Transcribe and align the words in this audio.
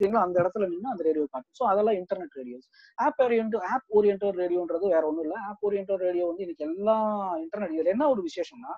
நிக்கிறீங்களோ 0.00 0.24
அந்த 0.24 0.36
இடத்துல 0.42 0.66
நின்று 0.68 0.90
அந்த 0.90 1.04
ரேடியோ 1.06 1.24
காட்டும். 1.26 1.54
ஸோ 1.58 1.64
அதெல்லாம் 1.70 1.96
internet 2.00 2.34
radios 2.40 2.66
app 2.98 3.20
oriented 3.24 3.56
app 3.72 3.88
oriented 3.98 4.24
ரேடியோன்றது 4.40 4.86
வேற 4.94 5.02
ஒன்றும் 5.08 5.24
இல்லை. 5.26 5.38
ஆப் 5.48 5.64
ஓரியன்ட் 5.68 5.92
ரேடியோ 6.04 6.26
வந்து 6.28 6.44
இன்னைக்கு 6.46 6.66
எல்லா 6.68 6.96
இன்டர்நெட் 7.44 7.74
இதில் 7.76 7.92
என்ன 7.94 8.06
ஒரு 8.14 8.22
விசேஷம்னா 8.28 8.72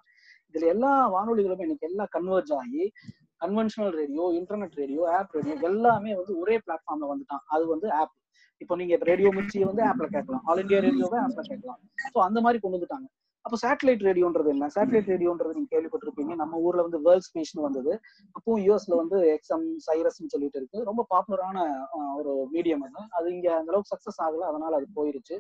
இதுல 0.54 0.70
எல்லா 0.74 0.92
வானொலிகளுமே 1.14 1.66
இன்னைக்கு 1.66 1.88
எல்லாம் 1.90 2.10
கன்வெர்ஜ் 2.16 2.52
ஆகி 2.60 2.84
conventional 3.40 3.92
radio 4.00 4.24
internet 4.40 4.74
radio 4.74 5.02
app 5.18 5.34
radio 5.36 5.54
எல்லாமே 5.70 6.10
வந்து 6.20 6.34
ஒரே 6.40 6.56
பிளாட்ஃபார்ம்ல 6.64 7.06
வந்துட்டான். 7.12 7.44
அது 7.54 7.64
வந்து 7.74 7.88
ஆப் 8.00 8.14
இப்போ 8.60 8.74
நீங்க 8.80 8.94
ரேடியோ 9.10 9.28
மிர்ச்சியை 9.36 9.66
வந்து 9.68 9.82
ஆப்ல 9.90 10.06
கேட்கலாம். 10.14 10.42
ஆல் 10.48 10.60
இந்தியா 10.64 10.80
ரேடியோவை 10.86 11.18
ஆப்ல 11.22 11.42
கேட்கலாம். 11.50 11.78
ஸோ 12.12 12.18
அந்த 12.26 12.38
மாதிரி 12.40 12.58
கொண்டு 12.60 12.76
வந்துட்டாங்க. 12.78 13.06
அப்போ 13.44 13.56
சேட்டலைட் 13.62 14.02
ரேடியோன்றது 14.06 14.48
என்ன 14.48 14.66
சேட்டலைட் 14.74 15.10
ரேடியோன்றது 15.12 15.54
நீங்க 15.54 15.70
கேள்விப்பட்டிருப்பீங்க. 15.76 16.34
நம்ம 16.34 16.58
ஊர்ல 16.58 16.82
வந்து 16.82 17.00
வேர்ல்ட் 17.00 17.28
ஸ்பேஸ்னு 17.28 17.66
வந்தது. 17.66 17.92
அப்போ 18.32 18.58
யூஎஸ்ல 18.58 18.96
வந்து 18.96 19.18
எக்ஸம் 19.34 19.66
சைரஸ்னு 19.86 20.32
சொல்லிட்டு 20.34 20.58
இருக்கு. 20.60 20.78
ரொம்ப 20.84 21.06
பாப்புலரான 21.14 21.58
ஒரு 22.18 22.32
மீடியம் 22.54 22.84
அது. 22.88 23.02
அது 23.10 23.32
இங்க 23.32 23.48
அந்த 23.56 23.72
அளவுக்கு 23.72 23.92
சக்சஸ் 23.94 24.20
ஆகல. 24.26 24.46
அதனால 24.50 24.76
அது 24.76 24.88
போயிருச்சு. 24.96 25.38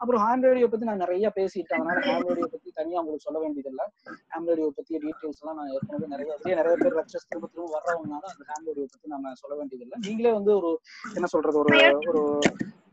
அப்புறம் 0.00 0.22
ஹேண்ட் 0.24 0.46
ரேடியோ 0.48 0.66
பத்தி 0.68 0.86
நான் 0.86 1.02
நிறைய 1.04 1.32
பேசிட்டேன் 1.36 1.80
அதனால 1.80 2.00
ஹேண்ட் 2.08 2.28
ரேடியோ 2.28 2.48
பத்தி 2.52 2.70
தனியா 2.74 3.00
உங்களுக்கு 3.00 3.26
சொல்ல 3.28 3.38
வேண்டியதில்லை. 3.44 3.86
ஹேண்ட் 4.34 4.50
ரேடியோ 4.52 4.72
பத்தி 4.76 4.98
டீடைல்ஸ் 5.04 5.40
எல்லாம் 5.42 5.58
நான் 5.60 5.72
ஏற்கனவே 5.76 6.06
நிறைய 6.06 6.54
நிறைய 6.60 6.74
பேர் 6.82 6.98
லெக்சர்ஸ் 7.00 7.28
திரும்ப 7.28 7.48
திரும்ப 7.52 7.70
வர்றவங்கனால 7.76 8.24
அந்த 8.34 8.44
ஹேண்ட் 8.50 8.68
ரேடியோ 8.72 8.86
பத்தி 8.92 9.08
நம்ம 9.08 9.32
சொல்ல 9.34 9.56
வேண்டியதில்லை. 9.56 9.98
நீங்களே 10.06 10.32
வந்து 10.32 10.52
ஒரு 10.56 10.70
என்ன 11.14 11.26
சொல்றது 11.26 11.58
ஒரு 11.58 11.72
ஒரு 12.12 12.22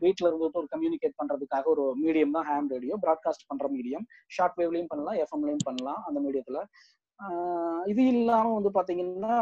வீட்டில் 0.04 0.28
இருந்துட்டு 0.28 0.60
ஒரு 0.62 0.70
கம்யூனிகேட் 0.74 1.18
பண்றதுக்காக 1.20 1.70
ஒரு 1.74 1.84
மீடியம் 2.02 2.36
தான் 2.36 2.48
ஹேம் 2.50 2.68
ரேடியோ 2.74 2.96
ப்ராட்காஸ்ட் 3.04 3.48
பண்ற 3.50 3.68
மீடியம் 3.76 4.06
ஷார்ட் 4.36 4.58
வேவ்லயும் 4.60 4.92
பண்ணலாம் 4.92 5.18
எஃப்எம்லயும் 5.24 5.66
பண்ணலாம் 5.68 6.00
அந்த 6.08 6.20
மீடியத்துல 6.26 6.60
இது 7.86 8.02
இல்லாம 8.14 8.46
வந்து 8.54 8.70
பாத்தீங்கன்னா 8.78 9.36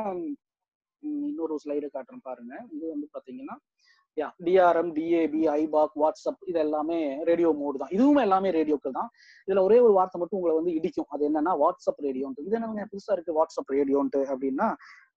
இன்னொரு 1.03 1.55
ஸ்லைடு 1.63 1.89
காட்டுறேன் 1.95 2.27
பாருங்க. 2.29 2.53
இது 2.77 2.85
வந்து 2.93 3.07
பாத்தீங்கன்னா 3.15 3.57
யா 4.17 4.27
டிஆர்எம் 4.47 4.91
டிஏபி 4.97 5.41
ஐபாக் 5.61 5.95
வாட்ஸ்அப் 6.03 6.43
இது 6.51 6.59
எல்லாமே 6.65 6.99
ரேடியோ 7.29 7.51
மோடு 7.61 7.81
தான். 7.83 7.93
இதுவும் 7.97 8.21
எல்லாமே 8.25 8.51
ரேடியோக்கள் 8.57 8.95
தான். 8.99 9.09
இதுல 9.49 9.63
ஒரே 9.69 9.79
ஒரு 9.87 9.95
வார்த்தை 9.99 10.19
மட்டும் 10.21 10.39
உங்களை 10.41 10.55
வந்து 10.59 10.75
இடிக்கும். 10.79 11.09
அது 11.15 11.23
என்னன்னா 11.29 11.53
வாட்ஸ்அப் 11.63 12.03
ரேடியோன்ட்டு 12.07 12.45
இது 12.47 12.57
என்ன 12.59 12.87
புதுசா 12.93 13.13
இருக்கு 13.17 13.37
வாட்ஸ்அப் 13.39 13.73
ரேடியோன்ட்டு 13.77 14.21
அப்படின்னா 14.33 14.69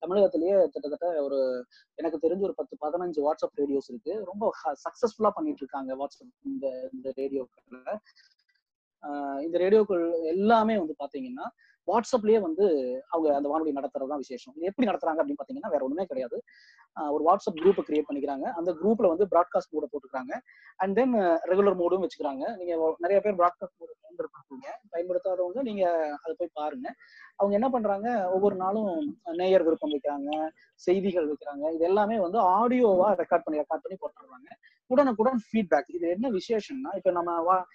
தமிழகத்திலேயே 0.02 0.56
கிட்டத்தட்ட 0.67 1.08
ஒரு 1.23 1.40
எனக்கு 2.00 2.17
தெரிஞ்ச 2.26 2.42
ஒரு 2.42 2.56
பத்து 2.56 2.76
பதினஞ்சு 2.81 3.20
வாட்ஸ்அப் 3.28 3.59
ரேடியோஸ் 3.62 3.90
இருக்கு. 3.92 4.14
ரொம்ப 4.26 4.52
சக்சஸ்ஃபுல்லா 4.86 5.31
பண்ணிட்டு 5.38 5.64
இருக்காங்க 5.64 5.92
வாட்ஸ்அப் 6.02 6.34
இந்த 6.44 6.66
இந்த 6.94 7.12
ரேடியோக்களை 7.16 7.95
இந்த 9.42 9.58
ரேடியோக்கள் 9.58 10.23
எல்லாமே 10.23 10.78
வந்து 10.78 10.95
பாத்தீங்கன்னா 11.06 11.48
வாட்ஸ்அப்லயே 11.88 12.40
வந்து 12.40 12.66
அவங்க 13.09 13.36
அந்த 13.36 13.50
வானொலி 13.50 13.73
நடத்துறதுதான் 13.73 14.23
விசேஷம். 14.23 14.54
இது 14.58 14.66
எப்படி 14.66 14.88
நடத்துறாங்க 14.89 15.22
அப்படின்னு 15.22 15.42
பாத்தீங்கன்னா 15.44 15.70
வேற 15.70 15.84
ஒண்ணுமே 15.84 16.06
கிடையாது. 16.06 16.44
ஒரு 17.09 17.23
வாட்ஸ்அப் 17.28 17.59
குரூப் 17.62 17.80
கிரியேட் 17.88 18.08
பண்ணிக்கிறாங்க. 18.09 18.42
அந்த 18.42 18.72
குரூப்ல 18.81 19.08
வந்து 19.08 19.28
ப்ராட்காஸ்ட் 19.36 19.72
மோட 19.76 19.86
போட்டுக்கிறாங்க. 19.92 20.34
அண்ட் 20.76 20.95
தென் 20.95 21.14
ரெகுலர் 21.52 21.76
மோடும் 21.76 22.04
வச்சுக்கிறாங்க. 22.04 22.58
நீங்க 22.58 22.95
நிறைய 22.98 23.22
பேர் 23.22 23.36
ப்ராட்காஸ்ட் 23.36 23.78
மோடு 23.80 23.94
பயன்படுத்துறீங்க. 24.04 24.67
பயன்படுத்தாதவங்க 24.92 25.61
நீங்க 25.61 26.16
அதை 26.23 26.36
போய் 26.38 26.50
பாருங்க. 26.54 26.94
அவங்க 27.36 27.54
என்ன 27.54 27.70
பண்றாங்க? 27.70 28.32
ஒவ்வொரு 28.32 28.56
நாளும் 28.56 29.17
நேயர் 29.23 29.64
விருப்பம் 29.64 29.92
வைக்கிறாங்க 29.92 30.50
செய்திகள் 30.73 31.30
வைக்கிறாங்க. 31.32 31.73
இது 31.73 31.86
எல்லாமே 31.86 32.20
வந்து 32.20 32.39
ஆடியோவா 32.39 33.09
ரெக்கார்ட் 33.23 33.45
பண்ணி 33.45 33.61
ரெக்கார்ட் 33.61 33.86
பண்ணி 33.86 33.98
போட்டுறாங்க 34.02 34.50
உடனுக்குடன் 34.89 35.39
ஃபீட்பேக் 35.45 35.88
இது 35.88 36.09
என்ன 36.09 36.30
விசேஷம்னா 36.30 36.95
இப்ப 36.95 37.11
நம்ம 37.11 37.42
வா 37.42 37.66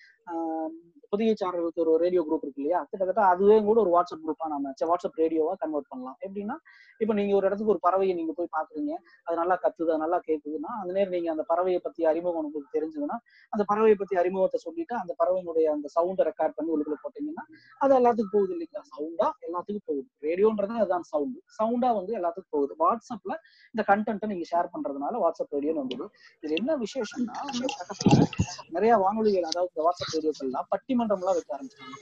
புதிய 1.13 1.31
சேனலுக்கு 1.41 1.83
ஒரு 1.85 1.95
ரேடியோ 2.03 2.21
குரூப் 2.27 2.45
இருக்கு 2.45 2.61
இல்லையா? 2.63 2.79
கிட்டத்தட்ட 2.91 3.23
அதுவே 3.31 3.57
கூட 3.67 3.79
ஒரு 3.83 3.91
வாட்ஸ்அப் 3.95 4.23
குரூப்பா 4.23 4.47
நம்ம 4.53 4.71
வாட்ஸ்அப் 4.91 5.19
ரேடியோவா 5.23 5.55
கன்வெர்ட் 5.63 5.91
பண்ணலாம். 5.91 6.17
எப்படின்னா 6.27 6.57
இப்ப 7.01 7.15
நீங்க 7.19 7.33
ஒரு 7.39 7.47
இடத்துக்கு 7.49 7.73
ஒரு 7.75 7.83
பறவையை 7.85 8.15
நீங்க 8.19 8.33
போய் 8.39 8.49
பாக்குறீங்க 8.57 8.93
அது 9.27 9.35
நல்லா 9.41 9.57
கத்துது 9.65 9.97
நல்லா 10.03 10.19
கேக்குதுன்னா 10.29 10.71
அந்த 10.81 10.93
நேரம் 10.97 11.15
நீங்க 11.17 11.31
அந்த 11.31 11.45
பறவையை 11.51 11.81
பத்தி 11.87 12.03
அறிமுகம் 12.11 12.39
உங்களுக்கு 12.41 12.71
தெரிஞ்சதுன்னா 12.77 13.17
அந்த 13.53 13.63
பறவையை 13.71 13.97
பத்தி 14.03 14.15
அறிமுகத்தை 14.23 14.61
சொல்லிட்டு 14.67 14.95
அந்த 15.01 15.13
பறவையினுடைய 15.21 15.67
அந்த 15.75 15.89
சவுண்டை 15.97 16.25
ரெக்கார்ட் 16.31 16.57
பண்ணி 16.57 16.73
உள்ளுக்குள்ள 16.75 16.99
போட்டீங்கன்னா 17.05 17.45
அது 17.81 17.93
எல்லாத்துக்கும் 18.01 18.35
போகுது 18.37 18.53
இல்லைங்களா? 18.57 18.85
சவுண்டா 18.93 19.29
எல்லாத்துக்கும் 19.47 19.87
போகுது. 19.89 20.09
ரேடியோன்றது 20.27 20.81
அதுதான் 20.81 21.07
சவுண்டு 21.13 21.39
சவுண்டா 21.59 21.91
வந்து 21.99 22.15
எல்லாத்துக்கும் 22.21 22.55
போகுது. 22.57 22.73
வாட்ஸ்அப்ல 22.83 23.33
இந்த 23.75 23.85
கண்டென்ட்டை 23.91 24.31
நீங்க 24.33 24.47
ஷேர் 24.53 24.73
பண்றதுனால 24.75 25.21
வாட்ஸ்அப் 25.25 25.55
ரேடியோன்னு 25.57 25.85
வந்தது. 25.85 26.07
இது 26.45 26.53
என்ன 26.61 26.77
விசேஷம்னா 26.85 27.37
நிறைய 28.77 28.93
வானொலிகள் 29.05 29.49
அதாவது 29.51 29.71
இந்த 29.73 29.83
வாட்ஸ்அப் 29.87 30.12
ரேடியோக்கள்லாம் 30.15 30.69
பட்டிமன்றம்லாம் 30.73 31.37
வைக்க 31.39 31.57
ஆரம்பிச்சாங்க 31.57 31.97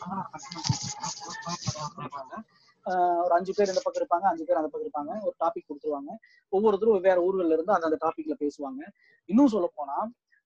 ஒரு 3.25 3.32
அஞ்சு 3.37 3.53
பேர் 3.56 3.71
இந்த 3.72 3.82
பக்கம் 3.82 4.00
இருப்பாங்க 4.03 4.26
அஞ்சு 4.31 4.44
பேர் 4.47 4.60
அந்த 4.60 4.71
பக்கம் 4.71 4.87
இருப்பாங்க 4.87 5.12
ஒரு 5.26 5.34
டாபிக் 5.41 5.69
கொடுத்துருவாங்க 5.69 6.10
ஒவ்வொருத்தரும் 6.53 7.06
வேற 7.09 7.19
ஊர்கள்ல 7.26 7.56
இருந்து 7.56 7.75
அந்த 7.78 7.99
டாபிக்ல 8.04 8.37
பேசுவாங்க 8.41 8.82
இன்னும் 9.28 9.53
சொல்ல 9.54 9.69
போனா 9.76 9.99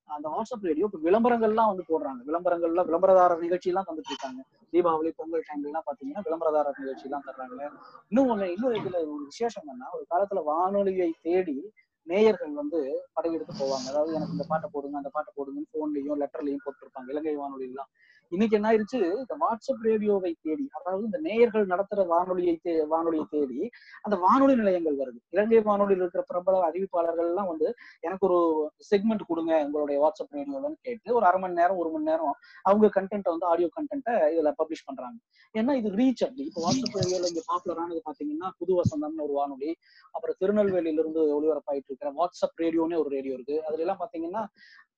அந்த 0.08 0.26
வாட்ஸ்அப் 0.28 0.66
ரேடியோ 0.68 0.86
இப்போ 0.88 1.00
விளம்பரங்கள்லாம் 1.04 1.70
வந்து 1.70 1.84
போடுறாங்க 1.90 2.20
விளம்பரங்கள்ல 2.26 2.82
விளம்பரதாரர் 2.82 3.44
நிகழ்ச்சி 3.44 3.70
எல்லாம் 3.70 3.86
தந்துட்டு 3.88 4.12
இருக்காங்க 4.12 4.40
தீபாவளி 4.72 5.10
பொங்கல் 5.18 5.46
டைம்ல 5.48 5.70
எல்லாம் 5.70 5.86
பாத்தீங்கன்னா 5.86 6.24
விளம்பரதாரர் 6.26 6.80
நிகழ்ச்சி 6.80 7.06
எல்லாம் 7.08 7.24
தர்றாங்க 7.26 7.62
இன்னும் 8.10 8.30
ஒண்ணு 8.32 8.48
இன்னும் 8.54 8.76
இதுல 8.80 8.98
ஒரு 9.06 9.22
விசேஷம் 9.24 9.64
என்னன்னா 9.64 9.88
ஒரு 9.96 10.04
காலத்துல 10.12 10.42
வானொலியை 10.50 11.08
தேடி 11.22 11.56
நேயர்கள் 12.06 12.52
வந்து 12.52 12.78
படையெடுத்து 13.12 13.54
போவாங்க. 13.60 13.86
அதாவது 13.88 14.12
எனக்கு 14.12 14.32
இந்த 14.32 14.46
பாட்டை 14.48 14.68
போடுங்க 14.72 14.96
அந்த 14.96 15.10
பாட்டை 15.12 15.30
போடுங்கன்னு 15.36 15.72
போன்லயும் 15.74 16.20
லெட்டர்லயும் 16.22 16.64
போட்டுருப்பாங்க. 16.64 17.08
இலங்கை 17.08 17.34
வானொலி 17.36 17.64
எல்லாம் 17.64 17.90
இன்னைக்கு 18.34 18.56
என்ன 18.58 18.68
ஆயிருச்சு? 18.70 19.00
இந்த 19.22 19.34
வாட்ஸ்அப் 19.42 19.82
ரேடியோவை 19.88 20.30
தேடி 20.46 20.64
அதாவது 20.78 21.02
இந்த 21.08 21.18
நேயர்கள் 21.26 21.66
நடத்துற 21.72 22.00
வானொலியை 22.12 22.54
தே 22.64 22.72
வானொலியை 22.92 23.24
தேடி 23.34 23.58
அந்த 24.06 24.16
வானொலி 24.24 24.54
நிலையங்கள் 24.60 24.96
வருது. 25.00 25.18
இலங்கை 25.34 25.60
வானொலியில் 25.68 26.02
இருக்கிற 26.04 26.22
பிரபல 26.30 26.62
அறிவிப்பாளர்கள் 26.68 27.28
எல்லாம் 27.32 27.50
வந்து 27.52 27.68
எனக்கு 28.06 28.26
ஒரு 28.28 28.38
செக்மெண்ட் 28.90 29.24
கொடுங்க 29.30 29.52
உங்களுடைய 29.66 29.98
வாட்ஸ்அப் 30.04 30.34
ரேடியோலன்னு 30.38 30.78
கேட்டு 30.88 31.14
ஒரு 31.18 31.26
அரை 31.30 31.40
மணி 31.44 31.58
நேரம் 31.60 31.80
ஒரு 31.84 31.90
மணி 31.94 32.10
நேரம் 32.10 32.34
அவங்க 32.64 32.92
கண்டென்ட்டை 32.96 33.32
வந்து 33.34 33.48
ஆடியோ 33.52 33.70
கண்டென்ட்டை 33.78 34.14
இதுல 34.34 34.52
பப்ளிஷ் 34.60 34.86
பண்றாங்க. 34.88 35.18
ஏன்னா 35.54 35.74
இது 35.80 35.90
ரீச் 36.00 36.24
அப்படி. 36.26 36.44
இப்போ 36.50 36.62
வாட்ஸ்அப் 36.66 36.98
ரேடியோல 37.00 37.30
இங்க 37.32 37.44
பாப்புலரானது 37.50 38.00
பாத்தீங்கன்னா 38.08 38.50
புது 38.60 38.72
வசந்தம்னு 38.80 39.26
ஒரு 39.28 39.36
வானொலி 39.40 39.70
அப்புறம் 40.14 40.38
திருநெல்வேலியில 40.42 41.02
இருந்து 41.04 41.22
ஒளிபரப்பாயிட்டு 41.36 41.90
இருக்கிற 41.92 42.10
வாட்ஸ்அப் 42.20 42.58
ரேடியோன்னு 42.64 43.00
ஒரு 43.02 43.10
ரேடியோ 43.16 43.36
இருக்கு. 43.38 43.58
அதுல 43.66 43.84
எல்லாம் 43.86 44.02
பாத்தீங்கன்னா 44.02 44.44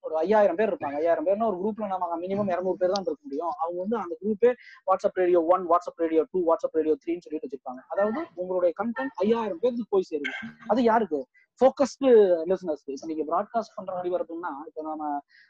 ஒரு 0.07 0.15
ஐயாயிரம் 0.23 0.59
பேர் 0.59 0.71
இருப்பாங்க. 0.73 0.97
ஐயாயிரம் 1.03 1.27
பேர்னா 1.29 1.49
ஒரு 1.53 1.59
குரூப்ல 1.63 1.87
நம்ம 1.93 2.19
மினிமம் 2.25 2.51
இரநூறு 2.55 2.79
பேர் 2.83 2.95
தான் 2.95 3.07
இருக்க 3.07 3.23
முடியும். 3.29 3.55
அவங்க 3.63 3.79
வந்து 3.85 3.97
அந்த 4.03 4.15
குரூப்பே 4.23 4.51
WhatsApp 4.91 5.19
radio 5.23 5.41
one 5.55 5.65
WhatsApp 5.73 6.03
radio 6.05 6.23
two 6.33 6.41
WhatsApp 6.51 6.77
radio 6.81 6.95
த்ரீன்னு 7.03 7.25
சொல்லிட்டு 7.25 7.49
வச்சிருப்பாங்க. 7.49 7.83
அதாவது 7.95 8.21
உங்களுடைய 8.35 8.73
கண்டென்ட் 8.83 9.17
ஐயாயிரம் 9.25 9.61
பேருக்கு 9.65 9.93
போய் 9.95 10.09
சேருது. 10.11 10.35
அது 10.67 10.83
யாருக்கு? 10.83 11.21
ஃபோக்கஸ்டு 11.61 12.09
லிசனர்ஸ்க்கு 12.49 12.95
இப்போ 12.95 13.07
நீங்க 13.11 13.25
ப்ராட்காஸ்ட் 13.29 13.75
பண்ற 13.77 13.93
ஒளிபரப்புன்னா 14.01 14.51
இப்போ 14.69 14.81
நம்ம 14.83 15.05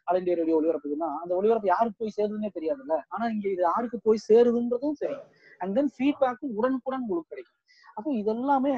ஆல் 0.09 0.19
இண்டியா 0.21 0.37
ரேடியோ 0.41 0.56
ஒளிபரப்புக்குன்னா 0.59 1.09
அந்த 1.23 1.33
ஒளிபரப்பு 1.34 1.69
யாருக்கு 1.75 2.00
போய் 2.03 2.17
சேருதுன்னே 2.17 2.50
தெரியாதுல்ல. 2.59 2.97
ஆனா 3.09 3.25
இங்க 3.27 3.47
இது 3.49 3.62
யாருக்கு 3.62 3.99
போய் 4.00 4.21
சேருதுன்றதும் 4.28 5.00
தெரியும் 5.03 5.27
அண்ட் 5.61 5.75
தென் 5.78 5.91
ஃபீட்பேக்கும் 5.97 6.55
உடனுக்குடன் 6.59 7.05
உங்களுக்கு 7.06 7.33
கிடைக்கும். 7.33 7.59
அப்போ 7.97 8.11
இதெல்லாமே 8.12 8.73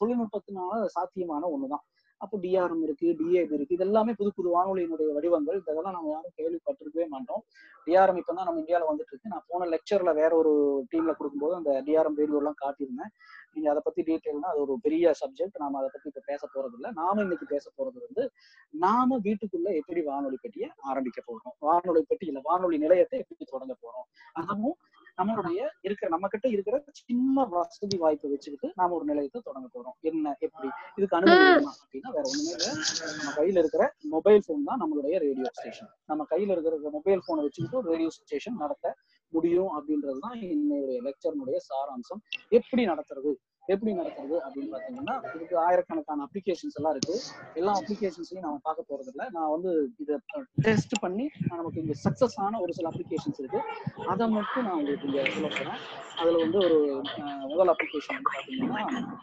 தொழில்நுட்பத்தினால 0.00 0.84
சாத்தியமான 0.86 1.48
ஒண்ணுதான். 1.48 1.84
அப்போ 2.22 2.36
டிஆர்எம் 2.44 2.82
இருக்கு 2.86 3.06
டிஏபி 3.20 3.54
இருக்கு. 3.58 3.76
இது 3.76 3.84
எல்லாமே 3.88 4.12
புது 4.18 4.30
புது 4.38 4.48
வானொலியினுடைய 4.56 5.08
வடிவங்கள். 5.16 5.58
இதெல்லாம் 5.62 5.96
நம்ம 5.96 6.10
யாரும் 6.14 6.34
கேள்விப்பட்டிருக்கவே 6.40 7.06
மாட்டோம். 7.14 7.42
டிஆர்எம் 7.86 8.18
இப்போ 8.20 8.32
தான் 8.38 8.46
நம்ம 8.48 8.60
இந்தியாவில் 8.62 8.90
வந்துட்டு 8.90 9.12
இருக்கு. 9.12 9.32
நான் 9.34 9.46
போன 9.50 9.68
லெக்சர்ல 9.74 10.12
வேற 10.20 10.32
ஒரு 10.42 10.52
டீம்ல 10.92 11.14
கொடுக்கும்போது 11.20 11.54
அந்த 11.60 11.72
டிஆர்எம் 11.88 12.18
ரேடியோலாம் 12.20 12.58
காட்டியிருந்தேன். 12.62 13.12
நீங்க 13.54 13.68
அதை 13.72 13.80
பத்தி 13.86 14.00
டீட்டெயில்னா 14.10 14.50
அது 14.52 14.60
ஒரு 14.66 14.74
பெரிய 14.84 15.14
சப்ஜெக்ட் 15.22 15.58
நாம 15.62 15.78
அதை 15.80 15.88
பத்தி 15.94 16.08
இப்ப 16.12 16.22
பேச 16.30 16.42
போறது 16.54 16.76
இல்லை. 16.78 16.90
நாம 17.00 17.16
இன்னைக்கு 17.26 17.46
பேச 17.54 17.64
போறது 17.78 17.98
வந்து 18.06 18.22
நாம 18.84 19.18
வீட்டுக்குள்ள 19.26 19.68
எப்படி 19.80 20.02
வானொலி 20.10 20.38
பெட்டியை 20.44 20.68
ஆரம்பிக்க 20.90 21.20
போறோம்? 21.28 21.56
வானொலி 21.68 22.02
பெட்டி 22.12 22.26
இல்ல 22.32 22.42
வானொலி 22.48 22.78
நிலையத்தை 22.84 23.18
எப்படி 23.24 23.46
தொடங்க 23.54 23.76
போறோம்? 23.84 24.06
அதுவும் 24.40 24.78
நம்மளுடைய 25.18 25.60
இருக்கிற 25.80 26.08
நம்ம 26.10 26.28
கிட்ட 26.28 26.48
இருக்கிற 26.48 26.76
சின்ன 26.90 27.44
வசதி 27.44 27.96
வாய்ப்பை 27.96 28.30
வச்சுக்கிட்டு 28.30 28.72
நாம 28.74 28.94
ஒரு 28.94 29.04
நிலையத்தை 29.04 29.40
தொடங்க 29.44 29.68
போறோம். 29.74 29.96
என்ன 30.00 30.34
எப்படி? 30.38 30.68
இதுக்கு 30.96 31.16
அனுமதி 31.16 31.42
வேணுமா? 31.42 31.72
அப்படின்னா 31.82 32.12
வேற 32.12 32.24
ஒண்ணுமே 32.32 32.52
இல்லை. 32.52 32.70
நம்ம 33.18 33.32
கையில 33.36 33.58
இருக்கிற 33.58 33.94
மொபைல் 34.08 34.44
போன் 34.46 34.64
தான் 34.64 34.80
நம்மளுடைய 34.82 35.16
ரேடியோ 35.18 35.48
ஸ்டேஷன் 35.52 35.90
நம்ம 36.04 36.26
கையில 36.30 36.50
இருக்கிற 36.50 36.90
மொபைல் 36.90 37.24
போனை 37.26 37.44
வச்சுக்கிட்டு 37.44 37.78
ஒரு 37.78 37.90
ரேடியோ 37.90 38.10
ஸ்டேஷன் 38.10 38.54
நடத்த 38.54 38.94
முடியும் 39.32 39.72
அப்படின்றதுதான் 39.76 40.36
என்னுடைய 40.50 41.00
லெக்சர்னுடைய 41.02 41.58
சாராம்சம். 41.68 42.20
எப்படி 42.48 42.82
நடத்துறது? 42.86 43.32
எப்படி 43.66 43.92
நடத்துறது 43.92 44.36
அப்படின்னு 44.44 44.72
பாத்தீங்கன்னா 44.74 45.14
இதுக்கு 45.34 45.56
ஆயிரக்கணக்கான 45.58 46.24
அப்ளிகேஷன்ஸ் 46.26 46.76
எல்லாம் 46.78 46.94
இருக்கு. 46.96 47.16
எல்லா 47.54 47.72
அப்ளிகேஷன்ஸையும் 47.80 48.44
நம்ம 48.46 48.58
பார்க்க 48.62 48.90
போறது 48.90 49.10
இல்லை 49.12 49.26
நான் 49.36 49.50
வந்து 49.50 49.70
இதை 49.98 50.16
டெஸ்ட் 50.66 50.94
பண்ணி 51.00 51.26
நமக்கு 51.48 51.80
இங்க 51.82 51.94
சக்சஸ் 52.04 52.36
ஆன 52.36 52.60
ஒரு 52.60 52.72
சில 52.78 52.90
அப்ளிகேஷன்ஸ் 52.92 53.40
இருக்கு. 53.42 53.60
அதை 54.06 54.28
மட்டும் 54.28 54.64
நான் 54.68 54.78
உங்களுக்கு 54.80 55.08
இங்க 55.10 55.24
சொல்ல 55.34 55.50
போறேன். 55.58 55.78
அதுல 56.16 56.38
வந்து 56.44 56.58
ஒரு 56.58 56.78
முதல் 57.52 57.72
அப்ளிகேஷன் 57.74 58.18
வந்து 58.18 58.34
பாத்தீங்கன்னா 58.38 59.20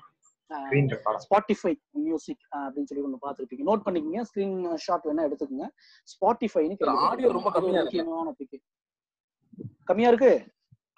ஸ்பாட்டிஃபை 1.25 1.73
மியூசிக் 2.05 2.43
அப்படின்னு 2.59 2.89
சொல்லி 2.89 3.03
ஒன்று 3.07 3.23
பார்த்துருப்பீங்க 3.25 3.65
நோட் 3.69 3.83
பண்ணிக்கோங்க. 3.87 4.21
ஸ்கிரீன் 4.29 4.55
ஷாட் 4.85 5.05
வேணா 5.09 5.25
எடுத்துக்கோங்க. 5.27 5.67
ஸ்பாட்டிஃபைன்னு 6.13 6.95
ஆடியோ 7.09 7.31
ரொம்ப 7.39 7.51
கம்மியா 7.57 7.81
இருக்கு. 7.83 8.61
கம்மியா 9.91 10.09
இருக்கு? 10.13 10.31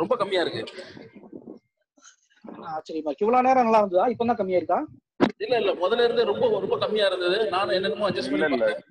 ரொம்ப 0.03 0.15
கம்மியா 0.21 0.41
இருக்கு. 0.45 0.63
ஆச்சரியமா 2.71 3.11
இவ்வளவு 3.19 3.45
நேரம் 3.47 3.67
நல்லா 3.67 3.81
இருந்ததா? 3.81 4.05
இப்பதான் 4.13 4.39
கம்மியா 4.39 4.59
இருக்கா? 4.61 4.79
இல்ல 5.43 5.53
இல்ல. 5.61 5.71
முதல்ல 5.81 6.05
இருந்து 6.07 6.23
ரொம்ப 6.29 6.45
ரொம்ப 6.57 6.77
கம்மியா 6.83 7.05
இருந்தது. 7.09 7.37
நானும் 7.51 7.75
என்னென்னமோ 7.77 8.07
அட்ஜஸ்ட் 8.09 8.29
இல்ல 8.29 8.39
பண்ணி 8.39 8.57
இல்ல 8.57 8.65
பார்த்தேன். 8.65 8.87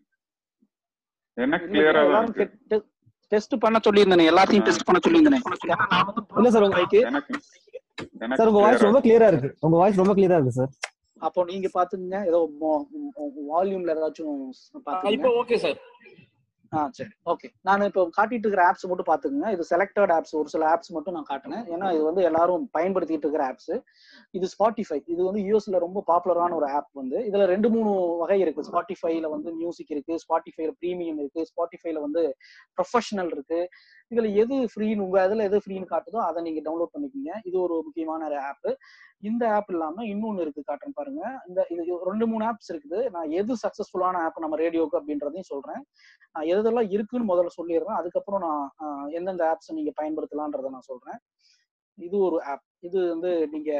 எனக்கு 1.37 1.67
கிளியரா 1.69 2.03
தான் 2.09 2.29
இருக்கு. 2.31 2.79
டெஸ்ட் 3.33 3.55
பண்ண 3.63 3.79
சொல்லியிருந்தேன். 3.85 4.29
எல்லாத்தையும். 4.31 4.65
டெஸ்ட் 4.69 4.87
பண்ண 4.87 5.01
சொல்லியிருந்தேன். 5.01 5.45
ஏன்னா 5.67 5.87
நான் 5.93 6.07
வந்து 6.09 6.23
இல்ல 6.39 6.51
சார் 6.55 6.65
உங்க 6.67 6.79
மைக்கு 6.79 7.01
சார் 8.39 8.51
உங்க 8.51 8.61
வாய்ஸ் 8.61 8.87
ரொம்ப 8.87 9.01
கிளியரா 9.05 9.29
இருக்கு. 9.33 9.51
உங்க 9.61 9.77
வாய்ஸ் 9.83 10.01
ரொம்ப 10.03 10.15
கிளியரா 10.19 10.39
இருக்கு 10.39 10.59
சார் 10.59 10.73
அப்போ 11.23 11.41
நீங்க 11.49 11.69
பாத்துங்க 11.73 12.19
ஏதோ 12.29 12.39
வால்யூம்ல 13.51 13.95
ஏதாச்சும் 13.95 14.37
இப்போ 15.15 15.31
ஓகே 15.41 15.57
சார் 15.65 15.79
ஆ 16.73 16.81
சரி. 16.91 17.11
ஓகே. 17.27 17.49
நான் 17.63 17.83
இப்போ 17.83 18.03
காட்டிட்டு 18.17 18.45
இருக்கிற 18.47 18.63
ஆப்ஸ் 18.71 18.87
மட்டும் 18.89 19.09
பாத்துக்கோங்க 19.09 19.49
இது 19.53 19.65
செலக்டட் 19.71 20.13
ஆப்ஸ் 20.17 20.35
ஒரு 20.37 20.49
சில 20.49 20.65
ஆப்ஸ் 20.75 20.93
மட்டும் 20.93 21.15
நான் 21.15 21.27
காட்டினேன். 21.31 21.65
ஏன்னா 21.75 21.87
இது 21.95 22.05
வந்து 22.05 22.23
எல்லாரும் 22.23 22.65
பயன்படுத்திட்டு 22.79 23.27
இருக்கிற 23.27 23.45
ஆப்ஸ் 23.53 23.73
இது 24.31 24.47
ஸ்பாட்டிஃபை 24.47 24.99
இது 25.07 25.21
வந்து 25.25 25.41
யூஎஸ்ல 25.41 25.79
ரொம்ப 25.79 26.05
பாப்புலரான 26.07 26.55
ஒரு 26.55 26.69
ஆப் 26.71 26.91
வந்து. 26.93 27.19
இதுல 27.21 27.47
ரெண்டு 27.47 27.71
மூணு 27.71 27.93
வகை 28.19 28.41
இருக்கு. 28.41 28.65
ஸ்பாட்டிஃபைல 28.71 29.31
வந்து 29.31 29.53
மியூசிக் 29.53 29.91
இருக்கு. 29.91 30.17
ஸ்பாட்டிஃபைல 30.25 30.73
ப்ரீமியம் 30.83 31.19
இருக்கு. 31.19 31.43
ஸ்பாட்டிஃபைல 31.53 32.01
வந்து 32.01 32.23
ப்ரொஃபஷனல் 32.79 33.33
இருக்கு. 33.33 33.61
இதுல 34.11 34.29
எது 34.43 34.57
ஃப்ரீன்னு 34.71 35.05
உங்க 35.07 35.19
இதுல 35.29 35.45
எது 35.49 35.59
ஃப்ரீன்னு 35.65 35.89
காட்டுதோ 35.93 36.19
அதை 36.29 36.39
நீங்க 36.47 36.61
டவுன்லோட் 36.67 36.93
பண்ணிக்கோங்க. 36.95 37.33
இது 37.49 37.57
ஒரு 37.65 37.75
முக்கியமான 37.87 38.31
ஆப் 38.49 38.71
இந்த 39.29 39.43
ஆப் 39.57 39.71
இல்லாம 39.73 40.05
இன்னொன்னு 40.13 40.45
இருக்கு 40.45 40.63
காட்டுறேன் 40.69 40.97
பாருங்க. 41.01 41.23
இந்த 41.49 41.61
இது 41.73 41.83
ரெண்டு 42.11 42.27
மூணு 42.33 42.45
ஆப்ஸ் 42.51 42.71
இருக்குது. 42.73 43.01
நான் 43.17 43.31
எது 43.41 43.53
சக்சஸ்ஃபுல்லான 43.65 44.23
ஆப் 44.27 44.43
நம்ம 44.45 44.59
ரேடியோக்கு 44.65 44.99
அப்படின்றதையும் 45.01 45.51
சொல்றேன். 45.53 45.83
நான் 46.35 46.49
எதெல்லாம் 46.55 46.89
இருக்குன்னு 46.97 47.31
முதல்ல 47.33 47.53
சொல்லிடுறேன். 47.61 47.99
அதுக்கப்புறம் 48.01 48.45
நான் 48.47 49.13
எந்தெந்த 49.19 49.45
ஆப்ஸ் 49.53 49.77
நீங்க 49.79 49.93
பயன்படுத்தலான்றதை 50.01 50.71
நான் 50.77 50.89
சொல்றேன். 50.91 51.21
இது 51.99 52.17
ஒரு 52.27 52.37
ஆப் 52.51 52.67
இது 52.89 52.99
வந்து 53.13 53.31
நீங்க 53.55 53.71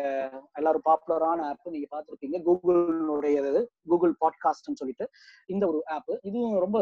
எல்லாரும் 0.59 0.85
பாப்புலரான 0.89 1.45
ஆப் 1.51 1.71
நீங்க 1.75 1.89
பார்த்திருப்பீங்க. 1.95 2.39
கூகுளுடைய 2.49 3.63
கூகுள் 3.93 4.15
பாட்காஸ்ட்னு 4.25 4.81
சொல்லிட்டு. 4.81 5.07
இந்த 5.55 5.65
ஒரு 5.71 5.81
ஆப் 5.97 6.13
இதுவும் 6.31 6.57
ரொம்ப 6.65 6.79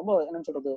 ரொம்ப 0.00 0.12
என்னன்னு 0.26 0.48
சொல்றது 0.50 0.74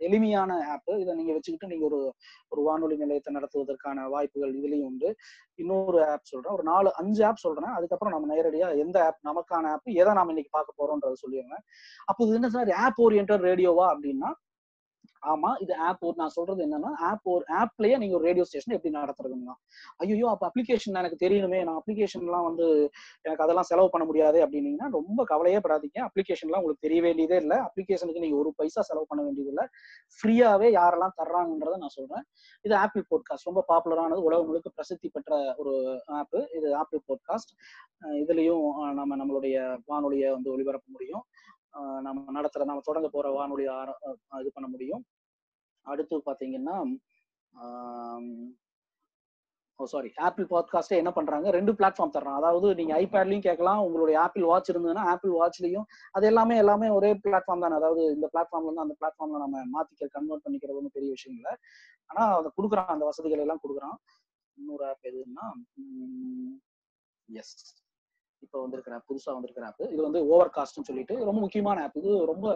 எளிமையான 0.00 0.66
ஆப் 0.68 0.92
இதை 0.98 1.14
நீங்க 1.14 1.32
வச்சுக்கிட்டு 1.32 1.76
நீங்க 1.76 1.84
ஒரு 1.84 2.00
ஒரு 2.48 2.62
வானொலி 2.62 2.96
நிலையத்தை 2.96 3.34
நடத்துவதற்கான 3.34 4.08
வாய்ப்புகள் 4.08 4.54
இதுலயும் 4.54 4.86
உண்டு. 4.86 5.14
இன்னொரு 5.54 6.00
ஆப் 6.06 6.24
சொல்றேன். 6.24 6.52
ஒரு 6.52 6.62
நாலு 6.62 6.94
அஞ்சு 6.94 7.24
ஆப் 7.24 7.36
சொல்றேன். 7.36 7.70
அதுக்கப்புறம் 7.70 8.14
நம்ம 8.14 8.34
நேரடியா 8.34 8.78
எந்த 8.78 8.98
ஆப் 9.04 9.20
நமக்கான 9.24 9.70
ஆப் 9.72 9.88
எதை 9.94 10.12
நாம 10.12 10.28
இன்னைக்கு 10.28 10.50
பார்க்க 10.50 10.80
போறோம்ன்றத 10.80 11.12
சொல்லிடுறேன். 11.26 11.64
அப்போ 12.04 12.24
இது 12.24 12.34
என்ன 12.34 12.48
சார் 12.48 12.72
ஆப் 12.72 13.00
ஓரியன்ட் 13.02 13.34
ரேடியோவா 13.48 13.86
அப்படின்னா 13.94 14.32
ஆமா 15.26 15.50
இது 15.62 15.72
ஆப் 15.86 16.02
ஒரு 16.08 16.16
நான் 16.20 16.34
சொல்றது 16.36 16.60
என்னன்னா 16.66 16.90
ஆப் 17.08 17.26
ஒரு 17.32 17.44
ஆப்லயே 17.60 17.96
நீங்க 18.02 18.14
ஒரு 18.18 18.26
ரேடியோ 18.28 18.44
ஸ்டேஷன் 18.48 18.74
எப்படி 18.76 18.92
நடத்துறதுன்னா 18.96 19.54
ஐயோ 20.02 20.26
அப்ப 20.32 20.44
அப்ளிகேஷன் 20.48 20.98
எனக்கு 21.00 21.18
தெரியணுமே. 21.24 21.60
நான் 21.66 21.78
அப்ளிகேஷன்லாம் 21.80 22.46
வந்து 22.48 22.66
எனக்கு 23.26 23.44
அதெல்லாம் 23.46 23.68
செலவு 23.70 23.88
பண்ண 23.94 24.04
முடியாது 24.10 24.38
அப்படின்னீங்கன்னா 24.44 24.88
ரொம்ப 24.98 25.20
கவலையே 25.32 25.60
படாதீங்க. 25.64 25.98
அப்ளிகேஷன்லாம் 26.08 26.60
உங்களுக்கு 26.62 26.86
தெரிய 26.86 27.00
வேண்டியதே 27.06 27.38
இல்லை. 27.44 27.58
அப்ளிகேஷனுக்கு 27.68 28.24
நீங்க 28.24 28.38
ஒரு 28.42 28.52
பைசா 28.60 28.84
செலவு 28.90 29.08
பண்ண 29.10 29.22
வேண்டியது 29.26 29.52
இல்லை. 29.54 29.66
ஃப்ரீயாவே 30.20 30.70
யாரெல்லாம் 30.78 31.16
தர்றாங்கன்றத 31.20 31.78
நான் 31.84 31.96
சொல்றேன். 31.98 32.24
இது 32.64 32.74
ஆப்பிள் 32.84 33.08
போட்காஸ்ட் 33.12 33.48
ரொம்ப 33.50 33.64
பாப்புலரானது 33.72 34.26
உலகம் 34.28 34.48
முழுக்க 34.50 34.70
பிரசித்தி 34.76 35.08
பெற்ற 35.16 35.32
ஒரு 35.62 35.74
ஆப் 36.20 36.38
இது 36.58 36.68
ஆப்பிள் 36.82 37.06
போட்காஸ்ட் 37.10 37.52
இதுலயும் 38.22 38.64
நம்ம 38.98 39.12
நம்மளுடைய 39.20 39.56
வானொலியை 39.90 40.30
வந்து 40.36 40.52
ஒளிபரப்ப 40.54 40.88
முடியும். 40.96 41.24
நம்ம 42.06 42.32
நடத்துற 42.36 42.64
நம்ம 42.68 42.82
தொடங்க 42.86 43.08
போற 43.14 43.26
வானொலி 43.36 43.64
இது 44.40 44.50
பண்ண 44.54 44.66
முடியும். 44.74 45.02
அடுத்து 45.86 46.16
பாத்தீங்கன்னா 46.28 46.76
ஓ 49.78 49.84
சாரி 49.92 50.10
ஆப்பிள் 50.26 50.46
பாட்காஸ்ட்டே 50.52 50.96
என்ன 51.00 51.10
பண்றாங்க? 51.16 51.46
ரெண்டு 51.56 51.72
பிளாட்ஃபார்ம் 51.78 52.12
தர்றாங்க. 52.14 52.38
அதாவது 52.40 52.68
நீங்க 52.78 52.92
ஐபேட்லயும் 53.00 53.46
கேட்கலாம் 53.46 53.80
உங்களுடைய 53.86 54.16
ஆப்பிள் 54.20 54.44
வாட்ச் 54.50 54.70
இருந்ததுன்னா 54.72 55.02
ஆப்பிள் 55.12 55.32
வாட்ச்லயும் 55.38 55.86
அது 56.16 56.24
எல்லாமே 56.30 56.54
எல்லாமே 56.62 56.88
ஒரே 56.98 57.10
பிளாட்ஃபார்ம் 57.24 57.64
தானே. 57.64 57.76
அதாவது 57.80 58.02
இந்த 58.14 58.28
பிளாட்ஃபார்ம்ல 58.34 58.68
இருந்து 58.68 58.84
அந்த 58.86 58.96
பிளாட்ஃபார்ம்ல 59.00 59.40
நம்ம 59.44 59.64
மாத்திக்க 59.74 60.08
கன்வெர்ட் 60.16 60.44
பண்ணிக்கிறது 60.46 60.78
ஒன்றும் 60.80 60.96
பெரிய 60.98 61.10
விஷயம் 61.16 61.36
இல்லை. 61.38 61.52
ஆனா 62.10 62.22
அதை 62.38 62.50
கொடுக்குறான் 62.58 62.94
அந்த 62.96 63.06
வசதிகள் 63.10 63.44
எல்லாம் 63.46 63.62
கொடுக்குறான். 63.64 63.98
இன்னொரு 64.58 64.86
ஆப் 64.90 65.06
எதுன்னா 65.10 65.46
எஸ் 67.28 67.54
இப்போ 68.44 68.56
வந்திருக்கிற 68.64 68.94
app, 68.96 69.04
புதுசா 69.10 69.30
வந்திருக்கிற 69.36 69.66
ஆப் 69.68 69.82
இது 69.94 70.00
வந்து 70.06 70.20
ஓவர் 70.32 70.52
காஸ்ட்னு 70.56 70.86
சொல்லிட்டு 70.88 71.14
ரொம்ப 71.28 71.40
முக்கியமான 71.44 71.82
ஆப் 71.86 71.96
இது 72.00 72.10
ரொம்ப 72.32 72.46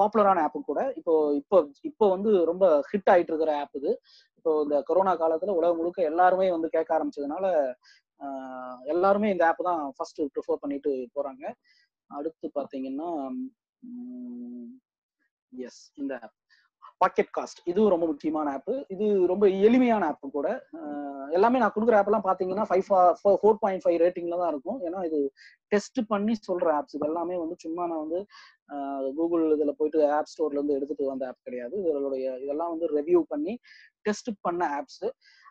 பாப்புலரான 0.00 0.42
ஆப் 0.46 0.58
கூட. 0.70 0.80
இப்போ 1.00 1.14
இப்போ 1.40 1.58
இப்போ 1.90 2.06
வந்து 2.14 2.30
ரொம்ப 2.50 2.64
ஹிட் 2.90 3.10
ஆயிட்டு 3.14 3.32
இருக்கிற 3.32 3.52
ஆப் 3.62 3.76
இது. 3.80 3.92
இப்போ 4.38 4.52
இந்த 4.64 4.78
கொரோனா 4.90 5.12
காலத்துல 5.22 5.56
உலகம் 5.60 5.80
முழுக்க 5.80 6.10
எல்லாருமே 6.12 6.48
வந்து 6.56 6.68
கேட்க 6.76 6.90
ஆரம்பிச்சதுனால 6.98 7.46
எல்லாருமே 8.94 9.30
இந்த 9.34 9.44
ஆப் 9.50 9.66
தான் 9.68 9.82
ஃபர்ஸ்ட் 9.96 10.20
ப்ரிஃபர் 10.34 10.62
பண்ணிட்டு 10.64 10.92
போறாங்க. 11.16 11.44
அடுத்து 12.10 12.46
பாத்தீங்கன்னா 12.58 13.08
எஸ் 15.52 15.82
இந்த 16.02 16.14
ஆப் 16.24 16.36
பாக்கெட் 17.00 17.32
காஸ்ட் 17.36 17.58
இதுவும் 17.70 17.92
ரொம்ப 17.94 18.06
முக்கியமான 18.10 18.52
ஆப் 18.56 18.72
இது 18.94 19.06
ரொம்ப 19.32 19.44
எளிமையான 19.66 20.06
ஆப் 20.10 20.26
கூட. 20.36 20.48
எல்லாமே 21.36 21.60
நான் 21.62 21.72
கொடுக்குற 21.74 21.96
ஆப் 21.98 22.08
எல்லாம் 22.10 22.26
பாத்தீங்கன்னா 22.28 22.64
ஃபைவ் 22.68 22.86
ஃபோர் 23.40 23.60
பாயிண்ட் 23.62 23.82
ஃபைவ் 23.84 23.98
ரேட்டிங்ல 24.04 24.36
தான் 24.42 24.52
இருக்கும். 24.52 24.78
ஏன்னா 24.86 25.00
இது 25.08 25.18
டெஸ்ட் 25.72 26.00
பண்ணி 26.12 26.34
சொல்ற 26.48 26.68
ஆப்ஸ் 26.78 26.96
இது 26.98 27.06
எல்லாமே 27.10 27.36
வந்து 27.42 27.56
சும்மா 27.64 27.84
நான் 27.90 28.04
வந்து 28.04 28.20
கூகுள் 29.18 29.44
இதுல 29.56 29.72
போயிட்டு 29.80 29.98
ஆப் 30.18 30.30
ஸ்டோர்ல 30.32 30.58
இருந்து 30.58 30.76
எடுத்துட்டு 30.78 31.10
வந்த 31.10 31.26
ஆப் 31.30 31.46
கிடையாது. 31.48 31.76
இதனுடைய 31.90 32.24
இதெல்லாம் 32.44 32.72
வந்து 32.74 32.88
ரெவியூ 32.98 33.20
பண்ணி 33.32 33.54
டெஸ்ட் 34.08 34.30
பண்ண 34.46 34.62
ஆப்ஸ் 34.78 35.04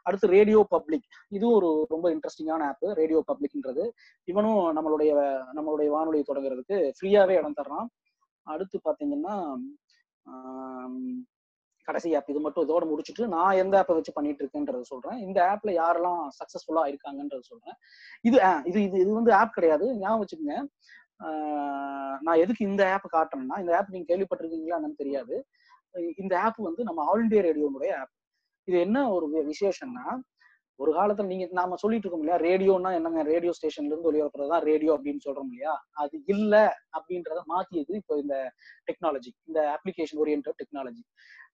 அடுத்து 0.07 0.27
ரேடியோ 0.37 0.59
பப்ளிக் 0.73 1.05
இதுவும் 1.35 1.55
ஒரு 1.59 1.69
ரொம்ப 1.93 2.07
இன்ட்ரெஸ்டிங்கான 2.15 2.65
ஆப் 2.71 2.87
ரேடியோ 3.01 3.21
பப்ளிக்ன்றது 3.29 3.85
இவனும் 4.31 4.59
நம்மளுடைய 4.77 5.11
நம்மளுடைய 5.59 5.89
வானொலி 5.95 6.19
தொடங்குறதுக்கு 6.29 6.77
ஃப்ரீயாவே 6.97 7.37
இடம் 7.41 7.57
தர்றான். 7.59 7.87
அடுத்து 8.47 8.77
பாத்தீங்கன்னா 8.87 9.37
கடைசி 11.87 12.09
ஆப் 12.15 12.29
இது 12.29 12.39
மட்டும் 12.39 12.65
இதோட 12.65 12.83
முடிச்சுட்டு 12.91 13.23
நான் 13.27 13.59
எந்த 13.61 13.75
ஆப்பை 13.81 13.95
வச்சு 13.97 14.13
பண்ணிட்டு 14.13 14.43
இருக்கேன்றது 14.43 14.85
சொல்றேன். 14.91 15.17
இந்த 15.25 15.39
ஆப்ல 15.51 15.71
யாரெல்லாம் 15.79 16.21
சக்சஸ்ஃபுல்லா 16.39 16.83
இருக்காங்கன்றத 16.91 17.43
சொல்றேன். 17.51 17.77
இது 18.23 18.37
இது 18.65 18.79
இது 18.87 18.97
இது 19.03 19.11
வந்து 19.13 19.33
ஆப் 19.35 19.55
கிடையாது. 19.57 19.87
ஞாபகம் 20.01 20.23
வச்சுக்கோங்க. 20.23 20.57
ஆஹ் 21.25 22.17
நான் 22.21 22.41
எதுக்கு 22.43 22.63
இந்த 22.69 22.83
ஆப் 22.93 23.07
காட்டுறேன்னா 23.13 23.57
இந்த 23.63 23.73
ஆப் 23.77 23.93
நீங்க 23.93 24.07
கேள்விப்பட்டிருக்கீங்களா 24.11 24.79
என்னன்னு 24.79 25.01
தெரியாது. 25.03 25.35
இந்த 26.17 26.33
ஆப் 26.45 26.61
வந்து 26.67 26.83
நம்ம 26.83 27.03
ஆல் 27.09 27.23
இண்டியா 27.23 27.43
ரேடியோனுடைய 27.47 27.91
ஆப் 27.99 28.13
இது 28.67 28.77
என்ன 28.85 28.99
ஒரு 29.15 29.25
விசேஷம்னா 29.49 30.05
ஒரு 30.79 30.91
காலத்துல 30.93 31.29
நீங்க 31.31 31.45
நாம 31.51 31.75
சொல்லிட்டு 31.81 32.05
இருக்கோம் 32.05 32.23
இல்லையா? 32.23 32.39
ரேடியோன்னா 32.45 32.89
என்னங்க? 32.97 33.21
ரேடியோ 33.29 33.51
ஸ்டேஷன்ல 33.57 33.91
இருந்து 33.91 34.09
ஒளிபரப்புறது 34.09 34.51
தான் 34.53 34.65
ரேடியோ 34.65 34.91
அப்படின்னு 34.95 35.21
சொல்றோம் 35.25 35.51
இல்லையா? 35.51 35.73
அது 36.01 36.15
இல்ல 36.33 36.53
அப்படின்றத 36.97 37.41
மாத்தியது 37.51 37.93
இப்போ 37.99 38.15
இந்த 38.23 38.35
டெக்னாலஜி 38.89 39.31
இந்த 39.47 39.59
அப்ளிகேஷன் 39.75 40.19
ஓரியன்ட் 40.23 40.49
டெக்னாலஜி 40.61 41.03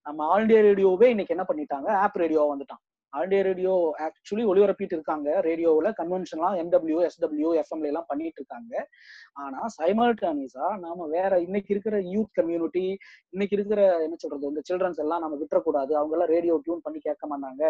நம்ம 0.05 0.25
ஆல் 0.25 0.43
இண்டியா 0.45 0.61
ரேடியோவே 0.61 1.07
இன்னைக்கு 1.09 1.35
என்ன 1.35 1.45
பண்ணிட்டாங்க? 1.47 1.89
ஆப் 2.03 2.17
ரேடியோவா 2.17 2.47
வந்துட்டான். 2.53 2.81
ஆல் 3.13 3.25
இண்டியா 3.25 3.43
ரேடியோ 3.47 3.73
ஆக்சுவலி 4.05 4.43
ஒளிபரப்பிட்டு 4.51 4.95
இருக்காங்க 4.97 5.29
ரேடியோவில் 5.47 5.89
கன்வென்ஷன்லாம் 5.99 6.55
எம்டபிள்யூ 6.61 6.99
எஸ்டபிள்யூ 7.07 7.49
எஃப்எம்ல 7.61 7.89
எல்லாம் 7.91 8.07
பண்ணிட்டு 8.07 8.39
இருக்காங்க 8.41 8.73
ஆனா 9.43 9.59
சைமல்டானிஸா 9.77 10.67
நாம 10.83 11.07
வேற 11.15 11.39
இன்னைக்கு 11.45 11.71
இருக்கிற 11.75 11.97
யூத் 12.13 12.31
கம்யூனிட்டி 12.39 12.85
இன்னைக்கு 13.33 13.55
இருக்கிற 13.57 13.81
என்ன 14.05 14.15
சொல்றது 14.23 14.51
இந்த 14.51 14.63
சில்ட்ரன்ஸ் 14.69 15.01
எல்லாம் 15.03 15.23
நம்ம 15.23 15.37
விட்டுறக்கூடாது. 15.41 15.91
அவங்க 15.99 16.15
எல்லாம் 16.17 16.31
ரேடியோ 16.35 16.55
டியூன் 16.65 16.83
பண்ணி 16.85 16.99
கேட்க 17.07 17.23
மாட்டாங்க. 17.31 17.63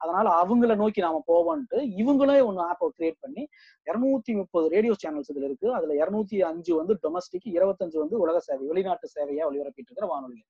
அதனால 0.00 0.26
அவங்கள 0.42 0.74
நோக்கி 0.82 1.00
நாம 1.06 1.22
போவோன்ட்டு 1.30 1.80
இவங்களே 2.02 2.38
ஒன்று 2.48 2.62
ஆப்பை 2.68 2.88
கிரியேட் 2.96 3.20
பண்ணி 3.24 3.44
இரநூத்தி 3.86 4.32
முப்பது 4.40 4.66
ரேடியோ 4.74 4.94
சேனல்ஸ் 5.02 5.30
இதுல 5.32 5.46
இருக்கு. 5.50 5.68
அதுல 5.78 5.92
இருநூத்தி 6.02 6.38
அஞ்சு 6.50 6.72
வந்து 6.80 6.94
டொமஸ்டிக் 7.04 7.48
இருபத்தஞ்சு 7.56 7.98
வந்து 8.04 8.16
உலக 8.24 8.36
சேவை 8.48 8.64
வெளிநாட்டு 8.72 9.08
சேவையா 9.16 9.44
ஒளிபரப்பிட்டு 9.50 9.90
இருக்கிற 9.90 10.08
வானொலி 10.14 10.40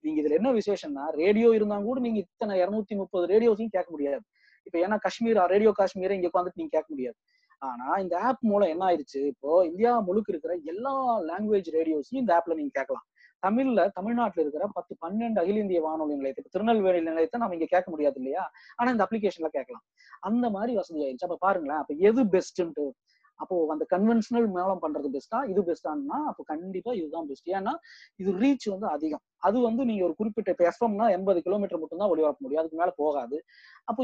நீங்க 0.00 0.18
இதுல 0.22 0.38
என்ன 0.40 0.52
விசேஷம்னா 0.60 1.06
ரேடியோ 1.20 1.48
இருந்தா 1.58 1.78
கூட 1.88 1.98
நீங்க 2.06 2.18
இத்தனை 2.26 2.54
இரநூத்தி 2.62 2.94
முப்பது 3.02 3.26
ரேடியோஸையும் 3.34 3.74
கேட்க 3.76 3.90
முடியாது. 3.94 4.24
இப்ப 4.66 4.76
ஏன்னா 4.78 4.96
காஷ்மீர் 4.98 5.40
ரேடியோ 5.54 5.72
காஷ்மீரை 5.80 6.14
இங்க 6.18 6.30
உட்காந்துட்டு 6.30 6.60
நீங்க 6.62 6.74
கேட்க 6.76 6.88
முடியாது. 6.94 7.16
ஆனா 7.62 7.88
இந்த 8.02 8.14
ஆப் 8.28 8.42
மூலம் 8.50 8.70
என்ன 8.72 8.82
ஆயிடுச்சு 8.88 9.20
இப்போ 9.32 9.50
இந்தியா 9.68 9.92
முழுக்க 10.08 10.28
இருக்கிற 10.32 10.54
எல்லா 10.72 10.94
லாங்குவேஜ் 11.30 11.68
ரேடியோஸையும் 11.76 12.22
இந்த 12.22 12.32
ஆப்ல 12.38 12.56
நீங்க 12.58 12.72
கேட்கலாம். 12.78 13.06
தமிழ்ல 13.42 13.80
தமிழ்நாட்டுல 13.96 14.42
இருக்கிற 14.44 14.64
பத்து 14.76 14.92
பன்னெண்டு 15.02 15.40
அகில 15.42 15.62
இந்திய 15.62 15.80
வானொலி 15.86 16.14
நிலையத்தை 16.20 16.40
இப்ப 16.42 16.52
திருநெல்வேலி 16.54 17.00
நிலையத்தை 17.08 17.38
நம்ம 17.40 17.56
இங்க 17.58 17.68
கேட்க 17.74 17.88
முடியாது 17.90 18.18
இல்லையா? 18.20 18.44
ஆனா 18.78 18.88
இந்த 18.90 19.04
அப்ளிகேஷன்ல 19.06 19.50
கேட்கலாம். 19.56 19.84
அந்த 20.22 20.46
மாதிரி 20.50 20.72
வசதி 20.78 21.00
ஆயிடுச்சு 21.04 21.28
அப்ப 21.28 21.38
பாருங்களேன் 21.46 21.80
அப்ப 21.82 21.94
எது 22.08 22.22
பெஸ்ட்ன்ட்டு 22.34 22.86
அப்போ 23.40 23.56
அந்த 23.74 23.84
கன்வென்ஷனல் 23.90 24.48
மேலம் 24.56 24.82
பண்றது 24.82 25.08
பெஸ்டா 25.14 25.38
இது 25.52 25.60
பெஸ்டான்னா 25.62 26.18
அப்போ 26.30 26.42
கண்டிப்பா 26.52 26.92
இதுதான் 26.94 27.28
பெஸ்ட் 27.30 27.48
ஏன்னா 27.56 27.72
இது 28.20 28.30
ரீச் 28.42 28.66
வந்து 28.74 28.88
அதிகம். 28.88 29.22
அது 29.48 29.56
வந்து 29.68 29.82
நீங்க 29.90 30.02
ஒரு 30.08 30.14
குறிப்பிட்ட 30.20 30.54
இப்போ 30.54 30.64
எஃப்எம்னா 30.70 31.06
எண்பது 31.16 31.38
கிலோமீட்டர் 31.46 31.80
மட்டும் 31.82 32.00
தான் 32.02 32.10
ஒளிபரப்ப 32.12 32.44
முடியும். 32.44 32.62
அதுக்கு 32.62 32.80
மேல 32.82 32.92
போகாது. 33.02 33.36
அப்போ 33.90 34.02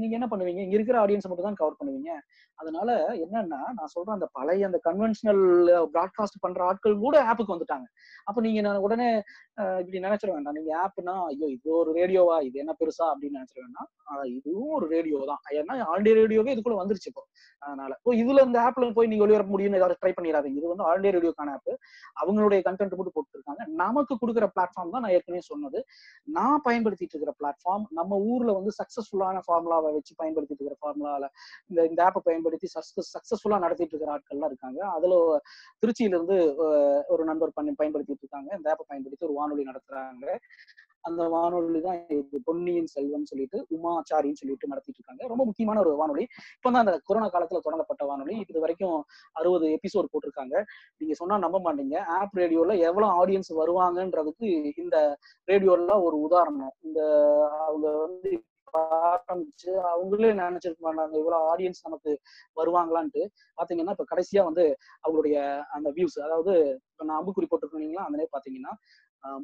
நீங்க 0.00 0.14
என்ன 0.18 0.28
பண்ணுவீங்க? 0.32 0.60
இங்க 0.66 0.76
இருக்கிற 0.78 0.98
ஆடியன்ஸ் 1.04 1.28
மட்டும் 1.30 1.48
தான் 1.48 1.58
கவர் 1.60 1.78
பண்ணுவீங்க. 1.80 2.10
அதனால 2.58 2.90
என்னன்னா 3.24 3.60
நான் 3.78 3.92
சொல்றேன் 3.94 4.16
அந்த 4.18 4.28
பழைய 4.38 4.68
அந்த 4.68 4.78
கன்வென்ஷனல் 4.88 5.42
ப்ராட்காஸ்ட் 5.94 6.38
பண்ற 6.44 6.60
ஆட்கள் 6.70 6.96
கூட 7.04 7.16
ஆப்புக்கு 7.30 7.54
வந்துட்டாங்க. 7.54 7.86
அப்போ 8.28 8.40
நீங்க 8.46 8.60
நான் 8.66 8.82
உடனே 8.86 9.08
இப்படி 9.82 10.00
நினைச்சிட 10.06 10.30
வேண்டாம். 10.36 10.56
நீங்க 10.58 10.72
ஆப்னா 10.84 11.14
ஐயோ 11.32 11.48
இது 11.56 11.70
ஒரு 11.80 11.90
ரேடியோவா 11.98 12.36
இது 12.48 12.56
என்ன 12.64 12.74
பெருசா? 12.80 13.06
அப்படின்னு 13.12 13.38
நினைச்சிட 13.40 13.60
வேண்டாம். 13.66 13.88
இதுவும் 14.38 14.74
ஒரு 14.78 14.86
ரேடியோ 14.94 15.18
தான். 15.30 15.42
ஏன்னா 15.60 15.74
ஆல்டே 15.92 16.14
ரேடியோவே 16.20 16.52
இதுக்குள்ள 16.54 16.78
வந்துருச்சு 16.82 17.10
இப்போ. 17.12 17.24
அதனால 17.62 17.90
இப்போ 18.00 18.12
இதுல 18.22 18.44
இந்த 18.48 18.58
ஆப்ல 18.66 18.90
போய் 18.98 19.10
நீங்க 19.12 19.24
ஒளிபரப்ப 19.26 19.52
முடியும்னு 19.54 19.80
ஏதாவது 19.80 19.98
ட்ரை 20.02 20.12
பண்ணிடாதீங்க. 20.18 20.58
இது 20.60 20.72
வந்து 20.72 20.86
ஆல்டே 20.90 21.12
ரேடியோக்கான 21.16 21.54
ஆப் 21.56 21.72
அவங்களுடைய 22.22 22.60
கண்டென்ட் 22.68 22.96
மட்டும் 22.98 23.16
போட்டுருக்காங்க. 23.18 23.62
நமக்கு 23.82 24.14
கொடுக்குற 24.22 24.46
பிளாட்ஃபார்ம் 24.68 24.92
தான் 24.94 25.02
நான் 25.04 25.14
ஏற்கனவே 25.16 25.42
சொன்னது. 25.50 25.78
நான் 26.36 26.62
பயன்படுத்திட்டு 26.64 27.14
இருக்கிற 27.14 27.32
பிளாட்ஃபார்ம் 27.40 27.84
நம்ம 27.98 28.18
ஊர்ல 28.32 28.52
வந்து 28.58 28.72
சக்சஸ்ஃபுல்லான 28.80 29.42
ஃபார்முலாவை 29.46 29.90
வச்சு 29.96 30.14
பயன்படுத்திட்டு 30.22 30.62
இருக்கிற 30.62 30.78
ஃபார்முலால 30.82 31.26
இந்த 31.70 31.86
இந்த 31.90 32.00
ஆப்பை 32.08 32.22
பயன்படுத்தி 32.28 32.68
சக்சஸ்ஃபுல்லா 33.14 33.58
நடத்திட்டு 33.66 33.94
இருக்கிற 33.94 34.12
ஆட்கள்லாம் 34.16 34.52
இருக்காங்க. 34.52 34.80
அதுல 34.96 35.14
திருச்சியில 35.82 36.16
இருந்து 36.18 36.38
ஒரு 37.08 37.24
நண்பர் 37.24 37.56
பண்ணி 37.58 37.74
பயன்படுத்திட்டு 37.80 38.24
இருக்காங்க. 38.26 38.50
இந்த 38.56 38.68
ஆப்பை 38.74 38.86
பயன்படுத்தி 38.92 39.26
ஒரு 39.26 39.36
வானொலி 39.40 39.64
நடத்துறாங்க. 39.70 40.26
அந்த 41.04 41.22
வானொலி 41.28 41.80
தான் 41.80 42.00
பொன்னியின் 42.44 42.86
செல்வன் 42.86 43.24
சொல்லிட்டு 43.24 43.58
உமாச்சாரின்னு 43.70 44.40
சொல்லிட்டு 44.40 44.68
நடத்திட்டு 44.68 44.98
இருக்காங்க. 45.00 45.22
ரொம்ப 45.26 45.44
முக்கியமான 45.44 45.80
ஒரு 45.80 45.92
வானொலி. 45.96 46.24
இப்போ 46.56 46.70
தான் 46.70 46.84
அந்த 46.86 46.94
கொரோனா 47.04 47.28
காலத்துல 47.28 47.62
தொடங்கப்பட்ட 47.64 48.04
வானொலி. 48.04 48.36
இது 48.44 48.60
வரைக்கும் 48.60 48.96
அறுபது 49.36 49.68
எபிசோட் 49.76 50.12
போட்டிருக்காங்க. 50.12 50.54
நீங்க 51.00 51.14
சொன்னா 51.14 51.38
நம்ப 51.38 51.60
மாட்டீங்க. 51.60 51.96
ஆப் 52.18 52.36
ரேடியோல 52.38 52.76
எவ்வளவு 52.82 53.16
ஆடியன்ஸ் 53.20 53.52
வருவாங்கன்றதுக்கு 53.62 54.50
இந்த 54.76 54.96
ரேடியோல 55.48 55.96
ஒரு 56.02 56.18
உதாரணம். 56.20 56.74
இந்த 56.80 57.00
அவங்க 57.66 57.88
வந்து 57.98 58.30
ஆரம்பிச்சு 58.78 59.70
அவங்களே 59.90 60.30
நினைச்சிருக்க 60.40 60.82
மாட்டாங்க. 60.86 61.14
இவ்வளவு 61.18 61.46
ஆடியன்ஸ் 61.50 61.84
நமக்கு 61.86 62.10
வருவாங்களான்ட்டு. 62.56 63.22
பாத்தீங்கன்னா 63.58 63.94
இப்ப 63.96 64.06
கடைசியா 64.10 64.42
வந்து 64.44 64.64
அவங்களுடைய 65.04 65.36
அந்த 65.76 65.88
வியூஸ் 65.90 66.18
அதாவது 66.26 66.54
இப்ப 66.90 67.04
நான் 67.04 67.18
அம்புக்குறி 67.20 67.48
போட்டிருக்கீங்களா 67.48 68.04
அந்த 68.06 68.16
மாதிரி 68.16 68.32
பாத்தீங்கன்னா 68.36 68.72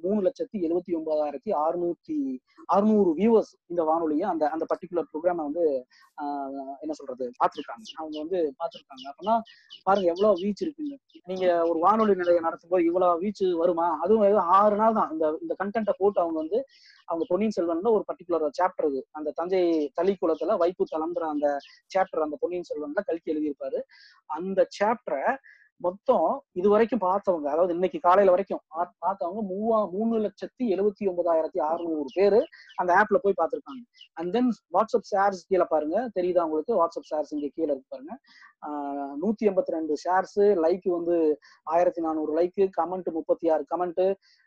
மூணு 0.03 0.19
லட்சத்தி 0.23 0.59
எழுபத்தி 0.59 0.93
ஒன்பதாயிரத்தி 0.93 1.51
அறுநூத்தி 1.65 2.39
அறுநூறு 2.67 3.11
வியூவர்ஸ் 3.15 3.53
இந்த 3.67 3.83
வானொலியை 3.83 4.23
அந்த 4.23 4.49
அந்த 4.49 4.67
பர்டிகுலர் 4.73 5.09
ப்ரோக்ராமை 5.13 5.43
வந்து 5.49 5.87
ஆஹ் 6.23 6.77
என்ன 6.81 6.93
சொல்றது 6.93 7.31
பார்த்துருக்காங்க. 7.41 7.87
அவங்க 7.97 8.19
வந்து 8.19 8.55
பார்த்திருக்காங்க. 8.59 9.05
அப்படின்னா 9.11 9.41
பாருங்க 9.83 10.09
எவ்வளவு 10.09 10.35
வீச் 10.35 10.63
இருக்குங்க. 10.65 10.95
நீங்க 11.25 11.69
ஒரு 11.69 11.79
வானொலி 11.79 12.15
நிலையம் 12.15 12.43
நடத்தும் 12.43 12.71
போது 12.71 12.85
இவ்வளவு 12.85 13.19
வீச்சு 13.19 13.57
வருமா? 13.57 13.99
அதுவும் 14.01 14.37
ஆறு 14.37 14.77
நாள் 14.77 14.93
தான். 14.93 15.11
இந்த 15.13 15.39
இந்த 15.43 15.55
கண்டென்ட்டை 15.65 15.95
போட்டு 15.99 16.21
அவங்க 16.21 16.39
வந்து 16.39 16.65
அவங்க 17.05 17.25
பொன்னியின் 17.29 17.57
செல்வன்ல 17.61 17.91
ஒரு 17.91 18.05
பர்டிகுலர் 18.13 18.49
சாப்டர் 18.63 18.89
இது. 18.89 19.07
அந்த 19.11 19.33
தஞ்சை 19.35 19.93
தளிக்குளத்துல 20.03 20.57
வைப்பு 20.57 20.85
தளம்புற 20.97 21.25
அந்த 21.35 21.59
சாப்டர் 21.97 22.21
அந்த 22.21 22.37
பொன்னியின் 22.41 22.69
செல்வன்ல 22.75 23.01
கல்கி 23.05 23.33
எழுதியிருப்பாரு. 23.35 23.81
அந்த 24.27 24.69
சாப்டரை 24.79 25.37
மொத்தம் 25.81 26.27
இது 26.55 26.69
வரைக்கும் 26.73 27.03
பார்த்தவங்க 27.05 27.47
அதாவது 27.53 27.73
இன்னைக்கு 27.75 27.99
காலையில 28.05 28.33
வரைக்கும் 28.35 28.61
பார்த்தவங்க 29.05 29.41
மூவா 29.51 29.79
மூணு 29.95 30.15
லட்சத்தி 30.25 30.65
எழுபத்தி 30.75 31.05
ஒன்பதாயிரத்தி 31.11 31.61
அறுநூறு 31.69 32.11
பேரு 32.17 32.41
அந்த 32.79 32.91
ஆப்ல 33.01 33.19
போய் 33.25 33.37
பார்த்திருக்காங்க. 33.41 33.83
அண்ட் 34.17 34.31
தென் 34.37 34.51
வாட்ஸ்அப் 34.75 35.09
ஷேர்ஸ் 35.11 35.43
கீழே 35.51 35.67
பாருங்க. 35.73 35.97
தெரியுதா 36.17 36.45
உங்களுக்கு? 36.47 36.73
வாட்ஸ்அப் 36.81 37.09
ஷேர்ஸ் 37.11 37.33
இங்க 37.37 37.49
கீழே 37.57 37.71
இருக்கு 37.73 37.93
பாருங்க. 37.95 38.15
நூத்தி 39.23 39.45
எண்பத்தி 39.51 39.77
ரெண்டு 39.77 39.95
ஷேர்ஸ் 40.05 40.39
லைக் 40.65 40.89
வந்து 40.97 41.17
ஆயிரத்தி 41.67 42.03
நானூறு 42.07 42.33
லைக் 42.39 42.61
கமெண்ட் 42.79 43.11
முப்பத்தி 43.19 43.47
ஆறு 43.55 43.65
கமெண்ட் 43.73 44.03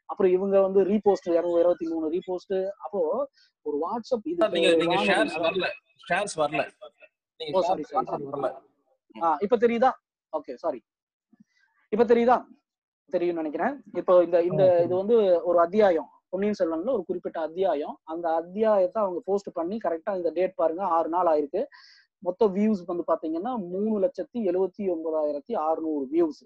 அப்புறம் 0.09 0.31
இவங்க 0.37 0.57
வந்து 0.61 0.81
ரீபோஸ்ட் 0.91 1.29
இருநூறு 1.33 1.61
இருபத்தி 1.63 1.87
மூணு 1.93 2.07
ரீபோஸ்ட் 2.15 2.55
அப்போ 2.85 3.01
ஒரு 3.65 3.77
வாட்ஸ்அப் 3.85 4.27
இது 4.27 4.41
இப்ப 9.41 9.57
தெரியுதா? 9.57 9.91
ஓகே 10.33 10.53
சாரி 10.63 10.79
இப்ப 11.93 12.03
தெரியுதா? 12.03 12.37
தெரியும்னு 13.13 13.41
நினைக்கிறேன். 13.41 13.75
இப்போ 13.93 14.13
இந்த 14.23 14.37
இந்த 14.43 14.63
இது 14.83 14.93
வந்து 14.95 15.17
ஒரு 15.43 15.57
அத்தியாயம். 15.59 16.09
பொன்னியின் 16.29 16.57
செல்வன்ல 16.59 16.93
ஒரு 16.93 17.03
குறிப்பிட்ட 17.05 17.39
அத்தியாயம். 17.39 17.95
அந்த 18.03 18.27
அத்தியாயத்தை 18.33 18.99
அவங்க 19.03 19.19
போஸ்ட் 19.25 19.49
பண்ணி 19.53 19.77
கரெக்டா 19.83 20.15
இந்த 20.15 20.29
டேட் 20.29 20.55
பாருங்க. 20.55 20.83
ஆறு 20.97 21.09
நாள் 21.09 21.29
ஆயிருக்கு. 21.33 21.61
மொத்த 22.23 22.47
வியூஸ் 22.47 22.81
வந்து 22.85 23.03
பாத்தீங்கன்னா 23.11 23.51
மூணு 23.73 23.95
லட்சத்தி 23.99 24.39
எழுபத்தி 24.51 24.83
ஒன்பதாயிரத்தி 24.93 25.53
அறுநூறு 25.67 26.05
வியூஸ் 26.11 26.41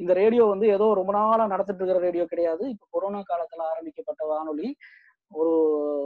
இந்த 0.00 0.12
ரேடியோ 0.12 0.44
வந்து 0.44 0.66
ஏதோ 0.68 0.86
ரொம்ப 0.94 1.12
நாளா 1.12 1.44
நடத்திட்டு 1.46 1.82
இருக்கிற 1.82 2.04
ரேடியோ 2.06 2.24
கிடையாது. 2.24 2.64
இப்ப 2.68 2.86
கொரோனா 2.90 3.20
காலத்துல 3.30 3.62
ஆரம்பிக்கப்பட்ட 3.72 4.24
வானொலி 4.26 4.68
ஒரு 5.30 5.52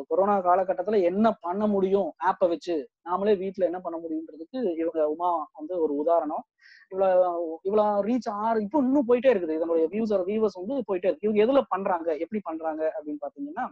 கொரோனா 0.09 0.35
காலகட்டத்துல 0.47 0.99
என்ன 1.11 1.27
பண்ண 1.47 1.65
முடியும்? 1.67 2.09
ஆப்பை 2.29 2.47
வச்சு 2.53 2.75
நாமளே 3.09 3.35
வீட்டுல 3.43 3.67
என்ன 3.71 3.79
பண்ண 3.81 3.97
முடியுன்றதுக்கு 4.03 4.59
இவங்க 4.83 5.01
உமா 5.15 5.31
வந்து 5.59 5.75
ஒரு 5.85 5.93
உதாரணம். 6.03 6.45
இவ்வளவு 6.93 7.59
இவ்வளவு 7.69 8.05
ரீச் 8.09 8.29
ஆறு 8.45 8.59
இப்போ 8.67 8.79
இன்னும் 8.87 9.09
போயிட்டே 9.11 9.31
இருக்குது. 9.33 9.57
இதனுடைய 9.59 9.87
வியூஸர் 9.95 10.25
வியூவர்ஸ் 10.31 10.61
வந்து 10.61 10.77
போயிட்டே 10.91 11.11
இருக்கு. 11.11 11.27
இவங்க 11.29 11.41
எதுல 11.47 11.63
பண்றாங்க? 11.75 12.09
எப்படி 12.25 12.43
பண்றாங்க? 12.49 12.83
அப்படின்னு 12.97 13.25
பாத்தீங்கன்னா 13.27 13.67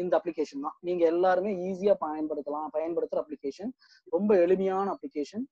இந்த 0.00 0.12
அப்ளிகேஷன் 0.18 0.64
தான். 0.64 0.76
நீங்க 0.86 1.02
எல்லாருமே 1.12 1.50
ஈஸியா 1.68 1.94
பயன்படுத்தலாம். 2.06 2.66
பயன்படுத்துற 2.76 3.20
அப்ளிகேஷன் 3.24 3.70
ரொம்ப 4.16 4.30
எளிமையான 4.44 4.86
அப்ளிகேஷன் 4.94 5.44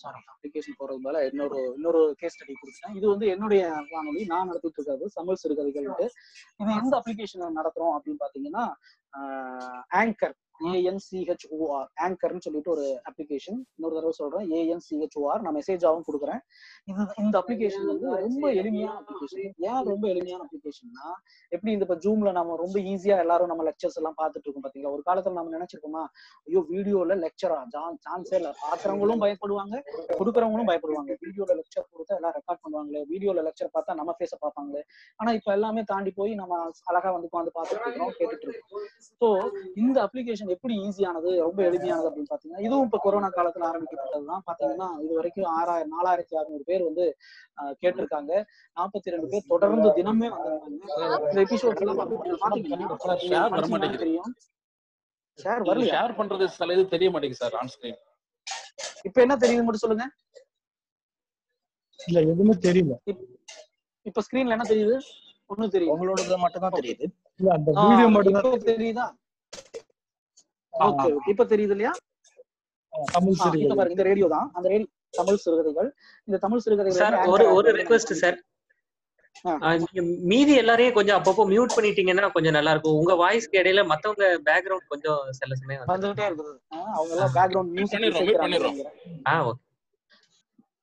சாரி 0.00 0.20
அப்ளிகேஷன் 0.32 0.78
போறது 0.78 1.00
மேல 1.00 1.18
இன்னொரு 1.28 1.58
இன்னொரு 1.74 2.00
கேஸ் 2.18 2.34
ஸ்டடி 2.34 2.54
கொடுத்தேன் 2.54 2.94
இது 2.96 3.06
வந்து 3.08 3.26
என்னுடைய 3.28 3.62
வானொலி. 3.90 4.22
நான் 4.26 4.48
நடத்திட்டு 4.48 4.78
இருக்கிறது 4.78 5.06
தமிழ் 5.14 5.40
சிறுகதைகள்ட்டு 5.42 6.06
இது 6.60 6.70
எந்த 6.80 6.94
அப்ளிகேஷன் 7.00 7.58
நடத்துறோம் 7.58 7.94
அப்படின்னு 7.96 8.22
பாத்தீங்கன்னா 8.22 8.64
ஆங்கர் 10.00 10.36
ஏஎன்சிஹெச்ஓஆர் 10.70 11.86
ஆங்கர்னு 12.04 12.42
சொல்லிட்டு 12.46 12.70
ஒரு 12.72 12.82
அப்ளிகேஷன் 13.08 13.58
இன்னொரு 13.76 13.94
தடவை 13.96 14.12
சொல்றேன். 14.18 14.46
ஏஎன்சிஹெச்ஓஆர் 14.56 15.44
நான் 15.44 15.56
மெசேஜாவும் 15.58 16.04
கொடுக்குறேன். 16.08 16.40
இது 16.90 17.04
இந்த 17.22 17.34
அப்ளிகேஷன் 17.40 17.86
வந்து 17.90 18.08
ரொம்ப 18.24 18.44
எளிமையான 18.60 18.96
அப்ளிகேஷன் 19.00 19.40
ஏன் 19.68 19.86
ரொம்ப 19.90 20.04
எளிமையான 20.12 20.40
அப்ளிகேஷன்னா 20.46 21.06
எப்படி 21.52 21.70
இந்த 21.74 21.86
இப்ப 21.86 21.96
ஜூம்ல 22.04 22.32
நம்ம 22.38 22.56
ரொம்ப 22.62 22.76
ஈஸியா 22.92 23.16
எல்லாரும் 23.24 23.50
நம்ம 23.52 23.64
லெக்சர்ஸ் 23.68 23.98
எல்லாம் 24.00 24.18
பார்த்துட்டு 24.20 24.46
இருக்கோம் 24.46 24.66
பாத்தீங்களா? 24.66 24.92
ஒரு 24.96 25.04
காலத்துல 25.08 25.38
நம்ம 25.38 25.54
நினைச்சிருக்கோமா 25.56 26.02
ஐயோ 26.46 26.62
வீடியோல 26.72 27.16
லெக்சரா 27.24 27.58
சான்ஸே 28.06 28.36
இல்ல. 28.40 28.50
பாக்குறவங்களும் 28.64 29.22
பயப்படுவாங்க 29.24 29.74
கொடுக்குறவங்களும் 30.20 30.70
பயப்படுவாங்க. 30.72 31.10
வீடியோல 31.24 31.56
லெக்சர் 31.60 31.88
கொடுத்தா 31.94 32.18
எல்லாம் 32.20 32.36
ரெக்கார்ட் 32.38 32.62
பண்ணுவாங்களே. 32.66 33.02
வீடியோல 33.14 33.46
லெக்சர் 33.48 33.74
பார்த்தா 33.78 33.98
நம்ம 34.02 34.16
ஃபேஸ 34.18 34.34
பார்ப்பாங்களே. 34.44 34.84
ஆனா 35.20 35.32
இப்ப 35.40 35.50
எல்லாமே 35.58 35.84
தாண்டி 35.92 36.12
போய் 36.20 36.34
நம்ம 36.42 36.60
அழகா 36.92 37.12
வந்து 37.16 37.30
உட்காந்து 37.30 37.56
பார்த்துட்டு 37.58 37.88
இருக்கோம் 37.88 38.14
கேட்டுட்டு 38.20 38.48
இருக்கோம். 38.48 38.86
ஸோ 39.02 39.28
இந்த 39.76 39.96
அப்ளிகேஷன் 40.04 40.52
எப்படி 40.54 40.74
ஈஸியானது 40.82 41.30
ரொம்ப 41.40 41.60
எளிமையானது 41.68 42.08
அப்படின்னு 42.08 42.30
பாத்தீங்கன்னா 42.30 42.64
இதுவும் 42.64 42.86
இப்ப 42.86 43.00
கொரோனா 43.02 43.28
காலத்துல 43.30 43.68
ஆரம்பிக்கப்பட்டதுதான். 43.68 44.42
பாத்தீங்கன்னா 44.46 44.88
இது 45.00 45.12
வரைக்கும் 45.14 45.48
ஆறாயிரம் 45.54 45.94
நாலாயிரத்தி 45.94 46.34
அறுநூறு 46.40 46.64
பேர் 46.64 46.86
வந்து 46.86 47.04
ஆஹ், 47.58 47.74
கேட்டிருக்காங்க. 47.80 48.32
நாற்பத்தி 48.76 49.14
ரெண்டு 49.14 49.30
பேர் 49.30 49.50
தொடர்ந்து 49.52 49.90
தினமே 49.96 50.28
வந்திருக்காங்க. 50.30 50.78
தெரியும்? 53.98 54.32
ஷேர் 55.38 55.62
வரலையா? 55.64 55.94
ஷேர் 55.94 56.16
பண்றது 56.16 56.46
சில 56.54 56.72
இது 56.72 56.84
தெரிய 56.88 57.10
மாட்டேங்குது 57.10 57.42
சார் 57.42 57.56
ஆன் 57.56 57.72
ஸ்கிரீன் 57.74 57.98
இப்ப 59.04 59.18
என்ன 59.20 59.34
தெரியுது 59.40 59.64
மட்டும் 59.64 59.84
சொல்லுங்க. 59.84 60.06
இல்ல 62.00 62.18
எதுவுமே 62.26 62.54
தெரியல. 62.62 62.94
இப்ப 64.06 64.22
ஸ்கிரீன்ல 64.22 64.54
என்ன 64.56 64.66
தெரியுது? 64.68 64.96
ஒண்ணும் 65.50 65.70
தெரியும் 65.70 65.94
உங்களோடது 65.94 66.36
மட்டும் 66.36 66.60
தான் 66.60 66.70
தெரியுது. 66.72 67.06
அந்த 67.50 67.70
வீடியோ 67.82 68.08
மட்டும் 68.08 68.36
தான் 68.36 68.64
தெரியுதா? 68.70 69.06
ஓகே 70.72 71.06
இப்ப 71.26 71.44
தெரியுது 71.44 71.74
இல்லையா 71.74 71.92
தமிழ் 73.12 73.34
சிறுகதை 73.34 73.66
பாருங்க 73.70 73.90
இந்த 73.90 74.02
ரேடியோ 74.02 74.28
தான். 74.28 74.50
அந்த 74.52 74.68
ரேடியோ 74.68 74.88
தமிழ் 75.10 75.36
சிறுகதைகள். 75.36 75.88
இந்த 76.28 76.38
தமிழ் 76.38 76.58
சிறுகதைகள் 76.58 77.00
சார் 77.02 77.28
ஒரு 77.28 77.44
ஒரு 77.54 77.68
ரெக்வெஸ்ட் 77.78 78.12
சார். 78.14 78.38
மீதி 80.24 80.54
எல்லாரையும் 80.54 80.94
கொஞ்சம் 80.94 81.22
அப்பப்போ 81.22 81.44
மியூட் 81.52 81.74
பண்ணிட்டீங்கன்னா 81.76 82.32
கொஞ்சம் 82.32 82.52
நல்லா 82.52 82.70
இருக்கும் 82.70 82.94
உங்க 82.94 83.14
வாய்ஸ்க்கு 83.14 83.60
இடையில 83.60 83.86
மத்தவங்க 83.86 84.24
பேக்ரவுண்ட் 84.44 84.88
கொஞ்சம் 84.88 85.20
சில 85.30 85.54
சமயம் 85.54 85.82
வந்து- 85.82 85.92
வந்துகிட்டே 85.94 86.26
இருக்குது. 86.30 86.54
அவங்க 86.92 87.10
எல்லாம் 87.10 87.32
பேக்ரவுண்ட் 87.34 87.72
mute 87.76 87.92
பண்ணிடுறோம். 88.42 88.78
ஆ 89.26 89.34
ஓகே. 89.46 89.60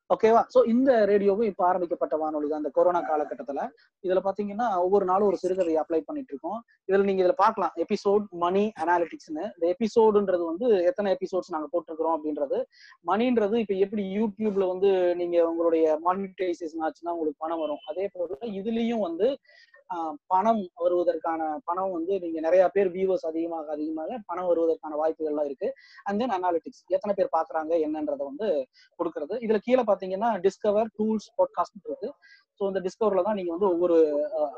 ஓகேவா 0.09 0.41
சோ 0.53 0.59
இந்த 0.65 0.91
ரேடியோவும் 1.05 1.47
இப்ப 1.49 1.61
ஆரம்பிக்கப்பட்ட 1.67 2.15
வானொலி 2.17 2.47
தான். 2.47 2.61
இந்த 2.63 2.71
கொரோனா 2.77 2.99
காலகட்டத்துல. 3.09 3.61
இதுல 4.03 4.19
பாத்தீங்கன்னா 4.23 4.67
ஒவ்வொரு 4.83 5.05
நாளும் 5.05 5.27
ஒரு 5.27 5.37
சிறுகதை 5.41 5.73
அப்ளை 5.77 5.99
பண்ணிட்டு 6.01 6.31
இருக்கோம் 6.33 6.59
இதுல 6.89 7.03
நீங்க 7.03 7.21
இதுல 7.23 7.35
பாக்கலாம் 7.41 7.73
எபிசோட் 7.83 8.25
மணி 8.43 8.63
அனாலிட்டிக்ஸ்னு 8.83 9.43
இந்த 9.47 9.65
எபிசோடுன்றது 9.73 10.43
வந்து 10.51 10.67
எத்தனை 10.89 11.11
எபிசோட்ஸ் 11.17 11.53
நாங்க 11.55 11.67
போட்டிருக்கிறோம் 11.73 12.15
அப்படின்றது. 12.17 12.59
மணின்றது 13.05 13.55
இப்ப 13.63 13.75
எப்படி 13.85 14.05
யூடியூப்ல 14.17 14.67
வந்து 14.73 14.91
நீங்க 15.21 15.37
உங்களுடைய 15.51 15.85
மானிட்டைசேஷன் 16.07 16.85
ஆச்சுன்னா 16.87 17.15
உங்களுக்கு 17.15 17.43
பணம் 17.45 17.63
வரும். 17.63 17.83
அதே 17.91 18.07
போல 18.15 18.29
இதுலயும் 18.61 19.05
வந்து 19.07 19.27
பணம் 20.31 20.61
வருவதற்கான 20.83 21.41
பணம் 21.69 21.93
வந்து 21.97 22.13
நீங்க 22.23 22.39
நிறைய 22.47 22.63
பேர் 22.75 22.89
வியூவர்ஸ் 22.95 23.27
அதிகமாக 23.31 23.71
அதிகமாக 23.75 24.19
பணம் 24.29 24.49
வருவதற்கான 24.51 24.97
வாய்ப்புகள்லாம் 25.01 25.47
இருக்கு. 25.49 25.69
அண்ட் 26.07 26.19
தென் 26.21 26.35
அனாலிட்டிக்ஸ் 26.37 26.83
எத்தனை 26.95 27.13
பேர் 27.19 27.35
பாக்குறாங்க 27.37 27.73
என்னன்றத 27.87 28.21
வந்து 28.31 28.49
கொடுக்கறது. 28.99 29.35
இதுல 29.45 29.59
கீழே 29.67 29.85
பாத்தீங்கன்னா 29.91 30.31
டிஸ்கவர் 30.47 30.89
டூல்ஸ் 30.99 31.29
பாட்காஸ்ட் 31.39 31.87
இருக்கு. 31.89 32.09
ஸோ 32.59 32.63
இந்த 32.69 32.79
டிஸ்கவர்ல 32.85 33.23
தான் 33.25 33.37
நீங்க 33.39 33.51
வந்து 33.55 33.67
ஒவ்வொரு 33.73 33.97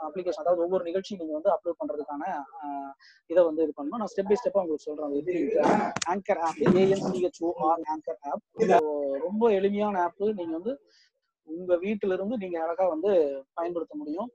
அப்ளிகேஷன் 0.08 0.44
அதாவது 0.44 0.64
ஒவ்வொரு 0.66 0.84
நிகழ்ச்சி 0.90 1.14
நீங்க 1.22 1.34
வந்து 1.38 1.50
அப்லோட் 1.56 1.80
பண்றதுக்கான 1.82 2.24
இதை 3.30 3.42
வந்து 3.48 3.64
இது 3.66 3.74
பண்ணணும் 3.78 4.02
நான் 4.02 4.12
ஸ்டெப் 4.14 4.30
பை 4.30 4.38
ஸ்டெப்பா 4.40 4.62
உங்களுக்கு 4.64 4.88
சொல்றேன். 4.90 5.16
இது 5.22 5.34
Anchor 6.14 6.42
app 6.48 6.62
A N C H O R 6.84 7.84
Anchor 7.96 8.22
app 8.32 8.46
ரொம்ப 9.26 9.44
எளிமையான 9.58 10.02
ஆப் 10.06 10.24
நீங்க 10.40 10.54
வந்து 10.60 10.74
உங்க 11.50 11.74
வீட்டுல 11.77 12.13
இருந்து 12.13 12.36
நீங்க 12.38 12.58
அழகா 12.63 12.86
வந்து 12.88 13.12
பயன்படுத்த 13.53 13.94
முடியும். 13.98 14.29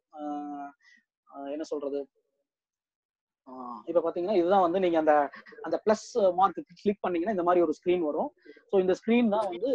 என்ன 1.52 1.64
சொல்றது? 1.72 2.00
ஆஹ் 3.48 3.80
இப்ப 3.86 4.02
பாத்தீங்கன்னா 4.04 4.36
இதுதான் 4.36 4.64
வந்து 4.66 4.78
நீங்க 4.80 4.98
அந்த 4.98 5.14
அந்த 5.62 5.76
பிளஸ் 5.84 6.06
மார்க் 6.34 6.60
கிளிக் 6.82 7.02
பண்ணீங்கன்னா 7.02 7.34
இந்த 7.36 7.46
மாதிரி 7.48 7.64
ஒரு 7.64 7.74
ஸ்கிரீன் 7.78 8.04
வரும். 8.10 8.30
ஸோ 8.70 8.74
இந்த 8.84 8.94
ஸ்கிரீன் 9.00 9.28
தான் 9.28 9.48
வந்து 9.48 9.72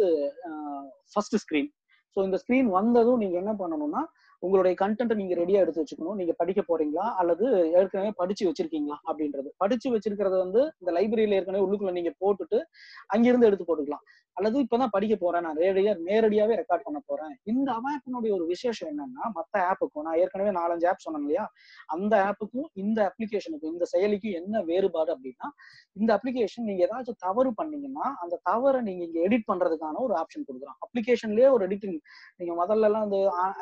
ஃபர்ஸ்ட் 1.12 1.36
ஸ்கிரீன் 1.44 1.70
ஸோ 2.16 2.18
இந்த 2.24 2.38
ஸ்கிரீன் 2.42 2.68
வந்ததும் 2.78 3.18
நீங்க 3.18 3.36
என்ன 3.38 3.52
பண்ணணும்னா 3.52 4.02
உங்களுடைய 4.42 4.76
கண்டென்ட் 4.80 5.14
நீங்க 5.14 5.34
ரெடியா 5.34 5.56
எடுத்து 5.56 5.82
வச்சுக்கணும். 5.82 6.14
நீங்க 6.14 6.32
படிக்க 6.32 6.62
போறீங்களா? 6.68 7.06
அல்லது 7.14 7.72
ஏற்கனவே 7.72 8.12
படிச்சு 8.16 8.52
வச்சிருக்கீங்களா? 8.52 8.96
அப்படின்றது. 9.06 9.48
படிச்சு 9.56 9.96
வச்சிருக்கிறது 9.96 10.38
வந்து 10.38 10.72
இந்த 10.78 11.00
லைப்ரரியில 11.00 11.30
ஏற்கனவே 11.30 11.64
உள்ளுக்குள்ள 11.64 11.92
நீங்க 11.92 12.12
போட்டுட்டு 12.20 12.62
அங்கிருந்து 13.06 13.46
எடுத்து 13.46 13.66
போட்டுக்கலாம். 13.68 14.04
அல்லது 14.32 14.62
இப்பதான் 14.62 14.86
படிக்க 14.90 15.16
போறேன். 15.16 15.42
நான் 15.42 15.56
நேரடியா 15.56 15.92
நேரடியாவே 16.06 16.54
ரெக்கார்ட் 16.54 16.84
பண்ண 16.84 17.02
போறேன். 17.06 17.38
இந்த 17.42 17.72
ஆப்பினுடைய 17.72 18.32
ஒரு 18.32 18.46
விசேஷம் 18.46 18.88
என்னன்னா 18.88 19.28
மத்த 19.34 19.60
ஆப்புக்கும் 19.60 20.02
நான் 20.02 20.14
ஏற்கனவே 20.14 20.50
நாலஞ்சு 20.50 20.86
ஆப் 20.86 20.98
சொன்னேன் 20.98 21.22
இல்லையா? 21.22 21.50
அந்த 21.86 22.16
ஆப்புக்கும் 22.22 22.64
இந்த 22.72 23.12
அப்ளிகேஷனுக்கும் 23.12 23.72
இந்த 23.72 23.84
செயலிக்கும் 23.96 24.32
என்ன 24.32 24.62
வேறுபாடு 24.62 25.18
அப்படின்னா 25.18 25.48
இந்த 25.92 26.20
அப்ளிகேஷன் 26.22 26.64
நீங்க 26.64 26.86
ஏதாச்சும் 26.86 27.18
தவறு 27.18 27.54
பண்ணீங்கன்னா 27.54 28.16
அந்த 28.20 28.40
தவறை 28.42 28.80
நீங்க 28.80 29.04
இங்க 29.04 29.20
எடிட் 29.28 29.48
பண்றதுக்கான 29.52 29.94
ஒரு 29.96 30.14
ஆப்ஷன் 30.14 30.46
கொடுக்குறோம் 30.46 30.78
அப்ளிகேஷன்லயே 30.80 31.50
ஒரு 31.50 31.68
எடிட்டிங் 31.68 31.98
நீங்க 32.36 32.66
முதல்ல 32.66 32.80
எல்லாம் 32.80 33.08
வந்து 33.08 33.30
ஆ- 33.32 33.58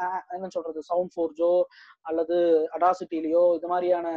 பண்றது 0.68 0.88
சவுண்ட் 0.90 1.12
ஃபோர்ஜோ 1.14 1.52
அல்லது 2.02 2.36
அடாசிட்டிலயோ 2.76 3.44
இது 3.56 3.68
மாதிரியான 3.68 4.08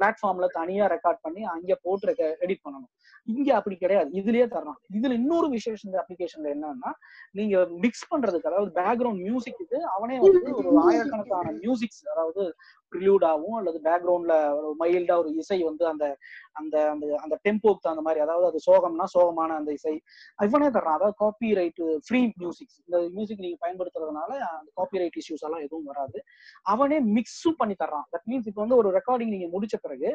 பிளாட்ஃபார்ம்ல 0.00 0.48
தனியா 0.58 0.84
ரெக்கார்ட் 0.94 1.22
பண்ணி 1.26 1.42
அங்க 1.54 1.78
போட்டு 1.84 2.12
எடிட் 2.44 2.64
பண்ணணும். 2.66 2.90
இங்க 3.28 3.48
அப்படி 3.58 3.76
கிடையாது. 3.76 4.10
இதுலயே 4.20 4.46
தரலாம். 4.54 4.80
இதுல 4.98 5.16
இன்னொரு 5.20 5.48
விசேஷம் 5.54 5.88
இந்த 5.90 5.98
அப்ளிகேஷன்ல 6.02 6.52
என்னன்னா 6.54 6.90
நீங்க 7.38 7.56
மிக்ஸ் 7.84 8.08
பண்றதுக்கு 8.12 8.50
அதாவது 8.50 8.70
பேக்ரவுண்ட் 8.78 9.22
மியூசிக்கு 9.26 9.66
அவனே 9.94 10.18
வந்து 10.24 10.52
ஒரு 10.60 10.70
ஆயிரக்கணக்கான 10.84 11.52
மியூசிக்ஸ் 11.62 12.02
அதாவது 12.12 12.44
ப்ரிலியூடாவும் 12.92 13.56
அல்லது 13.58 13.78
பேக்ரவுண்ட்ல 13.84 14.36
ஒரு 14.58 14.70
மைல்டா 14.80 15.16
ஒரு 15.20 15.30
இசை 15.40 15.58
வந்து 15.62 15.84
அந்த 15.90 16.04
அந்த 16.52 16.76
அந்த 16.92 17.04
அந்த 17.24 17.34
டெம்போக்கு 17.44 17.84
தகுந்த 17.84 18.02
மாதிரி 18.06 18.20
அதாவது 18.24 18.46
அது 18.48 18.60
சோகம்னா 18.66 19.06
சோகமான 19.14 19.56
அந்த 19.60 19.70
இசை 19.78 19.94
இவனே 20.38 20.70
தர்றான் 20.76 20.98
அதாவது 20.98 21.16
காப்பி 21.22 21.50
ரைட் 21.60 21.82
ஃப்ரீ 22.06 22.22
மியூசிக் 22.40 22.74
இந்த 22.80 22.98
மியூசிக் 23.16 23.44
நீங்க 23.44 23.58
பயன்படுத்துறதுனால 23.64 24.30
அந்த 24.50 24.70
காப்பி 24.78 25.00
ரைட் 25.02 25.18
இஷ்யூஸ் 25.22 25.44
எல்லாம் 25.46 25.64
எதுவும் 25.66 25.88
வராது. 25.90 26.18
அவனே 26.66 26.98
மிக்ஸும் 27.16 27.58
பண்ணி 27.60 27.76
தர்றான் 27.82 28.06
தட் 28.14 28.26
மீன்ஸ் 28.26 28.48
இப்போ 28.50 28.62
வந்து 28.64 28.78
ஒரு 28.80 28.90
ரெக்கார்டிங் 28.98 29.32
நீங்க 29.36 29.48
முடிச்ச 29.54 29.76
பிறகு 29.90 30.10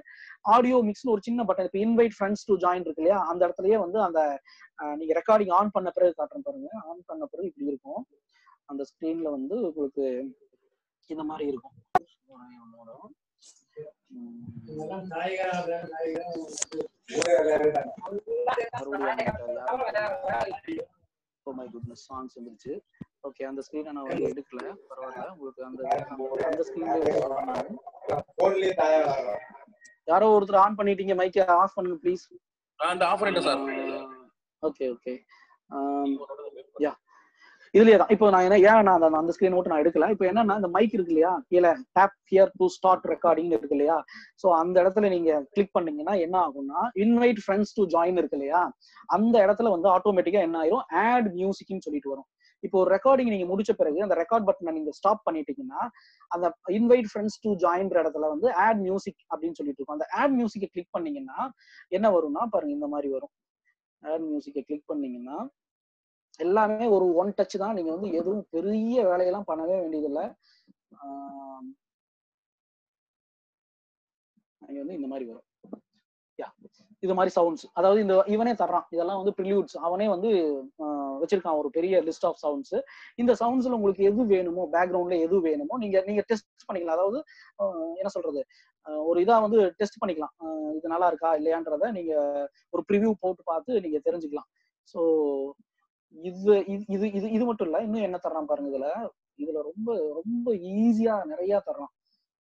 ஆடியோ 0.54 0.78
மிக்ஸ்னு 0.88 1.14
ஒரு 1.16 1.24
சின்ன 1.28 1.44
பட்டன் 1.50 1.68
இப்போ 1.70 1.80
இன்வைட் 1.86 2.16
ஃப்ரெண்ட்ஸ் 2.18 2.48
டு 2.50 2.56
ஜாயின் 2.66 2.86
இருக்கு 2.86 3.04
இல்லையா? 3.04 3.20
அந்த 3.32 3.42
இடத்துலயே 3.48 3.78
வந்து 3.86 4.00
அந்த 4.08 4.20
நீங்க 5.00 5.14
ரெக்கார்டிங் 5.20 5.54
ஆன் 5.60 5.74
பண்ண 5.76 5.92
பிறகு 5.98 6.18
காட்டுறேன் 6.20 6.48
பாருங்க. 6.48 6.70
ஆன் 6.90 7.06
பண்ண 7.10 7.26
பிறகு 7.34 7.50
இப்படி 7.52 7.72
இருக்கும். 7.74 8.02
அந்த 8.72 8.82
ஸ்கிரீன்ல 8.92 9.28
வந்து 9.38 9.56
உங்களுக்கு 9.70 10.06
இந்த 11.10 11.24
மாதிரி 11.32 11.46
இருக்கும். 11.52 11.76
ஒரே 12.34 12.58
ஒண்ணோட. 12.64 12.92
உம், 14.16 14.44
மறுபடியும் 20.32 20.92
ஓ 21.48 21.52
மை 21.58 21.66
குட்னஸ் 21.74 22.06
சாங்ஸ் 22.10 22.36
வந்துருச்சு. 22.38 22.74
ஓகே 23.28 23.44
அந்த 23.50 23.62
ஸ்கிரீனை 23.66 23.92
நான் 23.96 24.08
வந்து 24.08 24.30
எடுக்கல. 24.30 24.62
பரவாயில்ல. 24.90 25.26
உங்களுக்கு 25.34 25.62
அந்த 25.68 25.82
அந்த 26.50 26.64
ஸ்கிரீன்ல 26.68 26.96
யாரோ 30.08 30.38
ஒருத்தர் 30.38 30.56
ஆன் 30.56 30.78
பண்ணிட்டீங்க 30.78 31.16
மைக்கை 31.16 31.46
ஆஃப் 31.56 31.74
பண்ணுங்க 31.74 32.00
ப்ளீஸ் 32.04 32.26
அந்த 32.80 33.08
ஆஃப் 33.08 33.22
பண்ணிட்டேன் 33.22 33.48
சார் 33.48 33.64
ஓகே 34.64 34.86
ஓகே 34.92 35.14
யா 36.84 36.94
இதுலயே 37.74 37.98
தான். 37.98 38.08
இப்போ 38.10 38.30
நான் 38.30 38.42
என்ன 38.42 38.58
ஏன் 38.66 38.84
நான் 38.84 39.14
அந்த- 39.14 39.34
ஸ்கிரீன் 39.36 39.54
மட்டும் 39.54 39.74
நான் 39.74 39.82
எடுக்கல? 39.84 40.10
இப்போ 40.10 40.26
என்னன்னா 40.26 40.56
இந்த 40.56 40.68
மைக் 40.68 40.94
இருக்கு 40.94 41.12
இல்லையா? 41.12 41.32
கீழே 41.48 41.72
tap 41.92 42.14
here 42.32 42.52
to 42.58 42.68
start 42.68 43.06
recording 43.06 43.48
இருக்கு 43.48 43.70
இல்லையா? 43.70 43.98
சோ 44.44 44.54
அந்த 44.54 44.84
இடத்துல 44.84 45.10
நீங்க 45.10 45.44
கிளிக் 45.52 45.72
பண்ணீங்கன்னா 45.72 46.14
என்ன 46.20 46.48
ஆகும்னா 46.48 46.82
இன்வைட் 46.96 47.42
ஃப்ரெண்ட்ஸ் 47.46 47.74
டு 47.76 47.86
ஜாயின் 47.86 48.18
இருக்கு 48.18 48.38
இல்லையா? 48.38 48.62
அந்த 49.10 49.46
இடத்துல 49.46 49.70
வந்து 49.70 49.90
ஆட்டோமேட்டிக்கா 49.90 50.42
என்ன 50.42 50.62
ஆயிரும்? 50.62 50.86
ஆட் 51.04 51.28
மியூசிக்னு 51.36 51.80
சொல்லிட்டு 51.80 52.10
வரும். 52.10 52.28
இப்போ 52.66 52.78
ஒரு 52.84 52.90
ரெக்கார்டிங் 52.96 53.32
நீங்க 53.34 53.48
முடிச்ச 53.52 53.72
பிறகு 53.82 54.00
அந்த 54.06 54.16
ரெக்கார்ட் 54.22 54.48
பட்டனை 54.50 54.74
நீங்க 54.78 54.92
ஸ்டாப் 55.00 55.22
பண்ணிட்டீங்கன்னா 55.28 55.82
அந்த 56.36 56.46
இன்வைட் 56.78 57.10
ஃப்ரெண்ட்ஸ் 57.12 57.40
டு 57.46 57.52
ஜாயின்ற 57.66 57.98
இடத்துல 58.04 58.30
வந்து 58.34 58.48
ஆட் 58.68 58.82
மியூசிக் 58.88 59.22
அப்படின்னு 59.32 59.58
சொல்லிட்டு 59.60 59.82
இருக்கும். 59.82 59.98
அந்த 60.00 60.08
ஆட் 60.22 60.36
மியூசிக்கை 60.40 60.70
கிளிக் 60.74 60.96
பண்ணீங்கன்னா 60.98 61.40
என்ன 61.98 62.10
வரும்னா 62.18 62.44
பாருங்க 62.56 62.76
இந்த 62.80 62.90
மாதிரி 62.96 63.12
வரும். 63.16 63.34
ஆட் 64.04 64.26
மியூசிக்கை 64.32 64.64
கிளிக் 64.70 64.90
பண்ணீங்கன்னா 64.94 65.38
எல்லாமே 66.46 66.86
ஒரு 66.96 67.06
ஒன் 67.22 67.34
டச் 67.38 67.58
தான். 67.64 67.76
நீங்க 67.78 67.92
வந்து 67.96 68.08
எதுவும் 68.20 68.46
பெரிய 68.56 69.04
வேலையெல்லாம் 69.12 69.50
பண்ணவே 69.52 69.76
வேண்டியதில்லை. 69.84 70.26
இங்க 74.70 74.80
வந்து 74.82 74.98
இந்த 75.00 75.08
மாதிரி 75.12 75.26
வரும். 75.32 75.48
இது 77.06 77.14
மாதிரி 77.14 77.34
சவுண்ட்ஸ் 77.36 77.66
அதாவது 77.74 78.02
இந்த 78.02 78.24
இவனே 78.26 78.52
தர்றான். 78.54 78.86
இதெல்லாம் 78.90 79.24
வந்து 79.24 79.34
ப்ரிலியூட்ஸ் 79.38 79.78
அவனே 79.82 80.08
வந்து 80.08 80.30
வச்சிருக்கான் 81.22 81.58
ஒரு 81.58 81.70
பெரிய 81.70 82.02
லிஸ்ட் 82.02 82.28
ஆஃப் 82.30 82.40
சவுண்ட்ஸ் 82.46 82.78
இந்த 83.16 83.32
சவுண்ட்ஸ்ல 83.40 83.72
உங்களுக்கு 83.72 84.04
எது 84.04 84.26
வேணுமோ 84.26 84.68
பேக்ரவுண்ட்ல 84.72 85.20
எது 85.20 85.42
வேணுமோ 85.42 85.78
நீங்க 85.78 86.04
நீங்க 86.06 86.24
டெஸ்ட் 86.28 86.72
பண்ணிக்கலாம். 86.74 86.96
அதாவது 86.98 87.24
என்ன 87.96 88.08
சொல்றது? 88.08 88.42
ஒரு 89.06 89.20
இதா 89.22 89.42
வந்து 89.42 89.74
டெஸ்ட் 89.78 90.04
பண்ணிக்கலாம். 90.06 90.34
இது 90.76 90.88
நல்லா 90.88 91.08
இருக்கா 91.08 91.30
இல்லையான்றத 91.36 91.92
நீங்க 91.92 92.14
ஒரு 92.70 92.84
ப்ரிவியூ 92.92 93.12
போட்டு 93.20 93.44
பார்த்து 93.44 93.82
நீங்க 93.82 94.00
தெரிஞ்சுக்கலாம். 94.06 94.50
ஸோ 94.94 95.00
இது 96.24 96.54
இது- 96.54 96.84
இது 96.88 97.12
இது 97.12 97.32
இது 97.32 97.46
மட்டும் 97.46 97.68
இல்ல 97.68 97.82
இன்னும் 97.82 98.02
என்ன 98.02 98.20
தர்றான் 98.24 98.46
பாருங்க 98.46 98.78
இதுல. 98.78 98.90
இதுல 99.42 99.62
ரொம்ப 99.62 99.90
ரொம்ப 100.26 100.52
ஈஸியா 100.52 101.26
நிறைய 101.26 101.62
தர்றான். 101.66 101.94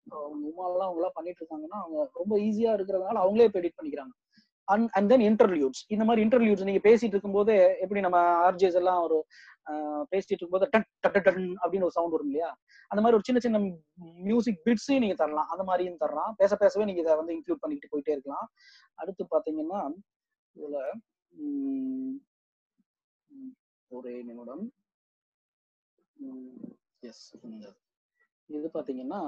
அவங்க 0.09 0.47
உமாலாம் 0.49 0.87
அவங்க 0.87 1.11
பண்ணிட்டு 1.13 1.45
இருக்காங்கன்னா 1.45 1.79
அவங்க 1.83 2.09
ரொம்ப 2.13 2.37
ஈஸியா 2.37 2.71
இருக்கிறதுனால 2.77 3.17
அவங்களே 3.23 3.43
இப்போ 3.43 3.59
எடிட் 3.59 3.77
பண்ணிக்கிறாங்க. 3.81 4.13
அண்ட் 4.71 4.89
அண்ட் 4.97 5.09
தென் 5.11 5.25
இன்டர்வியூஸ் 5.29 5.79
இந்த 5.87 6.03
மாதிரி 6.07 6.21
இன்டர்வியூஸ் 6.25 6.67
நீங்க 6.69 6.81
பேசிட்டு 6.89 7.15
இருக்கும்போது 7.15 7.55
எப்படி 7.83 8.01
நம்ம 8.05 8.19
ஆர்ஜேஸ் 8.49 8.77
எல்லாம் 8.81 9.01
ஒரு 9.01 9.17
பேசிட்டு 10.11 10.33
இருக்கும்போது 10.33 10.67
டன் 10.73 10.87
டட் 11.05 11.19
டன் 11.27 11.45
அப்படின்னு 11.61 11.87
ஒரு 11.87 11.95
சவுண்ட் 11.97 12.15
வரும் 12.15 12.29
இல்லையா? 12.31 12.49
அந்த 12.91 13.01
மாதிரி 13.01 13.17
ஒரு 13.17 13.27
சின்ன 13.27 13.41
சின்ன 13.45 13.59
மியூசிக் 14.29 14.63
பிட்ஸையும் 14.65 15.03
நீங்க 15.03 15.17
தரலாம். 15.21 15.49
அந்த 15.53 15.63
மாதிரியும் 15.69 16.01
தரலாம். 16.03 16.33
பேச 16.37 16.55
பேசவே 16.55 16.85
நீங்க 16.85 17.01
இதை 17.01 17.15
வந்து 17.21 17.35
இன்க்ளூட் 17.37 17.63
பண்ணிட்டு 17.63 17.91
போயிட்டே 17.93 18.15
இருக்கலாம். 18.15 18.47
அடுத்து 19.01 19.25
பாத்தீங்கன்னா 19.35 19.81
இதுல 20.55 20.77
ஒரே 23.91 24.15
நிமிடம். 24.29 24.63
எஸ் 27.09 27.25
இது 28.49 28.67
பாத்தீங்கன்னா 28.73 29.21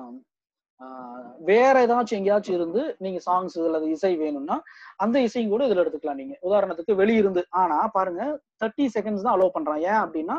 வேற 1.42 1.76
ஏதாச்சும் 1.86 2.18
எங்கேயாச்சும் 2.18 2.56
இருந்து 2.56 2.82
நீங்க 2.98 3.20
சாங்ஸ் 3.26 3.58
அல்லது 3.62 3.86
இசை 3.90 4.12
வேணும்னா 4.16 4.58
அந்த 4.98 5.18
இசையும் 5.22 5.50
கூட 5.50 5.64
இதுல 5.68 5.84
எடுத்துக்கலாம் 5.84 6.20
நீங்க. 6.22 6.36
உதாரணத்துக்கு 6.42 6.94
வெளியிருந்து 6.96 7.42
ஆனா 7.56 7.78
பாருங்க 7.94 8.22
தேர்ட்டி 8.64 8.86
செகண்ட்ஸ் 8.96 9.26
தான் 9.28 9.36
அலோவ் 9.38 9.56
பண்றான். 9.58 9.82
ஏன் 9.90 10.02
அப்படின்னா 10.06 10.38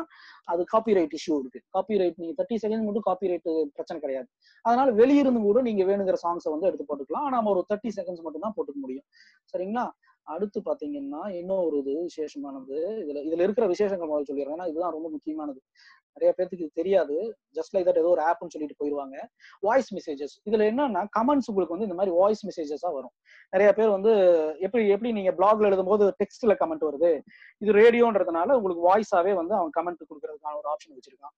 அது 0.53 0.61
காப்பிரைட் 0.73 1.15
இஷ்யூ 1.19 1.35
இருக்கு. 1.41 1.61
காப்பிரைட் 1.77 2.19
நீங்க 2.23 2.33
தேர்ட்டி 2.39 2.57
செகண்ட் 2.63 2.85
மட்டும் 2.87 3.07
காப்பிரைட் 3.09 3.47
பிரச்சனை 3.77 3.97
கிடையாது. 4.05 4.27
அதனால 4.65 4.91
வெளியிருந்து 5.01 5.41
கூட 5.47 5.61
நீங்க 5.61 5.83
வேணுங்கிற 5.91 6.19
சாங்ஸை 6.25 6.51
வந்து 6.55 6.69
எடுத்து 6.69 6.87
போட்டுக்கலாம். 6.89 7.25
ஆனா 7.27 7.35
நம்ம 7.37 7.51
ஒரு 7.55 7.63
தேர்ட்டி 7.71 7.91
செகண்ட்ஸ் 7.99 8.25
மட்டும் 8.27 8.45
தான் 8.47 8.55
போட்டுக்க 8.57 8.79
முடியும். 8.85 9.07
சரிங்களா? 9.53 9.85
அடுத்து 10.35 10.59
பாத்தீங்கன்னா 10.65 11.19
இன்னும் 11.39 11.61
ஒரு 11.67 11.75
இது 11.77 11.91
விசேஷமானது. 12.07 12.77
இதுல 13.03 13.19
இதுல 13.27 13.45
இருக்கிற 13.45 13.65
விசேஷங்கள் 13.67 14.09
முதல்ல 14.09 14.29
சொல்லிடுறேன். 14.29 14.55
ஏன்னா 14.57 14.67
இதுதான் 14.71 14.95
ரொம்ப 14.95 15.09
முக்கியமானது. 15.13 15.59
நிறைய 16.17 16.31
பேருக்கு 16.35 16.57
இது 16.57 16.77
தெரியாது. 16.79 17.15
ஜஸ்ட் 17.57 17.73
லைக் 17.73 17.87
தட் 17.87 17.99
ஏதோ 18.01 18.11
ஒரு 18.13 18.21
ஆப்னு 18.29 18.53
சொல்லிட்டு 18.53 18.77
போயிருவாங்க. 18.77 19.15
வாய்ஸ் 19.65 19.89
மெசேஜஸ் 19.97 20.33
இதுல 20.47 20.65
என்னன்னா 20.71 21.01
கமெண்ட்ஸ் 21.17 21.49
உங்களுக்கு 21.51 21.75
வந்து 21.75 21.87
இந்த 21.87 21.97
மாதிரி 21.99 22.13
வாய்ஸ் 22.19 22.43
மெசேஜஸா 22.47 22.89
வரும். 22.97 23.13
நிறைய 23.53 23.69
பேர் 23.77 23.91
வந்து 23.95 24.13
எப்படி 24.65 24.83
எப்படி 24.95 25.11
நீங்க 25.17 25.33
பிளாக்ல 25.39 25.69
எழுதும்போது 25.69 26.05
டெக்ஸ்ட்ல 26.21 26.55
கமெண்ட் 26.61 26.87
வருது? 26.89 27.11
இது 27.63 27.71
ரேடியோ 27.81 28.06
ரேடியோன்றதுனால 28.07 28.55
உங்களுக்கு 28.57 28.87
வாய்ஸாவே 28.89 29.33
வந்து 29.39 29.53
அவன் 29.57 29.71
கமெண்ட் 29.77 30.09
கொடுக்கறதுக்கான 30.09 30.57
ஒரு 30.61 30.67
ஆப்ஷன் 30.73 30.95
வச்சிருக்கான். 30.97 31.35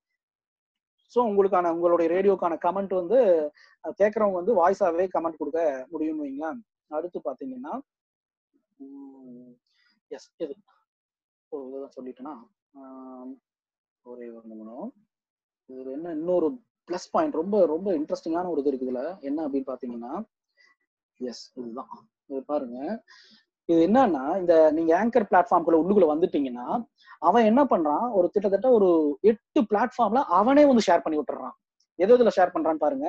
ஸோ 1.14 1.20
உங்களுக்கான 1.30 1.72
உங்களுடைய 1.76 2.08
ரேடியோக்கான 2.16 2.58
கமெண்ட் 2.66 2.94
வந்து 3.02 3.20
கேட்கறவங்க 4.00 4.38
வந்து 4.42 4.56
வாய்ஸாவே 4.62 5.06
கமெண்ட் 5.16 5.40
கொடுக்க 5.42 5.62
முடியும்னு 5.92 6.24
வைங்களா 6.26 6.50
அடுத்து 6.98 7.20
பாத்தீங்கன்னா 7.30 7.74
எஸ் 10.18 10.30
எது 10.44 10.54
ஓ 11.52 11.60
இதுதான் 11.68 11.96
சொல்லிட்டேன்னா 11.98 12.34
ஒரே 14.06 14.28
ஒரு 14.36 14.46
நிமிடம். 14.52 14.90
இதுல 15.70 15.92
என்ன 15.98 16.12
இன்னொரு 16.20 16.48
ப்ளஸ் 16.90 17.10
பாயிண்ட் 17.16 17.40
ரொம்ப 17.42 17.56
ரொம்ப 17.74 17.90
இன்ட்ரெஸ்டிங்கான 18.00 18.50
ஒரு 18.54 18.62
இது 18.62 18.72
இருக்குதுல 18.72 19.02
என்ன 19.30 19.40
அப்படின்னு 19.48 19.72
பாத்தீங்கன்னா 19.72 20.14
எஸ் 21.30 21.44
இதுதான். 21.60 21.94
இது 22.30 22.42
பாருங்க. 22.52 22.78
இது 23.70 23.80
என்னன்னா 23.88 24.24
இந்த 24.42 24.54
நீங்க 24.78 24.92
ஆங்கர் 25.02 25.28
பிளாட்ஃபார்ம்குள்ள 25.32 25.80
உள்ளுக்குள்ள 25.82 26.08
வந்துட்டீங்கன்னா 26.12 26.68
அவன் 27.28 27.48
என்ன 27.50 27.62
பண்றான்? 27.74 28.06
ஒரு 28.18 28.28
கிட்டத்தட்ட 28.34 28.68
ஒரு 28.78 28.88
எட்டு 29.32 29.60
பிளாட்ஃபார்ம்ல 29.72 30.22
அவனே 30.40 30.64
வந்து 30.70 30.86
ஷேர் 30.88 31.04
பண்ணி 31.06 31.18
விட்டுறான். 31.20 31.56
எது 32.00 32.16
இதுல 32.18 32.32
ஷேர் 32.38 32.54
பண்றான்னு 32.56 32.84
பாருங்க. 32.86 33.08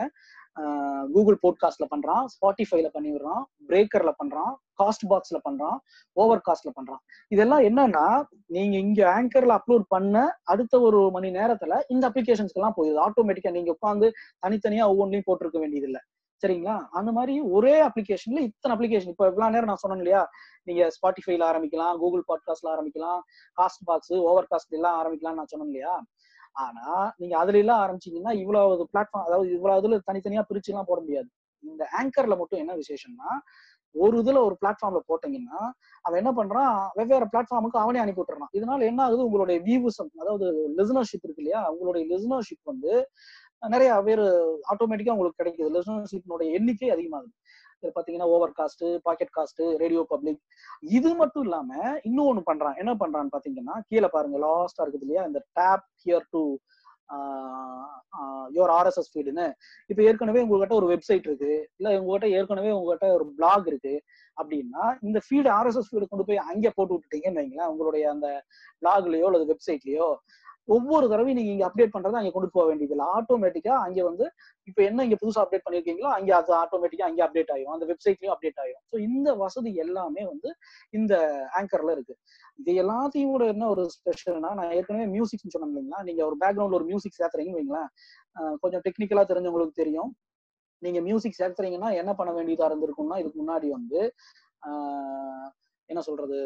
கூகுள் 1.15 1.37
போட்காஸ்ட்ல 1.43 1.85
பண்றான் 1.93 2.23
ஸ்பாட்டிஃபைல 2.33 2.89
பண்ணி 2.95 3.11
விடுறான் 3.13 3.43
பிரேக்கர்ல 3.69 4.11
பண்றான் 4.21 4.53
காஸ்ட் 4.81 5.05
பாக்ஸ்ல 5.13 5.39
பண்றான் 5.47 5.77
ஓவர் 6.17 6.43
காஸ்ட்ல 6.49 6.71
பண்றான். 6.79 7.01
இதெல்லாம் 7.35 7.63
என்னன்னா 7.69 8.05
நீங்க 8.57 8.77
இங்க 8.87 9.01
ஆங்கர்ல 9.17 9.59
அப்லோட் 9.61 9.87
பண்ண 9.95 10.17
அடுத்த 10.55 10.81
ஒரு 10.89 11.01
மணி 11.17 11.31
நேரத்துல 11.39 11.77
இந்த 11.95 12.05
அப்ளிகேஷன்ஸ்க்கு 12.11 12.61
எல்லாம் 12.63 12.77
போயிடுது 12.79 13.05
ஆட்டோமேட்டிக்கா 13.07 13.57
நீங்க 13.59 13.73
உட்காந்து 13.77 14.09
தனித்தனியா 14.47 14.87
ஒவ்வொன்றையும் 14.95 15.29
போட்டிருக்க 15.29 15.61
வேண்டியது 15.65 15.89
இல்லை 15.91 16.03
சரிங்களா? 16.43 16.87
அந்த 16.91 17.13
மாதிரி 17.13 17.41
ஒரே 17.41 17.83
அப்ளிகேஷன்ல 17.83 18.41
இத்தனை 18.41 18.73
அப்ளிகேஷன் 18.77 19.09
இப்போ 19.09 19.27
இவ்வளவு 19.27 19.53
நேரம் 19.53 19.65
நான் 19.65 19.77
சொன்னேன் 19.77 19.99
இல்லையா? 19.99 20.23
நீங்க 20.65 20.91
ஸ்பாட்டிஃபைல 20.97 21.45
ஆரம்பிக்கலாம் 21.51 21.99
கூகுள் 21.99 22.25
பாட்காஸ்ட்ல 22.29 22.73
ஆரம்பிக்கலாம் 22.75 23.21
காஸ்ட் 23.57 23.85
பாக்ஸ் 23.85 24.15
ஓவர் 24.15 24.49
காஸ்ட் 24.51 24.77
எல்லாம் 24.79 24.99
ஆரம்பிக்கலாம்னு 25.01 25.41
நான் 25.41 25.47
சொன்னேன் 25.47 25.69
இல்லையா? 25.69 25.95
ஆனா 26.53 27.15
நீங்க 27.17 27.39
அதுல 27.39 27.59
எல்லாம் 27.59 27.83
ஆரம்பிச்சீங்கன்னா 27.85 28.33
இவ்வளவு 28.33 28.89
பிளாட்ஃபார்ம் 28.95 29.27
அதாவது 29.27 29.53
இவ்வளவு 29.53 29.81
இதுல 29.81 29.99
தனித்தனியா 30.07 30.45
பிரிச்சு 30.51 30.71
எல்லாம் 30.73 30.89
போட 30.89 31.01
முடியாது. 31.01 31.29
இந்த 31.65 31.89
ஆங்கர்ல 32.01 32.37
மட்டும் 32.39 32.59
என்ன 32.59 32.73
விசேஷம்னா 32.75 33.31
ஒரு 33.95 34.23
இதுல 34.23 34.39
ஒரு 34.45 34.57
பிளாட்ஃபார்ம்ல 34.61 35.01
போட்டீங்கன்னா 35.09 35.61
அவன் 36.03 36.27
என்ன 36.27 36.33
பண்றான்? 36.33 36.89
வெவ்வேறு 36.95 37.27
பிளாட்ஃபார்முக்கு 37.27 37.79
அவனே 37.79 37.99
அனுப்பி 37.99 38.23
விட்டுறான். 38.23 38.53
இதனால 38.53 38.85
என்ன 38.85 39.03
ஆகுது? 39.03 39.25
உங்களுடைய 39.25 39.61
வியூஸ் 39.61 39.99
அதாவது 40.21 40.47
லிசனர்ஷிப் 40.77 41.25
இருக்கு 41.27 41.43
இல்லையா? 41.43 41.71
உங்களுடைய 41.71 42.05
லிசனர்ஷிப் 42.13 42.63
வந்து 42.63 42.93
நிறைய 43.63 43.91
பேர் 44.09 44.25
ஆட்டோமேட்டிக்கா 44.73 45.15
உங்களுக்கு 45.17 45.41
கிடைக்குது. 45.41 45.73
லிசனர்ஷிப்னுடைய 45.77 46.49
எண்ணிக்கை 46.59 46.91
அதிகமாகுது. 46.95 47.35
பாத்தீங்கன்னா 47.97 48.29
Overcast 48.59 48.85
Pocket 49.07 49.35
cast 49.37 49.63
radio 49.83 50.03
public 50.13 50.41
இது 50.99 51.11
மட்டும் 51.21 51.45
இல்லாம 51.47 51.71
இன்னும் 52.09 52.29
ஒண்ணு 52.31 52.43
பண்றான். 52.51 52.77
என்ன 52.83 52.93
பண்றான்னு 53.03 53.35
பாத்தீங்கன்னா 53.37 53.77
கீழே 53.91 54.09
பாருங்க 54.17 54.39
லாஸ்டா 54.47 54.85
இருக்குது 54.85 55.07
இல்லையா? 55.07 55.25
இந்த 55.31 55.41
tap 55.59 55.87
here 56.05 56.27
to 56.35 56.43
your 58.57 58.73
RSS 58.79 59.11
ஃபீடுன்னு 59.13 59.47
இப்போ 59.91 60.03
ஏற்கனவே 60.09 60.43
உங்ககிட்ட 60.45 60.75
ஒரு 60.81 60.87
வெப்சைட் 60.93 61.27
இருக்கு. 61.29 61.53
இல்ல 61.79 61.89
உங்ககிட்ட 62.01 62.27
ஏற்கனவே 62.39 62.71
உங்ககிட்ட 62.77 63.07
ஒரு 63.17 63.25
பிளாக் 63.39 63.67
இருக்கு. 63.71 63.95
அப்படின்னா 64.37 64.85
இந்த 65.07 65.19
ஃபீடு 65.27 65.49
ஆர்எஸ்எஸ் 65.59 65.91
ஃபீடு 65.91 66.11
கொண்டு 66.13 66.27
போய் 66.29 66.47
அங்கே 66.51 66.71
போட்டு 66.77 66.95
விட்டுட்டீங்கன்னு 66.95 67.43
வைங்களேன் 67.43 67.71
உங்களுடைய 67.73 68.05
அந்த 68.15 68.29
பிளாக்லயோ 68.83 69.27
அல்லது 69.31 69.47
வெப்சைட்லயோ 69.53 70.09
ஒவ்வொரு 70.71 71.07
தடவையும் 71.11 71.39
நீங்க 71.39 71.53
இங்க 71.55 71.65
அப்டேட் 71.69 71.93
பண்றது 71.95 72.19
அங்க 72.19 72.31
கொண்டு 72.35 72.49
போக 72.55 72.65
வேண்டியது 72.69 72.95
இல்லை 72.97 73.07
ஆட்டோமேட்டிக்கா 73.17 73.75
அங்க 73.85 74.01
வந்து 74.09 74.27
இப்போ 74.69 74.81
என்ன 74.89 75.05
இங்க 75.07 75.17
புதுசா 75.23 75.43
அப்டேட் 75.45 75.65
பண்ணிருக்கீங்களோ 75.67 76.11
அங்க 76.17 76.31
அது 76.39 76.53
ஆட்டோமேட்டிக்கா 76.61 77.07
அங்கே 77.09 77.23
அப்டேட் 77.27 77.53
ஆகும் 77.55 77.75
அந்த 77.77 77.87
வெப்சைட்லயும் 77.91 78.35
அப்டேட் 78.35 78.61
ஆகும் 78.65 78.83
ஸோ 78.93 78.99
இந்த 79.09 79.31
வசதி 79.43 79.73
எல்லாமே 79.85 80.25
வந்து 80.33 80.51
இந்த 80.95 81.13
ஆங்கர்ல 81.61 81.95
இருக்கு. 81.97 82.15
இது 82.61 82.73
எல்லாத்தையும் 82.83 83.33
கூட 83.35 83.45
என்ன 83.55 83.69
ஒரு 83.75 83.85
ஸ்பெஷல்னா 83.97 84.51
நான் 84.61 84.75
ஏற்கனவே 84.79 85.07
மியூசிக்னு 85.17 85.55
சொன்னேன் 85.55 85.73
இல்லைங்களா? 85.73 86.01
நீங்க 86.09 86.23
ஒரு 86.29 86.39
பேக்ரவுண்ட்ல 86.43 86.79
ஒரு 86.81 86.89
மியூசிக் 86.91 87.19
சேர்த்துறீங்க 87.21 87.55
வைங்களேன். 87.59 87.89
கொஞ்சம் 88.65 88.85
டெக்னிக்கலா 88.87 89.25
தெரிஞ்சவங்களுக்கு 89.31 89.81
தெரியும். 89.83 90.11
நீங்க 90.83 90.99
மியூசிக் 91.09 91.41
சேர்த்துறீங்கன்னா 91.41 91.91
என்ன 92.03 92.13
பண்ண 92.19 92.31
வேண்டியதா 92.37 92.69
இருந்திருக்கும்னா 92.71 93.19
இதுக்கு 93.23 93.39
முன்னாடி 93.43 93.69
வந்து 93.79 94.01
என்ன 95.89 96.01
சொல்றது? 96.09 96.39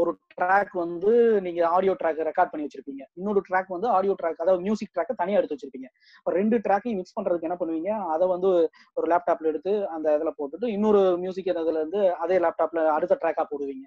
ஒரு 0.00 0.12
ட்ராக் 0.34 0.70
வந்து 0.82 1.10
நீங்க 1.46 1.60
ஆடியோ 1.76 1.92
ட்ராக் 2.00 2.20
ரெக்கார்ட் 2.28 2.50
பண்ணி 2.52 2.66
வச்சிருப்பீங்க. 2.66 3.02
இன்னொரு 3.18 3.40
ட்ராக் 3.48 3.72
வந்து 3.74 3.88
ஆடியோ 3.96 4.14
ட்ராக் 4.20 4.40
அதாவது 4.44 4.62
மியூசிக் 4.66 4.92
ட்ராக்கை 4.94 5.14
தனியா 5.20 5.38
எடுத்து 5.38 5.56
வச்சிருப்பீங்க. 5.56 5.88
இப்போ 6.18 6.32
ரெண்டு 6.38 6.56
ட்ராக்கையும் 6.66 6.98
மிக்ஸ் 7.00 7.16
பண்றதுக்கு 7.18 7.48
என்ன 7.48 7.56
பண்ணுவீங்க? 7.60 7.90
அதை 8.14 8.26
வந்து 8.34 8.50
ஒரு 8.98 9.06
லேப்டாப்ல 9.12 9.50
எடுத்து 9.52 9.72
அந்த 9.96 10.06
இதுல 10.16 10.32
போட்டுட்டு 10.38 10.68
இன்னொரு 10.76 11.02
மியூசிக் 11.24 11.50
இதுல 11.52 11.78
இருந்து 11.82 12.02
அதே 12.24 12.38
லேப்டாப்ல 12.44 12.86
அடுத்த 12.96 13.18
ட்ராக்கா 13.22 13.44
போடுவீங்க. 13.52 13.86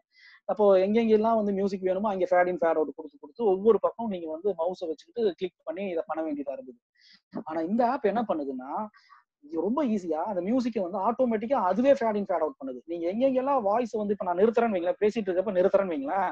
அப்போ 0.50 0.66
எங்கெங்கெல்லாம் 0.86 1.38
வந்து 1.40 1.54
மியூசிக் 1.60 1.88
வேணுமோ 1.90 2.10
அங்கே 2.14 2.28
ஃபேட் 2.32 2.52
இன் 2.52 2.62
ஃபேட் 2.62 2.80
அவுட் 2.80 2.98
கொடுத்து 2.98 3.18
கொடுத்து 3.24 3.44
ஒவ்வொரு 3.54 3.80
பக்கம் 3.86 4.12
நீங்க 4.16 4.28
வந்து 4.36 4.50
மவுஸை 4.62 4.88
வச்சுக்கிட்டு 4.92 5.34
கிளிக் 5.40 5.58
பண்ணி 5.70 5.86
இதை 5.94 6.04
பண்ண 6.08 6.22
வேண்டியதா 6.28 6.56
இருந்தது. 6.58 6.80
ஆனா 7.50 7.62
இந்த 7.62 7.82
ஆப் 7.94 8.06
என்ன 8.12 8.24
பண்ணுதுன்னா 8.30 8.72
ரொம்ப 9.66 9.80
ஈஸியா 9.94 10.22
அந்த 10.32 10.42
மியூசிக்கை 10.48 10.82
வந்து 10.86 11.00
ஆட்டோமேட்டிக்கா 11.08 11.58
அதுவே 11.70 11.92
ஃபேட் 12.00 12.18
இன் 12.20 12.28
ஃபேட் 12.30 12.44
அவுட் 12.46 12.58
பண்ணுது. 12.60 12.80
நீங்க 12.92 13.06
எங்கெங்கெல்லாம் 13.12 13.62
வாய்ஸ் 13.68 13.94
வந்து 14.02 14.14
இப்ப 14.16 14.26
நான் 14.28 14.40
நிறுத்துறேன்னு 14.42 14.76
வைங்களேன் 14.76 15.00
பேசிட்டு 15.04 15.30
இருக்கப்ப 15.30 15.54
நிறுத்துறேன்னு 15.58 15.94
வைங்களேன் 15.94 16.32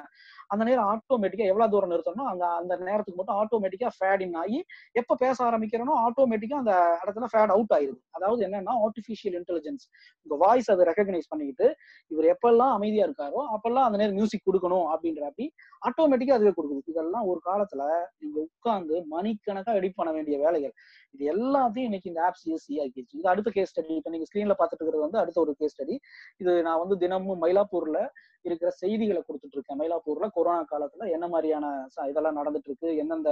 அந்த 0.54 0.64
நேரம் 0.70 0.88
ஆட்டோமேட்டிக்கா 0.94 1.46
எவ்வளவு 1.52 1.72
தூரம் 1.74 1.92
நிறுத்தணும் 1.94 2.30
அந்த 2.32 2.46
அந்த 2.60 2.74
நேரத்துக்கு 2.90 3.20
மட்டும் 3.20 3.40
ஆட்டோமேட்டிக்கா 3.42 3.90
ஃபேட் 3.98 4.24
இன் 4.26 4.38
ஆகி 4.44 4.60
எப்ப 5.02 5.18
பேச 5.24 5.38
ஆரம்பிக்கிறனோ 5.50 5.96
ஆட்டோமேட்டிக்கா 6.06 6.58
அந்த 6.64 6.74
இடத்துல 7.04 7.30
ஃபேட் 7.34 7.54
அவுட் 7.56 7.74
ஆயிருது. 7.78 8.00
அதாவது 8.18 8.42
என்னன்னா 8.48 8.76
ஆர்டிபிஷியல் 8.88 9.38
இன்டெலிஜென்ஸ் 9.42 9.86
உங்க 10.26 10.38
வாய்ஸ் 10.46 10.72
அதை 10.76 10.86
ரெக்கக்னைஸ் 10.92 11.30
பண்ணிக்கிட்டு 11.34 11.70
இவர் 12.12 12.30
எப்பெல்லாம் 12.34 12.74
அமைதியா 12.78 13.06
இருக்காரோ 13.10 13.42
அப்பெல்லாம் 13.56 13.88
அந்த 13.90 14.00
நேரம் 14.04 14.18
மியூசிக் 14.20 14.48
கொடுக்கணும் 14.50 14.88
அப்படின்ற 14.94 15.24
அப்படி 15.32 15.48
ஆட்டோமேட்டிக்கா 15.88 16.38
அதுவே 16.40 16.54
கொடுக்குது. 16.58 16.84
இதெல்லாம் 16.94 17.28
ஒரு 17.34 17.42
காலத்துல 17.50 17.82
நீங்க 18.22 18.38
உட்கார்ந்து 18.48 18.98
மணிக்கணக்கா 19.16 19.78
எடிட் 19.82 20.00
பண்ண 20.02 20.12
வேண்டிய 20.18 20.36
வேலைகள். 20.46 20.76
இது 21.16 21.24
எல்லாத்தையும் 21.36 21.90
இன்னைக்கு 21.90 22.12
இந்த 22.12 22.22
ஆப்ஸ் 22.28 22.46
ஈஸி 22.54 22.76
ஆக்கிடுச்சு 23.04 23.22
இது 23.22 23.34
அடுத்த 23.34 23.50
கேஸ் 23.58 23.72
ஸ்டடி 23.74 23.96
இப்ப 24.00 24.12
நீங்க 24.14 24.28
ஸ்கிரீன்ல 24.30 24.56
பாத்துட்டு 24.60 24.84
இருக்கிறது 24.84 25.08
வந்து 25.08 25.22
அடுத்த 25.24 25.40
ஒரு 25.46 25.54
கேஸ் 25.62 25.74
ஸ்டடி 25.76 25.96
இது 26.44 26.52
நான் 26.68 26.82
வந்து 26.84 26.98
தினமும் 27.04 27.42
மயிலாப்பூர்ல 27.46 28.00
இருக்கிற 28.46 28.70
செய்திகளை 28.80 29.20
கொடுத்துட்டு 29.26 29.56
இருக்கேன். 29.58 29.78
மயிலாப்பூர்ல 29.82 30.26
கொரோனா 30.38 30.64
காலத்துல 30.72 31.06
என்ன 31.16 31.26
மாதிரியான 31.34 31.66
இதெல்லாம் 32.12 32.38
நடந்துட்டு 32.40 32.70
இருக்கு 32.70 32.90
எந்தெந்த 33.02 33.30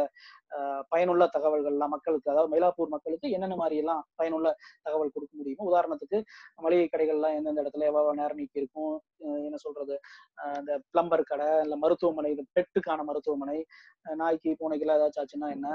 பயனுள்ள 0.93 1.23
தகவல்கள்லாம் 1.35 1.93
மக்களுக்கு 1.95 2.31
அதாவது 2.33 2.51
மயிலாப்பூர் 2.53 2.93
மக்களுக்கு 2.95 3.27
என்னென்ன 3.35 3.55
மாதிரி 3.61 3.77
எல்லாம் 3.83 4.01
பயனுள்ள 4.19 4.49
தகவல் 4.85 5.13
கொடுக்க 5.15 5.33
முடியுமோ 5.39 5.67
உதாரணத்துக்கு 5.71 6.19
மளிகை 6.65 6.87
கடைகள்லாம் 6.87 7.35
எந்தெந்த 7.39 7.63
இடத்துல 7.63 7.87
எவ்வளவு 7.91 8.19
நேரம் 8.21 8.39
நீக்கி 8.41 8.61
இருக்கும்? 8.61 8.95
என்ன 9.47 9.57
சொல்றது? 9.65 9.95
இந்த 10.61 10.71
பிளம்பர் 10.93 11.29
கடை 11.31 11.49
இல்ல 11.65 11.77
மருத்துவமனை 11.83 12.31
இது 12.35 12.45
பெட்டுக்கான 12.57 13.05
மருத்துவமனை 13.09 13.57
நாய்க்கு 14.21 14.41
நாய்க்கு 14.41 14.59
பூனைக்கெல்லாம் 14.59 14.99
ஏதாச்சும் 14.99 15.21
ஆச்சுன்னா 15.23 15.47
என்ன? 15.55 15.67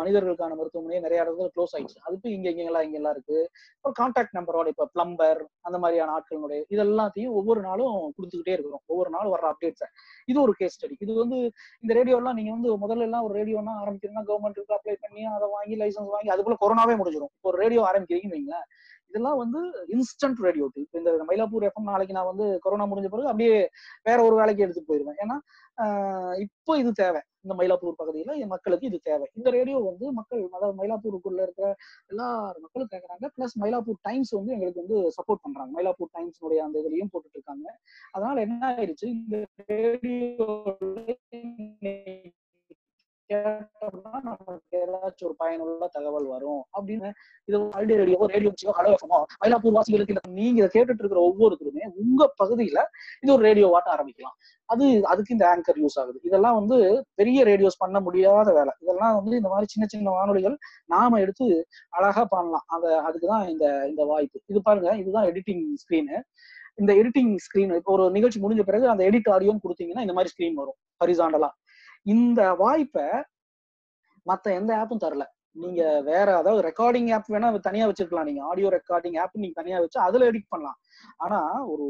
மனிதர்களுக்கான 0.00 0.54
மருத்துவமனை 0.60 0.98
நிறைய 1.06 1.24
இடத்துல 1.24 1.50
க்ளோஸ் 1.54 1.74
ஆயிடுச்சு. 1.76 1.98
அதுக்கு 2.06 2.28
இங்க 2.36 2.48
இங்கெல்லாம் 2.52 2.86
இங்கெல்லாம் 2.86 3.14
இருக்கு. 3.16 3.25
ஒரு 3.84 3.92
கான்டாக்ட் 4.00 4.36
நம்பரோட 4.38 4.66
இப்ப 4.68 4.86
பிளம்பர் 4.94 5.40
அந்த 5.60 5.78
மாதிரியான 5.78 6.12
ஆட்களுடைய 6.16 6.60
இது 6.68 6.82
எல்லாத்தையும் 6.84 7.34
ஒவ்வொரு 7.40 7.60
நாளும் 7.60 7.94
கொடுத்துக்கிட்டே 8.16 8.54
இருக்கிறோம். 8.56 8.82
ஒவ்வொரு 8.86 9.10
நாளும் 9.10 9.32
வர்ற 9.34 9.46
அப்டேட்ஸை 9.52 9.88
இது 10.24 10.38
ஒரு 10.40 10.52
கேஸ் 10.52 10.76
ஸ்டடி 10.76 10.96
இது 10.98 11.14
வந்து 11.14 11.38
இந்த 11.80 11.92
ரேடியோலாம் 11.94 12.38
நீங்க 12.40 12.50
வந்து 12.50 12.70
முதல்ல 12.84 13.06
எல்லாம் 13.08 13.26
ஒரு 13.28 13.34
ரேடியோனா 13.40 13.74
ஆரம்பிக்கணும்னா 13.82 14.24
கவர்மெண்ட்டுக்கு 14.30 14.76
அப்ளை 14.78 14.96
பண்ணி 15.00 15.24
அதை 15.36 15.48
வாங்கி 15.56 15.76
லைசன்ஸ் 15.76 16.14
வாங்கி 16.16 16.32
அதுக்குள்ள 16.34 16.58
கொரோனாவே 16.64 16.96
முடிஞ்சிடும் 17.00 17.34
ஒரு 17.40 17.58
ரேடியோ 17.58 17.82
ஆரம்பிக்கிறீங்கன்னு 17.90 18.36
வைங்களேன். 18.38 18.66
இதெல்லாம் 19.10 19.38
வந்து 19.42 19.60
இன்ஸ்டன்ட் 19.96 20.40
ரேடியோ 20.46 20.66
இப்போ 20.82 20.98
இந்த 21.02 21.10
மயிலாப்பூர் 21.30 21.66
எஃப்எம் 21.68 21.90
நாளைக்கு 21.92 22.16
நான் 22.18 22.30
வந்து 22.32 22.46
கொரோனா 22.64 22.86
முடிஞ்ச 22.90 23.08
பிறகு 23.14 23.30
அப்படியே 23.32 23.56
வேற 24.08 24.18
ஒரு 24.28 24.36
வேலைக்கு 24.40 24.64
எடுத்துட்டு 24.64 24.90
போயிருவேன். 24.90 25.20
ஏன்னா 25.24 25.36
இப்போ 26.44 26.72
இது 26.82 26.90
தேவை. 27.00 27.20
இந்த 27.44 27.54
மயிலாப்பூர் 27.58 27.98
பகுதியில 28.00 28.30
மக்களுக்கு 28.52 28.88
இது 28.90 28.98
தேவை. 29.08 29.26
இந்த 29.38 29.48
ரேடியோ 29.56 29.78
வந்து 29.88 30.06
மக்கள் 30.18 30.40
அதாவது 30.56 30.76
மயிலாப்பூருக்குள்ள 30.80 31.40
இருக்கிற 31.46 31.66
எல்லா 32.12 32.26
மக்களும் 32.64 32.90
கேட்கறாங்க 32.94 33.28
பிளஸ் 33.36 33.56
மயிலாப்பூர் 33.62 34.00
டைம்ஸ் 34.08 34.32
வந்து 34.38 34.54
எங்களுக்கு 34.56 34.82
வந்து 34.84 34.98
சப்போர்ட் 35.18 35.44
பண்றாங்க. 35.44 35.70
மயிலாப்பூர் 35.78 36.14
டைம்ஸ்னுடைய 36.18 36.62
அந்த 36.66 36.76
இதுலயும் 36.82 37.12
போட்டுட்டு 37.12 37.38
இருக்காங்க. 37.38 37.66
அதனால 38.16 38.36
என்ன 38.46 38.60
ஆயிடுச்சு? 38.72 39.06
இந்த 39.16 39.36
ரேடியோ 39.72 40.48
கேட்டோம்னா 43.30 44.12
நமக்கு 44.26 44.76
ஏதாச்சும் 44.80 45.26
ஒரு 45.28 45.34
பயனுள்ள 45.42 45.86
தகவல் 45.94 46.26
வரும் 46.34 46.60
அப்படின்னு 46.76 47.08
இது 47.48 47.56
ஆல்ரெடி 47.76 47.96
ரேடியோ 48.00 48.18
ரேடியோ 48.34 48.72
ஹலோ 48.78 48.90
எஃப்எமோ 48.96 49.18
மயிலாப்பூர் 49.42 49.76
வாசிகளுக்கு 49.76 50.12
இல்ல 50.14 50.22
நீங்க 50.38 50.58
இதை 50.62 50.68
கேட்டுட்டு 50.74 51.02
இருக்கிற 51.02 51.20
ஒவ்வொருத்தருமே 51.28 51.84
உங்க 52.02 52.28
பகுதியில 52.42 52.80
இது 53.22 53.30
ஒரு 53.36 53.42
ரேடியோ 53.48 53.68
வாட்ட 53.74 53.90
ஆரம்பிக்கலாம். 53.96 54.36
அது 54.68 54.84
அதுக்கு 55.12 55.34
இந்த 55.36 55.44
ஆங்கர் 55.52 55.80
யூஸ் 55.82 55.98
ஆகுது. 56.02 56.18
இதெல்லாம் 56.28 56.58
வந்து 56.60 56.76
பெரிய 57.20 57.38
ரேடியோஸ் 57.50 57.82
பண்ண 57.84 58.00
முடியாத 58.00 58.48
வேலை. 58.58 58.74
இதெல்லாம் 58.84 59.16
வந்து 59.18 59.34
இந்த 59.40 59.50
மாதிரி 59.54 59.68
சின்ன 59.74 59.86
சின்ன 59.94 60.14
வானொலிகள் 60.16 60.56
நாம 60.94 61.20
எடுத்து 61.24 61.46
அழகா 61.98 62.24
பண்ணலாம். 62.34 62.66
அத 62.76 62.84
அதுக்குதான் 63.08 63.44
இந்த 63.54 63.66
இந்த 63.90 64.04
வாய்ப்பு. 64.12 64.38
இது 64.52 64.60
பாருங்க 64.68 64.90
இதுதான் 65.02 65.28
எடிட்டிங் 65.32 65.64
ஸ்கிரீனு 65.84 66.18
இந்த 66.82 66.92
எடிட்டிங் 67.00 67.34
ஸ்கிரீன் 67.44 67.70
இப்போ 67.80 67.92
ஒரு 67.92 68.06
நிகழ்ச்சி 68.16 68.38
முடிஞ்ச 68.40 68.62
பிறகு 68.62 68.86
அந்த 68.92 69.02
எடிட் 69.10 69.30
ஆடியோன்னு 69.34 69.64
கொடுத்தீங்கன்னா 69.66 70.02
இந்த 70.06 70.14
மாதிரி 70.16 70.32
ஸ்கிரீன் 70.34 70.58
வரும். 70.62 70.78
ஹரிசாண்டலா 71.00 71.50
இந்த 72.06 72.40
வாய்ப்பை 72.54 73.06
மத்த 74.26 74.46
எந்த 74.58 74.70
ஆப்பும் 74.80 75.02
தரல. 75.04 75.24
நீங்க 75.62 75.82
வேற 76.08 76.28
அதாவது 76.36 76.62
ரெக்கார்டிங் 76.68 77.08
ஆப் 77.16 77.30
வேணா 77.34 77.48
தனியா 77.66 77.84
வச்சிருக்கலாம். 77.90 78.28
நீங்க 78.30 78.42
ஆடியோ 78.50 78.68
ரெக்கார்டிங் 78.78 79.16
ஆப் 79.22 79.36
நீங்க 79.42 79.56
தனியா 79.60 79.78
வச்சு 79.84 79.98
அதுல 80.00 80.28
எடிட் 80.30 80.52
பண்ணலாம். 80.54 80.78
ஆனா 81.16 81.40
ஒரு 81.72 81.86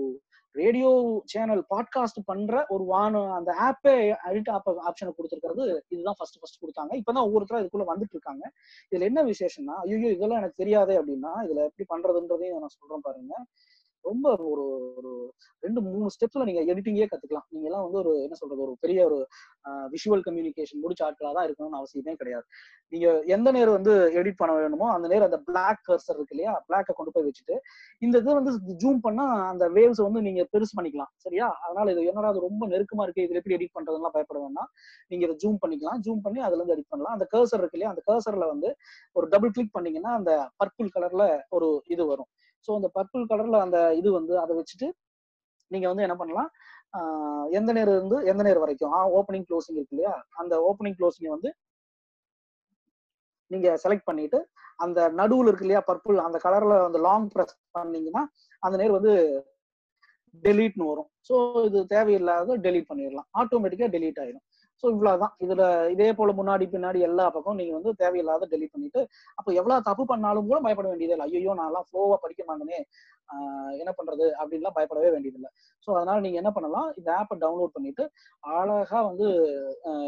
ரேடியோ 0.55 0.91
சேனல் 1.33 1.63
பாட்காஸ்ட் 1.73 2.21
பண்ற 2.25 2.63
ஒரு 2.75 2.85
வான 2.93 3.23
அந்த 3.39 3.51
ஆப்பே 3.67 3.95
எடிட் 4.31 4.51
ஆப் 4.55 4.69
ஆப்ஷனை 4.89 5.13
கொடுத்துருக்கிறது 5.17 5.65
இதுதான் 5.95 6.19
ஃபர்ஸ்ட் 6.19 6.39
ஃபர்ஸ்ட் 6.41 6.61
கொடுத்தாங்க. 6.63 6.93
இப்பதான் 7.01 7.27
ஒவ்வொருத்தரும் 7.29 7.63
இதுக்குள்ள 7.63 7.87
வந்துட்டு 7.93 8.17
இருக்காங்க 8.17 8.45
இதுல 8.93 9.09
என்ன 9.11 9.23
விசேஷம்னா 9.33 9.77
ஐயோ 9.85 9.99
இதெல்லாம் 10.17 10.41
எனக்கு 10.43 10.63
தெரியாதே 10.63 10.97
அப்படின்னா 11.01 11.33
இதுல 11.47 11.61
எப்படி 11.69 11.87
பண்றதுன்றதையும் 11.95 12.65
நான் 12.65 12.77
சொல்றேன் 12.79 13.07
பாருங்க. 13.09 13.35
ரொம்ப 14.11 14.27
ஒரு 14.53 14.65
ஒரு 14.99 15.13
ரெண்டு 15.63 15.81
மூணு 15.87 16.07
ஸ்டெப்ஸ்ல 16.15 16.47
நீங்க 16.49 16.61
எடிட்டிங்கே 16.73 17.07
கத்துக்கலாம். 17.13 17.47
நீங்க 17.55 17.67
எல்லாம் 17.69 17.85
வந்து 17.87 17.99
ஒரு 18.03 18.13
என்ன 18.25 18.37
சொல்றது 18.41 18.61
ஒரு 18.67 18.75
பெரிய 18.85 18.99
ஒரு 19.09 19.19
விஷுவல் 19.95 20.25
கம்யூனிகேஷன் 20.27 20.83
முடிச்ச 20.85 21.03
ஆட்களா 21.07 21.31
தான் 21.39 21.47
இருக்கணும்னு 21.47 21.79
அவசியமே 21.81 22.15
கிடையாது. 22.21 22.47
நீங்க 22.93 23.07
எந்த 23.37 23.49
நேரம் 23.57 23.77
வந்து 23.79 23.95
எடிட் 24.21 24.39
பண்ண 24.41 24.53
வேணுமோ 24.59 24.87
அந்த 24.97 25.07
நேரம் 25.13 25.29
அந்த 25.31 25.41
பிளாக் 25.49 25.81
கர்சர் 25.89 26.17
இருக்கு 26.19 26.35
இல்லையா 26.37 26.53
பிளாக்கை 26.69 26.95
கொண்டு 26.99 27.15
போய் 27.15 27.27
வச்சுட்டு 27.29 27.57
இந்த 28.03 28.17
இது 28.23 28.37
வந்து 28.39 28.53
ஜூம் 28.83 29.01
பண்ணா 29.07 29.27
அந்த 29.53 29.65
வேவ்ஸ் 29.77 30.03
வந்து 30.07 30.21
நீங்க 30.29 30.43
பெருசு 30.55 30.75
பண்ணிக்கலாம் 30.79 31.13
சரியா? 31.25 31.49
அதனால 31.65 31.87
இது 31.95 32.09
என்னடா 32.13 32.31
அது 32.33 32.47
ரொம்ப 32.49 32.63
நெருக்கமா 32.75 33.05
இருக்கு 33.07 33.25
இதுல 33.27 33.41
எப்படி 33.43 33.57
எடிட் 33.59 33.77
பண்றதுலாம் 33.79 34.15
பயப்பட 34.17 34.39
வேணாம். 34.45 34.71
நீங்க 35.11 35.23
இதை 35.29 35.37
ஜூம் 35.45 35.61
பண்ணிக்கலாம் 35.65 36.01
ஜூம் 36.07 36.23
பண்ணி 36.27 36.41
அதுல 36.49 36.61
இருந்து 36.61 36.77
எடிட் 36.77 36.93
பண்ணலாம். 36.95 37.15
அந்த 37.19 37.29
கர்சர் 37.35 37.63
இருக்கு 37.63 37.79
இல்லையா 37.79 37.93
அந்த 37.95 38.05
கர்சர்ல 38.11 38.47
வந்து 38.55 38.71
ஒரு 39.17 39.29
டபுள் 39.35 39.55
கிளிக் 39.57 39.77
பண்ணீங்கன்னா 39.77 40.13
அந்த 40.21 40.33
பர்பிள் 40.63 40.95
கலர்ல 40.97 41.25
ஒரு 41.59 41.69
இது 41.95 42.05
வரும். 42.13 42.31
ஸோ 42.67 42.71
அந்த 42.79 42.89
பர்பிள் 42.97 43.29
கலர்ல 43.33 43.59
அந்த 43.67 43.79
இது 44.01 44.09
வந்து 44.19 44.35
அதை 44.45 44.55
வச்சுட்டு 44.61 44.89
நீங்க 45.71 45.87
வந்து 45.91 46.05
என்ன 46.07 46.17
பண்ணலாம்? 46.21 46.51
எந்த 47.59 47.71
நேரம் 47.79 47.97
இருந்து 47.99 48.19
எந்த 48.33 48.43
நேரம் 48.47 48.65
வரைக்கும்? 48.65 48.93
ஓப்பனிங் 49.19 49.47
க்ளோசிங் 49.49 49.79
இருக்கு 49.79 49.95
இல்லையா? 49.97 50.13
அந்த 50.41 50.55
ஓப்பனிங் 50.69 50.99
க்ளோசிங்கை 51.01 51.33
வந்து 51.37 51.51
நீங்க 53.51 53.69
செலக்ட் 53.83 54.09
பண்ணிட்டு 54.11 54.39
அந்த 54.85 55.01
நடுவுல 55.19 55.49
இருக்கு 55.51 55.67
இல்லையா 55.67 55.83
பர்பிள் 55.91 56.17
அந்த 56.27 56.39
கலர்ல 56.45 56.77
அந்த 56.87 56.99
லாங் 57.07 57.29
ப்ரெஸ் 57.35 57.55
பண்ணீங்கன்னா 57.77 58.23
அந்த 58.63 58.77
நேரம் 58.81 58.99
வந்து 58.99 59.15
டெலீட்னு 60.45 60.89
வரும். 60.93 61.09
ஸோ 61.29 61.35
இது 61.69 61.79
தேவையில்லாத 61.93 62.57
டெலீட் 62.67 62.89
பண்ணிடலாம். 62.91 63.29
ஆட்டோமேட்டிக்கா 63.41 63.89
டெலீட் 63.95 64.21
ஆயிடும். 64.23 64.45
ஸோ 64.83 64.87
இவ்வளவுதான். 64.95 65.35
இதுல 65.45 65.63
இதே 65.95 66.09
போல 66.19 66.31
முன்னாடி 66.39 66.65
பின்னாடி 66.73 66.99
எல்லா 67.09 67.25
பக்கம் 67.37 67.59
நீங்க 67.61 67.73
வந்து 67.79 67.93
தேவையில்லாத 68.03 68.49
டெலிட் 68.53 68.75
பண்ணிட்டு 68.75 69.01
அப்போ 69.39 69.51
எவ்வளவு 69.61 69.87
தப்பு 69.89 70.05
பண்ணாலும் 70.13 70.49
கூட 70.51 70.59
பயப்பட 70.67 70.89
வேண்டியதில்லை. 70.93 71.27
ஐயோ 71.29 71.55
நான்லாம் 71.61 71.87
ஃப்ளோவா 71.89 72.17
படிக்க 72.25 72.43
மாட்டேனே. 72.49 72.79
என்ன 73.83 73.91
பண்றது? 73.99 74.27
அப்படின்லாம் 74.41 74.77
பயப்படவே 74.79 75.09
வேண்டியதில்லை. 75.15 75.51
ஸோ 75.85 75.89
அதனால 75.99 76.19
நீங்க 76.25 76.39
என்ன 76.43 76.51
பண்ணலாம்? 76.57 76.89
இந்த 76.99 77.11
ஆப்பை 77.21 77.37
டவுன்லோட் 77.45 77.77
பண்ணிட்டு 77.77 78.05
அழகா 78.59 79.01
வந்து 79.11 79.27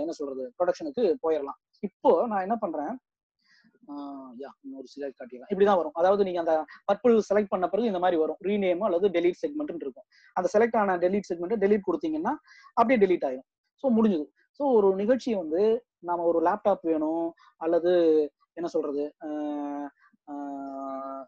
என்ன 0.02 0.14
சொல்றது? 0.20 0.44
ப்ரொடக்ஷனுக்கு 0.58 1.04
போயிடலாம் 1.24 1.58
இப்போ 1.88 2.12
நான் 2.32 2.44
என்ன 2.46 2.58
பண்றேன்? 2.64 2.94
யா 4.40 4.48
இன்னொரு 4.64 4.88
சிலர் 4.92 5.14
காட்டிடலாம். 5.18 5.50
இப்படிதான் 5.52 5.78
வரும். 5.80 5.94
அதாவது 6.00 6.22
நீங்க 6.26 6.40
அந்த 6.42 6.54
பர்பிள் 6.88 7.14
செலக்ட் 7.28 7.52
பண்ண 7.52 7.66
பிறகு 7.72 7.90
இந்த 7.90 8.00
மாதிரி 8.04 8.16
வரும். 8.22 8.38
ரீநேம் 8.48 8.82
அல்லது 8.88 9.06
டெலிட் 9.14 9.38
செக்மெண்ட் 9.42 9.84
இருக்கும். 9.84 10.06
அந்த 10.36 10.48
செலக்ட் 10.54 10.76
ஆன 10.80 10.96
டெலிட் 11.04 11.28
செக்மெண்ட் 11.30 11.62
டெலிட் 11.64 11.86
கொடுத்தீங்கன்னா 11.86 12.34
அப்படியே 12.78 12.98
டெலீட் 13.04 13.26
ஆயிடும் 13.28 13.48
ஸோ 13.84 13.88
முடிஞ்சது. 13.98 14.26
ஸோ 14.60 14.64
ஒரு 14.76 14.88
நிகழ்ச்சியை 14.94 15.36
வந்து 15.38 15.62
நாம 16.08 16.24
ஒரு 16.30 16.38
லேப்டாப் 16.46 16.84
வேணும் 16.90 17.26
அல்லது 17.64 17.92
என்ன 18.56 18.68
சொல்றது 18.74 19.02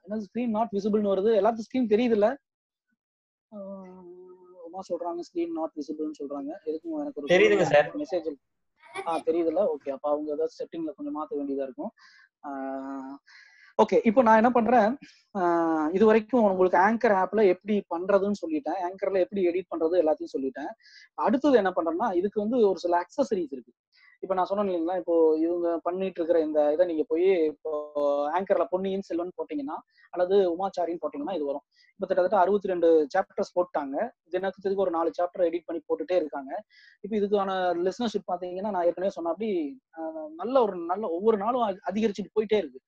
என்ன 0.05 0.19
ஸ்க்ரீன் 0.25 0.55
நாட் 0.57 0.73
விசிபிள்னு 0.77 1.13
வருது. 1.13 1.31
எல்லாத்துக்கும் 1.41 1.69
ஸ்க்ரீன் 1.69 1.93
தெரியுது 1.93 2.17
இல்ல 2.19 2.29
உமா 4.67 4.81
சொல்றாங்க 4.89 5.21
ஸ்க்ரீன் 5.29 5.55
நாட் 5.59 5.77
விசிபிள்னு 5.79 6.19
சொல்றாங்க. 6.21 6.51
எதுக்கும் 6.69 6.99
எனக்கு 7.03 7.21
ஒரு 7.21 7.31
தெரியுதுங்க 7.33 7.67
sir. 7.71 7.83
மெசேஜ் 8.01 8.29
ஆ 9.07 9.13
தெரியுதுல்ல? 9.29 9.63
ஓகே 9.75 9.91
அப்ப 9.97 10.07
அவங்க 10.13 10.29
ஏதாவது 10.37 10.57
செட்டிங்ல 10.59 10.93
கொஞ்சம் 10.97 11.17
மாத்த 11.19 11.39
வேண்டியதா 11.39 11.67
இருக்கும். 11.69 11.93
ஓகே 13.83 13.99
இப்போ 14.09 14.21
நான் 14.27 14.39
என்ன 14.41 14.51
பண்றேன்? 14.57 14.91
இது 15.97 16.05
வரைக்கும் 16.09 16.47
உங்களுக்கு 16.53 16.79
ஆங்கர் 16.87 17.15
ஆப்ல 17.21 17.41
எப்படி 17.53 17.75
பண்றதுன்னு 17.93 18.41
சொல்லிட்டேன். 18.41 18.79
ஆங்கர்ல 18.87 19.21
எப்படி 19.25 19.43
எடிட் 19.51 19.71
பண்றது 19.73 19.95
எல்லாத்தையும் 20.03 20.35
சொல்லிட்டேன். 20.37 20.73
அடுத்தது 21.27 21.55
என்ன 21.61 21.71
பண்றேன்னா 21.77 22.09
இதுக்கு 22.21 22.39
வந்து 22.45 22.59
ஒரு 22.71 22.79
சில 22.85 22.97
அக்சசரிஸ் 23.05 23.55
இருக்கு. 23.57 23.73
இப்போ 24.23 24.35
நான் 24.37 24.49
சொன்னேன் 24.49 24.69
இல்லைங்களா 24.69 24.97
இப்போ 25.01 25.15
இவங்க 25.45 25.69
பண்ணிட்டு 25.85 26.19
இருக்கிற 26.21 26.39
இந்த 26.47 26.61
இதை 26.75 26.85
நீங்க 26.91 27.05
போய் 27.13 27.29
இப்போ 27.53 27.71
ஆங்கர்ல 28.39 28.65
பொன்னியின் 28.73 29.07
செல்வன் 29.09 29.37
போட்டீங்கன்னா 29.39 29.77
அல்லது 30.15 30.37
உமாச்சாரின்னு 30.55 31.03
போட்டீங்கன்னா 31.05 31.37
இது 31.39 31.47
வரும். 31.51 31.65
இப்போ 31.95 32.07
கிட்டத்தட்ட 32.11 32.39
அறுபத்தி 32.43 32.73
ரெண்டு 32.73 32.89
சாப்டர்ஸ் 33.15 33.55
போட்டாங்க. 33.59 33.97
தினத்துக்கு 34.35 34.85
ஒரு 34.87 34.93
நாலு 34.97 35.13
சாப்டர் 35.19 35.47
எடிட் 35.49 35.69
பண்ணி 35.69 35.81
போட்டுட்டே 35.89 36.19
இருக்காங்க. 36.23 36.51
இப்போ 37.05 37.15
இதுக்கான 37.21 37.53
லிசனர்ஷிப் 37.87 38.31
பாத்தீங்கன்னா 38.33 38.75
நான் 38.77 38.89
ஏற்கனவே 38.91 39.15
சொன்ன 39.17 39.33
அப்படி 39.35 39.51
நல்ல 40.43 40.57
ஒரு 40.67 40.77
நல்ல 40.93 41.05
ஒவ்வொரு 41.19 41.39
நாளும் 41.45 41.65
அதிகரிச்சுட்டு 41.93 42.37
போயிட்டே 42.37 42.61
இருக்கு. 42.63 42.83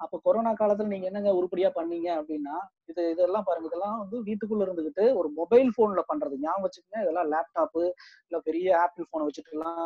அப்போ 0.00 0.16
கொரோனா 0.24 0.50
காலத்துல 0.52 0.90
நீங்க 0.92 1.06
என்னங்க 1.06 1.30
உருப்படியா 1.38 1.68
பண்ணீங்க 1.76 2.08
அப்படின்னா 2.18 2.56
இது 2.88 3.02
இதெல்லாம் 3.10 3.46
பாருங்க 3.48 3.68
இதெல்லாம் 3.70 3.96
வந்து 3.98 4.16
வீட்டுக்குள்ள 4.28 4.62
இருந்துகிட்டு 4.66 5.04
ஒரு 5.14 5.28
மொபைல் 5.38 5.70
போன்ல 5.78 6.02
பண்றது. 6.10 6.34
ஞாபகம் 6.44 6.64
வச்சுக்கோங்க 6.66 7.02
இதெல்லாம் 7.04 7.30
லேப்டாப்பு 7.32 7.82
இல்ல 8.28 8.38
பெரிய 8.40 8.68
ஆப்பிள் 8.82 9.10
போனை 9.10 9.26
வச்சுட்டுலாம் 9.28 9.82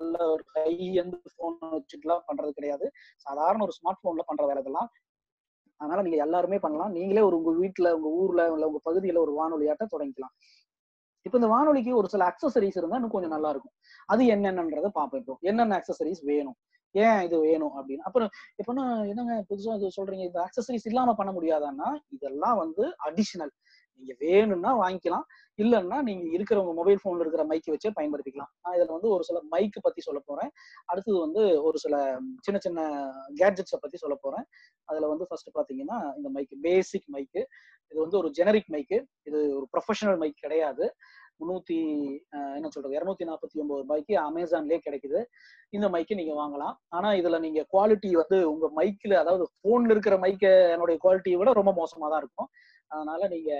நல்ல 0.00 0.16
ஒரு 0.34 0.44
ஹை 0.54 0.70
எண்ட் 1.02 1.16
போன் 1.38 1.58
வச்சுட்டுலாம் 1.74 2.24
பண்றது 2.28 2.52
கிடையாது. 2.52 2.88
சாதாரண 3.26 3.62
ஒரு 3.62 3.76
ஸ்மார்ட் 3.78 4.04
போன்ல 4.06 4.24
பண்ற 4.28 4.44
வேலை 4.46 4.62
இதெல்லாம். 4.62 4.90
அதனால 5.80 6.02
நீங்க 6.02 6.18
எல்லாருமே 6.26 6.58
பண்ணலாம். 6.58 6.92
நீங்களே 6.92 7.22
ஒரு 7.22 7.36
உங்க 7.36 7.52
வீட்டுல 7.62 7.88
உங்க 7.92 8.08
ஊர்ல 8.20 8.42
இல்ல 8.54 8.68
உங்க 8.70 8.80
பகுதியில 8.88 9.20
ஒரு 9.26 9.32
வானொலியாட்ட 9.40 9.86
தொடங்கிக்கலாம். 9.94 10.34
இப்போ 11.26 11.36
இந்த 11.38 11.48
வானொலிக்கு 11.54 11.92
ஒரு 11.96 12.08
சில 12.08 12.24
அக்சசரிஸ் 12.30 12.78
இருந்தா 12.80 12.96
இன்னும் 12.96 13.14
கொஞ்சம் 13.14 13.34
நல்லா 13.36 13.50
இருக்கும். 13.50 13.74
அது 14.08 14.22
என்னென்னன்றதை 14.34 14.90
பார்ப்போம் 14.98 15.20
இப்போ. 15.22 15.34
என்னென்ன 15.42 15.76
அக்சசரிஸ் 15.80 16.22
வேணும்? 16.24 16.56
ஏன் 16.94 17.22
இது 17.22 17.40
வேணும் 17.40 17.74
அப்படின்னு? 17.78 18.04
அப்புறம் 18.04 18.30
எப்பன்னா 18.62 18.84
என்னங்க 19.06 19.34
புதுசா 19.50 19.74
இது 19.76 19.96
சொல்றீங்க? 19.98 20.24
இந்த 20.30 20.40
அக்சசரிஸ் 20.46 20.86
இல்லாம 20.86 21.14
பண்ண 21.14 21.32
முடியாதான்னா 21.32 21.88
இதெல்லாம் 22.08 22.56
வந்து 22.56 22.84
அடிஷனல் 23.08 23.54
நீங்க 24.02 24.14
வேணும்னா 24.18 24.70
வாங்கிக்கலாம். 24.80 25.26
இல்லைன்னா 25.58 26.02
நீங்க 26.02 26.24
இருக்கிறவங்க 26.36 26.72
மொபைல் 26.74 27.00
போன்ல 27.04 27.24
இருக்கிற 27.24 27.44
மைக்கை 27.46 27.70
வச்சே 27.74 27.90
பயன்படுத்திக்கலாம். 27.98 28.50
நான் 28.62 28.74
இதுல 28.76 28.92
வந்து 28.92 29.08
ஒரு 29.08 29.24
சில 29.24 29.38
மைக்கு 29.52 29.80
பத்தி 29.82 30.00
சொல்ல 30.00 30.20
போறேன். 30.26 30.50
அடுத்தது 30.86 31.18
வந்து 31.20 31.62
ஒரு 31.62 31.78
சில 31.78 31.94
சின்ன 32.40 32.58
சின்ன 32.58 32.80
கேட்ஜெட்ஸை 33.36 33.78
பத்தி 33.80 33.96
சொல்ல 33.96 34.16
போறேன். 34.20 34.44
அதுல 34.84 35.06
வந்து 35.06 35.26
ஃபர்ஸ்ட் 35.28 35.50
பாத்தீங்கன்னா 35.54 35.98
இந்த 36.16 36.30
மைக்கு 36.36 36.58
பேசிக் 36.60 37.08
மைக்கு 37.16 37.42
இது 37.92 37.98
வந்து 38.00 38.18
ஒரு 38.18 38.30
ஜெனரிக் 38.30 38.70
மைக்கு 38.76 38.98
இது 39.22 39.40
ஒரு 39.56 39.68
ப்ரொஃபஷனல் 39.72 40.18
மைக் 40.18 40.42
கிடையாது. 40.44 40.86
முன்னூத்தி 41.40 41.76
என்ன 42.58 42.68
சொல்றது 42.68 42.96
இருநூத்தி 42.98 43.24
நாற்பத்தி 43.28 43.56
ஒன்பது 43.62 43.82
ரூபாய்க்கு 43.82 44.14
அமேசான்லயே 44.26 44.78
கிடைக்குது. 44.86 45.20
இந்த 45.72 45.86
மைக்கு 45.94 46.18
நீங்க 46.20 46.34
வாங்கலாம். 46.40 46.74
ஆனா 46.96 47.08
இதுல 47.20 47.38
நீங்க 47.46 47.62
குவாலிட்டி 47.72 48.10
வந்து 48.20 48.38
உங்க 48.52 48.66
மைக்ல 48.78 49.14
அதாவது 49.22 49.44
போன்ல 49.64 49.94
இருக்கிற 49.94 50.16
மைக்க 50.24 50.44
என்னுடைய 50.74 50.98
குவாலிட்டியை 51.04 51.38
விட 51.40 51.52
ரொம்ப 51.60 51.74
மோசமா 51.80 52.08
தான் 52.12 52.22
இருக்கும். 52.24 52.50
அதனால 52.90 53.22
நீங்க 53.34 53.52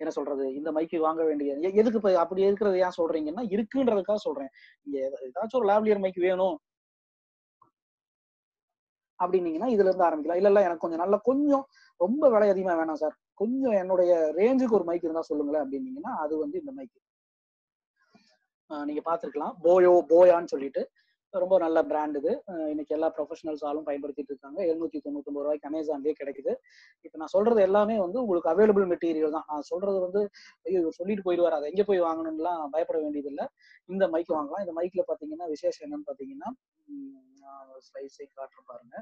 என்ன 0.00 0.10
சொல்றது 0.16 0.44
இந்த 0.58 0.70
மைக்கு 0.76 0.96
வாங்க 1.06 1.22
வேண்டிய 1.28 1.50
எதுக்கு 1.80 2.00
இப்ப 2.00 2.10
அப்படி 2.22 2.42
இருக்கிறது 2.48 2.78
ஏன் 2.86 2.96
சொல்றீங்கன்னா 2.98 3.44
இருக்குன்றதுக்காக 3.54 4.20
சொல்றேன். 4.26 4.50
நீங்க 4.84 4.98
ஏதாச்சும் 5.28 5.60
ஒரு 5.60 5.68
லாவ்லியர் 5.72 6.02
மைக் 6.04 6.26
வேணும் 6.28 6.56
அப்படின்னீங்கன்னா 9.20 9.68
இதுல 9.74 9.88
இருந்து 9.90 10.08
ஆரம்பிக்கலாம். 10.08 10.40
இல்ல 10.40 10.50
இல்ல 10.52 10.60
எனக்கு 10.66 10.84
கொஞ்சம் 10.84 11.02
நல்ல 11.04 11.16
கொஞ்சம் 11.28 11.64
ரொம்ப 12.00 12.24
விலை 12.34 12.48
அதிகமா 12.52 12.74
வேணாம் 12.80 13.02
சார். 13.02 13.16
கொஞ்சம் 13.40 13.76
என்னுடைய 13.82 14.12
ரேஞ்சுக்கு 14.38 14.76
ஒரு 14.78 14.86
மைக் 14.88 15.06
இருந்தா 15.06 15.24
சொல்லுங்களேன் 15.30 15.64
அப்படின்னீங்கன்னா 15.64 16.12
அது 16.24 16.34
வந்து 16.44 16.56
இந்த 16.62 16.72
மைக் 16.78 16.96
நீங்க 18.88 19.02
பாத்துருக்கலாம் 19.10 19.54
போயோ 19.66 19.92
போயான்னு 20.12 20.52
சொல்லிட்டு. 20.54 20.82
ரொம்ப 21.34 21.54
நல்ல 21.62 21.78
பிராண்ட் 21.90 22.16
இது. 22.20 22.32
இன்னைக்கு 22.72 22.92
எல்லா 22.96 23.08
ப்ரொஃபஷனல்ஸாலும் 23.16 23.86
பயன்படுத்திட்டு 23.88 24.32
இருக்காங்க. 24.32 24.58
எழுநூத்தி 24.70 24.98
தொண்ணூத்தி 25.06 25.32
ரூபாய்க்கு 25.36 25.68
அமேசான்லயே 25.70 26.14
கிடைக்குது. 26.20 26.52
இப்போ 27.06 27.16
நான் 27.22 27.32
சொல்றது 27.34 27.60
எல்லாமே 27.66 27.96
வந்து 28.04 28.18
உங்களுக்கு 28.22 28.50
அவைலபிள் 28.52 28.86
மெட்டீரியல் 28.92 29.34
தான். 29.36 29.46
நான் 29.52 29.66
சொல்றது 29.70 29.98
வந்து 30.06 30.20
ஐயோ 30.66 30.78
இவர் 30.82 30.98
சொல்லிட்டு 31.00 31.26
போயிடுவார். 31.28 31.56
அதை 31.58 31.68
எங்க 31.72 31.84
போய் 31.90 32.04
வாங்கணும்லாம் 32.08 32.62
பயப்பட 32.74 32.98
வேண்டியது 33.04 33.30
இல்ல 33.32 33.44
இந்த 33.88 34.06
மைக் 34.14 34.34
வாங்கலாம். 34.36 34.64
இந்த 34.66 34.74
மைக்ல 34.80 35.04
பாத்தீங்கன்னா 35.10 35.48
விசேஷம் 35.54 35.86
என்னன்னு 35.88 36.08
பாத்தீங்கன்னா 36.10 36.50
ஸ்லைஸை 37.88 38.26
காட்டுற 38.38 38.62
பாருங்க. 38.72 38.96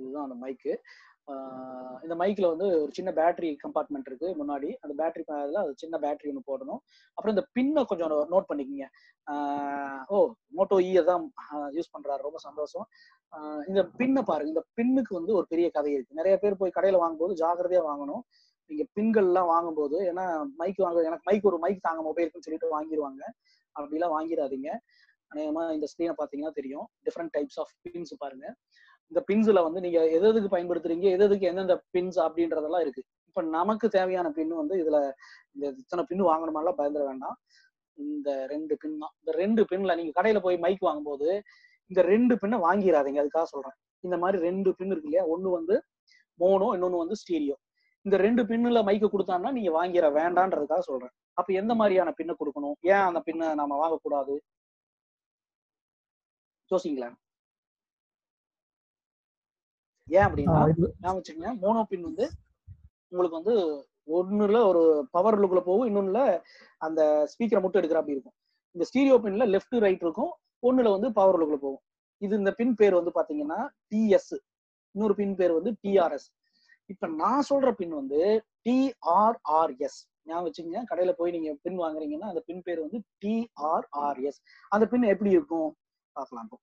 இதுதான் 0.00 0.26
அந்த 0.28 0.38
மைக்கு 0.44 0.72
இந்த 2.04 2.14
மைக்கில் 2.20 2.48
வந்து 2.52 2.66
ஒரு 2.82 2.92
சின்ன 2.96 3.10
பேட்டரி 3.18 3.50
கம்பார்ட்மெண்ட் 3.64 4.08
இருக்கு 4.10 4.28
முன்னாடி. 4.40 4.68
அந்த 4.84 4.94
பேட்டரி 5.00 5.24
அது 5.60 5.72
சின்ன 5.82 5.98
பேட்டரி 6.04 6.30
ஒன்று 6.32 6.48
போடணும். 6.50 6.80
அப்புறம் 7.16 7.34
இந்த 7.34 7.44
பின்னை 7.56 7.82
கொஞ்சம் 7.90 8.12
நோட் 8.32 8.48
பண்ணிக்கோங்க. 8.50 8.86
ஓ 10.14 10.16
மோட்டோ 10.58 10.78
இ 10.88 10.90
e 10.92 11.02
தான் 11.10 11.24
யூஸ் 11.76 11.92
பண்ணுறாரு 11.94 12.26
ரொம்ப 12.28 12.40
சந்தோஷம். 12.46 12.86
இந்த 13.70 13.82
பின்னை 14.00 14.22
பாருங்க. 14.30 14.52
இந்த 14.54 14.64
பின்னுக்கு 14.78 15.12
வந்து 15.18 15.32
ஒரு 15.40 15.46
பெரிய 15.52 15.68
கதை 15.76 15.92
இருக்கு. 15.96 16.18
நிறைய 16.20 16.36
பேர் 16.44 16.60
போய் 16.62 16.76
கடையில் 16.78 17.02
வாங்கும்போது 17.02 17.34
ஜாக்கிரதையாக 17.42 17.88
வாங்கணும். 17.90 18.22
நீங்க 18.70 18.84
பின்கள்லாம் 18.96 19.50
வாங்கும்போது 19.54 19.96
ஏன்னா 20.10 20.24
மைக் 20.60 20.82
வாங்க 20.86 21.00
எனக்கு 21.10 21.28
மைக் 21.30 21.48
ஒரு 21.50 21.58
மைக் 21.64 21.86
தாங்க 21.86 22.02
மொபைலுக்குன்னு 22.08 22.46
சொல்லிட்டு 22.48 22.74
வாங்கிடுவாங்க 22.76 23.22
அப்படிலாம் 23.76 24.14
வாங்கிடாதீங்க. 24.16 24.70
அநேகமா 25.32 25.62
இந்த 25.76 25.86
ஸ்க்ரீனை 25.90 26.14
பார்த்தீங்கன்னா 26.20 26.54
தெரியும். 26.60 26.86
டிஃப்ரெண்ட் 27.06 27.32
டைப்ஸ் 27.36 27.58
ஆஃப் 27.62 27.72
பின்ஸ் 27.86 28.14
பாருங்க. 28.22 28.46
இந்த 29.10 29.20
பின்ஸ்ல 29.28 29.60
வந்து 29.66 29.80
நீங்க 29.84 30.00
எது 30.16 30.26
எதுக்கு 30.32 30.50
பயன்படுத்துறீங்க 30.56 31.06
எது 31.16 31.24
எதுக்கு 31.28 31.48
எந்தெந்த 31.50 31.76
பின்ஸ் 31.94 32.18
அப்படின்றதெல்லாம் 32.26 32.84
இருக்கு. 32.84 33.02
இப்ப 33.28 33.42
நமக்கு 33.56 33.86
தேவையான 33.96 34.28
பின் 34.38 34.52
வந்து 34.60 34.76
இதுல 34.82 34.98
இந்த 35.54 35.66
இத்தனை 35.82 36.04
பின் 36.10 36.22
வாங்கணுமெல்லாம் 36.30 36.78
பயந்துட 36.80 37.04
வேண்டாம். 37.10 37.36
இந்த 37.98 38.30
ரெண்டு 38.52 38.74
பின் 38.82 38.98
தான். 39.02 39.14
இந்த 39.20 39.32
ரெண்டு 39.42 39.62
பின்ல 39.70 39.96
நீங்க 40.00 40.12
கடையில 40.18 40.38
போய் 40.46 40.58
மைக் 40.64 40.86
வாங்கும்போது 40.88 41.28
இந்த 41.90 42.00
ரெண்டு 42.12 42.34
பின்னை 42.42 42.58
வாங்கிடாதீங்க 42.66 43.20
அதுக்காக 43.22 43.48
சொல்றேன். 43.54 43.76
இந்த 44.06 44.16
மாதிரி 44.22 44.38
ரெண்டு 44.48 44.70
பின் 44.78 44.92
இருக்கு 44.92 45.08
இல்லையா? 45.10 45.24
ஒண்ணு 45.34 45.48
வந்து 45.58 45.76
மோனோ 46.42 46.68
இன்னொன்னு 46.76 47.02
வந்து 47.04 47.18
ஸ்டீரியோ 47.22 47.56
இந்த 48.06 48.16
ரெண்டு 48.26 48.42
பின்னுல 48.50 48.80
மைக்கு 48.88 49.08
கொடுத்தான்னா 49.14 49.50
நீங்க 49.56 49.70
வாங்கிட 49.78 50.06
வேண்டான்றதுக்காக 50.18 50.82
சொல்றேன். 50.90 51.12
அப்ப 51.38 51.52
எந்த 51.60 51.72
மாதிரியான 51.80 52.10
பின்னை 52.18 52.34
கொடுக்கணும்? 52.40 52.76
ஏன் 52.92 53.04
அந்த 53.08 53.20
பின்னை 53.26 53.48
நாம 53.60 53.76
வாங்கக்கூடாது? 53.82 54.34
யோசிங்களேன். 56.70 57.16
ஏன் 60.10 60.26
அப்படின்னா 60.26 60.56
ஞாபகம் 61.02 61.18
வச்சுக்கோங்க 61.18 61.52
மோனோ 61.62 61.82
பின் 61.90 62.08
வந்து 62.08 62.24
உங்களுக்கு 63.12 63.38
வந்து 63.40 63.54
ஒண்ணுல 64.18 64.58
ஒரு 64.70 64.82
பவர் 65.16 65.40
லுக்ல 65.42 65.60
போகும் 65.60 65.88
இன்னொன்னுல 65.88 66.20
அந்த 66.80 67.00
ஸ்பீக்கரை 67.32 67.60
மட்டும் 67.62 67.80
எடுக்கிற 67.80 68.00
அப்படி 68.00 68.16
இருக்கும். 68.16 68.36
இந்த 68.76 68.84
ஸ்டீரியோ 68.88 69.16
பின்ல 69.24 69.46
லெஃப்ட் 69.54 69.76
ரைட் 69.84 70.04
இருக்கும் 70.06 70.32
ஒண்ணுல 70.62 70.90
வந்து 70.96 71.08
பவர் 71.18 71.38
லுக்ல 71.40 71.56
போகும். 71.64 71.82
இது 72.22 72.34
இந்த 72.40 72.52
பின் 72.58 72.74
பேர் 72.80 72.98
வந்து 72.98 73.12
பாத்தீங்கன்னா 73.18 73.58
டிஎஸ் 73.92 74.32
இன்னொரு 74.94 75.14
பின் 75.20 75.36
பேர் 75.40 75.52
வந்து 75.58 75.70
டிஆர்எஸ் 75.84 76.28
இப்ப 76.90 77.06
நான் 77.20 77.46
சொல்ற 77.50 77.70
பின் 77.80 77.94
வந்து 78.00 78.20
டிஆர்ஆர்எஸ் 78.66 79.98
ஞாபகம் 80.26 80.46
வச்சுக்கங்க 80.46 80.80
கடையில 80.90 81.12
போய் 81.18 81.34
நீங்க 81.36 81.50
பின் 81.64 81.78
வாங்குறீங்கன்னா 81.82 82.30
அந்த 82.32 82.42
பின் 82.48 82.64
பேர் 82.66 82.80
வந்து 82.86 82.98
டிஆர்ஆர்எஸ் 83.24 84.40
அந்த 84.72 84.84
பின் 84.92 85.06
எப்படி 85.14 85.30
இருக்கும்? 85.36 85.70
பார்க்கலாம் 86.16 86.46
இப்போ. 86.46 86.58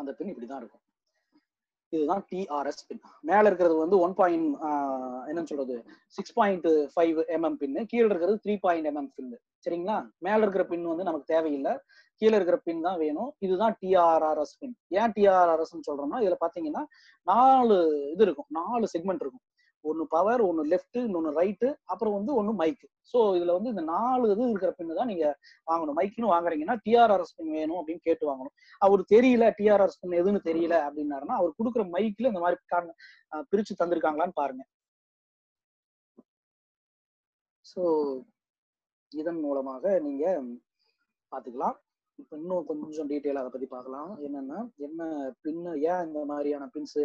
அந்த 0.00 0.10
பின் 0.18 0.30
இப்படிதான் 0.32 0.60
இருக்கும். 0.62 0.84
இதுதான் 1.92 2.22
டிஆர்எஸ் 2.30 2.86
பின். 2.88 3.00
மேல 3.30 3.42
இருக்கிறது 3.48 3.74
வந்து 3.82 3.96
ஒன் 4.04 4.14
பாயிண்ட் 4.20 4.46
என்னன்னு 5.30 5.50
சொல்றது? 5.50 5.74
Six 6.16 6.34
point 6.38 6.68
five 6.94 7.18
mm 7.36 7.58
pin 7.60 7.82
கீழே 7.90 8.06
இருக்கிறது 8.10 8.40
த்ரீ 8.44 8.54
பாயிண்ட் 8.64 8.88
எம்எம் 8.90 9.10
பின்னு 9.16 9.36
சரிங்களா? 9.66 9.96
மேல 10.26 10.40
இருக்கிற 10.44 10.64
பின் 10.72 10.90
வந்து 10.92 11.06
நமக்கு 11.08 11.32
தேவையில்லை. 11.34 11.74
கீழே 12.22 12.34
இருக்கிற 12.38 12.56
பின் 12.64 12.82
தான் 12.86 12.98
வேணும். 13.04 13.30
இதுதான் 13.46 13.74
டிஆர்ஆர்எஸ் 13.82 14.56
பின். 14.58 14.74
ஏன் 15.00 15.14
டிஆர்ஆர்எஸ் 15.16 15.74
சொல்றோம்னா 15.88 16.18
இதுல 16.24 16.36
பாத்தீங்கன்னா 16.44 16.82
நாலு 17.32 17.76
இது 18.14 18.24
இருக்கும். 18.26 18.50
நாலு 18.60 18.86
செக்மெண்ட் 18.94 19.22
இருக்கும். 19.24 19.44
ஒன்னு 19.90 20.04
பவர் 20.14 20.42
ஒன்னு 20.48 20.62
லெஃப்ட் 20.72 20.98
இன்னொன்னு 21.06 21.30
ரைட்டு 21.40 21.68
அப்புறம் 21.92 22.14
வந்து 22.16 22.32
ஒன்னு 22.40 22.52
மைக் 22.60 22.84
ஸோ 23.12 23.18
இதுல 23.38 23.54
வந்து 23.56 23.72
இந்த 23.74 23.82
நாலு 23.94 24.24
இது 24.32 24.48
இருக்கிற 24.50 24.70
பின்னு 24.78 24.98
தான் 24.98 25.10
நீங்க 25.12 25.26
வாங்கணும். 25.70 25.96
மைக்னு 25.98 26.32
வாங்குறீங்கன்னா 26.34 26.76
டிஆர்ஆர்எஸ் 26.86 27.34
பின் 27.38 27.54
வேணும் 27.58 27.78
அப்படின்னு 27.80 28.06
கேட்டு 28.08 28.24
வாங்கணும். 28.30 28.54
அவர் 28.86 29.02
தெரியல 29.14 29.46
டிஆர்ஆர்எஸ் 29.58 30.00
பின் 30.02 30.18
எதுன்னு 30.20 30.40
தெரியல 30.48 30.76
அப்படின்னாருன்னா 30.86 31.36
அவர் 31.40 31.58
கொடுக்குற 31.58 31.84
மைக்ல 31.96 32.30
இந்த 32.32 32.42
மாதிரி 32.44 32.58
பிரிச்சு 33.52 33.80
தந்திருக்காங்களான்னு 33.82 34.38
பாருங்க. 34.42 34.64
ஸோ 37.72 37.82
இதன் 39.12 39.40
மூலமாக 39.46 39.84
நீங்க 40.06 40.24
பாத்துக்கலாம். 41.32 41.76
இப்போ 42.18 42.34
இன்னும் 42.40 42.66
கொஞ்சம் 42.68 43.08
டீட்டெயில் 43.12 43.40
அதை 43.40 43.50
பத்தி 43.52 43.66
பார்க்கலாம் 43.76 44.10
என்னன்னா 44.26 44.58
என்ன 44.86 45.00
பின்னு 45.44 45.70
ஏன் 45.92 46.04
இந்த 46.08 46.20
மாதிரியான 46.30 46.68
பின்ஸ் 46.74 47.00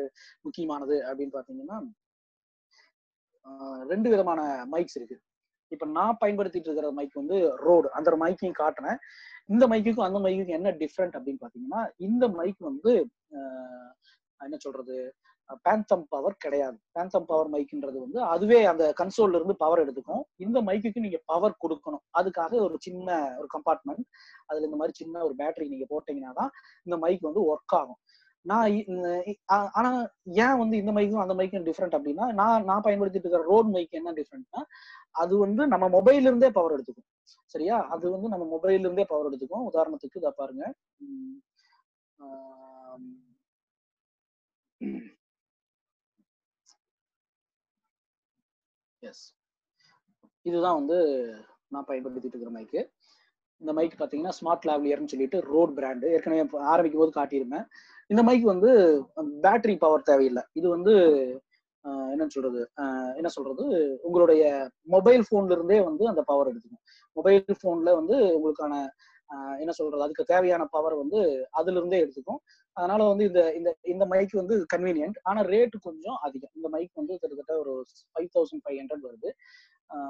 முக்கியமானது 0.46 0.96
அப்படின்னு 1.08 1.36
பாத்தீங்கன்னா 1.38 1.78
ரெண்டு 3.88 4.10
விதமான 4.10 4.42
மைக்ஸ் 4.72 4.96
இருக்கு. 4.96 5.20
இப்ப 5.72 5.86
நான் 5.86 6.18
பயன்படுத்திட்டு 6.26 6.68
இருக்கிற 6.68 6.92
மைக் 6.92 7.14
வந்து 7.14 7.56
ரோடு 7.58 7.92
அந்த 7.92 8.12
மைக்கையும் 8.12 8.60
காட்டுறேன். 8.60 8.98
இந்த 9.48 9.68
மைக்குக்கும் 9.68 10.08
அந்த 10.08 10.20
மைக்குக்கும் 10.20 10.58
என்ன 10.60 10.72
டிஃப்ரெண்ட் 10.72 11.16
அப்படின்னு 11.18 11.42
பாத்தீங்கன்னா 11.46 11.82
இந்த 11.98 12.28
மைக் 12.28 12.56
வந்து 12.60 12.94
ஆஹ் 13.32 13.92
என்ன 14.38 14.58
சொல்றது 14.58 15.16
பேந்தம் 15.70 16.04
பவர் 16.10 16.36
கிடையாது. 16.38 16.78
பேந்தம் 17.00 17.28
பவர் 17.28 17.50
மைக்ன்றது 17.50 17.98
வந்து 18.00 18.22
அதுவே 18.22 18.66
அந்த 18.66 18.94
கன்சோல்ல 19.00 19.38
இருந்து 19.40 19.56
பவர் 19.56 19.82
எடுத்துக்கும். 19.86 20.22
இந்த 20.36 20.62
மைக்குக்கு 20.62 21.00
நீங்க 21.00 21.20
பவர் 21.26 21.56
கொடுக்கணும். 21.64 22.04
அதுக்காக 22.20 22.60
ஒரு 22.60 22.76
சின்ன 22.80 23.36
ஒரு 23.38 23.48
கம்பார்ட்மெண்ட் 23.56 24.06
அதுல 24.46 24.66
இந்த 24.66 24.78
மாதிரி 24.78 24.94
சின்ன 24.94 25.24
ஒரு 25.24 25.36
பேட்டரி 25.38 25.68
நீங்க 25.68 25.88
போட்டீங்கன்னா 25.94 26.34
தான் 26.34 26.52
இந்த 26.84 26.98
மைக் 26.98 27.22
வந்து 27.22 27.44
ஒர்க் 27.54 27.76
ஆகும். 27.82 28.00
நான் 28.46 28.68
இ- 28.72 29.40
ஆனா 29.80 29.90
ஏன் 30.44 30.58
வந்து 30.58 30.78
இந்த 30.78 30.92
மைக்கும் 30.92 31.20
அந்த 31.20 31.34
மைக்கும் 31.34 31.66
டிஃப்ரெண்ட் 31.66 31.96
அப்படின்னா 31.98 32.34
நான் 32.34 32.64
நான் 32.64 32.82
பயன்படுத்திட்டு 32.84 33.26
இருக்கிற 33.26 33.44
ரோட் 33.44 33.70
மைக் 33.70 33.92
என்ன 33.92 34.14
டிஃப்ரெண்ட்னா 34.14 34.62
அது 35.16 35.38
வந்து 35.38 35.68
நம்ம 35.68 35.86
மொபைல்ல 35.90 36.28
இருந்தே 36.30 36.50
பவர் 36.50 36.76
எடுத்துக்கும். 36.76 37.08
சரியா? 37.46 37.78
அது 37.90 38.12
வந்து 38.12 38.28
நம்ம 38.30 38.46
மொபைல்ல 38.56 38.80
இருந்தே 38.80 39.06
பவர் 39.06 39.30
எடுத்துக்கும். 39.32 39.68
உதாரணத்துக்கு 39.74 40.18
இதை 40.18 40.32
பாருங்க. 40.36 40.64
எஸ் 49.04 49.26
இதுதான் 50.46 50.76
வந்து 50.76 50.98
நான் 51.68 51.86
பயன்படுத்திட்டு 51.88 52.34
இருக்கிற 52.34 52.52
மைக்கு 52.52 52.82
இந்த 53.62 53.72
மைக் 53.78 53.96
பார்த்தீங்கன்னா 54.00 54.34
ஸ்மார்ட் 54.40 54.68
லாவ்லியர்னு 54.70 55.12
சொல்லிட்டு 55.14 55.40
ரோட் 55.54 55.74
பிராண்டு 55.78 56.08
ஏற்கனவே 56.16 56.44
ஆரம்பிக்கும் 56.74 57.02
போது 57.04 57.14
காட்டியிருந்தேன். 57.20 57.66
இந்த 58.10 58.22
மைக் 58.28 58.46
வந்து 58.54 58.70
பேட்டரி 59.46 59.76
பவர் 59.84 60.08
தேவையில்லை. 60.10 60.44
இது 60.60 60.68
வந்து 60.76 60.94
என்னன்னு 62.14 62.36
சொல்றது? 62.36 62.62
என்ன 63.20 63.30
சொல்றது? 63.36 63.64
உங்களுடைய 64.08 64.44
மொபைல் 64.94 65.24
போன்ல 65.30 65.56
இருந்தே 65.58 65.78
வந்து 65.90 66.04
அந்த 66.12 66.22
பவர் 66.32 66.50
எடுத்துக்கும். 66.52 66.84
மொபைல் 67.18 67.62
போன்ல 67.64 67.94
வந்து 68.00 68.16
உங்களுக்கான 68.38 68.74
என்ன 69.62 69.72
சொல்றது? 69.78 70.04
அதுக்கு 70.06 70.24
தேவையான 70.32 70.64
பவர் 70.76 70.96
வந்து 71.02 71.20
அதுல 71.60 71.80
இருந்தே 71.80 72.00
எடுத்துக்கும். 72.04 72.40
அதனால 72.78 73.02
வந்து 73.12 73.26
இந்த 73.30 73.42
இந்த 73.60 73.70
இந்த 73.94 74.06
மைக் 74.14 74.34
வந்து 74.42 74.56
கன்வீனியன்ட் 74.74 75.18
ஆனா 75.30 75.42
ரேட் 75.54 75.76
கொஞ்சம் 75.88 76.18
அதிகம். 76.28 76.54
இந்த 76.58 76.68
மைக் 76.76 77.00
வந்து 77.02 77.14
கிட்டத்தட்ட 77.22 77.54
ஒரு 77.64 77.74
ஃபைவ் 78.14 78.30
தௌசண்ட் 78.36 78.64
ஃபைவ் 78.66 78.80
ஹண்ட்ரட் 78.82 79.06
வருது. 79.10 79.32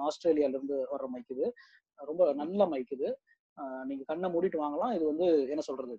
ஆஸ்திரேலியால 0.07 0.55
இருந்து 0.57 0.77
வர்ற 0.93 1.07
மைக் 1.15 1.33
இது. 1.35 1.47
ரொம்ப 1.99 2.23
நல்ல 2.41 2.67
மைக் 2.73 2.93
இது. 2.97 3.09
நீங்க 3.85 4.03
கண்ணை 4.07 4.29
மூடிட்டு 4.29 4.63
வாங்கலாம். 4.63 4.93
இது 4.97 5.05
வந்து 5.05 5.27
என்ன 5.49 5.61
சொல்றது? 5.61 5.95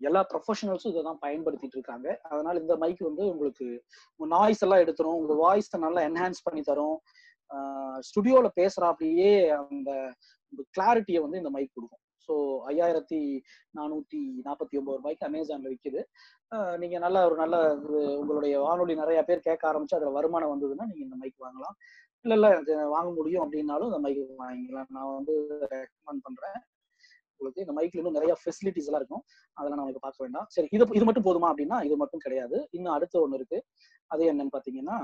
எல்லா 0.00 0.20
ப்ரொஃபஷனல்ஸும் 0.32 0.92
இதை 0.92 1.02
தான் 1.02 1.22
பயன்படுத்திட்டு 1.26 1.76
இருக்காங்க. 1.78 2.08
அதனால 2.22 2.60
இந்த 2.60 2.76
மைக் 2.76 3.02
வந்து 3.08 3.24
உங்களுக்கு 3.32 3.66
உங்க 4.20 4.28
நாய்ஸ் 4.36 4.62
எல்லாம் 4.66 4.82
எடுத்துரும். 4.84 5.18
உங்க 5.20 5.34
வாய்ஸ் 5.34 5.70
நல்லா 5.86 6.00
என்ஹான்ஸ் 6.00 6.44
பண்ணி 6.44 6.62
தரும். 6.62 6.98
ஸ்டுடியோல 8.00 8.48
பேசுறாப்படியே 8.60 9.30
அந்த 9.56 9.90
கிளாரிட்டியை 10.76 11.20
வந்து 11.24 11.36
இந்த 11.36 11.50
மைக் 11.50 11.74
கொடுக்கும். 11.74 12.02
ஸோ 12.28 12.34
ஐயாயிரத்தி 12.70 13.20
நானூத்தி 13.78 14.20
நாற்பத்தி 14.46 14.74
ஒன்பது 14.80 14.98
ரூபாய்க்கு 14.98 15.26
அமேசான்ல 15.28 15.70
விற்குது 15.72 16.00
ஆஹ் 16.52 16.76
நீங்க 16.78 16.96
நல்ல 16.98 17.18
ஒரு 17.26 17.36
நல்ல 17.36 17.56
உங்களுடைய 18.20 18.54
வானொலி 18.60 18.94
நிறைய 18.94 19.20
பேர் 19.22 19.46
கேட்க 19.46 19.62
ஆரம்பிச்சு 19.70 19.96
அதுல 19.98 20.10
வருமானம் 20.10 20.52
வந்ததுன்னா 20.54 20.86
நீங்க 20.90 21.02
இந்த 21.06 21.16
மைக் 21.16 21.44
வாங்கலாம். 21.46 21.76
இல்ல 22.24 22.34
இல்ல. 22.36 22.48
வாங்க 22.94 23.10
முடியும் 23.18 23.44
அப்படின்னாலும் 23.44 23.88
இந்த 23.90 23.98
மைக் 24.04 24.20
வாங்கிக்கலாம். 24.42 24.90
நான் 24.96 25.14
வந்து 25.18 25.34
ரெக்கமெண்ட் 25.74 26.24
பண்றேன். 26.26 26.58
உங்களுக்கு 27.34 27.64
இந்த 27.64 27.74
மைக்ல 27.76 28.00
இன்னும் 28.00 28.16
நிறைய 28.18 28.32
ஃபெசிலிட்டிஸ் 28.40 28.88
எல்லாம் 28.88 29.02
இருக்கும். 29.02 29.24
அதெல்லாம் 29.56 29.78
நம்ம 29.80 29.92
இப்போ 29.92 30.02
பார்க்க 30.06 30.24
வேண்டாம். 30.24 30.46
சரி 30.54 30.68
இது 30.76 30.86
இது 30.98 31.04
மட்டும் 31.08 31.26
போதுமா 31.28 31.48
அப்படின்னா 31.52 31.78
இது 31.88 31.96
மட்டும் 31.96 32.24
கிடையாது. 32.26 32.56
இன்னும் 32.76 32.94
அடுத்த 32.96 33.20
ஒன்று 33.20 33.38
இருக்கு. 33.40 33.58
அது 34.10 34.22
என்னன்னு 34.32 34.54
பாத்தீங்கன்னா 34.56 34.96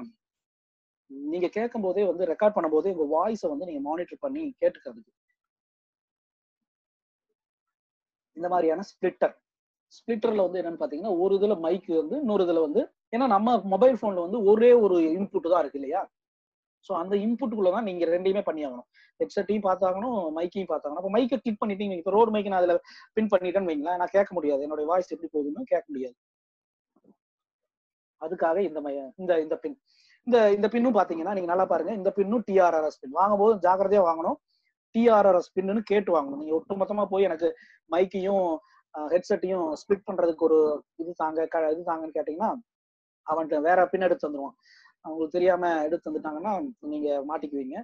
நீங்க 1.11 1.49
கேட்கும் 1.57 1.85
போதே 1.87 2.05
வந்து 2.11 2.25
ரெக்கார்ட் 2.33 2.57
பண்ணும் 2.57 2.75
போதே 2.75 2.93
உங்க 2.95 3.07
வாய்ஸை 3.17 3.49
வந்து 3.53 3.69
நீங்க 3.71 3.83
மானிட்டர் 3.89 4.25
பண்ணி 4.27 4.43
கேட்டுக்கிறதுக்கு. 4.63 5.13
இந்த 8.37 8.49
மாதிரியான 8.49 8.85
ஸ்பிளிட்டர் 8.91 9.35
ஸ்பிளிட்டர்ல 9.93 10.45
வந்து 10.47 10.61
என்னன்னு 10.61 10.81
பாத்தீங்கன்னா 10.83 11.15
ஒரு 11.23 11.35
இதுல 11.39 11.55
மைக் 11.61 11.89
வந்து 12.01 12.17
இன்னொரு 12.23 12.45
இதுல 12.47 12.61
வந்து 12.67 12.83
ஏன்னா 13.13 13.27
நம்ம 13.27 13.57
மொபைல் 13.73 14.01
போன்ல 14.03 14.25
வந்து 14.27 14.39
ஒரே 14.53 14.71
ஒரு 14.85 14.97
இன்புட் 15.19 15.53
தான் 15.53 15.63
இருக்கு 15.65 15.81
இல்லையா? 15.81 16.01
ஸோ 16.89 16.93
அந்த 16.93 17.17
இன்புட்டுக்குள்ள 17.17 17.71
தான் 17.71 17.85
நீங்க 17.85 18.05
ரெண்டையுமே 18.05 18.43
பண்ணியாகணும். 18.49 18.87
ஹெட்செட்டையும் 19.21 19.67
பார்த்தாகணும் 19.69 20.17
மைக்கையும் 20.39 20.71
பார்த்தாகணும். 20.73 21.01
அப்போ 21.03 21.11
மைக்கை 21.17 21.39
கிளிக் 21.39 21.61
பண்ணிட்டீங்க 21.65 21.97
இப்போ 22.01 22.11
ரோடு 22.11 22.31
மைக்கை 22.35 22.49
நான் 22.49 22.63
அதுல 22.63 22.77
பின் 23.13 23.27
பண்ணிட்டேன்னு 23.27 23.71
வைங்களேன் 23.71 24.01
நான் 24.03 24.15
கேட்க 24.17 24.31
முடியாது. 24.35 24.63
என்னோட 24.67 24.85
வாய்ஸ் 24.85 25.13
எப்படி 25.13 25.31
போகுதுன்னு 25.35 25.71
கேட்க 25.73 25.87
முடியாது. 25.89 26.17
அதுக்காக 28.23 28.59
இந்த 28.69 28.81
மை 28.81 28.95
இந்த 29.17 29.41
இந்த 29.41 29.57
பின் 29.57 29.77
இந்த 30.27 30.53
இந்த 30.53 30.69
பின்னும் 30.69 30.95
பாத்தீங்கன்னா 30.95 31.33
நீங்க 31.35 31.49
நல்லா 31.53 31.65
பாருங்க. 31.65 31.93
இந்த 31.93 32.11
பின்னும் 32.13 32.45
டிஆர்ஆர்எஸ் 32.51 33.01
பின் 33.01 33.11
வாங்கும்போது 33.11 33.69
ஜாக்கிரதையா 33.69 34.03
வாங்கணும். 34.11 34.37
டிஆர்ஆர்எஸ் 34.95 35.51
பின்னு 35.57 35.81
கேட்டு 35.85 36.11
வாங்கணும். 36.17 36.41
நீங்க 36.43 36.55
ஒட்டுமொத்தமா 36.59 37.05
போய் 37.05 37.23
எனக்கு 37.23 37.49
மைக்கையும் 37.91 38.47
ஹெட்செட்டையும் 38.95 39.75
ஸ்பிளிட் 39.81 40.07
பண்றதுக்கு 40.07 40.45
ஒரு 40.49 40.59
இது 40.97 41.13
தாங்க 41.17 41.47
க- 41.47 41.71
இது 41.73 41.83
தாங்கன்னு 41.93 42.17
கேட்டீங்கன்னா 42.19 42.51
அவன்கிட்ட 43.27 43.61
வேற 43.61 43.87
பின் 43.87 44.01
எடுத்து 44.01 44.25
தந்துருவான். 44.25 44.57
அவங்களுக்கு 45.05 45.37
தெரியாம 45.39 45.71
எடுத்து 45.87 46.09
வந்துட்டாங்கன்னா 46.11 46.53
நீங்க 46.95 47.09
மாட்டிக்குவீங்க. 47.31 47.77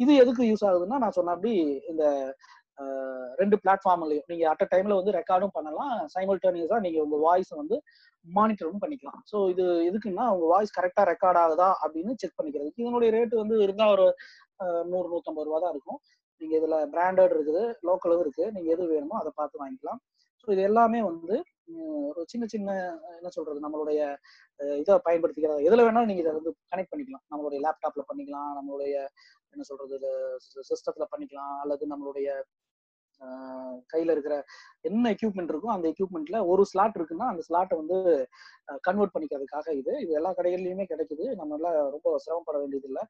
இது 0.00 0.12
எதுக்கு 0.22 0.42
யூஸ் 0.50 0.64
ஆகுதுன்னா 0.68 0.98
நான் 1.04 1.16
சொன்னபடி 1.18 1.52
இந்த 1.92 2.04
ரெண்டு 3.40 3.56
பிளாட்ஃபார்ம்லயும் 3.62 4.28
நீங்க 4.30 4.44
அட் 4.50 4.62
அ 4.64 4.66
டைம்ல 4.72 4.96
வந்து 4.98 5.14
ரெக்கார்டும் 5.18 5.54
பண்ணலாம். 5.56 5.94
சைமல்டேனியஸா 6.14 6.78
நீங்க 6.84 6.98
உங்க 7.06 7.16
வாய்ஸ் 7.26 7.50
வந்து 7.60 7.76
மானிட்டரும் 8.26 8.82
பண்ணிக்கலாம். 8.82 9.20
ஸோ 9.30 9.36
இது 9.52 9.64
எதுக்குன்னா 9.88 10.24
உங்க 10.34 10.46
வாய்ஸ் 10.52 10.76
கரெக்டா 10.78 11.02
ரெக்கார்ட் 11.12 11.40
ஆகுதா 11.42 11.68
அப்படின்னு 11.84 12.12
செக் 12.22 12.38
பண்ணிக்கிறது 12.38 12.70
இதனுடைய 12.82 13.10
ரேட் 13.16 13.34
வந்து 13.42 13.56
இருந்தா 13.66 13.86
ஒரு 13.94 14.06
நூறு 14.92 15.08
நூத்தம்பது 15.12 15.48
ரூபா 15.48 15.58
தான் 15.64 15.74
இருக்கும். 15.74 16.00
நீங்க 16.40 16.54
இதுல 16.60 16.76
பிராண்டட் 16.94 17.34
இருக்குது 17.36 17.62
லோக்கலும் 17.88 18.22
இருக்கு. 18.24 18.44
நீங்க 18.56 18.68
எது 18.74 18.90
வேணுமோ 18.94 19.16
அதை 19.22 19.30
பார்த்து 19.40 19.62
வாங்கிக்கலாம். 19.62 20.00
ஸோ 20.42 20.46
இது 20.54 20.62
எல்லாமே 20.70 21.00
வந்து 21.10 21.36
ஒரு 22.08 22.20
சின்ன 22.26 22.44
சின்ன 22.46 22.68
என்ன 23.18 23.30
சொல்றது 23.36 23.58
நம்மளுடைய 23.64 24.00
இதை 24.80 24.94
பயன்படுத்திக்கிறதா 25.06 25.66
எதுல 25.68 25.84
வேணாலும் 25.86 26.10
நீங்க 26.10 26.22
இதை 26.24 26.32
வந்து 26.38 26.52
கனெக்ட் 26.72 26.92
பண்ணிக்கலாம். 26.92 27.24
நம்மளுடைய 27.32 27.60
லேப்டாப்ல 27.66 28.04
பண்ணிக்கலாம் 28.10 28.52
நம்மளுடைய 28.58 28.94
என்ன 29.54 29.64
சொல்றது 29.70 29.98
சிஸ்டத்துல 30.70 31.06
பண்ணிக்கலாம் 31.12 31.54
அல்லது 31.64 31.84
நம்மளுடைய 31.94 32.30
கையில 33.92 34.12
இருக்கிற 34.14 34.34
என்ன 34.88 35.10
எக்யூப்மெண்ட் 35.14 35.52
இருக்கோ 35.52 35.70
அந்த 35.74 35.86
எக்யூப்மெண்ட்ல 35.92 36.38
ஒரு 36.52 36.62
ஸ்லாட் 36.70 36.96
இருக்குன்னா 36.98 37.26
அந்த 37.32 37.42
ஸ்லாட்டை 37.48 37.76
வந்து 37.80 37.96
கன்வெர்ட் 38.86 39.14
பண்ணிக்கிறதுக்காக 39.14 39.66
இது. 39.80 39.92
இது 40.04 40.12
எல்லா 40.18 40.30
கடைகள்லயுமே 40.38 40.86
கிடைக்குது. 40.92 41.24
நம்ம 41.40 41.56
எல்லாம் 41.58 41.78
ரொம்ப 41.94 42.14
சிரமப்பட 42.24 42.58
வேண்டியது 42.62 42.88
இல்லை 42.90 43.04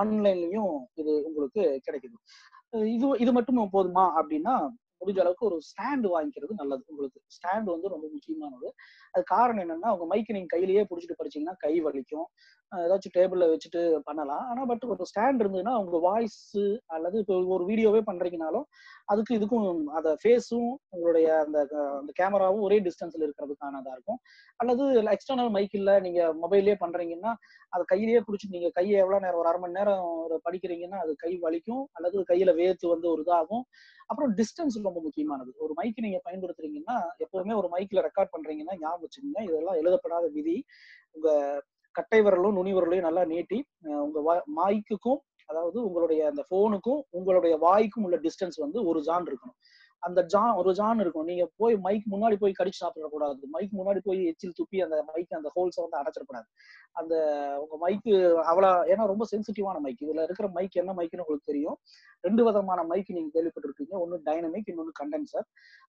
ஆன்லைன்லயும் 0.00 0.74
இது 1.02 1.12
உங்களுக்கு 1.30 1.62
கிடைக்குது. 1.86 2.16
இது 2.96 3.06
இது 3.24 3.32
மட்டும் 3.38 3.74
போதுமா 3.76 4.04
அப்படின்னா 4.20 4.54
முடிஞ்ச 5.00 5.20
அளவுக்கு 5.24 5.48
ஒரு 5.50 5.56
ஸ்டாண்டு 5.68 6.08
வாங்கிக்கிறது 6.14 6.54
நல்லது. 6.60 6.84
உங்களுக்கு 6.92 7.18
ஸ்டாண்ட் 7.36 7.68
வந்து 7.74 7.92
ரொம்ப 7.94 8.06
முக்கியமானது. 8.14 8.68
அது 9.14 9.24
காரணம் 9.34 9.64
என்னன்னா 9.64 9.90
உங்க 9.96 10.06
மைக்கு 10.12 10.36
நீங்க 10.36 10.50
கையிலேயே 10.54 10.84
பிடிச்சிட்டு 10.90 11.18
படிச்சீங்கன்னா 11.20 11.56
கை 11.64 11.74
வலிக்கும். 11.86 12.26
ஏதாச்சும் 12.72 13.14
டேபிள்ல 13.16 13.44
வச்சுட்டு 13.50 13.80
பண்ணலாம். 14.06 14.44
ஆனா 14.50 14.62
பட் 14.70 14.84
ஒரு 14.92 15.04
ஸ்டாண்ட் 15.10 15.42
இருந்ததுன்னா 15.42 15.74
உங்க 15.82 15.96
வாய்ஸ் 16.06 16.38
அல்லது 16.96 17.16
இப்போ 17.22 17.34
ஒரு 17.56 17.64
வீடியோவே 17.70 18.00
பண்றீங்கனாலும் 18.08 18.66
அதுக்கு 19.08 19.32
இதுக்கும் 19.38 19.66
அந்த 19.98 20.10
ஃபேஸும் 20.22 20.70
உங்களுடைய 20.94 21.26
அந்த 21.44 21.58
அந்த 22.00 22.12
கேமராவும் 22.20 22.64
ஒரே 22.68 22.78
டிஸ்டன்ஸ்ல 22.86 23.22
இருக்கிறதுக்கானதா 23.26 23.92
இருக்கும். 23.96 24.20
அல்லது 24.60 24.84
எக்ஸ்டர்னல் 25.16 25.52
மைக் 25.56 25.76
இல்ல 25.80 25.92
நீங்க 26.00 26.20
மொபைல்லயே 26.42 26.76
பண்றீங்கன்னா 26.84 27.32
அது 27.72 27.84
கையிலேயே 27.92 28.22
பிடிச்சி 28.26 28.54
நீங்க 28.56 28.70
கையை 28.70 28.96
எவ்வளவு 29.04 29.24
நேரம் 29.26 29.40
ஒரு 29.42 29.50
அரை 29.52 29.60
மணி 29.60 29.78
நேரம் 29.80 30.02
படிக்கிறீங்கன்னா 30.46 30.98
அது 31.04 31.14
கை 31.24 31.32
வலிக்கும். 31.46 31.84
அல்லது 31.96 32.26
கையில 32.32 32.52
வேத்து 32.60 32.86
வந்து 32.94 33.08
ஒரு 33.14 33.22
இதாகும். 33.26 33.64
அப்புறம் 34.06 34.34
டிஸ்டன்ஸ் 34.34 34.76
ரொம்ப 34.82 35.00
முக்கியமானது. 35.00 35.54
ஒரு 35.56 35.72
மைக் 35.74 36.00
நீங்க 36.00 36.20
பயன்படுத்துறீங்கன்னா 36.24 36.96
எப்பவுமே 37.18 37.54
ஒரு 37.56 37.68
மைக்ல 37.72 38.08
ரெக்கார்ட் 38.08 38.32
பண்றீங்கன்னா 38.32 38.78
ஞாபகம் 38.78 39.04
வச்சுக்கோங்க 39.04 39.42
இதெல்லாம் 39.42 39.74
எழுதப்படாத 39.74 40.28
விதி. 40.28 40.64
உங்க 41.12 41.28
கட்டை 41.94 42.22
விரலும் 42.22 42.52
நுனி 42.52 42.74
விரலையும் 42.74 43.00
நல்லா 43.00 43.24
நீட்டி 43.24 43.64
அஹ் 43.84 44.02
உங்க 44.06 44.42
மைக்குக்கும் 44.56 45.20
அதாவது 45.46 45.84
உங்களுடைய 45.84 46.26
அந்த 46.26 46.42
போனுக்கும் 46.50 47.00
உங்களுடைய 47.10 47.56
வாய்க்கும் 47.56 48.04
உள்ள 48.04 48.16
டிஸ்டன்ஸ் 48.18 48.58
வந்து 48.58 48.84
ஒரு 48.84 49.00
ஜான் 49.00 49.24
இருக்கணும். 49.24 49.58
அந்த 50.06 50.20
ஜான் 50.32 50.56
ஒரு 50.60 50.70
ஜான் 50.78 51.02
இருக்கும். 51.04 51.26
நீங்க 51.30 51.44
போய் 51.60 51.76
மைக் 51.86 52.06
முன்னாடி 52.14 52.36
போய் 52.42 52.58
கடிச்சு 52.60 52.80
சாப்பிடக்கூடாது. 52.84 53.42
மைக் 53.54 53.74
முன்னாடி 53.80 54.00
போய் 54.08 54.20
எச்சில் 54.30 54.56
துப்பி 54.58 54.78
அந்த 54.86 54.96
மைக் 55.10 55.36
அந்த 55.38 55.50
ஹோல்ஸை 55.56 55.82
வந்து 55.84 56.00
அடைச்சிடக்கூடாது. 56.00 56.48
அந்த 57.00 57.14
உங்க 57.62 57.76
மைக்கு 57.84 58.12
அவ்வளோ 58.50 58.70
ஏன்னா 58.92 59.04
ரொம்ப 59.12 59.24
சென்சிட்டிவான 59.32 59.78
மைக் 59.84 60.02
இதுல 60.06 60.24
இருக்கிற 60.26 60.48
மைக் 60.56 60.76
என்ன 60.82 60.92
மைக்குன்னு 60.98 61.24
உங்களுக்கு 61.24 61.50
தெரியும். 61.52 61.78
ரெண்டு 62.24 62.42
விதமான 62.48 62.80
மைக் 62.90 63.10
நீங்க 63.16 63.30
கேள்விப்பட்டிருக்கீங்க 63.36 63.94
ஒன்னு 64.02 64.16
டைனமிக் 64.28 64.68
இன்னொன்னு 64.72 64.94
கண்டென்சர் 65.00 65.46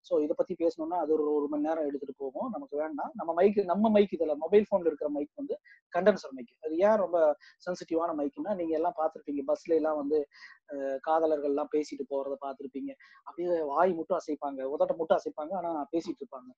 ஸோ 0.07 0.13
இதை 0.25 0.33
பத்தி 0.39 0.53
பேசணும்னா 0.63 0.97
அது 1.03 1.11
ஒரு 1.17 1.25
ஒரு 1.37 1.47
மணி 1.51 1.67
நேரம் 1.67 1.87
எடுத்துட்டு 1.89 2.15
போகும். 2.23 2.49
நமக்கு 2.55 2.75
வேண்டாம். 2.83 3.11
நம்ம 3.19 3.33
மைக் 3.39 3.59
நம்ம 3.71 3.91
மைக் 3.95 4.15
இதுல 4.17 4.35
மொபைல் 4.43 4.67
போன்ல 4.71 4.89
இருக்கிற 4.91 5.09
மைக் 5.17 5.31
வந்து 5.41 5.57
கண்டென்சர் 5.93 6.33
மைக் 6.37 6.53
அது 6.65 6.75
ஏன் 6.87 6.99
ரொம்ப 7.03 7.17
சென்சிட்டிவான 7.67 8.13
மைக்னா 8.21 8.53
நீங்க 8.61 8.73
எல்லாம் 8.79 8.97
பார்த்துருப்பீங்க. 9.01 9.43
பஸ்ல 9.51 9.77
எல்லாம் 9.81 9.99
வந்து 10.01 10.19
காதலர்கள் 11.07 11.53
எல்லாம் 11.53 11.71
பேசிட்டு 11.75 12.03
போறத 12.11 12.35
பார்த்துருப்பீங்க. 12.45 12.91
அப்படியே 13.27 13.57
வாய் 13.73 13.93
மட்டும் 14.05 14.19
அசைப்பாங்க. 14.21 14.61
உதட்ட 14.73 14.93
மட்டும் 14.97 15.17
அசைப்பாங்க. 15.19 15.53
ஆனா 15.61 15.71
பேசிட்டு 15.93 16.21
இருப்பாங்க. 16.23 16.49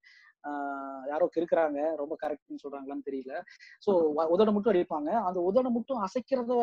யாரோ 1.11 1.25
இருக்கிறாங்க 1.39 1.79
ரொம்ப 2.01 2.13
கரெக்ட்னு 2.23 2.61
சொல்றாங்களான்னு 2.63 3.05
தெரியல. 3.07 3.33
சோ 3.85 3.91
உதட 4.33 4.49
மட்டும் 4.55 4.73
அடிப்பாங்க. 4.73 5.09
அந்த 5.29 5.39
உதட 5.49 5.67
மட்டும் 5.77 5.99
அசைக்கிறத 6.07 6.53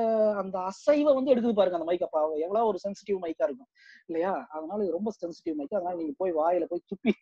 அந்த 0.42 0.56
அசைவை 0.70 1.12
வந்து 1.18 1.32
எடுக்குது 1.32 1.56
பாருங்க 1.58 1.78
அந்த 1.78 1.88
மைக் 1.90 2.06
அப்பா. 2.06 2.20
எவ்வளவு 2.46 2.68
ஒரு 2.70 2.78
சென்சிட்டிவ் 2.84 3.18
மைக்கா 3.24 3.46
இருக்கும். 3.48 3.70
இல்லையா? 4.08 4.32
அதனால 4.56 4.78
இது 4.84 4.96
ரொம்ப 4.98 5.10
சென்சிட்டிவ் 5.20 5.56
மைக் 5.60 5.76
அதனால 5.80 5.96
நீங்க 6.02 6.14
போய் 6.18 6.32
வாயில 6.40 6.64
போய் 6.72 6.82
துப்பி 6.92 7.12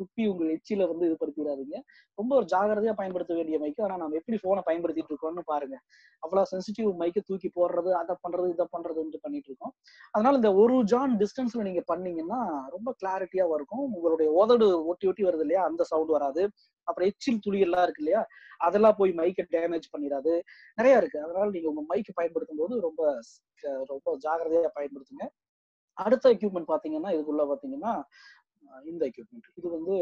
துப்பி 0.00 0.22
உங்க 0.32 0.44
எச்சில 0.56 0.86
வந்து 0.92 1.06
இது 1.08 1.16
படுத்திடாதீங்க. 1.22 1.76
ரொம்ப 2.18 2.32
ஒரு 2.40 2.46
ஜாகிரதையா 2.54 2.94
பயன்படுத்த 3.00 3.32
வேண்டிய 3.38 3.58
மைக் 3.64 3.82
ஆனா 3.86 3.96
நம்ம 4.02 4.16
எப்படி 4.20 4.38
போனை 4.46 4.62
பயன்படுத்திட்டு 4.68 5.12
இருக்கோம்னு 5.14 5.44
பாருங்க. 5.52 5.76
அவ்வளவு 6.22 6.50
சென்சிட்டிவ் 6.52 6.90
மைக்கை 7.02 7.22
தூக்கி 7.30 7.50
போடுறது 7.58 7.90
அதை 8.00 8.16
பண்றது 8.24 8.48
இதை 8.54 8.66
பண்றதுன்னு 8.76 9.22
பண்ணிட்டு 9.24 9.48
இருக்கோம். 9.50 9.72
அதனால 10.14 10.34
இந்த 10.40 10.50
ஒரு 10.62 10.76
ஜான் 10.84 11.14
டிஸ்டன்ஸ்ல 11.22 11.62
நீங்க 11.62 11.82
பண்ணீங்கன்னா 11.92 12.40
ரொம்ப 12.76 12.90
கிளாரிட்டியா 13.12 13.44
இருக்கும் 13.58 13.84
உங்களுடைய 13.88 14.28
உதடு 14.42 14.66
ஒட்டி 14.90 15.06
ஒட்டி 15.10 15.22
வருது 15.24 15.44
இல்லையா? 15.46 15.62
அந்த 15.68 15.82
சவுண்ட் 15.90 16.12
வராது. 16.16 16.42
அப்புறம் 16.88 17.08
எச்சில் 17.10 17.42
துளி 17.44 17.58
எல்லாம் 17.66 17.84
இருக்கு 17.86 18.02
இல்லையா? 18.04 18.22
அதெல்லாம் 18.58 18.96
போய் 19.00 19.12
மைக்கை 19.20 19.44
டேமேஜ் 19.54 19.86
பண்ணிடாது. 19.94 20.32
நிறைய 20.78 21.00
இருக்கு. 21.00 21.18
அதனால 21.26 21.46
நீங்க 21.56 21.68
உங்க 21.72 21.82
மைக்கை 21.92 22.12
பயன்படுத்தும் 22.20 22.62
போது 22.62 22.74
ரொம்ப 22.80 23.02
ரொம்ப 23.90 24.08
ஜாகிரதையா 24.24 24.70
பயன்படுத்துங்க. 24.78 25.26
அடுத்த 25.98 26.26
எக்யூப்மெண்ட் 26.34 26.72
பாத்தீங்கன்னா 26.72 27.10
இதுக்குள்ள 27.16 27.42
பாத்தீங்கன்னா 27.50 27.92
இந்த 28.84 29.02
எக்யூப்மெண்ட் 29.10 29.48
இது 29.58 29.68
வந்து 29.76 29.94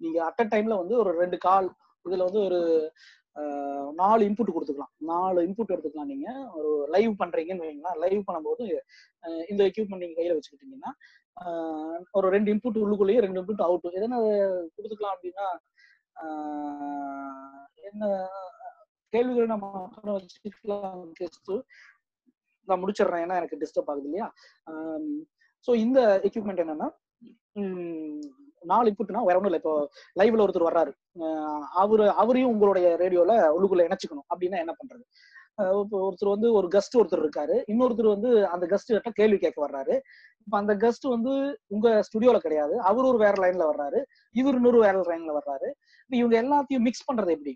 நீங்க 0.00 0.18
அட் 0.28 0.42
அ 0.42 0.46
டைம்ல 0.52 0.74
வந்து 0.82 0.94
ஒரு 1.02 1.10
ரெண்டு 1.22 1.36
கால் 1.46 1.68
இதுல 2.04 2.26
வந்து 2.28 2.40
ஒரு 2.48 2.58
நாலு 4.00 4.22
இன்புட் 4.28 4.54
கொடுத்துக்கலாம். 4.54 4.92
நாலு 5.10 5.38
இன்புட் 5.46 5.72
எடுத்துக்கலாம் 5.74 6.10
நீங்க. 6.12 6.28
ஒரு 6.58 6.70
லைவ் 6.94 7.12
பண்றீங்கன்னு 7.20 7.66
வைங்களா 7.66 7.92
லைவ் 8.04 8.20
பண்ணும்போது 8.28 8.64
இந்த 9.50 9.62
எக்யூப்மெண்ட் 9.70 10.04
நீங்க 10.04 10.16
கையில 10.18 10.36
வச்சுக்கிட்டீங்கன்னா 10.36 10.90
ஒரு 12.10 12.28
ரெண்டு 12.30 12.52
இன்புட் 12.54 12.80
உள்ளுக்குள்ளேயே 12.82 13.20
ரெண்டு 13.20 13.40
இன்புட் 13.42 13.62
அவுட் 13.62 13.86
எதனா 13.98 14.18
கொடுத்துக்கலாம் 14.76 15.14
அப்படின்னா 15.16 15.46
ஆஹ் 16.16 17.66
என்ன 17.82 18.04
கேள்விகள் 19.12 19.46
நம்ம 19.46 19.66
வச்சுக்கலாம் 20.08 20.98
நான் 22.68 22.82
முடிச்சிடுறேன் 22.82 23.22
ஏன்னா 23.24 23.38
எனக்கு 23.40 23.60
டிஸ்டர்ப் 23.60 23.90
ஆகுது 23.90 24.04
இல்லையா? 24.04 24.26
ஸோ 25.68 25.74
இந்த 25.74 26.00
எக்யூப்மெண்ட் 26.24 26.62
என்னன்னா 26.64 26.88
நாலு 28.62 28.90
இன்புட்னா 28.90 29.20
வேற 29.24 29.36
ஒன்றும் 29.38 29.50
இல்லை. 29.50 29.60
இப்போ 29.62 29.74
லைவ்ல 30.20 30.44
ஒருத்தர் 30.44 30.68
வர்றாரு. 30.68 30.92
ஆஹ் 31.18 31.64
அவரு 31.74 32.10
அவரையும் 32.12 32.50
உங்களுடைய 32.50 32.96
ரேடியோல 32.96 33.32
உள்ளுக்குள்ள 33.56 33.86
இணைச்சிக்கணும். 33.88 34.26
அப்படின்னா 34.34 34.58
என்ன 34.58 34.72
பண்றது? 34.72 35.04
ஒருத்தர் 35.58 36.28
வந்து 36.28 36.48
ஒரு 36.52 36.68
கஸ்ட் 36.68 36.96
ஒருத்தர் 36.96 37.22
இருக்காரு. 37.24 37.56
இன்னொருத்தர் 37.68 38.14
வந்து 38.14 38.30
அந்த 38.48 38.64
கெஸ்ட் 38.66 38.92
கிட்ட 38.92 39.10
கேள்வி 39.10 39.38
கேட்க 39.38 39.58
வர்றாரு. 39.66 39.94
இப்ப 40.46 40.56
அந்த 40.58 40.74
கஸ்ட் 40.76 41.06
வந்து 41.08 41.32
உங்க 41.68 41.88
ஸ்டுடியோல 42.06 42.38
கிடையாது. 42.38 42.74
அவர் 42.80 43.04
ஒரு 43.04 43.18
வேற 43.18 43.34
லைன்ல 43.42 43.64
வர்றாரு. 43.70 44.00
இவர் 44.34 44.54
இன்னொரு 44.54 44.78
வேற 44.80 44.96
லைன்ல 45.02 45.32
வர்றாரு. 45.38 45.68
இப்ப 46.02 46.16
இவங்க 46.16 46.36
எல்லாத்தையும் 46.42 46.86
மிக்ஸ் 46.88 47.08
பண்றது 47.10 47.30
எப்படி? 47.30 47.54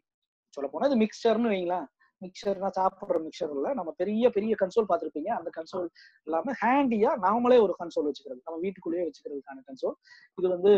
சொல்ல 0.57 0.69
போனா 0.73 0.87
இது 0.87 0.99
மிக்சர்னு 0.99 1.53
வைங்களேன். 1.53 1.87
மிக்சர்னா 2.23 2.69
சாப்பிடுற 2.79 3.17
மிக்சர் 3.25 3.53
இல்ல. 3.55 3.69
நம்ம 3.75 3.91
பெரிய 3.97 4.31
பெரிய 4.31 4.55
கன்சோல் 4.61 4.91
பாத்திருப்பீங்க 4.91 5.31
அந்த 5.39 5.51
கன்சோல் 5.57 5.89
இல்லாம 6.27 6.55
ஹேண்டியா 6.63 7.11
நாமளே 7.25 7.59
ஒரு 7.61 7.75
கன்சோல் 7.81 8.09
வச்சுக்கிறது. 8.09 8.41
நம்ம 8.45 8.59
வீட்டுக்குள்ளேயே 8.61 9.05
வச்சுக்கிறதுக்கான 9.07 9.65
கன்சோல் 9.69 9.97
இது 10.39 10.49
வந்து 10.49 10.75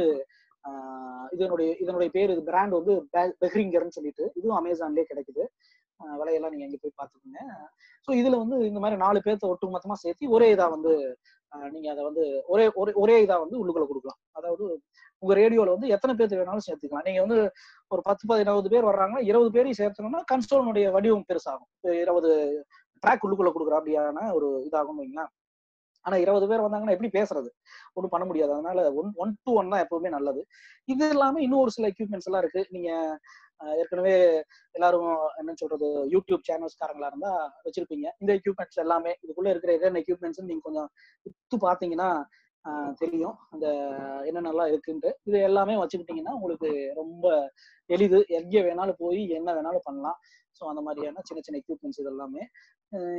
ஆஹ் 0.64 1.26
இதனுடைய 1.32 1.70
இதனுடைய 1.74 2.10
பேர் 2.10 2.30
இது 2.30 2.42
பிராண்ட் 2.42 2.72
வந்து 2.72 2.94
பெஹ்ரிங்கர்னு 3.42 3.88
சொல்லிட்டு. 3.88 4.24
இதுவும் 4.34 4.58
அமேசான்லயே 4.58 5.04
கிடைக்குது. 5.10 5.44
விலையெல்லாம் 6.00 6.52
நீங்க 6.54 6.66
எங்க 6.66 6.78
போய் 6.82 6.98
பாத்துக்கோங்க 6.98 7.40
ஸோ 8.08 8.12
இதுல 8.12 8.38
வந்து 8.42 8.56
இந்த 8.66 8.80
மாதிரி 8.80 8.96
நாலு 9.00 9.18
பேர்த்த 9.24 9.52
ஒட்டு 9.52 9.74
மொத்தமா 9.74 9.96
சேர்த்து 10.02 10.34
ஒரே 10.36 10.48
இதா 10.54 10.66
வந்து 10.70 10.92
ஆஹ் 11.52 11.70
நீங்க 11.70 11.88
அதை 11.92 12.02
வந்து 12.04 12.22
ஒரே 12.46 12.64
ஒரே 12.74 12.92
ஒரே 12.94 13.16
இதா 13.24 13.36
வந்து 13.42 13.56
உள்ளுக்குள்ள 13.60 13.86
கொடுக்கலாம். 13.88 14.20
அதாவது 14.32 14.64
உங்க 15.22 15.32
ரேடியோல 15.34 15.74
வந்து 15.76 15.88
எத்தனை 15.88 16.12
பேர்த்து 16.14 16.38
வேணாலும் 16.40 16.66
சேர்த்துக்கலாம். 16.66 17.06
நீங்க 17.08 17.20
வந்து 17.20 17.38
ஒரு 17.90 18.02
பத்து 18.02 18.24
பதினறுபது 18.28 18.68
பேர் 18.68 18.88
வர்றாங்கன்னா 18.90 19.22
இருபது 19.22 19.50
பேரையும் 19.50 19.80
சேர்த்தணும்னா 19.80 20.20
கன்சோலுடைய 20.32 20.86
வடிவம் 20.90 21.28
பெருசாகும். 21.28 21.70
இருபது 22.02 22.30
ட்ராக் 23.02 23.24
உள்ளுக்குள்ள 23.26 23.52
கொடுக்குற 23.52 23.76
அப்படியான 23.80 24.32
ஒரு 24.32 24.48
இதாகும் 24.68 25.00
வைங்களேன். 25.00 25.30
ஆனா 26.06 26.16
இருபது 26.24 26.46
பேர் 26.50 26.64
வந்தாங்கன்னா 26.64 26.94
எப்படி 26.96 27.10
பேசுறது? 27.16 27.48
ஒன்றும் 27.94 28.12
பண்ண 28.14 28.24
முடியாது. 28.26 28.52
அதனால 28.56 28.80
ஒன் 29.00 29.10
ஒன் 29.16 29.32
டு 29.46 29.52
ஒன் 29.60 29.72
தான் 29.74 29.84
எப்பவுமே 29.84 30.10
நல்லது. 30.16 30.42
இது 30.88 31.06
இல்லாம 31.14 31.40
இன்னும் 31.46 31.62
ஒரு 31.64 31.72
சில 31.76 31.88
எக்யூப்மெண்ட்ஸ் 31.92 32.28
எல்லாம் 32.30 32.44
இருக்கு. 32.44 32.62
நீங்க 32.76 32.90
ஏற்கனவே 33.82 34.14
எல்லாரும் 34.74 35.10
என்ன 35.40 35.52
சொல்றது? 35.60 35.86
யூடியூப் 36.14 36.42
சேனல்ஸ்காரங்களா 36.48 37.10
இருந்தா 37.12 37.32
வச்சிருப்பீங்க. 37.66 38.06
இந்த 38.22 38.30
எக்யூப்மெண்ட்ஸ் 38.38 38.82
எல்லாமே 38.84 39.12
இதுக்குள்ள 39.24 39.50
இருக்கிற 39.54 39.72
என்னென்ன 39.78 40.02
எக்யூப்மெண்ட்ஸ் 40.04 40.50
நீங்க 40.50 40.64
கொஞ்சம் 40.68 40.88
உத்து 41.26 41.58
பாத்தீங்கன்னா 41.66 42.10
தெரியும். 43.02 43.34
அந்த 43.54 43.66
என்னென்னலாம் 44.28 44.70
இருக்குன்ட்டு. 44.72 45.10
இது 45.28 45.38
எல்லாமே 45.48 45.74
வச்சுக்கிட்டீங்கன்னா 45.82 46.34
உங்களுக்கு 46.38 46.70
ரொம்ப 47.00 47.26
எளிது. 47.90 48.20
எங்கே 48.38 48.62
வேணாலும் 48.68 49.00
போய் 49.02 49.22
என்ன 49.38 49.50
வேணாலும் 49.58 49.86
பண்ணலாம். 49.88 50.18
ஸோ 50.58 50.64
அந்த 50.72 50.82
மாதிரியான 50.86 51.22
சின்ன 51.28 51.40
சின்ன 51.46 51.60
எக்யூப்மெண்ட்ஸ் 51.62 52.00
இது 52.02 52.10
எல்லாமே 52.14 52.44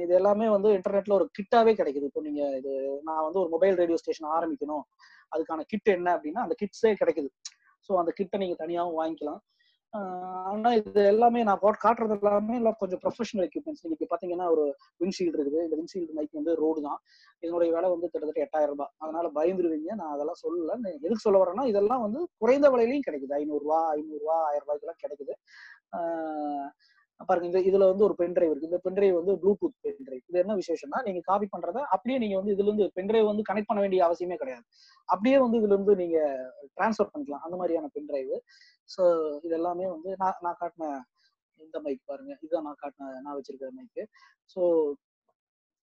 இது 0.04 0.14
எல்லாமே 0.20 0.46
வந்து 0.56 0.70
இன்டர்நெட்ல 0.78 1.14
ஒரு 1.20 1.26
கிட்டாவே 1.38 1.72
கிடைக்குது. 1.80 2.08
இப்போ 2.10 2.22
நீங்க 2.28 2.42
இது 2.60 2.72
நான் 3.08 3.26
வந்து 3.28 3.40
ஒரு 3.44 3.50
மொபைல் 3.56 3.80
ரேடியோ 3.82 3.98
ஸ்டேஷன் 4.02 4.30
ஆரம்பிக்கணும். 4.38 4.84
அதுக்கான 5.32 5.64
கிட் 5.72 5.90
என்ன 5.98 6.10
அப்படின்னா 6.18 6.44
அந்த 6.46 6.56
கிட்ஸே 6.62 6.92
கிடைக்குது. 7.02 7.30
ஸோ 7.90 7.94
அந்த 8.02 8.12
கிட்டை 8.20 8.38
நீங்க 8.44 8.56
தனியாகவும் 8.64 9.00
வாங்கிக்கலாம். 9.02 9.42
ஆனா 9.90 10.74
இது 10.74 11.06
எல்லாமே 11.06 11.44
நான் 11.44 11.60
காட்டுறது 11.84 12.22
எல்லாமே 12.22 12.56
எல்லாம் 12.56 12.76
கொஞ்சம் 12.80 13.00
ப்ரொஃபஷனல் 13.04 13.48
எக்யூப்மெண்ட்ஸ் 13.48 13.84
நீங்க 13.84 14.06
பாத்தீங்கன்னா 14.10 14.50
ஒரு 14.50 14.76
விண்ட்ஷீல்டு 15.00 15.40
இருக்குது. 15.40 15.64
இந்த 15.64 15.76
விண்ட்ஷீல்டு 15.76 16.12
மைக் 16.12 16.30
வந்து 16.32 16.56
ரோடு 16.56 16.82
தான். 16.82 17.02
இதனுடைய 17.40 17.74
விலை 17.74 17.90
வந்து 17.90 18.10
கிட்டத்தட்ட 18.10 18.42
எட்டாயிரம் 18.42 18.70
ரூபாய். 18.70 18.92
அதனால 18.98 19.30
பயந்துருவீங்க. 19.36 19.96
நான் 19.96 20.12
அதெல்லாம் 20.12 20.42
சொல்லல. 20.48 20.94
எதுக்கு 20.94 21.18
சொல்ல 21.18 21.44
வரேன்னா 21.44 21.66
இதெல்லாம் 21.66 22.02
வந்து 22.02 22.28
குறைந்த 22.38 22.70
விலையிலையும் 22.70 23.08
கிடைக்குது. 23.10 23.34
ஐநூறுரூவா 23.34 23.82
ஐநூறுரூவா 23.96 23.96
ஐநூறு 23.96 24.32
ஆயிரம் 24.32 24.68
ரூபாய்க்கெல்லாம் 24.68 25.02
கிடைக்குது. 25.08 25.34
ஆஹ் 25.98 26.70
பாருங்க 27.22 27.48
இந்த 27.50 27.60
இதுல 27.70 27.86
வந்து 27.92 28.04
ஒரு 28.04 28.16
பென்ட்ரைவ் 28.20 28.52
இருக்கு. 28.52 28.70
இந்த 28.70 28.80
பென்ட்ரைவ் 28.86 29.16
வந்து 29.20 29.34
ப்ளூடூத் 29.42 29.78
பென்ட்ரைவ் 29.86 30.22
இது 30.30 30.38
என்ன 30.44 30.56
விசேஷம்னா 30.60 31.00
நீங்க 31.08 31.22
காப்பி 31.30 31.48
பண்றத 31.54 31.80
அப்படியே 31.96 32.18
நீங்க 32.24 32.36
வந்து 32.40 32.54
இதுல 32.56 32.70
இருந்து 32.70 32.88
பென்ட்ரைவ் 32.98 33.30
வந்து 33.32 33.46
கனெக்ட் 33.50 33.70
பண்ண 33.70 33.82
வேண்டிய 33.86 34.02
அவசியமே 34.08 34.38
கிடையாது. 34.44 34.66
அப்படியே 35.10 35.38
வந்து 35.46 35.60
இதுல 35.62 35.76
இருந்து 35.76 35.96
நீங்க 35.96 36.18
டிரான்ஸ்ஃபர் 36.78 37.12
பண்ணிக்கலாம். 37.14 37.44
அந்த 37.46 37.58
மாதிரியான 37.62 37.90
பென்ட்ரைவ் 37.98 38.34
ஸோ 38.90 39.04
இது 39.44 39.56
எல்லாமே 39.60 39.88
வந்து 39.96 40.10
நான் 40.24 40.40
நான் 40.46 40.60
காட்டின 40.62 40.86
இந்த 41.60 41.78
மைக் 41.86 42.08
பாருங்க. 42.12 42.34
இதுதான் 42.44 42.68
நான் 42.68 42.82
காட்டின 42.84 43.12
நான் 43.26 43.38
வச்சிருக்கிற 43.38 43.72
மைக்கு 43.80 44.04
ஸோ 44.56 44.62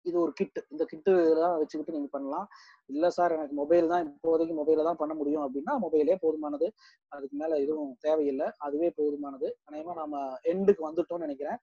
இது 0.04 0.16
ஒரு 0.24 0.32
கிட் 0.38 0.60
இந்த 0.72 0.84
கிட்டு 0.90 1.12
தான் 1.40 1.56
வச்சுக்கிட்டு 1.60 1.94
நீங்க 1.96 2.10
பண்ணலாம். 2.16 2.46
இல்ல 2.90 3.10
சார் 3.10 3.34
எனக்கு 3.36 3.54
மொபைல் 3.60 3.90
தான் 3.92 4.04
இப்போதைக்கு 4.08 4.54
மொபைல 4.60 4.84
தான் 4.88 5.00
பண்ண 5.02 5.12
முடியும் 5.20 5.44
அப்படின்னா 5.46 5.74
மொபைலே 5.84 6.16
போதுமானது. 6.24 6.68
அதுக்கு 7.12 7.36
மேல 7.42 7.58
எதுவும் 7.64 7.92
தேவையில்லை. 8.06 8.48
அதுவே 8.66 8.90
போதுமானது. 9.00 9.50
அநேகமா 9.68 9.94
நாம 10.02 10.22
எண்டுக்கு 10.52 10.88
வந்துட்டோம்னு 10.88 11.26
நினைக்கிறேன். 11.28 11.60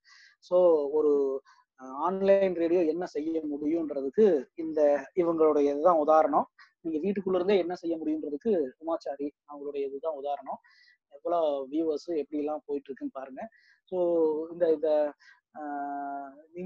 ஸோ 0.51 0.57
ஒரு 0.99 1.13
ஆன்லைன் 2.05 2.55
ரேடியோ 2.63 2.81
என்ன 2.93 3.05
செய்ய 3.15 3.37
முடியுன்றதுக்கு 3.51 4.25
இந்த 4.63 4.79
இவங்களுடைய 5.21 5.65
இதுதான் 5.73 6.01
உதாரணம். 6.05 6.47
நீங்க 6.85 6.97
வீட்டுக்குள்ள 7.05 7.39
இருந்தே 7.39 7.57
என்ன 7.63 7.73
செய்ய 7.81 7.95
முடியுன்றதுக்கு 8.01 8.51
உமாச்சாரி 8.83 9.27
அவங்களுடைய 9.49 9.83
இதுதான் 9.89 10.19
உதாரணம். 10.21 10.59
எவ்வளவு 11.13 11.47
வியூவர்ஸ் 11.71 12.09
எப்படி 12.21 12.41
எல்லாம் 12.43 12.63
போயிட்டு 12.67 12.87
இருக்குன்னு 12.89 13.17
பாருங்க. 13.19 13.41
ஸோ 13.91 13.97
இந்த 14.53 14.65
இந்த 14.75 14.89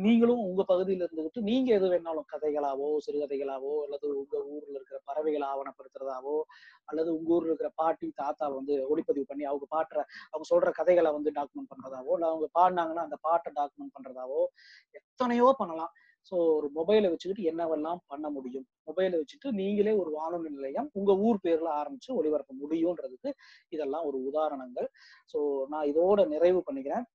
நீங்களும் 0.03 0.41
உங்க 0.45 0.61
பகுதியில 0.63 1.05
இருந்துகிட்டு 1.05 1.41
நீங்க 1.41 1.69
எது 1.73 1.88
வேணாலும் 1.89 2.27
கதைகளாவோ 2.33 2.88
சிறுகதைகளாவோ 3.05 3.73
அல்லது 3.83 4.07
உங்க 4.15 4.36
ஊர்ல 4.53 4.75
இருக்கிற 4.75 4.97
பறவைகளை 5.05 5.45
ஆவணப்படுத்துறதாவோ 5.47 6.36
அல்லது 6.88 7.09
உங்க 7.17 7.29
ஊர்ல 7.33 7.51
இருக்கிற 7.51 7.71
பாட்டி 7.75 8.07
தாத்தா 8.15 8.47
வந்து 8.49 8.73
ஒளிப்பதிவு 8.89 9.25
பண்ணி 9.27 9.45
அவங்க 9.45 9.67
பாட்டுற 9.71 9.99
அவங்க 10.33 10.47
சொல்ற 10.49 10.71
கதைகளை 10.71 11.11
வந்து 11.11 11.31
டாக்குமெண்ட் 11.31 11.71
பண்றதாவோ 11.73 12.13
இல்ல 12.13 12.27
அவங்க 12.27 12.49
பாடினாங்கன்னா 12.53 13.05
அந்த 13.07 13.19
பாட்டை 13.21 13.51
டாக்குமெண்ட் 13.55 13.95
பண்றதாவோ 13.97 14.41
எத்தனையோ 14.93 15.49
பண்ணலாம். 15.57 15.93
ஸோ 16.31 16.36
ஒரு 16.57 16.67
மொபைலை 16.75 17.07
வச்சுக்கிட்டு 17.09 17.43
என்னவெல்லாம் 17.49 17.99
பண்ண 18.07 18.27
முடியும்? 18.29 18.65
மொபைலை 18.88 19.15
வச்சுட்டு 19.21 19.47
நீங்களே 19.51 19.93
ஒரு 19.93 20.11
வானொலி 20.11 20.49
நிலையம் 20.49 20.88
உங்க 20.93 21.11
ஊர் 21.25 21.39
பேர்ல 21.43 21.69
ஆரம்பிச்சு 21.81 22.09
ஒளிபரப்ப 22.19 22.53
முடியும்ன்றதுக்கு 22.63 23.31
இதெல்லாம் 23.69 24.03
ஒரு 24.03 24.19
உதாரணங்கள். 24.23 24.88
ஸோ 25.33 25.39
நான் 25.67 25.89
இதோட 25.91 26.27
நிறைவு 26.27 26.61
பண்ணிக்கிறேன். 26.67 27.05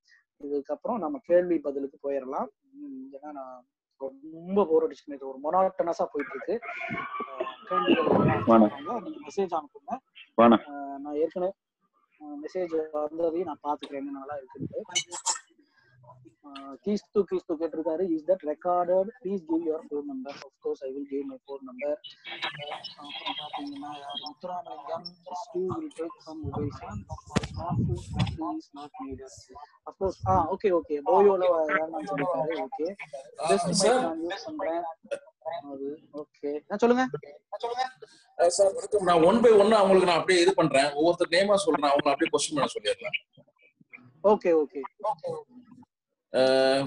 இதுக்கப்புறம் 0.41 0.99
நம்ம 0.99 1.17
கேள்வி 1.29 1.57
பதிலுக்கு 1.67 1.99
போயிடலாம் 2.05 2.49
ஏன்னா 3.17 3.31
நான் 3.39 3.57
ரொம்ப 4.01 4.65
போர் 4.69 4.85
அடிச்சுட்டு 4.85 5.17
இது 5.17 5.31
ஒரு 5.31 5.39
மொனாட்டனஸா 5.47 6.05
போயிட்டு 6.13 6.35
இருக்கு. 6.35 6.55
நீங்க 9.05 9.21
மெசேஜ் 9.27 9.57
அனுப்புங்க. 9.59 9.93
நான் 11.05 11.19
ஏற்கனவே 11.25 11.53
மெசேஜ் 12.45 12.73
வந்ததையும் 12.95 13.51
நான் 13.51 13.65
பாத்துக்கிறேன் 13.67 14.01
என்னென்னலாம் 14.03 14.41
இருக்குன்ட்டு. 14.41 14.81
கீஸ்து 16.85 17.21
கீஸ்து 17.31 17.53
கேட்டிருக்காரு. 17.61 18.05
Is 18.15 18.27
that 18.29 18.45
recorded 18.51 19.09
please 19.23 19.43
give 19.49 19.65
your 19.69 19.83
phone 19.89 20.07
number 20.11 20.37
of 20.47 20.55
course 20.65 20.83
I 20.87 20.91
will 20.95 21.09
give 21.11 21.25
my 21.31 21.37
phone 21.45 21.63
number 21.69 21.97
அப்புறம் 22.47 23.37
பாத்தீங்கன்னா 23.41 23.91
முத்துராமலிங்கம் 24.23 25.05
ஸ்டூ 25.43 25.63
will 25.73 25.93
take 25.99 26.17
some 26.27 26.41
mobile 26.45 26.71
is 28.61 28.71
not 28.79 28.97
needed 29.05 29.39
of 29.89 29.99
course 30.01 30.21
ah 30.33 30.37
okay 30.55 30.71
okay 30.79 30.99
போயோல 31.11 31.43
வேண்டாம்னு 31.57 32.09
சொல்லிருக்காரு 32.13 32.57
ஓகே 32.67 32.89
பெஸ்ட். 33.51 33.71
மைக் 33.83 34.03
நான் 34.07 34.23
use 34.27 34.47
பண்றேன். 34.49 34.83
Okay 36.23 36.51
சொல்லுங்க. 36.83 37.05
Sir 38.39 38.73
வணக்கம். 38.77 39.07
நான் 39.11 39.25
one 39.31 39.41
by 39.45 39.53
one 39.63 39.79
அவங்களுக்கு 39.81 40.11
நான் 40.11 40.21
அப்படியே 40.21 40.43
இது 40.45 40.53
பண்றேன். 40.61 40.89
ஒவ்வொருத்தர் 40.99 41.35
நேமா 41.37 41.57
சொல்றேன். 41.67 41.91
அவங்க 41.93 42.11
அப்படியே 42.13 42.33
கொஸ்டின் 42.35 42.57
பண்ண 42.59 42.71
சொல்லிடலாம் 42.77 43.19
ஓகே 44.25 44.51
ஓகே 44.63 44.81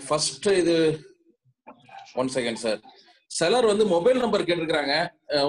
ஃபர்ஸ்ட் 0.07 0.47
இது 0.61 0.75
ஒன் 2.21 2.31
செகண்ட் 2.35 2.61
சார் 2.65 2.81
செலர் 3.31 3.69
வந்து 3.69 3.85
மொபைல் 3.93 4.19
நம்பர் 4.23 4.45
கேட்டிருக்காங்க 4.47 4.95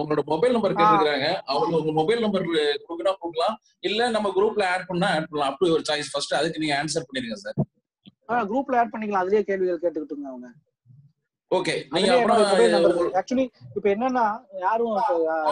உங்களோட 0.00 0.22
மொபைல் 0.32 0.54
நம்பர் 0.56 0.76
கேட்டிருக்காங்க 0.78 1.26
அவங்க 1.52 1.74
உங்க 1.80 1.92
மொபைல் 1.98 2.22
நம்பர் 2.24 2.46
கொடுக்கனா 2.84 3.12
கொடுக்கலாம். 3.22 3.56
இல்ல 3.88 4.08
நம்ம 4.16 4.28
குரூப்ல 4.36 4.64
ஆட் 4.74 4.86
பண்ணா 4.90 5.08
ஆட் 5.16 5.28
பண்ணலாம். 5.30 5.50
அப்படி 5.52 5.72
ஒரு 5.76 5.84
சாய்ஸ் 5.88 6.12
ஃபர்ஸ்ட் 6.12 6.38
அதுக்கு 6.38 6.62
நீங்க 6.62 6.76
ஆன்சர் 6.82 7.08
பண்ணிருங்க 7.08 7.38
சார் 7.44 7.58
ஆ 8.30 8.42
குரூப்ல 8.50 8.78
ஆட் 8.82 8.92
பண்ணிக்கலாம். 8.92 9.24
அதுலயே 9.24 9.42
கேள்விகள் 9.48 9.82
கேட்டுக்கிட்டுங்க 9.82 10.30
அவங்க. 10.32 10.48
ஓகே 11.50 11.74
நீங்க 11.94 12.12
அப்புறம் 12.14 12.38
ஆக்சுவலி 13.20 13.44
இப்போ 13.76 13.88
என்னன்னா 13.94 14.24
யாரும் 14.64 14.94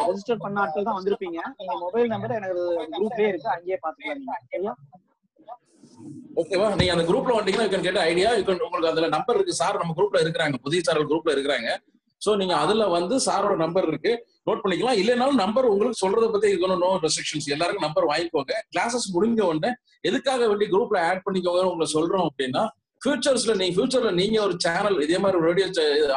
ரெஜிஸ்டர் 0.09 0.43
பண்ண 0.45 0.63
ஆட்கள் 0.63 0.89
தான் 0.89 0.99
வந்திருப்பீங்க. 0.99 1.41
நீங்க 1.59 1.75
மொபைல் 1.85 2.13
நம்பர் 2.15 2.39
எனக்கு 2.39 2.63
குரூப்லயே 2.97 3.29
இருக்கு. 3.33 3.51
அங்கேயே 3.57 3.79
பாத்துக்கலாம் 3.85 4.21
நீங்க. 4.23 4.39
சரியா? 4.55 4.75
ஓகேவா? 6.41 6.67
நீங்க 6.79 6.93
அந்த 6.93 7.05
குரூப்ல 7.09 7.33
வந்தீங்கன்னா 7.39 7.83
கேட்ட 7.87 8.01
ஐடியா 8.01 8.29
உங்களுக்கு 8.67 8.91
அதுல 8.91 9.09
நம்பர் 9.09 9.37
இருக்கு. 9.37 9.55
சார் 9.55 9.81
நம்ம 9.81 9.95
குரூப்ல 9.99 10.21
இருக்கிறாங்க. 10.25 10.57
புதிய 10.63 10.83
சார்கள் 10.87 11.11
குரூப்ல 11.13 11.35
இருக்கிறாங்க. 11.37 11.71
சோ 12.27 12.37
நீங்க 12.41 12.55
அதுல 12.57 12.87
வந்து 12.87 13.15
சாரோட 13.27 13.55
நம்பர் 13.57 13.87
இருக்கு. 13.89 14.13
நோட் 14.49 14.63
பண்ணிக்கலாம். 14.63 14.99
இல்லைனாலும் 15.03 15.41
நம்பர் 15.45 15.65
உங்களுக்கு 15.65 16.03
சொல்றத 16.05 16.27
பத்தி 16.31 16.49
இருக்கணும். 16.53 16.83
நோ 16.85 16.91
ரெஸ்ட்ரிக்ஷன்ஸ் 17.05 17.49
எல்லாருக்கும் 17.55 17.87
நம்பர் 17.89 18.07
வாங்கிக்கோங்க. 18.13 18.55
கிளாஸஸ் 18.77 19.09
முடிஞ்ச 19.15 19.41
உடனே 19.41 19.71
எதுக்காக 20.01 20.47
வேண்டி 20.49 20.67
குரூப்ல 20.67 21.01
ஆட் 21.09 21.25
பண்ணிக்கோங்க 21.27 21.63
உங்களை 21.73 21.89
சொல்றோம் 21.97 22.27
அப்படின்னா 22.29 22.63
ஃபியூச்சர்ஸ்ல 23.03 23.55
நீங்க 23.61 23.75
ஃபியூச்சர்ல 23.77 24.11
நீங்க 24.13 24.37
ஒரு 24.43 24.55
சேனல் 24.59 24.99
இதே 25.01 25.19
மாதிரி 25.19 25.39
ஒரு 25.41 25.49
ரேடியோ 25.51 25.67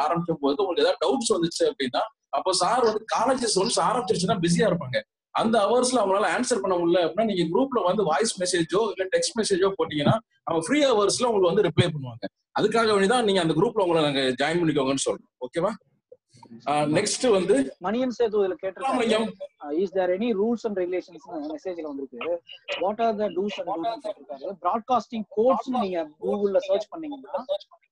ஆரம்பிக்கும் 0.04 0.40
போது 0.40 0.62
உங்களுக்கு 0.62 0.84
ஏதாவது 0.84 1.00
டவுட்ஸ் 1.04 1.32
வந்துச்சு 1.36 1.64
அப்படின்னா 1.70 2.02
அப்போ 2.28 2.52
சார் 2.52 2.84
வந்து 2.84 3.02
காலேஜஸ் 3.16 3.56
வந்து 3.60 3.74
ஆரம்பிச்சிருச்சுன்னா 3.88 4.36
பிஸியா 4.44 4.66
இருப்பாங்க. 4.70 4.98
அந்த 5.40 5.56
ஹவர்ஸ்ல 5.64 5.98
அவங்களால 6.02 6.28
ஆன்சர் 6.36 6.62
பண்ண 6.62 6.74
முடியல 6.78 7.00
அப்படின்னா 7.06 7.28
நீங்க 7.30 7.44
குரூப்ல 7.52 7.80
வந்து 7.88 8.02
வாய்ஸ் 8.10 8.34
மெசேஜோ 8.42 8.80
இல்ல 8.92 9.04
டெக்ஸ்ட் 9.14 9.36
மெசேஜோ 9.40 9.68
போட்டீங்கன்னா 9.78 10.16
அவங்க 10.46 10.62
ஃப்ரீ 10.66 10.80
ஹவர்ஸ்ல 10.90 11.28
உங்களுக்கு 11.30 11.50
வந்து 11.52 11.66
ரிப்ளை 11.68 11.88
பண்ணுவாங்க. 11.94 12.24
அதுக்காக 12.58 12.90
வேண்டிதான் 12.94 13.26
நீங்க 13.28 13.40
அந்த 13.44 13.54
குரூப்ல 13.58 13.84
உங்களை 13.86 14.02
நாங்க 14.06 14.22
ஜாயின் 14.40 14.60
பண்ணிக்கோங்கன்னு 14.60 15.06
சொல்றோம். 15.08 15.30
ஓகேவா 15.46 15.72
நெக்ஸ்ட் 16.96 17.24
வந்து 17.36 17.54
மணியன் 17.86 18.14
சேது 18.18 18.36
இதுல 18.40 18.54
கேட்டிருக்காங்க 18.62 19.72
is 19.82 19.94
there 19.96 20.12
any 20.16 20.28
rules 20.40 20.64
and 20.68 20.78
regulations 20.82 21.24
மெசேஜ்ல 21.54 21.86
வந்திருக்கு. 21.90 22.36
What 22.82 23.02
are 23.06 23.16
the 23.22 23.28
do's 23.38 23.56
and 23.60 23.70
don'ts 23.72 24.04
கேட்டிருக்காரு. 24.06 24.54
பிராட்காஸ்டிங் 24.64 25.26
கோட்ஸ் 25.38 25.70
நீங்க 25.76 26.04
கூகுள்ல 26.24 26.60
சர்ச் 26.68 26.88
பண்ணீங்கன்னா 26.92 27.44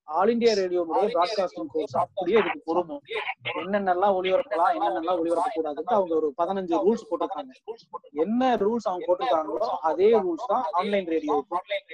ஆல் 0.09 0.31
இந்தியா 0.33 0.53
ரேடியோவுடைய 0.59 1.07
பிராட்காஸ்டிங் 1.13 1.69
கோர்ஸ் 1.73 1.95
அப்படியே 1.97 2.37
இதுக்கு 2.41 2.61
பொருந்தும் 2.65 3.03
என்னென்னலாம் 3.55 4.17
ஒளிபரப்பலாம் 4.19 4.73
என்னென்னலாம் 4.77 5.19
ஒளிபரப்ப 5.21 5.51
கூடாதுன்னு 5.55 5.95
அவங்க 5.97 6.15
ஒரு 6.15 6.29
பதினஞ்சு 6.41 6.75
ரூல்ஸ் 6.85 7.07
போட்டிருக்காங்க. 7.11 7.53
என்ன 8.25 8.51
ரூல்ஸ் 8.63 8.89
அவங்க 8.91 9.07
போட்டிருக்காங்களோ 9.09 9.69
அதே 9.91 10.11
ரூல்ஸ் 10.25 10.47
தான் 10.47 10.65
ஆன்லைன் 10.81 11.09
ரேடியோ 11.15 11.37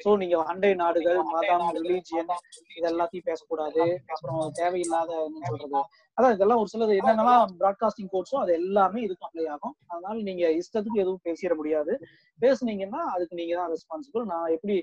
சோ 0.04 0.16
நீங்க 0.22 0.38
அண்டை 0.50 0.72
நாடுகள் 0.82 1.20
மதம் 1.32 1.66
ரிலீஜியன் 1.78 2.32
இது 2.76 2.86
எல்லாத்தையும் 2.92 3.28
பேசக்கூடாது. 3.30 3.84
அப்புறம் 4.14 4.42
தேவையில்லாத 4.60 5.10
என்ன 5.28 5.46
சொல்றது. 5.50 5.82
அதான் 6.18 6.34
இதெல்லாம் 6.36 6.60
ஒரு 6.62 6.70
சிலது 6.72 6.94
என்னென்னலாம் 7.00 7.52
பிராட்காஸ்டிங் 7.60 8.10
கோர்ஸோ 8.14 8.36
அது 8.42 8.52
எல்லாமே 8.60 9.00
இதுக்கு 9.06 9.26
அப்ளை 9.28 9.44
ஆகும். 9.54 9.74
அதனால 9.92 10.16
நீங்க 10.28 10.44
இஷ்டத்துக்கு 10.60 11.02
எதுவும் 11.04 11.22
பேசிட 11.28 11.52
முடியாது. 11.60 11.92
பேசுனீங்கன்னா 12.40 13.00
அதுக்கு 13.14 13.38
நீங்க 13.40 13.54
தான் 13.60 13.72
ரெஸ்பான்சிபிள் 13.74 14.24
நான் 14.32 14.52
எப்படி 14.56 14.76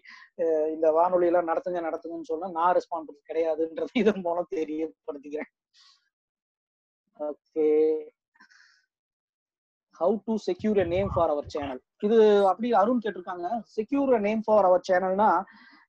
இந்த 0.76 0.90
வானொலி 0.98 1.30
எல்லாம் 1.32 1.50
நடத்துங்க 1.52 1.82
நடத்துங்கன்னு 1.88 2.32
சொன்னா 2.34 2.50
நான் 2.60 2.76
ரெஸ்பான்சிபிள் 2.80 3.28
கிடையாதுன்றது 3.32 3.94
இதன் 4.04 4.24
மூலம் 4.28 4.52
தெரியப்படுத்திக்கிறேன். 4.58 5.52
Okay 7.20 7.68
how 10.00 10.16
to 10.28 10.34
secure 10.48 10.80
a 10.84 10.88
name 10.96 11.10
for 11.14 11.32
our 11.34 11.48
channel 11.54 11.80
இது 12.08 12.18
அப்படி 12.50 12.68
அருண் 12.82 13.02
கேட்டிருக்காங்க. 13.04 13.48
Secure 13.78 14.12
a 14.18 14.20
name 14.28 14.44
for 14.48 14.68
our 14.70 14.84
சேனல்னா 14.90 15.30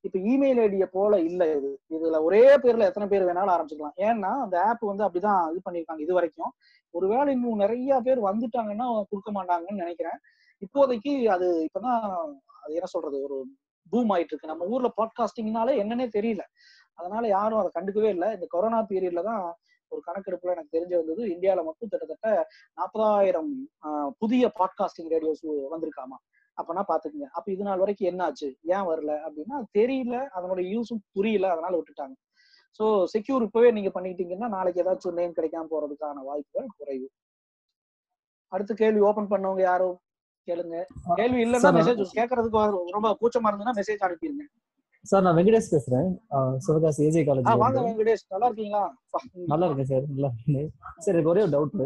இப்ப 0.05 0.17
இமெயில் 0.33 0.61
ஐடிய 0.61 0.85
போல 0.87 1.15
இல்ல 1.21 1.43
இது. 1.57 1.71
இதுல 1.91 2.17
ஒரே 2.23 2.43
பேர்ல 2.57 2.89
எத்தனை 2.91 3.07
பேர் 3.09 3.27
வேணாலும் 3.29 3.55
ஆரம்பிச்சுக்கலாம். 3.55 3.97
ஏன்னா 4.09 4.31
அந்த 4.45 4.57
ஆப் 4.63 4.85
வந்து 4.91 5.05
அப்படிதான் 5.07 5.43
இது 5.53 5.61
பண்ணிருக்காங்க 5.67 6.03
இது 6.07 6.15
வரைக்கும். 6.15 6.53
ஒருவேளை 6.95 7.31
இன்னும் 7.35 7.63
நிறைய 7.65 8.01
பேர் 8.01 8.21
வந்துட்டாங்கன்னா 8.21 8.87
கொடுக்க 9.11 9.31
மாட்டாங்கன்னு 9.33 9.83
நினைக்கிறேன். 9.85 10.19
இப்போதைக்கு 10.63 11.13
அது 11.29 11.49
இப்பதான் 11.69 12.01
அது 12.63 12.73
என்ன 12.75 12.87
சொல்றது 12.87 13.17
ஒரு 13.23 13.37
பூம் 13.93 14.11
ஆயிட்டு 14.11 14.33
இருக்கு 14.35 14.53
நம்ம 14.53 14.65
ஊர்ல 14.67 14.89
பாட்காஸ்டிங்னாலே 14.97 15.75
என்னன்னே 15.83 16.07
தெரியல. 16.17 16.43
அதனால 16.95 17.25
யாரும் 17.29 17.59
அதை 17.59 17.71
கண்டுக்கவே 17.75 18.09
இல்லை. 18.09 18.29
இந்த 18.33 18.47
கொரோனா 18.49 18.81
பீரியட்ல 18.91 19.23
தான் 19.23 19.45
ஒரு 19.93 20.01
கணக்கெடுப்புல 20.07 20.55
எனக்கு 20.55 20.75
தெரிஞ்சு 20.77 20.97
வந்தது. 20.97 21.23
இந்தியால 21.27 21.61
மட்டும் 21.65 21.89
கிட்டத்தட்ட 21.89 22.31
நாற்பதாயிரம் 22.75 23.53
புதிய 24.19 24.51
பாட்காஸ்டிங் 24.59 25.13
ரேடியோஸ் 25.15 25.45
வந்திருக்காமா. 25.75 26.19
அப்பனா 26.59 26.83
பாத்துக்கங்க. 26.89 27.29
அப்ப 27.33 27.47
இது 27.53 27.63
நாள் 27.63 27.79
வரைக்கும் 27.79 28.09
என்ன 28.09 28.25
ஆச்சு? 28.25 28.49
ஏன் 28.75 28.87
வரல? 28.91 29.13
அப்படின்னா 29.27 29.59
தெரியல. 29.79 30.17
அதனோட 30.37 30.61
யூஸும் 30.75 31.03
புரியல. 31.17 31.47
அதனால 31.55 31.73
விட்டுட்டாங்க. 31.79 32.17
சோ 32.81 32.85
செக்யூர் 33.13 33.47
இப்பவே 33.47 33.71
நீங்க 33.77 33.91
பண்ணிக்கிட்டீங்கன்னா 33.95 34.49
நாளைக்கு 34.49 34.83
ஏதாச்சும் 34.83 35.17
நேம் 35.21 35.37
கிடைக்காம 35.39 35.69
போறதுக்கான 35.71 36.23
வாய்ப்புகள் 36.29 36.69
குறைவு. 36.79 37.09
அடுத்த 38.53 38.75
கேள்வி 38.75 39.01
ஓபன் 39.09 39.31
பண்ணவங்க 39.33 39.63
யாரும் 39.71 39.97
கேளுங்க. 40.49 40.77
கேள்வி 41.15 41.41
இல்லைன்னா 41.47 41.71
மெசேஜ் 41.79 42.19
கேட்கறதுக்கு 42.19 42.93
ரொம்ப 42.97 43.09
கூச்சமா 43.23 43.49
இருந்ததுன்னா 43.51 43.79
மெசேஜ் 43.81 44.05
அனுப்பிடுங்க. 44.07 44.45
சார் 45.05 45.25
நான் 45.25 45.37
வெங்கடேஷ் 45.39 45.73
பேசுறேன். 45.75 46.09
சிவகாசி 46.67 47.01
ஏஜே 47.09 47.23
ஆ 47.51 47.55
வாங்க 47.63 47.79
காலேஜ் 47.79 47.89
வெங்கடேஷ். 47.89 48.25
நல்லா 48.35 48.47
இருக்கீங்களா? 48.51 48.85
நல்லா 49.53 49.67
இருக்கேன் 49.69 49.91
சார். 49.93 50.07
நல்லா 50.15 50.31
இருக்கேன். 50.33 50.71
சார் 51.05 51.15
எனக்கு 51.15 51.33
ஒரே 51.35 51.43
ஒரு 51.47 51.53
டவுட் 51.57 51.77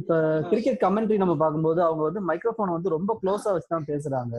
இப்ப 0.00 0.14
கிரிக்கெட் 0.50 0.80
கமெண்ட்ரி 0.84 1.16
நம்ம 1.22 1.34
பார்க்கும்போது 1.42 1.80
அவங்க 1.82 2.02
வந்து 2.08 2.20
மைக்ரோஃபோன் 2.28 2.74
வந்து 2.76 2.94
ரொம்ப 2.94 3.12
க்ளோஸா 3.22 3.52
வச்சு 3.54 3.72
தான் 3.74 3.88
பேசுறாங்க. 3.92 4.34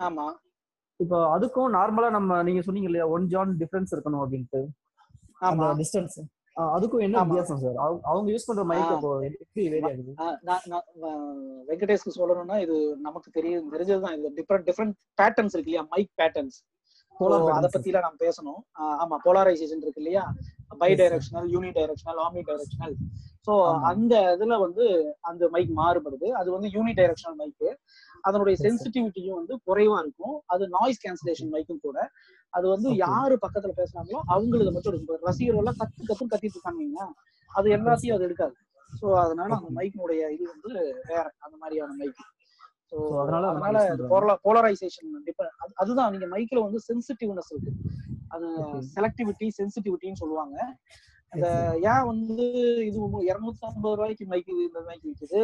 ஆமா. 0.00 0.26
இப்போ 1.00 1.18
அதுக்கும் 1.36 1.74
நார்மலா 1.78 2.08
நம்ம 2.16 2.42
நீங்க 2.48 2.60
சொன்னீங்க 2.66 2.88
இல்லையா 2.90 3.06
ஒன் 3.14 3.26
ஜான் 3.32 3.52
டிஃபரன்ஸ் 3.62 3.94
இருக்கணும் 3.94 4.22
அப்படின்ட்டு. 4.24 4.60
ஆமா. 5.48 5.68
டிஸ்டன்ஸ் 5.80 6.16
அதுக்கும் 6.74 7.04
என்ன. 7.04 7.20
வித்தியாசம் 7.24 7.60
சார் 7.62 7.76
அவங்க 8.10 8.26
யூஸ் 8.32 8.46
பண்ற 8.48 8.64
மைக். 8.70 8.90
அப்போ 8.96 9.10
வெங்கடேஷ்க்கு 11.70 12.18
சொல்லணும்னா 12.18 12.56
இது 12.64 12.76
நமக்கு 13.06 13.30
தெரியும் 13.38 13.70
தெரிஞ்சதுதான். 13.74 14.16
இது 14.18 14.32
டிஃப்ரெண்ட் 14.38 14.66
டிஃப்ரெண்ட் 14.68 14.94
பேட்டர்ன்ஸ் 15.20 15.54
இருக்கு 15.56 15.70
இல்லையா 15.72 15.84
மைக் 15.94 16.12
பேட்டர்ன்ஸ் 16.22 16.58
அத 17.20 17.38
patterns. 17.38 17.74
பத்தில 17.74 18.00
நம்ம 18.04 18.18
பேசணும். 18.22 18.60
ஆமா 19.02 19.16
போலாரைசேஷன் 19.24 19.82
இருக்கு 19.84 20.02
இல்லையா? 20.02 20.24
By 20.80 20.90
directional 21.00 21.48
uni 21.54 21.70
directional 21.76 22.20
omni 22.24 22.42
directional 22.48 22.94
ஆமா. 23.48 23.70
அந்த 23.88 24.14
இதுல 24.34 24.56
வந்து 24.60 24.84
அந்த 25.22 25.44
மைக் 25.48 25.72
மாறுபடுது. 25.78 26.28
அது 26.40 26.48
வந்து 26.50 26.68
யூனி 26.74 26.92
டைரக்ஷனல் 27.00 27.38
மைக் 27.40 27.64
அதனுடைய. 28.24 28.56
சென்சிட்டிவிட்டியும் 28.64 29.38
வந்து 29.40 29.54
குறைவா 29.66 29.96
இருக்கும். 30.04 30.36
அது 30.46 30.64
நாய்ஸ் 30.74 31.02
கேன்சலேஷன் 31.04 31.52
மைக்கும் 31.54 31.82
கூட. 31.82 31.96
அது 32.52 32.66
வந்து. 32.68 32.88
யாரு 33.02 33.34
பக்கத்துல 33.44 33.72
பேசுனாங்களோ 33.78 34.20
அவங்களுக்கு 34.28 34.72
மட்டும் 34.72 34.92
இருக்கும் 34.92 35.08
இப்ப 35.10 35.28
ரசிகர்கள் 35.28 35.62
எல்லாம் 35.62 35.80
கத்து 35.82 36.02
கத்து 36.02 36.24
கத்திட்டு 36.26 36.58
இருக்காங்க 36.58 37.08
அது 37.50 37.68
எல்லாத்தையும் 37.76 38.16
அது 38.16 38.26
எடுக்காது. 38.28 38.54
ஸோ 38.90 39.06
அதனால 39.20 39.50
அந்த 39.56 39.70
மைக்கினுடைய 39.76 40.22
இது 40.34 40.44
வந்து 40.52 40.70
வேற 41.10 41.24
அந்த 41.44 41.54
மாதிரியான 41.60 41.94
மைக் 42.00 42.18
ஸோ 42.18 42.31
அதனால. 43.22 44.34
போலரைசேஷன் 44.44 45.10
அதுதான் 45.82 46.12
நீங்க 46.14 46.26
மைக்ல 46.34 46.64
வந்து 46.64 46.80
சென்சிட்டிவ்னஸ் 46.88 47.52
இருக்கு. 47.54 47.72
அது. 48.34 48.48
செலக்டிவிட்டி 48.94 49.46
சென்சிட்டிவிட்டின்னு 49.58 50.22
சொல்லுவாங்க. 50.22 50.56
அந்த 51.32 51.46
ஏன் 51.90 52.06
வந்து 52.08 52.44
இது 52.88 52.98
இருநூத்தி 53.28 53.62
ஐம்பது 53.68 53.94
ரூபாய்க்கு 53.94 54.24
மைக் 54.32 54.50
இந்த 54.64 54.80
மைக் 54.88 55.06
விற்குது 55.06 55.42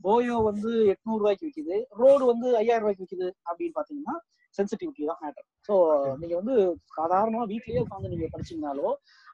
போயோ 0.00 0.36
வந்து 0.46 0.70
எட்நூறு 0.92 1.20
ரூபாய்க்கு 1.22 1.46
விற்குது 1.46 1.76
ரோடு 2.00 2.24
வந்து 2.24 2.48
ஐயாயிரம் 2.60 2.84
ரூபாய்க்கு 2.84 3.04
விற்குது 3.04 3.28
அப்படின்னு 3.48 3.76
பாத்தீங்கன்னா 3.78 4.14
சென்சிட்டிவிட்டி 4.58 5.08
தான் 5.10 5.20
மேட்டர் 5.22 5.46
ஸோ 5.68 5.74
நீங்க 6.20 6.34
வந்து 6.40 6.54
சாதாரணமா 6.98 7.44
வீட்லயே 7.52 7.82
உட்காந்து 7.84 8.12
நீங்க 8.14 8.28
படிச்சீங்கனாலோ 8.34 8.90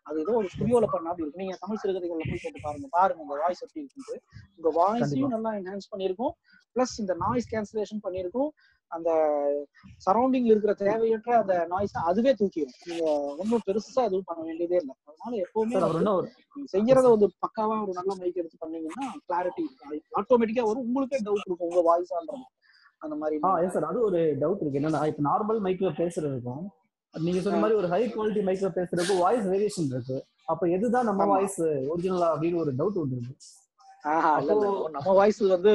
அது 0.06 0.16
ஏதோ 0.24 0.32
ஒரு 0.40 0.48
ஸ்டுடியோல 0.52 0.86
பண்ண 0.92 1.10
அப்படி 1.10 1.24
இருக்கு. 1.24 1.42
நீங்க 1.42 1.56
தமிழ் 1.62 1.80
சிறுகதைகள்ல 1.82 2.24
போய் 2.30 2.44
கேட்டு 2.44 2.60
பாருங்க. 2.66 2.88
பாருங்க 2.96 3.24
உங்க 3.24 3.36
வாய்ஸ் 3.42 3.64
எப்படி 3.66 3.82
இருக்குது 3.84 4.14
உங்க 4.56 4.70
வாய்ஸையும் 4.80 5.34
நல்லா 5.36 5.50
என்ஹான்ஸ் 5.60 5.90
பண்ணியிருக்கும். 5.92 6.34
பிளஸ் 6.76 6.94
இந்த 7.02 7.14
நாய்ஸ் 7.24 7.50
கேன்சலேஷன் 7.54 8.04
பண்ணியிருக்கும். 8.06 8.50
அந்த 8.90 9.10
சரௌண்டிங்ல 10.04 10.52
இருக்கிற 10.54 10.72
தேவையற்ற 10.82 11.30
அந்த 11.42 11.54
நாய்ஸ் 11.72 11.94
அதுவே 12.10 12.32
தூக்கிடும் 12.40 12.80
நீங்க 12.88 13.04
ஒன்றும் 13.42 13.62
பெருசா 13.68 14.02
எதுவும் 14.08 14.26
பண்ண 14.30 14.40
வேண்டியதே 14.48 14.76
இல்லை. 14.80 14.94
அதனால 15.08 15.32
எப்பவுமே 15.44 15.76
செய்யறத 16.74 17.06
வந்து 17.14 17.28
பக்காவா 17.44 17.76
ஒரு 17.84 17.94
நல்ல 18.00 18.12
மைக் 18.20 18.40
எடுத்து 18.42 18.62
பண்ணீங்கன்னா 18.64 19.06
கிளாரிட்டி 19.28 19.64
ஆட்டோமேட்டிக்கா 20.20 20.66
வரும். 20.68 20.86
உங்களுக்கே 20.88 21.20
டவுட் 21.28 21.48
இருக்கும் 21.48 21.70
உங்க 21.70 21.82
வாய்ஸான்றது 21.90 22.46
அந்த 23.04 23.14
மாதிரி 23.22 23.38
அது 23.90 24.00
ஒரு 24.08 24.20
டவுட் 24.42 24.62
இருக்கு. 24.62 24.80
என்னன்னா 24.80 25.02
இப்போ 25.12 25.24
நார்மல் 25.30 25.62
மைக்ல 25.66 25.92
பேசுறதுக்கும் 26.02 26.64
நீங்க 27.14 27.40
சொன்ன 27.44 27.58
மாதிரி 27.62 27.78
ஒரு 27.80 27.88
ஹை 27.92 28.02
குவாலிட்டி 28.12 28.42
மைக்ல 28.48 28.68
பேசுறதுக்கும் 28.76 29.22
வாய்ஸ் 29.24 29.48
வேரியேஷன் 29.52 29.90
இருக்கு. 29.94 30.16
அப்ப 30.52 30.66
எதுதான் 30.76 31.08
நம்ம. 31.08 31.26
வாய்ஸ் 31.32 31.60
ஒரிஜினலா 31.92 32.28
அப்படின்னு 32.34 32.62
ஒரு 32.64 32.72
டவுட் 32.80 33.02
வந்துருக்கு 33.02 33.60
நம்ம 34.94 35.10
வாய்ஸ் 35.18 35.40
வந்து 35.54 35.72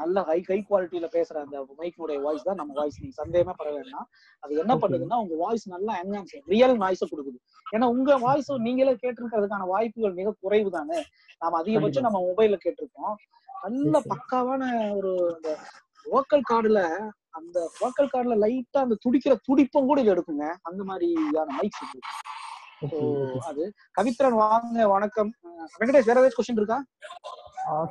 நல்ல 0.00 0.22
ஹை 0.28 0.36
ஹை 0.48 0.58
குவாலிட்டியில 0.68 1.06
பேசுற 1.14 1.36
அந்த 1.44 1.56
மைக்கினுடைய 1.78 2.18
வாய்ஸ் 2.26 2.46
தான் 2.48 2.60
நம்ம 2.60 2.74
வாய்ஸ் 2.78 2.98
நீங்க 3.02 3.16
சந்தேகமே 3.20 3.54
பட 3.60 3.68
வேண்டாம். 3.76 4.06
அது 4.42 4.60
என்ன. 4.62 4.74
பண்ணுதுன்னா 4.82 5.18
உங்க 5.24 5.36
வாய்ஸ் 5.44 5.64
நல்லா 5.74 5.92
என்ஹான்ஸ் 6.02 6.34
ரியல் 6.52 6.76
நாய்ஸ 6.82 7.08
கொடுக்குது. 7.12 7.38
ஏன்னா 7.74 7.86
உங்க 7.94 8.18
வாய்ஸ் 8.26 8.50
நீங்களே 8.66 8.94
கேட்டிருக்கிறதுக்கான 9.02 9.66
வாய்ப்புகள் 9.74 10.18
மிக 10.20 10.34
குறைவு 10.44 10.70
தானே? 10.76 11.00
நாம 11.42 11.58
அதிகபட்சம் 11.62 12.06
நம்ம 12.08 12.20
மொபைல்ல 12.28 12.58
கேட்டிருக்கோம் 12.66 13.16
நல்ல. 13.64 13.96
பக்காவான 14.12 14.62
ஒரு 14.98 15.12
வோக்கல் 16.06 16.48
கார்டுல 16.50 16.82
அந்த 17.34 17.58
வோக்கல் 17.80 18.10
கார்டுல 18.12 18.36
லைட்டா 18.44 18.80
அந்த 18.86 18.96
துடிக்கிற 19.04 19.34
துடிப்பும் 19.48 19.88
கூட 19.90 19.98
இது 20.04 20.12
எடுக்குங்க. 20.14 20.46
அந்த 20.68 20.82
மாதிரியான 20.90 21.54
மைக்ஸ் 21.58 21.82
இருக்கு. 21.82 22.00
அது. 23.50 23.64
கவித்ரன் 23.98 24.36
வாங்க 24.42 24.86
வணக்கம். 24.94 25.30
வெங்கடேஷ் 25.80 26.08
வேற 26.10 26.20
ஏதாச்சும் 26.20 26.40
கொஸ்டின் 26.40 26.60
இருக்கா? 26.62 26.78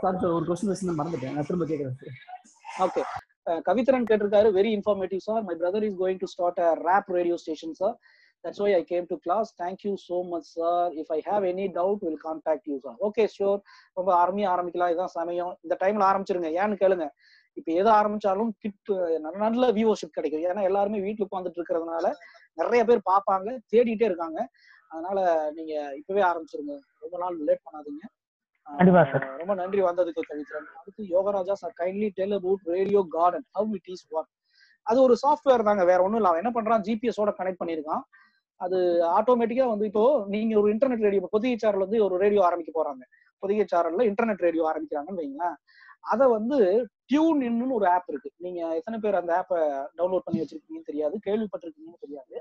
சார் 0.02 0.20
சார் 0.22 0.36
ஒரு 0.38 0.46
கொஸ்டின் 0.50 0.72
வச்சு 0.72 1.00
மறந்துட்டேன். 1.02 1.36
நான் 1.38 1.50
திரும்ப 1.50 1.68
கேட்கறேன் 1.72 1.98
சார். 2.02 2.16
ஓகே 2.86 3.04
கவித்ரன் 3.68 4.08
கேட்டிருக்காரு 4.10 4.50
very 4.58 4.72
informative 4.78 5.22
sir 5.28 5.44
my 5.48 5.56
brother 5.62 5.86
is 5.88 6.00
going 6.02 6.20
to 6.24 6.28
start 6.34 6.60
a 6.66 6.70
rap 6.88 7.10
radio 7.18 7.36
station 7.44 7.78
sir 7.82 7.96
that's 8.44 8.62
why 8.64 8.74
I 8.74 8.84
came 8.84 9.06
to 9.08 9.16
class 9.26 9.50
thank you 9.62 9.94
so 10.08 10.18
much 10.30 10.48
sir 10.58 10.92
if 11.02 11.12
I 11.16 11.20
have 11.26 11.44
any 11.52 11.66
doubt 11.78 12.04
will 12.06 12.22
contact 12.24 12.70
you 12.72 12.78
sir 12.86 12.98
okay 13.08 13.24
sure 13.34 13.60
ரொம்ப 13.94 14.10
அருமையா 14.22 14.48
ஆரம்பிக்கலாம். 14.56 14.92
இதுதான் 14.94 15.16
சமயம். 15.18 15.52
இந்த 15.62 15.76
டைம்ல 15.84 16.04
ஆரம்பிச்சிருங்க. 16.12 16.50
ஏன்னு 16.62 16.80
கேளுங்க. 16.84 17.08
இப்ப 17.60 17.72
எது 17.72 17.90
ஆரம்பிச்சாலும் 17.90 18.52
கிட் 18.64 18.92
நல்ல 19.46 19.72
வியூவர்ஷிப் 19.78 20.16
கிடைக்கும். 20.18 20.46
ஏன்னா 20.50 20.62
எல்லாருமே 20.70 21.00
வீட்டுல 21.08 21.28
உட்காந்துட்டு 21.30 21.60
இருக்கிறதுனால 21.60 22.12
நிறைய 22.62 22.82
பேர் 22.90 23.08
பார்ப்பாங்க 23.12 23.58
தேடிட்டே 23.74 24.08
இருக்காங்க. 24.10 24.40
அதனால 24.94 25.20
நீங்க 25.58 25.74
இப்பவே 26.00 26.22
ஆரம்பிச்சிருங்க. 26.32 26.76
ரொம்ப 27.04 27.18
நாள் 27.24 27.36
லேட் 27.50 27.66
பண்ணாதீங்க. 27.68 28.04
sir. 29.12 29.20
ரொம்ப 29.42 29.54
நன்றி 29.60 29.82
வந்ததுக்கு 29.82 30.22
கவித்ரன். 30.30 30.68
அடுத்து 30.80 31.04
Yogaraja 31.16 31.56
sir 31.62 31.74
kindly 31.82 32.10
tell 32.20 32.36
about 32.40 32.64
radio 32.76 33.02
garden 33.16 33.46
how 33.60 33.74
it 33.78 33.90
is 33.94 34.06
work 34.16 34.34
அது 34.88 35.00
ஒரு 35.06 35.16
சாஃப்ட்வேர் 35.24 35.68
தாங்க. 35.70 35.84
வேற 35.92 36.00
ஒண்ணும் 36.06 36.20
இல்ல. 36.20 36.30
அவன் 36.32 36.42
என்ன 36.44 36.52
பண்றான்? 36.58 36.84
ஜிபிஎஸ் 36.88 37.20
ஓட 37.24 37.32
கனெக்ட் 37.40 37.62
பண்ணிருக்கான் 37.64 38.04
அது 38.62 38.78
ஆட்டோமேட்டிக்கா 39.18 39.66
வந்து 39.74 39.86
இப்போ 39.86 40.04
நீங்க 40.28 40.54
ஒரு 40.62 40.70
இன்டர்நெட் 40.74 41.06
ரேடியோ 41.08 41.28
பொதிகை 41.36 41.58
சேனல் 41.58 41.86
வந்து 41.86 42.00
ஒரு 42.06 42.16
ரேடியோ 42.18 42.42
ஆரம்பிக்க 42.48 42.72
போறாங்க. 42.80 43.04
பொதிகை 43.44 43.66
சேனல்ல 43.74 44.06
இன்டர்நெட் 44.12 44.46
ரேடியோ 44.48 44.64
ஆரம்பிக்கிறாங்கன்னு 44.72 45.22
வைங்களேன். 45.22 45.58
அதை 46.12 46.26
வந்து 46.28 46.58
டியூன் 47.06 47.42
இன்னு 47.42 47.78
ஒரு 47.78 47.88
ஆப் 47.88 48.10
இருக்கு. 48.10 48.30
நீங்க 48.38 48.60
எத்தனை 48.80 48.98
பேர் 49.00 49.20
அந்த 49.22 49.32
ஆப்பை 49.40 49.60
டவுன்லோட் 50.00 50.26
பண்ணி 50.28 50.42
வச்சிருக்கீங்கன்னு 50.42 50.90
தெரியாது. 50.92 51.16
கேள்விப்பட்டிருக்கீங்கன்னு 51.28 52.04
தெரியாது. 52.06 52.36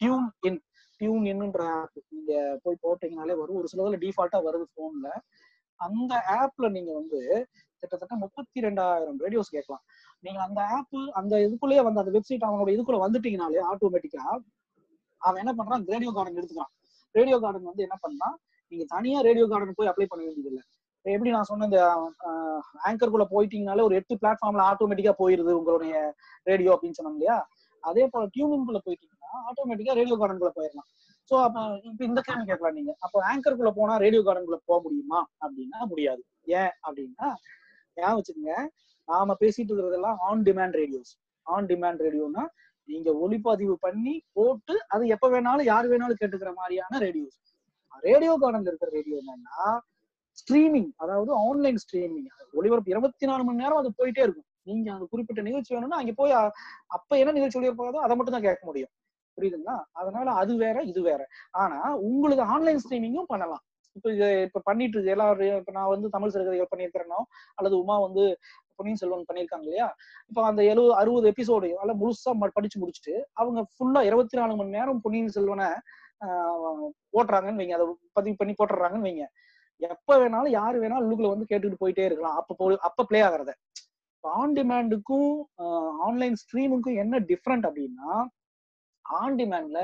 டியூன் 0.00 0.26
இன் 0.48 0.60
டியூன் 1.00 1.26
இன்னுன்ற 1.26 1.62
ஆப் 1.80 1.98
நீங்க 2.08 2.32
போய் 2.64 2.82
போட்டீங்கனாலே 2.84 3.34
வரும். 3.42 3.58
ஒரு 3.60 3.68
சிலதுல 3.72 3.98
டிஃபால்ட்டா 4.04 4.40
வருது 4.48 4.66
போன்ல 4.78 5.08
அந்த 5.80 6.12
ஆப்ல 6.40 6.66
நீங்க 6.76 6.90
வந்து 6.94 7.20
கிட்டத்தட்ட 7.80 8.14
முப்பத்தி 8.16 8.58
ரெண்டாயிரம் 8.60 9.18
ரேடியோஸ் 9.24 9.54
கேட்கலாம். 9.56 9.82
நீங்க 10.24 10.38
அந்த 10.42 10.60
ஆப் 10.76 10.96
அந்த 11.20 11.34
இதுக்குள்ளேயே 11.46 11.82
வந்து 11.88 12.02
அந்த 12.02 12.12
வெப்சைட் 12.16 12.46
அவங்களோட 12.46 12.70
இதுக்குள்ள 12.76 13.00
வந்துட்டீங்கனாலே 13.06 13.60
ஆட்டோமேட்டிக்கா 13.72 14.24
அவன் 15.26 15.42
என்ன 15.42 15.52
பண்றான்? 15.58 15.84
ரேடியோ 15.92 16.10
கார்டன் 16.16 16.38
எடுத்துக்கிறான். 16.40 16.72
ரேடியோ 17.14 17.36
கார்டன் 17.44 17.68
வந்து 17.70 17.84
என்ன 17.86 17.96
பண்ணா 18.04 18.28
நீங்க 18.72 18.84
தனியா 18.94 19.18
ரேடியோ 19.28 19.46
கார்டன் 19.50 19.78
போய் 19.78 19.90
அப்ளை 19.90 20.06
பண்ண 20.10 20.22
வேண்டியது 20.26 20.50
இல்லை. 20.52 20.64
எப்படி 21.06 21.30
நான் 21.34 21.48
சொன்ன 21.50 21.66
இந்த 21.68 21.80
ஆங்கர்குள்ள 22.88 23.24
போயிட்டீங்கனாலே 23.32 23.84
ஒரு 23.88 23.94
எட்டு 23.98 24.14
பிளாட்ஃபார்ம்ல 24.22 24.62
ஆட்டோமேட்டிக்கா 24.70 25.12
போயிருது 25.20 25.52
உங்களுடைய 25.58 25.94
ரேடியோ 26.50 26.70
அப்படின்னு 26.74 26.98
சொன்னோம் 26.98 27.16
இல்லையா? 27.18 27.36
அதே 27.84 28.04
போல 28.12 28.22
டியூனிங்குள்ள 28.34 28.80
போயிட்டீங்கன்னா 28.86 29.30
ஆட்டோமேட்டிக்கா 29.48 29.94
ரேடியோ 30.00 30.16
கார்டனுக்குள்ள 30.20 30.54
போயிடலாம். 30.58 30.88
சோ 31.30 31.34
அப்ப 31.44 31.60
இப்ப 31.90 32.02
இந்த 32.08 32.20
கேள்வி 32.26 32.44
கேட்கலாம் 32.50 32.76
நீங்க. 32.78 32.92
அப்போ 33.04 33.18
ஆங்கருக்குள்ள 33.30 33.72
போனா 33.78 33.94
ரேடியோ 34.04 34.22
கார்டனுக்குள்ள 34.26 34.60
போக 34.70 34.78
முடியுமா? 34.86 35.20
அப்படின்னா 35.44 35.78
முடியாது. 35.92 36.22
ஏன் 36.60 36.72
அப்படின்னா 36.86 37.28
ஏன் 38.04 38.16
வச்சுக்கோங்க. 38.18 38.56
நாம 39.08 39.34
பேசிட்டு 39.40 39.70
இருக்கிறதெல்லாம் 39.70 40.18
on 40.28 40.44
demand 40.48 40.76
radios 40.80 41.12
on 41.46 41.68
demand 41.72 42.00
ரேடியோனா 42.06 42.44
நீங்க 42.88 43.10
ஒளிப்பதிவு 43.24 43.74
பண்ணி 43.80 44.14
போட்டு 44.32 44.74
அது 44.88 45.04
எப்ப 45.08 45.28
வேணாலும் 45.28 45.68
யார் 45.72 45.90
வேணாலும் 45.92 46.20
கேட்டுக்கிற 46.22 46.52
மாதிரியான 46.52 46.98
ரேடியோஸ் 46.98 47.38
ரேடியோ 48.02 48.32
கார்டன் 48.36 48.68
இருக்கிற 48.70 48.90
ரேடியோ 48.90 49.16
என்னன்னா 49.16 49.66
ஸ்ட்ரீமிங் 50.38 50.90
அதாவது 50.96 51.30
ஆன்லைன் 51.44 51.78
ஸ்ட்ரீமிங் 51.84 52.26
ஒளிபரப்பு 52.58 52.92
இருபத்தி 52.94 53.26
நாலு 53.26 53.42
மணி 53.44 53.62
நேரம் 53.62 53.80
அது 53.82 53.90
போயிட்டே 54.00 54.22
இருக்கும். 54.22 54.48
நீங்க 54.62 54.88
அந்த 54.92 55.06
குறிப்பிட்ட 55.06 55.40
நிகழ்ச்சி 55.42 55.72
வேணும்னா 55.74 56.00
அங்க 56.00 56.12
போய் 56.12 56.32
அப்ப 56.96 57.10
என்ன 57.18 57.32
நிகழ்ச்சி 57.32 57.58
ஒளிபரப்பாதோ 57.60 58.02
அதை 58.06 58.14
மட்டும் 58.16 58.36
தான் 58.36 58.46
கேட்க 58.48 58.62
முடியும். 58.66 58.92
புரியுதுங்களா? 59.38 59.76
அதனால 59.92 60.26
அது 60.32 60.52
வேற 60.56 60.76
இது 60.82 61.00
வேற. 61.02 61.22
ஆனா 61.54 61.78
உங்களுக்கு 62.08 62.44
ஆன்லைன் 62.54 62.82
ஸ்ட்ரீமிங்கும் 62.84 63.30
பண்ணலாம். 63.32 63.62
இப்ப 63.96 64.06
இது 64.12 64.26
இப்ப 64.46 64.62
பண்ணிட்டு 64.64 64.96
இருக்கு 64.96 65.12
எல்லாரும் 65.14 65.58
இப்ப 65.60 65.72
நான் 65.72 65.92
வந்து 65.94 66.08
தமிழ் 66.08 66.32
சிறுகதைகள் 66.34 66.72
பண்ணியிருக்கிறேனோ 66.72 67.20
அல்லது 67.58 67.74
உமா 67.82 67.96
வந்து 67.98 68.24
பொன்னியின் 68.78 68.96
செல்வன் 68.96 69.26
பண்ணியிருக்காங்க 69.28 69.64
இல்லையா? 69.64 69.86
இப்ப 70.30 70.44
அந்த 70.46 70.64
எழுபது 70.64 70.94
அறுபது 70.94 71.26
எபிசோடு 71.30 71.68
அதெல்லாம் 71.74 72.00
முழுசா 72.00 72.32
ம- 72.34 72.52
படிச்சு 72.54 72.78
முடிச்சுட்டு 72.80 73.14
அவங்க 73.34 73.60
ஃபுல்லா 73.72 74.02
இருபத்தி 74.02 74.36
நாலு 74.36 74.56
மணி 74.56 74.70
நேரம் 74.70 75.00
பொன்னியின் 75.00 75.34
செல்வனை 75.36 75.68
ஆஹ், 76.20 76.84
போட்டுறாங்கன்னு 77.12 77.60
வைங்க. 77.60 77.74
அதை 77.74 77.86
பதிவு 78.12 78.36
பண்ணி 78.36 78.54
போட்டுறாங்கன்னு 78.54 79.06
வைங்க. 79.06 79.24
எப்ப 79.82 80.18
வேணாலும் 80.18 80.52
யாரு 80.52 80.76
வேணாலும் 80.80 81.04
உள்ளுக்குள்ள 81.04 81.28
வந்து 81.28 81.48
கேட்டுட்டு 81.50 81.80
போயிட்டே 81.80 82.04
இருக்கலாம். 82.04 82.36
அப்ப 82.36 82.54
போ 82.54 82.66
அப்ப 82.82 83.04
பிளே 83.04 83.20
ஆகிறத 83.22 83.52
ஆன் 84.24 84.54
டிமாண்டுக்கும் 84.56 85.28
ஆன்லைன் 86.00 86.36
ஸ்ட்ரீமுக்கும் 86.36 86.96
என்ன 86.96 87.18
டிஃப்ரெண்ட் 87.28 87.66
அப்படின்னா 87.68 88.12
ஆன் 89.04 89.36
டிமாண்ட்ல 89.38 89.80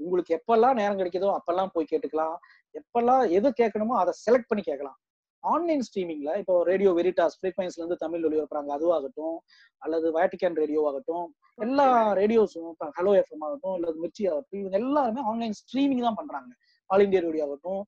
உங்களுக்கு 0.00 0.32
எப்பெல்லாம் 0.36 0.74
நேரம் 0.74 0.98
கிடைக்குதோ 0.98 1.28
அப்பெல்லாம் 1.36 1.72
போய் 1.72 1.90
கேட்டுக்கலாம். 1.92 2.36
எப்பெல்லாம் 2.74 3.22
எது 3.30 3.48
கேட்கணுமோ 3.60 3.94
அதை 3.98 4.12
செலக்ட் 4.24 4.48
பண்ணி 4.48 4.62
கேட்கலாம். 4.62 4.98
ஆன்லைன் 5.44 5.82
ஸ்ட்ரீமிங்ல 5.86 6.30
இப்போ 6.40 6.54
ரேடியோ 6.70 6.90
வெரிட்டாஸ் 6.98 7.36
ஃப்ரீக்வன்ஸ்ல 7.40 7.82
இருந்து 7.82 7.98
தமிழ் 8.04 8.24
ஒளிபரப்புறாங்க 8.28 8.70
அதுவாகட்டும் 8.76 9.36
அல்லது 9.82 10.06
வேட்டிகன் 10.18 10.56
ரேடியோ 10.62 10.80
ஆகட்டும் 10.90 11.26
எல்லா 11.66 11.86
ரேடியோஸும் 12.20 12.70
இப்போ 12.74 12.86
ஹலோ 12.98 13.12
எஃப்எம் 13.20 13.44
ஆகட்டும் 13.48 13.74
அல்லது 13.76 13.96
மிர்ச்சி 14.04 14.24
ஆகட்டும் 14.32 14.60
இவங்க 14.62 14.76
எல்லாருமே 14.82 15.22
ஆன்லைன் 15.30 15.54
ஸ்ட்ரீமிங் 15.60 16.04
தான் 16.06 16.18
பண்றாங்க. 16.20 16.50
ஆல் 16.90 17.04
இந்தியா 17.06 17.22
ரேடியோ 17.26 17.44
ஆகட்டும். 17.46 17.82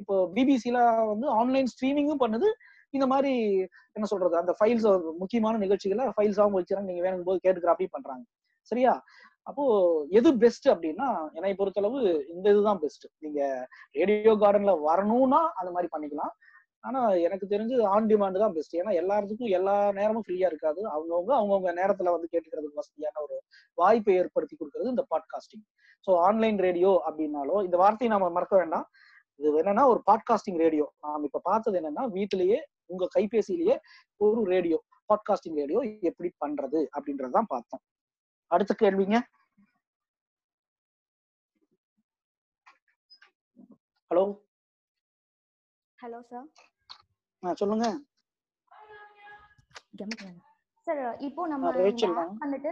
இப்போ 0.00 0.14
பிபிசில 0.36 0.78
வந்து 1.12 1.26
ஆன்லைன் 1.40 1.68
ஸ்ட்ரீமிங்கும் 1.72 2.22
பண்ணுது. 2.24 2.48
இந்த 2.96 3.06
மாதிரி 3.12 3.32
என்ன 3.96 4.06
சொல்றது 4.12 4.34
அந்த 4.40 4.52
ஃபைல்ஸ் 4.58 4.86
முக்கியமான 5.22 5.54
நிகழ்ச்சிகளை 5.64 6.04
ஃபைல்ஸாகவும் 6.16 6.58
வச்சுறாங்க 6.58 6.88
நீங்க 6.90 7.02
வேணும் 7.06 7.28
போது 7.28 7.38
கேட்டுக்கிற 7.44 7.72
அப்படி 7.74 7.88
பண்றாங்க. 7.96 8.24
சரியா? 8.70 8.92
அப்போ 9.46 9.64
எது 10.18 10.28
பெஸ்ட் 10.42 10.66
அப்படின்னா 10.72 11.08
என்னை 11.36 11.52
பொறுத்தளவு 11.60 11.98
இந்த 12.34 12.46
இதுதான் 12.54 12.80
பெஸ்ட் 12.84 13.04
நீங்க 13.24 13.40
ரேடியோ 14.10 14.34
கார்டன்ல 14.42 14.74
வரணும்னா 14.88 15.40
அந்த 15.60 15.70
மாதிரி 15.76 15.88
பண்ணிக்கலாம். 15.94 16.32
ஆனா 16.84 17.00
எனக்கு 17.26 17.46
தெரிஞ்சு 17.46 17.76
ஆன் 17.92 18.08
டிமாண்ட் 18.08 18.42
தான் 18.42 18.52
பெஸ்ட் 18.52 18.74
ஏன்னா 18.76 18.92
எல்லாத்துக்கும் 19.00 19.54
எல்லா 19.58 19.74
நேரமும் 19.92 20.24
ஃப்ரீயா 20.26 20.48
இருக்காது. 20.50 20.80
அவங்கவுங்க 20.94 21.32
அவங்கவுங்க 21.38 21.70
நேரத்துல 21.80 22.12
வந்து 22.12 22.28
கேட்டுக்கிறதுக்கு 22.32 22.80
வசதியான 22.82 23.20
ஒரு 23.22 23.36
வாய்ப்பை 23.78 24.14
ஏற்படுத்தி 24.14 24.56
கொடுக்கறது 24.56 24.94
இந்த 24.94 25.04
பாட்காஸ்டிங் 25.10 25.64
ஸோ 26.06 26.12
ஆன்லைன் 26.26 26.58
ரேடியோ 26.58 26.92
அப்படின்னாலோ 27.06 27.56
இந்த 27.64 27.76
வார்த்தையை 27.76 28.10
நாம 28.14 28.30
மறக்க 28.30 28.54
வேண்டாம். 28.56 28.86
இது 29.40 29.56
என்னன்னா 29.62 29.84
ஒரு 29.86 30.00
பாட்காஸ்டிங் 30.10 30.58
ரேடியோ 30.58 30.86
நாம் 31.00 31.24
இப்ப 31.24 31.40
பார்த்தது 31.44 31.78
என்னன்னா 31.80 32.04
வீட்டிலேயே 32.10 32.58
உங்க 32.86 33.04
கைபேசியிலேயே 33.16 33.76
ஒரு 34.20 34.42
ரேடியோ 34.44 34.78
பாட்காஸ்டிங் 35.10 35.56
ரேடியோ 35.56 35.80
எப்படி 36.02 36.30
பண்றது 36.44 36.80
அப்படின்றதான் 36.96 37.48
பார்த்தோம். 37.48 37.82
அடுத்த 38.50 38.72
கேள்விங்க. 38.82 39.16
ஹலோ. 44.10 44.24
Hello 45.98 46.20
sir. 46.30 46.48
சொல்லுங்க. 47.52 47.86
சார் 50.86 51.00
இப்போ 51.20 51.42
நம்ம 51.46 51.66
ஆ, 51.68 51.72
வந்துட்டு 52.42 52.70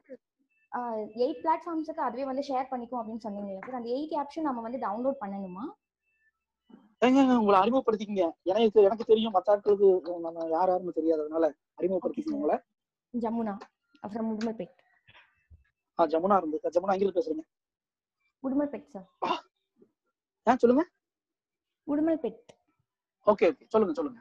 எயிட் 1.22 1.40
பிளாட்ஃபார்ம்ஸுக்கு 1.42 2.02
அதுவே 2.02 2.24
வந்து 2.24 2.42
ஷேர் 2.42 2.70
பண்ணிக்கும் 2.70 3.00
அப்படின்னு 3.00 3.24
சொன்னீங்க 3.24 3.54
சார் 3.64 3.78
அந்த 3.78 3.90
எயிட் 3.90 4.14
ஆப்ஷன் 4.20 4.46
நம்ம 4.48 4.62
வந்து 4.62 4.78
டவுன்லோட் 4.78 5.18
பண்ணணுமா? 5.20 5.64
ஏங்க 7.02 7.20
உங்களை 7.38 7.56
அறிமுகப்படுத்திக்கங்க. 7.60 8.24
எனக்கு 8.46 8.80
எனக்கு 8.80 9.04
தெரியும் 9.04 9.36
ஆட்களுக்கு 9.38 9.88
நம்ம 10.18 10.46
யார் 10.48 10.70
யாருன்னு 10.70 10.98
தெரியாததுனால 10.98 11.46
அறிமுகப்படுத்திக்கங்க 11.78 12.38
உங்களை. 12.38 12.56
ஜமுனா 13.14 13.54
அப்புறம் 14.02 14.28
உடுமல்பேட் 14.32 14.76
ஆ, 15.98 16.04
ஜமுனா 16.06 16.36
இருந்து 16.36 16.58
ஜமுனா 16.74 16.94
எங்கிருந்து 16.94 17.18
பேசுறீங்க? 17.18 17.44
உடுமல்பேட் 18.42 18.88
சார் 18.88 19.08
ஏன் 20.46 20.60
சொல்லுங்க? 20.62 20.84
உடுமல்பேட் 21.86 22.52
ஓகே 23.26 23.48
ஓகே 23.50 23.64
சொல்லுங்க 23.68 23.94
சொல்லுங்க. 23.94 24.20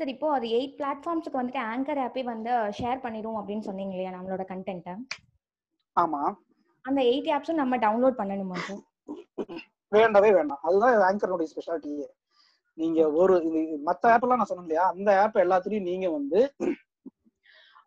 சார் 0.00 0.10
இப்போ 0.12 0.28
அது 0.36 0.46
எயிட் 0.56 0.76
பிளாட்ஃபார்ம்ஸுக்கு 0.78 1.40
வந்துட்டு 1.40 1.62
ஆங்கர் 1.72 2.00
ஆப்பே 2.04 2.22
வந்து 2.30 2.52
ஷேர் 2.78 3.02
பண்ணிடும் 3.04 3.38
அப்படின்னு 3.40 3.66
சொன்னீங்க 3.68 3.94
இல்லையா 3.94 4.12
நம்மளோட 4.16 4.44
கண்டென்ட்டை 4.52 4.94
ஆமா. 5.96 6.22
அந்த 6.84 7.00
எயிட் 7.10 7.30
ஆப்ஸும் 7.34 7.60
நம்ம 7.62 7.76
டவுன்லோட் 7.84 8.20
பண்ணணுமா 8.20 8.56
சார் 8.66 8.82
வேண்டவே 9.92 10.30
வேண்டாம். 10.36 10.62
அதுதான் 10.66 11.02
ஆங்கருடைய 11.08 11.48
ஸ்பெஷாலிட்டியே 11.50 12.06
நீங்க 12.78 13.00
ஒரு 13.22 13.34
மத்த 13.88 14.04
ஆப் 14.12 14.24
எல்லாம் 14.24 14.40
நான் 14.40 14.50
சொன்னேன் 14.50 14.66
இல்லையா? 14.66 14.84
அந்த 14.92 15.10
ஆப் 15.22 15.36
எல்லாத்துலயும் 15.44 15.88
நீங்க 15.90 16.06
வந்து 16.14 16.40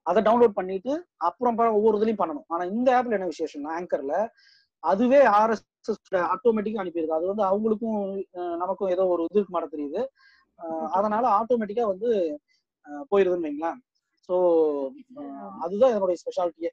அதை 0.05 0.19
டவுன்லோட் 0.27 0.57
பண்ணிட்டு 0.57 0.93
அப்புறம் 1.27 1.55
ஒவ்வொரு 1.77 1.97
இதுலயும் 1.99 2.21
பண்ணணும். 2.21 2.47
ஆனா 2.53 2.63
இந்த 2.73 2.89
ஆப்ல 2.97 3.17
என்ன 3.17 3.29
விசேஷம் 3.31 3.65
ஆங்கர்ல 3.77 4.15
அதுவே 4.83 5.21
ஆர்எஸ்எஸ் 5.39 6.01
ஆட்டோமேட்டிக்கா 6.33 6.81
அனுப்பியிருக்கு. 6.83 7.17
அது 7.19 7.31
வந்து 7.31 7.45
அவங்களுக்கும் 7.49 7.97
நமக்கும் 8.63 8.93
ஏதோ 8.95 9.05
ஒரு 9.13 9.23
இது 9.31 9.53
மாட்ட 9.55 9.69
தெரியுது. 9.75 10.01
அதனால 10.97 11.25
ஆட்டோமேட்டிக்கா 11.37 11.85
வந்து 11.87 12.09
போயிருதுன்னு 13.11 13.47
வைங்களேன். 13.47 13.79
ஸோ 14.29 14.35
அதுதான் 15.65 15.93
என்னுடைய 15.93 16.17
ஸ்பெஷாலிட்டியே 16.21 16.71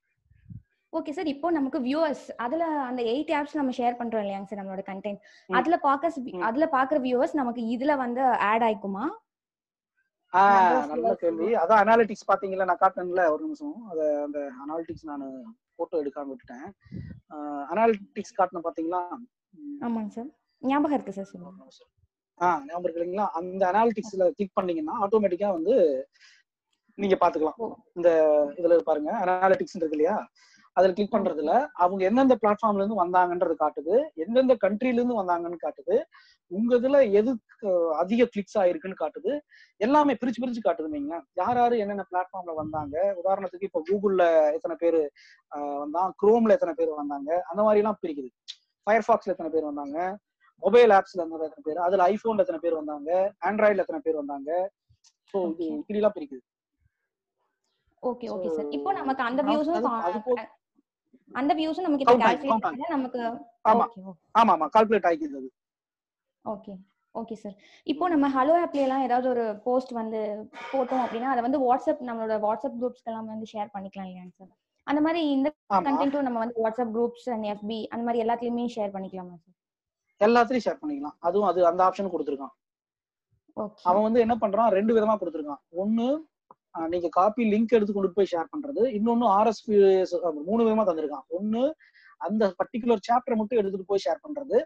ஓகே 0.92 1.12
சார் 1.12 1.26
இப்போ 1.26 1.48
நமக்கு 1.50 1.78
வியூவர்ஸ் 1.80 2.24
அதுல 2.44 2.64
அந்த 2.88 3.00
எயிட் 3.12 3.30
ஆப்ஸ் 3.32 3.58
நம்ம 3.58 3.72
ஷேர் 3.78 3.98
பண்றோம் 4.00 4.22
இல்லையாங்க 4.24 4.48
சார் 4.48 4.60
நம்மளோட 4.60 4.82
கண்டென்ட். 4.88 5.20
அதுல 5.50 5.76
பாக்க 5.80 6.10
ம். 6.30 6.42
அதுல 6.48 6.66
பாக்குற 6.74 6.98
வியூவர்ஸ் 7.00 7.38
நமக்கு 7.40 7.62
இதுல 7.74 7.92
வந்து 8.02 8.22
ஆட் 8.50 8.64
ஆயிக்குமா? 8.68 9.04
நல்ல 10.90 11.08
கேள்வி. 11.22 11.48
அதான் 11.62 11.80
அனாலிட்டிக்ஸ் 11.82 12.28
பாத்தீங்களா 12.28 12.68
நான் 12.68 12.82
காட்டினேன்ல 12.82 13.24
ஒரு 13.32 13.42
நிமிஷம். 13.46 13.74
அத 13.90 14.00
அந்த 14.26 14.38
அனாலிட்டிக்ஸ் 14.64 15.08
நான் 15.10 15.24
போட்டோ 15.78 16.00
எடுக்காம 16.02 16.30
விட்டுட்டேன். 16.30 16.68
அனாலிட்டிக்ஸ் 17.72 18.38
காட்டின 18.38 18.62
பாத்தீங்களா 18.66 19.02
ஆமாங்க 19.82 20.10
சார் 20.10 20.30
ஞாபகம் 20.62 20.96
இருக்கு 20.96 21.16
சார் 21.16 21.30
சொல்லுங்க. 21.32 21.68
ஆ 22.43 22.49
ஞாபகம் 22.66 22.84
இருக்கு 22.84 23.01
இல்லைங்களா? 23.01 23.26
அந்த 23.38 23.62
அனாலிட்டிக்ஸ்ல 23.70 24.24
கிளிக் 24.36 24.57
பண்ணீங்கன்னா 24.59 24.95
ஆட்டோமேட்டிக்கா 25.05 25.49
வந்து 25.53 25.74
நீங்க 26.99 27.16
பாத்துக்கலாம். 27.20 27.59
இந்த 27.97 28.09
இதுல 28.59 28.78
பாருங்க 28.88 29.11
அனாலிட்டிக்ஸ் 29.22 29.76
இருக்கு 29.76 29.97
இல்லையா? 29.99 30.16
அதுல 30.76 30.95
கிளிக் 30.97 31.14
பண்றதுல 31.14 31.53
அவங்க 31.82 32.03
எந்தெந்த 32.09 32.34
பிளாட்ஃபார்ம்ல 32.43 32.82
இருந்து 32.82 33.01
வந்தாங்கன்றது 33.01 33.55
காட்டுது 33.57 33.95
எந்தெந்த 34.22 34.55
கண்ட்ரில 34.62 34.99
இருந்து 34.99 35.18
வந்தாங்கன்னு 35.18 35.59
காட்டுது 35.59 35.97
உங்க 36.51 36.72
இதுல 36.76 36.97
எதுக்கு 37.18 37.68
அதிக 38.01 38.26
கிளிக்ஸ் 38.32 38.57
ஆயிருக்குன்னு 38.62 39.01
காட்டுது 39.01 39.32
எல்லாமே 39.80 40.14
பிரிச்சு 40.20 40.43
பிரிச்சு 40.43 40.62
காட்டுது 40.62 40.88
நீங்க 40.97 41.12
யார் 41.40 41.59
யாரு 41.61 41.76
என்னென்ன 41.82 42.05
பிளாட்ஃபார்ம்ல 42.11 42.55
வந்தாங்க? 42.61 42.97
உதாரணத்துக்கு 43.20 43.68
இப்ப 43.70 43.82
கூகுள்ல 43.88 44.24
எத்தனை 44.57 44.76
பேர் 44.82 45.01
வந்தான்? 45.82 46.11
குரோம்ல 46.22 46.57
எத்தனை 46.57 46.74
பேர் 46.74 47.01
வந்தாங்க? 47.01 47.30
அந்த 47.51 47.61
மாதிரி 47.62 47.82
எல்லாம் 47.82 48.01
பிரிக்குது 48.03 48.30
ஃபயர்பாக்ஸ்ல 48.86 49.34
எத்தனை 49.34 49.51
பேர் 49.51 49.70
வந்தாங்க? 49.70 49.99
மொபைல் 50.62 50.94
ஆப்ஸ்ல 50.96 51.20
இருந்து 51.20 51.46
எத்தனை 51.46 51.64
பேர்? 51.66 51.84
அதுல 51.86 52.06
ஐபோன்ல 52.10 52.44
எத்தனை 52.44 52.60
பேர் 52.64 52.78
வந்தாங்க? 52.78 53.10
ஆண்ட்ராய்டுல 53.48 53.84
எத்தனை 53.84 54.00
பேர் 54.04 54.20
வந்தாங்க? 54.20 54.50
ஸோ 55.34 55.38
இது. 55.52 55.66
இப்படி 55.80 56.00
எல்லாம் 56.00 56.16
பிரிக்குது. 56.16 56.42
ஓகே 58.02 58.28
ஓகே 58.34 58.48
சார் 58.54 58.70
இப்போ 58.76 58.90
நமக்கு 58.98 59.22
அந்த 59.26 59.40
வியூஸும் 59.48 59.88
அந்த 61.34 61.52
வியூஸும் 61.58 61.86
நமக்கு 61.86 62.04
இப்போ 62.04 62.16
கால்குலேட் 62.22 62.94
நமக்கு 62.94 63.20
ஆமா. 63.70 63.84
ஆமா 64.40 64.52
ஆமா. 64.54 64.66
கால்குலேட் 64.74 65.06
ஆகிக்குது 65.10 65.38
அது. 65.40 65.48
ஓகே 66.44 66.72
ஓகே 67.14 67.34
சார் 67.40 67.56
இப்போ 67.86 68.04
நம்ம 68.12 68.26
ஹலோ 68.34 68.54
ஆப்ல 68.60 68.84
எல்லாம் 68.84 69.04
ஏதாவது 69.06 69.26
ஒரு 69.32 69.44
போஸ்ட் 69.64 69.92
வந்து 69.98 70.20
போட்டோம் 70.70 71.02
அப்படின்னா 71.04 71.30
அதை 71.32 71.42
வந்து 71.46 71.58
வாட்ஸ்அப் 71.64 72.06
நம்மளோட 72.08 72.36
வாட்ஸ்அப் 72.44 72.78
குரூப்ஸ்க்கெல்லாம் 72.80 73.30
வந்து 73.32 73.48
ஷேர் 73.52 73.72
பண்ணிக்கலாம் 73.74 74.08
இல்லையாங்க 74.08 74.34
சார் 74.38 74.52
அந்த 74.86 75.00
மாதிரி 75.06 75.20
இந்த 75.34 75.48
கண்டென்ட்டும் 75.86 76.26
நம்ம 76.28 76.40
வந்து 76.42 76.62
வாட்ஸ்அப் 76.62 76.94
குரூப்ஸ் 76.94 77.28
அண்ட் 77.34 77.48
எஃபி 77.52 77.80
அந்த 77.92 78.02
மாதிரி 78.06 78.22
எல்லாத்துலயுமே 78.24 78.64
ஷேர் 78.76 78.94
பண்ணிக்கலாமா 78.94 79.36
சார் 79.36 79.56
எல்லாத்துலயும் 80.26 80.64
ஷேர் 80.66 80.80
பண்ணிக்கலாம். 80.82 81.16
அதுவும் 81.28 81.48
அது 81.50 81.60
அந்த 81.70 81.80
ஆப்ஷன் 81.86 82.12
கொடுத்துருக்கான். 82.14 82.54
அவன் 83.88 84.04
வந்து 84.06 84.20
என்ன 84.24 84.34
பண்றான்? 84.42 84.70
ரெண்டு 84.78 84.92
விதமா 84.96 85.14
கொடுத்துருக்கான். 85.20 85.62
ஒன்னு 85.82 86.06
நீங்க 86.92 87.08
காப்பி 87.16 87.42
லிங்க் 87.52 87.74
எடுத்து 87.76 87.94
கொண்டு 87.94 88.10
போய் 88.16 88.30
ஷேர் 88.32 88.52
பண்றது. 88.52 88.82
இன்னொன்னு 88.98 89.26
ஆர்எஸ்பி 89.38 89.74
மூணு 90.48 90.60
விதமா 90.66 90.84
தந்திருக்கான். 90.88 91.26
ஒன்னு 91.38 91.62
அந்த 92.26 92.44
பர்டிகுலர் 92.60 93.04
சாப்டர் 93.08 93.38
மட்டும் 93.40 93.60
எடுத்துட்டு 93.60 93.88
போய் 93.90 94.04
ஷேர் 94.04 94.22
பண்றது. 94.26 94.56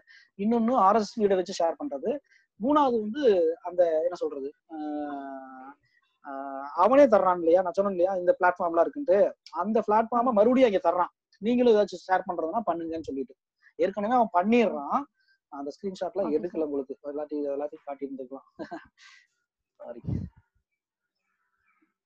இன்னொன்னு 0.43 0.73
ஆர்எஸ் 0.87 1.13
ஃபீடை 1.15 1.37
வச்சு 1.39 1.57
ஷேர் 1.59 1.79
பண்றது. 1.81 2.11
மூணாவது 2.63 2.97
வந்து 3.05 3.23
அந்த 3.67 3.81
என்ன 4.05 4.15
சொல்றது 4.21 4.49
அவனே 6.83 7.03
தர்றான் 7.11 7.39
இல்லையா? 7.41 7.59
நான் 7.65 7.75
சொன்னேன் 7.75 7.95
இல்லையா? 7.95 8.13
இந்த 8.21 8.31
பிளாட்ஃபார்ம்லாம் 8.39 8.85
இருக்குன்ட்டு. 8.85 9.17
அந்த 9.61 9.77
பிளாட்ஃபார்மை 9.87 10.31
மறுபடியும் 10.39 10.69
அங்க 10.69 10.81
தர்றான். 10.87 11.11
நீங்களும் 11.45 11.73
ஏதாச்சும் 11.73 12.03
ஷேர் 12.07 12.27
பண்றதுன்னா 12.29 12.61
பண்ணுங்கன்னு 12.69 13.07
சொல்லிட்டு. 13.09 13.33
ஏற்கனவே 13.83 14.15
அவன் 14.19 14.35
பண்ணிடுறான். 14.37 14.99
அந்த 15.51 15.69
ஸ்கிரீன்ஷாட்லாம் 15.75 16.33
எடுக்கல 16.37 16.65
உங்களுக்கு. 16.69 16.95
எல்லாத்தையும் 17.11 17.53
எல்லாத்தையும் 17.55 17.85
காட்டி 17.87 18.07
இருந்துக்கலாம் 18.07 18.47
சாரி 19.79 20.01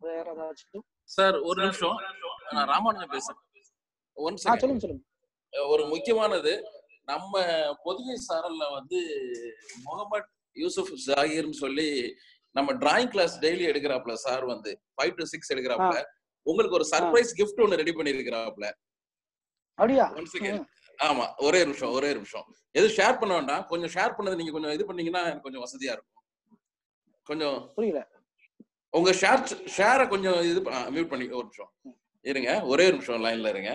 வேற 0.01 0.25
ஏதாச்சும்? 0.35 0.83
சார் 1.15 1.35
ஒரு 1.49 1.59
நிமிஷம். 1.65 1.97
நான் 2.53 2.69
ராமானுஜன் 2.73 3.13
பேசுறேன். 3.15 3.41
ஒன் 4.17 4.37
சொல்லுங்க 4.43 4.81
சொல்லுங்க. 4.83 5.03
ஒரு 5.73 5.83
முக்கியமானது 5.93 6.53
நம்ம 7.11 7.35
பொதிகை 7.85 8.15
சாரல்ல 8.27 8.63
வந்து 8.77 8.99
முகமது 9.85 10.27
யூசுப் 10.57 10.91
ஜாகிர்னு 11.07 11.57
சொல்லி 11.63 11.87
நம்ம 12.55 12.69
டிராயிங் 12.83 13.11
கிளாஸ் 13.13 13.35
டெய்லி 13.43 13.65
எடுக்கிறாப்ல 13.71 14.13
சார் 14.25 14.45
வந்து. 14.53 14.71
ஃபைவ் 14.95 15.13
டு 15.19 15.25
சிக்ஸ் 15.33 15.51
எடுக்கிறாப்ல 15.55 15.99
உங்களுக்கு 16.45 16.77
ஒரு 16.79 16.87
சர்ப்ரைஸ் 16.93 17.31
கிஃப்ட் 17.39 17.61
ஒன்னு 17.65 17.79
ரெடி 17.81 17.93
பண்ணிருக்கிறாப்ல 17.97 18.67
அப்படியா? 19.77 20.05
ஒன் 20.19 20.31
செகண்ட் 20.35 20.63
ஆமா 21.07 21.25
ஒரே 21.47 21.59
நிமிஷம் 21.67 21.93
ஒரே 21.97 22.09
நிமிஷம். 22.17 22.45
எதுவும் 22.77 22.95
ஷேர் 22.97 23.19
பண்ண 23.21 23.31
வேண்டாம். 23.37 23.63
கொஞ்சம் 23.71 23.93
ஷேர் 23.95 24.15
பண்ணது 24.17 24.39
நீங்க 24.39 24.53
கொஞ்சம் 24.55 24.73
இது 24.77 24.87
பண்ணீங்கன்னா 24.89 25.21
எனக்கு 25.29 25.45
கொஞ்சம் 25.47 25.63
வசதியா 25.65 25.93
இருக்கும். 25.95 26.17
கொஞ்சம் 27.29 27.57
புரியல 27.77 28.01
உங்க 28.93 29.09
ஷேர் 29.21 29.41
ஷேரை 29.77 30.05
கொஞ்சம் 30.13 30.39
இது 30.51 30.61
மியூட் 30.95 31.11
பண்ணி 31.11 31.25
ஒரு 31.39 31.45
நிமிஷம். 31.47 31.71
இருங்க 32.25 32.51
ஒரே 32.71 32.85
நிமிஷம் 32.93 33.23
லைன்ல 33.25 33.51
இருங்க. 33.53 33.71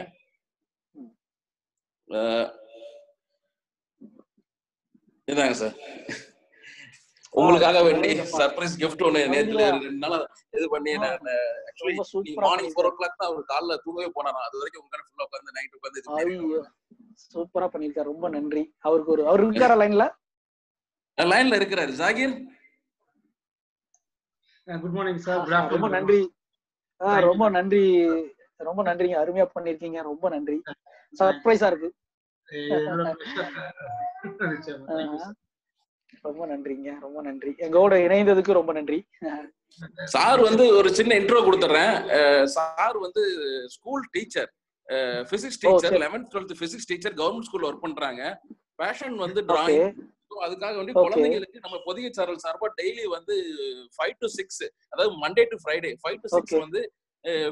இதாங்க 5.29 5.55
சார் 5.61 5.77
உங்களுக்காக 7.41 7.79
வேண்டி 7.87 8.11
சர்ப்ரைஸ் 8.35 8.77
gift 8.83 9.01
ஒண்ணு 9.07 9.21
நேத்துல 9.33 9.65
ரெண்டு 9.73 10.03
நாளா 10.03 10.19
இது 10.57 10.67
பண்ணி 10.75 10.93
நான் 11.03 11.27
ஆக்சுவலி 11.69 11.95
மார்னிங் 12.45 12.71
ஃபோர் 12.75 12.89
ஓ 12.91 12.93
கிளாக் 12.99 13.19
தான் 13.21 13.31
அவர் 13.31 13.51
காலைல 13.51 13.77
தூங்கவே 13.85 14.09
போனாராம். 14.17 14.47
அது 14.49 14.61
வரைக்கும் 14.61 14.85
உட்காந்து 14.85 15.09
ஃபுல்லா 15.09 15.27
உட்காந்து 15.29 15.57
நைட் 15.57 15.77
உட்காந்து 15.79 16.05
சூப்பரா 17.33 17.67
பண்ணிருக்காரு 17.75 18.11
ரொம்ப 18.13 18.29
நன்றி. 18.37 18.63
அவருக்கு 18.89 19.13
ஒரு 19.13 19.23
அவர் 19.31 19.45
இருக்காரா 19.45 19.77
லைன்ல 19.83 20.05
லைன்ல 21.33 21.59
இருக்கிறாரு. 21.61 21.93
ஜாகிர்? 22.01 22.35
குட் 24.83 24.95
மார்னிங் 24.97 25.23
சார் 25.27 25.71
ரொம்ப 25.75 25.89
நன்றி. 25.97 26.21
ரொம்ப 27.31 27.49
நன்றி. 27.57 27.85
ரொம்ப 28.69 28.81
நன்றிங்க. 28.89 29.17
அருமையா 29.23 29.47
பண்ணிருக்கீங்க 29.55 30.03
ரொம்ப 30.11 30.29
நன்றி. 30.35 30.57
சர்ப்ரைஸா 31.19 31.69
இருக்கு. 31.71 31.91
ரொம்ப 36.27 36.47
நன்றிங்க. 36.53 36.91
ரொம்ப 37.07 37.19
நன்றி. 37.29 37.51
எங்களோட 37.67 37.95
இணைந்ததுக்கு 38.07 38.59
ரொம்ப 38.61 38.73
நன்றி. 38.79 38.99
சார் 40.15 40.41
வந்து 40.49 40.65
ஒரு 40.79 40.89
சின்ன 40.99 41.15
இன்ட்ரோ 41.21 41.41
கொடுத்துறேன். 41.47 41.95
சார் 42.57 42.97
வந்து 43.07 43.25
ஸ்கூல் 43.75 44.05
டீச்சர் 44.13 44.51
பிசிக்ஸ் 45.31 45.61
டீச்சர் 45.63 45.87
சரி. 45.87 46.01
Eleventh 46.05 46.29
twelfth 46.33 46.55
physics 46.61 46.89
teacher 46.91 47.17
government 47.21 47.47
ஸ்கூல்ல 47.49 47.69
ஒர்க் 47.71 47.85
பண்றாங்க 47.85 48.23
பேஷன் 48.79 49.17
வந்து 49.25 49.41
டிராயிங் 49.49 49.89
அதுக்காக 50.41 50.73
வேண்டி 50.79 50.93
Okay. 50.93 51.03
குழந்தைங்களுக்கு 51.05 51.59
நம்ம 51.65 51.77
பொதிகை 51.85 52.09
சாரல் 52.13 52.41
சார்பா 52.45 52.69
டெய்லி 52.81 53.05
வந்து 53.15 53.35
ஃபைவ் 53.97 54.15
டு 54.19 54.29
சிக்ஸ் 54.37 54.63
அதாவது 54.93 55.13
Monday 55.23 55.45
to 55.53 55.57
Friday 55.63 55.91
five 56.03 56.19
to 56.23 56.29
six. 56.35 56.55
வந்து 56.65 56.81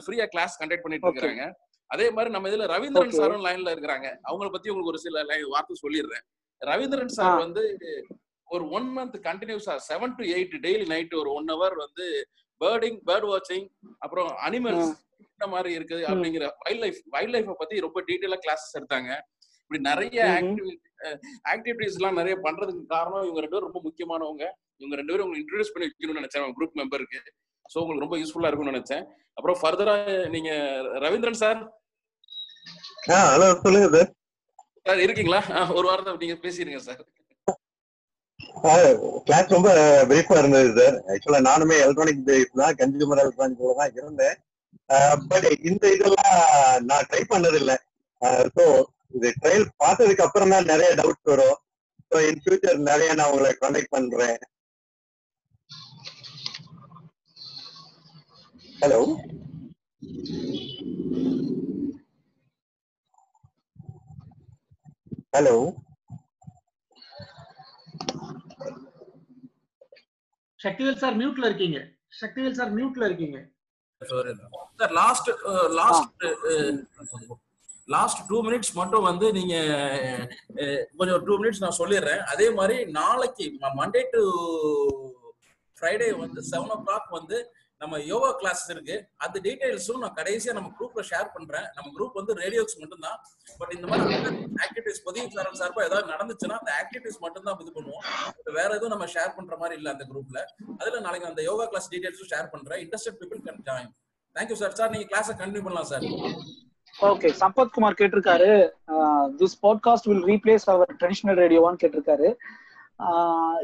ஃப்ரீயா 0.04 0.26
கிளாஸ் 0.26 0.58
கண்டக்ட் 0.60 0.84
பண்ணிட்டு. 0.84 1.10
இருக்காங்க 1.12 1.44
அதே 1.90 2.06
மாதிரி 2.10 2.30
நம்ம 2.34 2.48
இதுல 2.50 2.66
ரவீந்திரன். 2.72 3.16
சாரும் 3.18 3.44
லைன்ல 3.46 3.72
இருக்கிறாங்க 3.74 4.08
அவங்கள 4.28 4.48
பத்தி 4.50 4.70
உங்களுக்கு 4.70 4.92
ஒரு 4.92 5.00
சில 5.06 5.24
வார்த்தை 5.54 5.76
சொல்லிடுறேன் 5.82 6.24
ரவீந்திரன் 6.62 7.14
சார். 7.16 7.40
வந்து 7.44 7.64
ஒரு 8.48 8.64
ஒன் 8.70 8.88
மந்த் 8.96 9.16
கண்டினியூஸா 9.26 9.74
seven 9.88 10.14
to 10.18 10.24
eight 10.34 10.56
daily 10.66 10.86
night 10.86 11.14
ஒரு 11.22 11.30
ஒன் 11.38 11.48
ஹவர் 11.52 11.76
வந்து 11.84 12.06
பேர்டிங் 12.60 12.98
பேர்ட் 13.08 13.28
வாட்சிங் 13.30 13.66
அப்புறம் 13.98 14.30
அனிமல்ஸ் 14.46 14.92
மாதிரி 15.54 15.70
இருக்குது. 15.78 16.02
அப்படிங்கிற 16.10 16.44
வைல்ட் 16.64 16.82
லைஃப் 16.84 17.00
வைல்ட் 17.14 17.34
லைஃபை 17.34 17.54
பத்தி 17.62 17.84
ரொம்ப 17.86 17.98
டீட்டெயிலா 18.08 18.38
கிளாஸஸ் 18.44 18.76
எடுத்தாங்க. 18.80 19.10
இப்படி 19.62 19.80
நிறைய. 19.90 20.18
ஆக்டிவிட்டிஸ் 21.54 21.96
எல்லாம் 22.00 22.18
நிறைய 22.20 22.34
பண்றதுக்கு 22.46 22.82
காரணம் 22.94 23.24
இவங்க 23.26 23.40
ரெண்டு 23.44 23.56
பேரும் 23.56 23.70
ரொம்ப 23.70 23.82
முக்கியமானவங்க. 23.88 24.44
இவங்க 24.80 24.94
ரெண்டு 25.00 25.12
பேரும் 25.12 25.26
உங்களுக்கு 25.26 25.44
இன்ட்ரடியூஸ் 25.44 25.72
பண்ணி 25.74 25.88
வைக்கணும்னு 25.88 26.20
நினைச்சேன் 26.22 26.56
குரூப் 26.58 26.78
மெம்பருக்கு 26.80 27.20
ஸோ 27.72 27.76
உங்களுக்கு 27.82 28.04
ரொம்ப 28.06 28.16
யூஸ்ஃபுல்லா 28.22 28.48
இருக்கும்னு 28.50 28.74
நினைச்சேன். 28.74 29.04
அப்புறம் 29.38 29.58
ஃபர்தரா 29.60 29.94
நீங்க 30.36 30.50
ரவீந்திரன் 31.06 31.42
சார் 31.44 31.60
ஹலோ 33.32 33.48
சொல்லுங்க 33.64 33.88
சார் 33.96 34.10
சார் 34.86 35.00
இருக்கீங்களா? 35.04 35.40
ஒரு 35.78 35.86
வாரத்தை 35.88 36.12
நீங்க 36.22 36.36
பேசிடுங்க 36.44 36.80
சார் 36.88 37.02
கிளாஸ் 39.26 39.54
ரொம்ப 39.54 39.70
பிரீஃபா 40.10 40.36
இருந்தது 40.40 40.70
சார் 40.78 40.96
ஆக்சுவலா 41.12 41.40
நானுமே 41.48 41.76
எலக்ட்ரானிக் 41.84 42.22
பேஸ் 42.28 42.52
தான் 42.60 42.76
கன்சியூமர் 42.80 43.22
எலக்ட்ரானிக் 43.22 43.80
தான் 43.80 43.96
இருந்தேன். 44.00 44.36
பட் 45.30 45.46
இந்த 45.70 45.84
இதெல்லாம் 45.96 46.40
நான் 46.88 47.06
ட்ரை 47.10 47.22
பண்ணது 47.32 47.58
இல்லை 47.62 47.76
ஸோ 48.56 48.64
இது 49.16 49.28
ட்ரையல் 49.42 49.68
பார்த்ததுக்கு 49.82 50.24
அப்புறம் 50.26 50.52
தான் 50.54 50.70
நிறைய 50.72 50.90
டவுட்ஸ் 51.00 51.30
வரும். 51.32 51.58
ஸோ 52.10 52.16
இன் 52.28 52.42
ஃபியூச்சர் 52.42 52.78
நிறைய 52.90 53.10
நான் 53.18 53.30
உங்களை 53.32 53.52
கான்டாக்ட் 53.62 53.94
பண்றேன். 53.96 54.40
ஹலோ 58.82 59.00
ஹலோ 65.36 65.54
சக்திவேல் 70.60 71.00
சார் 71.00 71.16
மியூட்ல 71.20 71.48
இருக்கீங்க. 71.48 71.78
சக்திவேல் 72.20 72.56
சார் 72.58 72.70
மியூட்ல 72.76 73.08
இருக்கீங்க. 73.08 73.38
Sir 74.02 74.92
last 74.92 75.28
last 75.74 76.24
last 77.88 78.20
two 78.28 78.36
minutes 78.42 78.72
மட்டும் 78.74 79.02
வந்து 79.02 79.26
நீங்க 79.32 79.54
அஹ், 80.58 80.84
கொஞ்சம் 80.96 81.24
டூ 81.24 81.34
மினிட்ஸ் 81.38 81.60
நான் 81.60 81.78
சொல்லிடுறேன். 81.78 82.22
அதே 82.26 82.50
மாதிரி 82.50 82.76
நாளைக்கு 82.92 83.46
மண்டே 83.76 84.02
டு 84.12 84.22
ஃப்ரைடே 85.78 86.08
வந்து 86.18 86.40
செவன் 86.50 86.72
ஓ 86.72 86.78
கிளாக் 86.82 87.08
வந்து 87.10 87.38
நம்ம 87.80 87.98
யோகா 88.10 88.28
கிளாஸஸ் 88.40 88.70
இருக்கு. 88.74 88.96
அந்த 89.24 89.36
டீடைல்ஸும் 89.46 90.00
நான் 90.02 90.14
கடைசியா 90.18 90.52
நம்ம 90.58 90.68
குரூப்ல 90.78 91.02
ஷேர் 91.10 91.28
பண்றேன். 91.36 91.66
நம்ம 91.76 91.86
குரூப் 91.96 92.18
வந்து 92.20 92.34
ரேடியோஸ் 92.42 92.74
மட்டும்தான். 92.82 93.18
பட் 93.60 93.72
இந்த 93.76 93.86
மாதிரி 93.90 94.14
ஆக்டிவிட்டிஸ் 94.66 95.02
புதிய 95.06 95.24
சாரன் 95.34 95.58
சார்பா 95.62 95.82
ஏதாவது 95.88 96.12
நடந்துச்சுன்னா 96.14 96.56
அந்த 96.60 96.72
ஆக்டிவிட்டிஸ் 96.80 97.20
மட்டும் 97.24 97.46
தான் 97.48 97.60
இது 97.64 97.74
பண்ணுவோம். 97.78 98.04
வேற 98.58 98.68
எதுவும் 98.78 98.94
நம்ம 98.94 99.08
ஷேர் 99.16 99.36
பண்ற 99.38 99.56
மாதிரி 99.62 99.78
இல்ல 99.80 99.90
அந்த 99.94 100.06
குரூப்ல 100.12 100.40
அதுல 100.80 101.00
நாளைக்கு 101.06 101.30
அந்த 101.32 101.44
யோகா 101.50 101.66
கிளாஸ் 101.72 101.90
டீடைல்ஸும் 101.94 102.30
ஷேர் 102.34 102.52
பண்றேன். 102.54 102.80
Interested 102.84 103.20
people 103.22 103.42
can 103.48 103.62
join 103.70 103.92
thank you 104.36 104.58
sir 104.62 104.78
sir 104.80 104.92
நீங்க 104.94 105.08
கிளாஸை 105.12 105.36
கண்டினியூ 105.42 105.64
பண்ணலாம் 105.66 105.90
சார் 105.92 106.06
ஓகே 106.94 107.28
சம்பத் 107.42 107.72
குமார் 107.76 108.00
கேட்டிருக்காரு 108.00 108.50
this 109.40 109.56
podcast 109.64 110.08
will 110.10 110.26
replace 110.30 110.66
our 110.74 110.92
traditional 111.00 111.40
ரேடியோவான்னு 111.42 111.80
கேட்டிருக்காரு. 111.82 112.28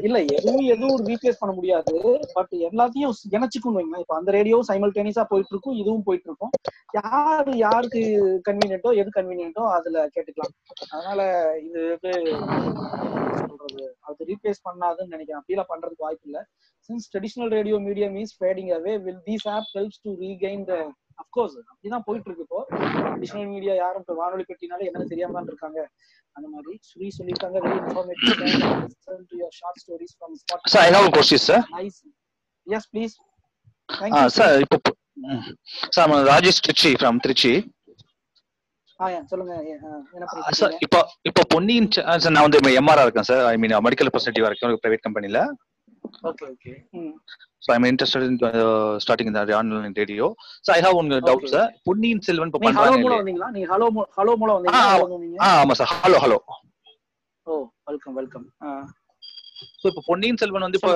இல்ல 0.07 0.17
எதுவும் 0.37 0.65
எதுவும் 0.73 1.03
ரீப்ளேஸ் 1.09 1.39
பண்ண 1.41 1.51
முடியாது. 1.57 1.93
பட் 2.35 2.53
எல்லாத்தையும் 2.69 3.13
இணைச்சுக்கும் 3.37 3.77
வைங்களேன். 3.77 4.03
இப்போ 4.03 4.15
அந்த 4.19 4.31
ரேடியோ 4.37 4.57
சைமல்டேனியஸா 4.69 5.23
போயிட்டு 5.31 5.53
இருக்கும் 5.53 5.77
இதுவும் 5.81 6.05
போயிட்டு 6.07 6.29
இருக்கும் 6.29 6.53
யாரு 6.99 7.51
யாருக்கு 7.65 8.01
கன்வீனியன்ட்டோ 8.47 8.91
எது 9.01 9.09
கன்வீனியன்ட்டோ 9.17 9.65
அதுல 9.77 10.07
கேட்டுக்கலாம். 10.15 10.55
அதனால 10.93 11.21
இது 11.67 11.81
வந்து 11.91 12.13
சொல்றது 13.41 13.83
அது 14.09 14.27
ரீப்ளேஸ் 14.31 14.65
பண்ணாதுன்னு 14.67 15.13
நினைக்கிறேன். 15.15 15.41
அப்படிலாம் 15.41 15.71
பண்றதுக்கு 15.73 16.07
வாய்ப்பு 16.07 16.27
இல்ல 16.29 16.41
since 16.89 17.09
traditional 17.13 17.53
radio 17.57 17.77
medium 17.87 18.15
is 18.23 18.35
fading 18.39 18.71
away 18.79 18.93
will 19.05 19.23
these 19.29 19.47
app 19.55 19.69
helps 19.77 20.01
to 20.05 20.11
regain 20.25 20.65
the 20.71 20.75
of course 21.17 21.57
அப்படிதான் 21.63 22.05
போயிட்டு 22.07 22.29
இருக்கு 22.29 22.45
இப்போ. 22.47 22.59
ட்ரெடிஷனல் 23.05 23.51
மீடியா 23.53 23.73
யாரும் 23.75 24.03
இப்போ 24.03 24.15
வானொலி 24.19 24.45
பெட்டினாலே 24.49 24.87
என்னன்னு 24.89 25.11
தெரியாம 25.11 25.35
தான் 25.37 25.49
இருக்காங்க 25.51 25.79
அந்த 26.35 26.47
மாதிரி 26.49 26.73
ஸ்ரீ 26.89 27.05
சொல்லியிருக்காங்க 27.17 27.57
very 27.63 27.77
informative 27.81 28.37
to 29.29 29.37
your 29.37 29.55
short 29.59 29.81
stories 29.83 30.15
from 30.15 30.35
Sir, 30.67 30.79
I 30.81 30.91
have 30.91 31.05
a 31.05 31.13
question, 31.17 31.41
sir. 31.41 31.59
Nice 31.75 31.99
yes 32.67 32.87
please 32.91 33.15
sir, 34.37 34.49
இப்போ 34.65 34.77
I'm 36.01 36.13
Rajesh 36.27 36.61
Trichy 36.61 36.91
from 36.95 37.15
Trichy. 37.19 37.53
Sir 40.59 40.73
இப்போ 40.85 40.99
இப்போ 41.25 41.41
பொன்னியின் 41.53 41.89
செ- 41.93 42.05
sir, 42.23 42.31
நான் 42.33 42.45
வந்து 42.47 42.59
எம்ஆர்ஆ 42.81 43.03
இருக்கேன் 43.05 43.27
சார் 43.29 43.43
ஐ 43.45 43.55
மீன் 43.61 43.73
மெடிக்கல் 43.85 44.07
ரெப்ரஸன்டேட்டிவா 44.09 44.49
இருக்கேன் 44.49 44.71
ஒரு 44.71 44.79
பிரைவேட் 44.83 45.05
கம்பெனில 45.05 45.39
okay 46.29 46.45
okay 46.51 46.73
so 47.61 47.69
I'm 47.75 47.85
interested 47.89 48.25
in 48.27 48.37
starting 49.03 49.29
இந்த 49.31 49.41
online 49.57 49.97
radio 50.01 50.27
so 50.65 50.71
I 50.75 50.81
have 50.85 50.95
one 51.01 51.09
doubt 51.21 51.43
Okay. 51.43 51.51
Sir 51.55 51.69
Ponniyin 51.87 52.23
Selvan 52.27 52.51
இப்போ 52.51 52.71
ஹலோ 52.79 52.93
இல்லையா 52.95 53.19
வந்தீங்களா? 53.19 53.49
நீங்க 53.55 53.67
ஹலோ 53.73 53.87
ஹலோ 54.17 54.33
மூலம் 54.41 54.55
வந்தீங்களா? 54.57 55.43
ஆ, 55.45 55.61
ஆமா 55.61 55.75
sir 55.79 55.91
hello 55.97 56.19
hello. 56.23 56.37
Oh 57.47 57.53
welcome 57.89 58.15
welcome. 58.19 58.45
So 59.81 59.85
இப்போ 59.91 60.01
பொன்னியின் 60.07 60.39
செல்வன் 60.41 60.65
வந்து 60.65 60.79
இப்போ 60.79 60.93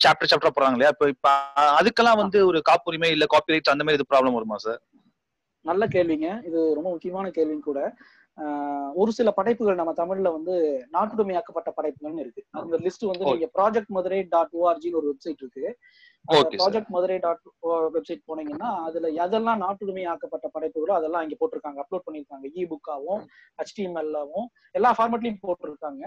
சாப்டர் 0.00 0.30
சாப்டரா 0.30 0.52
போறாங்க 0.56 0.76
இல்லையா 0.76 0.92
இப்போ 0.94 1.06
இப்போ 1.14 1.30
அதுக்கெல்லாம் 1.78 2.20
வந்து 2.20 2.38
ஒரு 2.50 2.60
காப்புரிமை 2.68 3.10
இல்ல 3.14 3.26
காப்பிரைட் 3.32 3.72
அந்த 3.72 3.84
மாதிரி 3.84 3.98
இது 4.00 4.10
ப்ராப்ளம் 4.12 4.36
வருமா 4.38 4.58
சார் 4.64 4.80
நல்ல 5.64 5.84
கேள்விங்க. 5.94 6.28
இது 6.48 6.58
ரொம்ப 6.76 6.88
முக்கியமான 6.92 7.26
கேள்வியும் 7.36 7.66
கூட. 7.66 7.80
ஒரு 8.96 9.10
சில 9.12 9.28
படைப்புகள் 9.30 9.78
நம்ம 9.78 9.92
தமிழ்ல 9.92 10.28
வந்து 10.32 10.54
நாட்டுடைமையாக்கப்பட்ட 10.92 11.70
படைப்புகள்னு 11.76 12.24
இருக்கு. 12.24 12.42
அந்த 12.60 12.76
லிஸ்ட் 12.78 13.04
வந்து. 13.10 13.24
நீங்க 13.32 13.46
ப்ராஜெக்ட் 13.56 13.92
மதுரை 13.96 14.20
டாட் 14.34 14.54
ஓஆர்ஜின்னு 14.60 15.00
ஒரு 15.00 15.08
வெப்சைட் 15.10 15.42
இருக்கு. 15.44 15.64
ப்ராஜெக்ட் 16.56 16.90
மதுரை 16.90 17.16
டாட் 17.18 17.44
வெப்சைட் 17.94 18.22
போனீங்கன்னா 18.28 18.70
அதுல 18.88 19.08
எதெல்லாம் 19.22 19.62
நாட்டுரிமை 19.64 20.04
ஆக்கப்பட்ட 20.12 20.46
படைப்புகளோ 20.54 20.94
அதெல்லாம் 20.98 21.24
இங்க 21.26 21.36
போட்டிருக்காங்க. 21.40 21.80
அப்லோட் 21.84 22.06
பண்ணிருக்காங்க 22.06 22.46
இ 22.54 22.64
புக்காவும் 22.72 23.22
ஹெச்டிஎம்எல்லாவும் 23.58 24.48
எல்லா 24.74 24.92
ஃபார்மேட்லயும் 24.98 25.42
போட்டிருக்காங்க. 25.44 26.02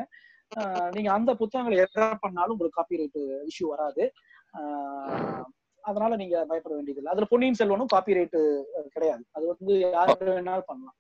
நீங்க 0.92 1.10
அந்த 1.12 1.32
புத்தகங்களை 1.42 1.78
எதா 1.86 2.06
பண்ணாலும் 2.26 2.56
உங்களுக்கு 2.56 2.80
காப்பிரைட் 2.80 3.20
இஷ்யூ 3.50 3.68
வராது. 3.72 4.04
அதனால 5.84 6.16
நீங்க 6.16 6.36
பயப்பட 6.50 6.74
வேண்டியதில்லை. 6.76 7.14
அதுல 7.14 7.28
பொன்னியின் 7.32 7.60
செல்வனும் 7.62 7.94
காப்பிரைட் 7.94 8.38
கிடையாது. 8.96 9.24
அது 9.36 9.46
வந்து 9.54 9.74
யாரு 9.96 10.14
வேணாலும் 10.30 10.70
பண்ணலாம். 10.72 10.98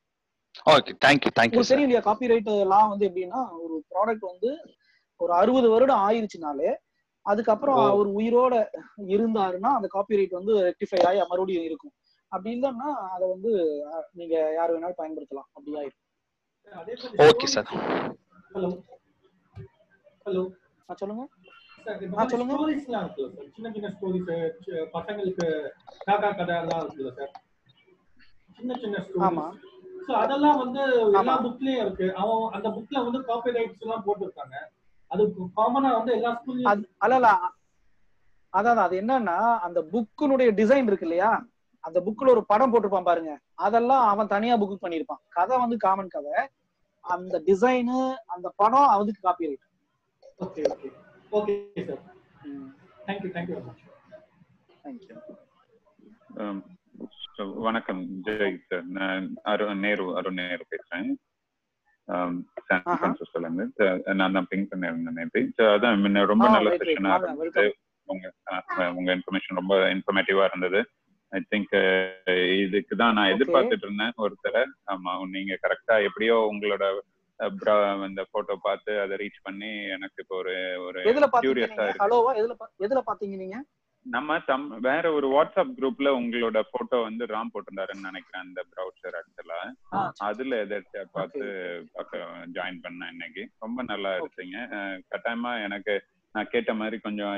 Okay 0.65 0.91
thank you 1.05 1.29
thank you 1.37 1.51
உங்களுக்கு 1.51 1.63
சார் 1.63 1.73
தெரியும் 1.73 1.89
இல்லையா 1.89 2.03
காப்பிரைட் 2.07 2.61
எல்லாம் 2.61 2.89
வந்து 2.89 3.07
எப்படின்னா 3.09 3.39
ஒரு 3.59 3.75
ப்ராடக்ட் 3.91 4.25
வந்து 4.27 4.49
ஒரு 5.19 5.33
அறுபது 5.33 5.69
வருடம் 5.69 6.03
ஆயிருச்சுனாலே 6.07 6.71
அதுக்கப்புறம். 7.25 7.81
அவர் 7.85 8.07
உயிரோட 8.13 8.53
இருந்தாருன்னா 9.07 9.69
அந்த 9.73 9.87
காப்பிரைட் 9.93 10.31
வந்து 10.31 10.53
ரெக்டிஃபை 10.67 11.01
ஆகி 11.07 11.19
மறுபடியும் 11.29 11.63
இருக்கும். 11.63 11.93
அப்படி 12.31 12.55
இல்லைன்னா 12.55 12.87
அதை 13.11 13.29
வந்து 13.29 13.51
நீங்க 14.11 14.35
யார் 14.53 14.73
வேணாலும் 14.73 14.99
பயன்படுத்தலாம். 15.01 15.49
அப்படி 15.53 15.75
ஆயிருக்கும் 15.75 16.01
ஓகே 17.25 17.45
சார் 17.45 17.69
ஹலோ. 18.53 18.69
ஹலோ. 20.25 20.43
ஆ, 20.89 20.93
சொல்லுங்க. 20.93 21.23
Sir 21.85 21.99
sir? 21.99 23.49
சின்ன 23.55 23.71
சின்ன 23.71 23.87
ஸ்டோரிஸ் 23.93 24.29
பசங்களுக்கு 24.93 25.47
காக்கா 26.07 26.29
கதை 26.37 26.55
எல்லாம் 26.55 26.81
இருக்குல்ல 26.83 27.11
சார்? 27.13 27.31
சின்ன 28.59 28.73
சின்ன 28.75 29.05
ஆமா. 29.21 29.45
ஸ்டோரிஸ். 29.47 29.72
ஸோ 30.05 30.11
அதெல்லாம் 30.21 30.59
வந்து 30.61 30.81
எல்லா. 31.19 31.33
புக்லயும் 31.43 31.81
இருக்கு. 31.83 32.07
அவன் 32.21 32.43
அந்த 32.55 32.67
புக்ல 32.75 33.03
வந்து 33.05 33.19
காப்பி 33.27 33.55
ரைட்ஸ் 33.57 33.83
எல்லாம் 33.85 34.05
போட்டிருக்காங்க. 34.05 34.55
அது 35.11 35.23
காமனா 35.57 35.89
வந்து 35.97 36.11
எல்லா 36.17 36.31
ஸ்கூல்லயும் 36.37 36.71
அது 36.71 36.83
அல்ல 37.05 37.27
அதான் 38.53 38.83
அது 38.83 38.95
என்னன்னா 39.01 39.37
அந்த 39.65 39.79
புக்கினுடைய 39.91 40.49
டிசைன் 40.59 40.89
இருக்கு 40.89 41.07
இல்லையா? 41.07 41.29
அந்த 41.83 41.99
புக்ல 42.05 42.27
ஒரு 42.33 42.41
படம் 42.51 42.71
போட்டிருப்பான் 42.73 43.07
பாருங்க. 43.07 43.31
அதெல்லாம் 43.65 44.03
அவன் 44.11 44.31
தனியா 44.33 44.55
புக் 44.61 44.83
பண்ணிருப்பான் 44.83 45.21
கதை 45.35 45.55
வந்து 45.63 45.77
காமன் 45.85 46.13
கதை. 46.13 46.35
அந்த 47.05 47.35
டிசைனு 47.47 47.97
அந்த 48.33 48.47
படம் 48.55 48.89
அவனுக்கு 48.93 49.21
copyright 49.49 49.65
okay 50.39 50.61
okay 50.71 50.89
okay 51.31 51.55
sir 51.87 52.03
thank you 53.07 53.31
thank you 53.35 53.55
very 53.57 53.65
much 53.69 53.83
thank you 54.83 55.17
Um, 56.37 56.57
வணக்கம் 57.55 58.01
ஜெய் 58.23 58.57
சார். 58.67 58.83
நான் 58.87 59.33
அரு 59.43 59.75
நேரு 59.75 60.15
அருண் 60.15 60.33
நேரு 60.33 60.65
பேசுறேன். 60.69 61.09
நான் 64.13 64.31
தான் 64.31 64.45
பிங்க் 64.49 64.71
பண்ணிருந்தேன் 64.71 65.17
நேற்று 65.17 65.63
அதான் 65.65 66.01
முன்ன 66.03 66.25
ரொம்ப 66.25 66.49
நல்ல. 66.49 66.69
செஷனா 66.75 67.13
இருந்தது. 67.23 67.65
உங்க 68.07 68.33
உங்க 68.95 69.15
இன்ஃபர்மேஷன் 69.15 69.55
ரொம்ப 69.55 69.75
இன்ஃபர்மேட்டிவா 69.93 70.43
இருந்தது. 70.45 70.79
ஐ 71.31 71.41
திங்க் 71.49 71.75
இதுக்கு 72.59 72.95
தான் 72.95 73.13
நான். 73.13 73.31
எதிர்பார்த்துட்டு 73.33 73.87
இருந்தேன் 73.87 74.13
ஒருத்தரை. 74.17 74.63
ஆமா 74.87 75.29
நீங்க 75.29 75.59
கரெக்டா 75.61 76.03
எப்படியோ 76.03 76.49
உங்களோட 76.51 76.85
அந்த 78.01 78.25
போட்டோ 78.31 78.59
பார்த்து 78.61 78.99
அதை 78.99 79.17
ரீச் 79.17 79.43
பண்ணி 79.43 79.83
எனக்கு 79.87 80.15
இப்போ 80.17 80.35
ஒரு 80.35 80.53
ஒரு 80.87 80.99
கியூரியஸா 81.41 81.83
இருக்கு. 81.83 81.99
ஹலோவா 81.99 82.35
எதுல 82.35 82.55
பா- 82.59 82.73
எதுல 82.79 83.01
பாத்தீங்க 83.07 83.35
நீங்க? 83.37 83.57
நம்ம 84.05 84.37
தம் 84.41 84.65
வேற 84.81 85.11
ஒரு 85.13 85.27
வாட்ஸ்அப் 85.29 85.75
குரூப்ல 85.77 86.09
உங்களோட 86.17 86.59
போட்டோ 86.71 86.97
வந்து 86.99 87.23
ராம் 87.25 87.51
போட்டிருந்தாருன்னு 87.53 88.07
நினைக்கிறேன் 88.07 88.43
அந்த 88.43 88.61
ப்ரௌசர் 88.71 89.15
ஆக்சுவலா. 89.19 89.59
அதுல 90.21 90.55
எதாச்சும் 90.63 91.11
பார்த்து 91.11 91.43
ஜாயின் 92.53 92.81
பண்ணேன் 92.83 93.11
இன்னைக்கு. 93.11 93.43
ரொம்ப 93.59 93.83
நல்லா 93.83 94.11
இருக்கீங்க 94.15 94.57
அஹ் 94.71 94.99
கட்டாயமா 95.11 95.63
எனக்கு 95.63 95.95
நான் 96.35 96.47
கேட்ட 96.47 96.73
மாதிரி 96.73 96.97
கொஞ்சம் 96.99 97.33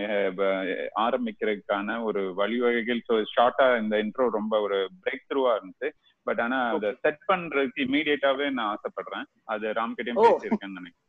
ஆரம்பிக்கிறதுக்கான 1.06 2.04
ஒரு 2.04 2.22
வழிவகைகள். 2.34 3.02
ஸோ 3.10 3.16
ஷார்ட்டா 3.34 3.78
இந்த 3.80 3.96
இன்ட்ரோ 4.04 4.28
ரொம்ப 4.32 4.60
ஒரு 4.60 4.78
பிரேக் 5.02 5.28
த்ரூவா 5.30 5.54
இருந்துச்சு. 5.56 5.90
பட் 6.28 6.40
ஆனா 6.40 6.60
அதை 6.76 6.90
செட் 7.02 7.24
பண்றதுக்கு 7.28 7.86
இமீடியட்டாவே 7.86 8.50
நான் 8.52 8.72
ஆசைப்படுறேன். 8.74 9.26
அது 9.46 9.66
ராம்கிட்டயும். 9.74 10.22
பேசியிருக்கேன்னு 10.28 10.80
நினைக்கிறேன். 10.80 11.05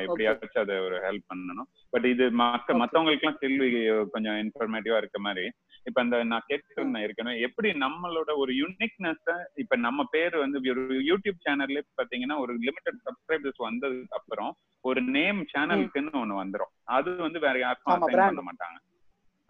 எப்படியாச்சும் 0.00 0.62
அதை 0.62 0.74
ஒரு 0.80 0.96
ஹெல்ப் 1.04 1.28
பண்ணணும். 1.28 1.68
பட் 1.92 2.06
இது 2.06 2.24
மக்க 2.40 2.74
மத்தவங்களுக்கு 2.74 3.24
எல்லாம் 3.24 3.38
ஸ்டில் 3.38 3.64
கொஞ்சம் 4.10 4.38
இன்ஃபர்மேட்டிவா 4.42 4.96
இருக்க 4.96 5.18
மாதிரி. 5.20 5.46
இப்ப 5.86 6.02
இந்த 6.02 6.18
நான் 6.24 6.46
கேட்டிருந்தேன் 6.48 7.04
ஏற்கனவே 7.04 7.42
எப்படி 7.42 7.68
நம்மளோட 7.82 8.30
ஒரு 8.36 8.52
யூனிக்னஸ் 8.56 9.28
இப்ப 9.56 9.76
நம்ம 9.82 10.06
பேர் 10.10 10.36
வந்து 10.38 10.58
ஒரு 10.74 10.82
யூடியூப் 11.08 11.44
சேனல்ல 11.44 11.82
பாத்தீங்கன்னா 11.98 12.38
ஒரு 12.44 12.54
லிமிடெட் 12.62 13.04
சப்ஸ்கிரைபர்ஸ் 13.06 13.60
வந்ததுக்கு 13.66 14.18
அப்புறம் 14.18 14.50
ஒரு 14.84 15.00
நேம் 15.12 15.40
சேனலுக்குன்னு 15.52 16.20
ஒண்ணு 16.20 16.42
வந்துரும். 16.42 16.72
அது 16.96 17.10
வந்து 17.22 17.40
வேற 17.40 17.56
யாருக்கும். 17.58 17.94
பண்ண 18.30 18.44
மாட்டாங்க. 18.48 18.78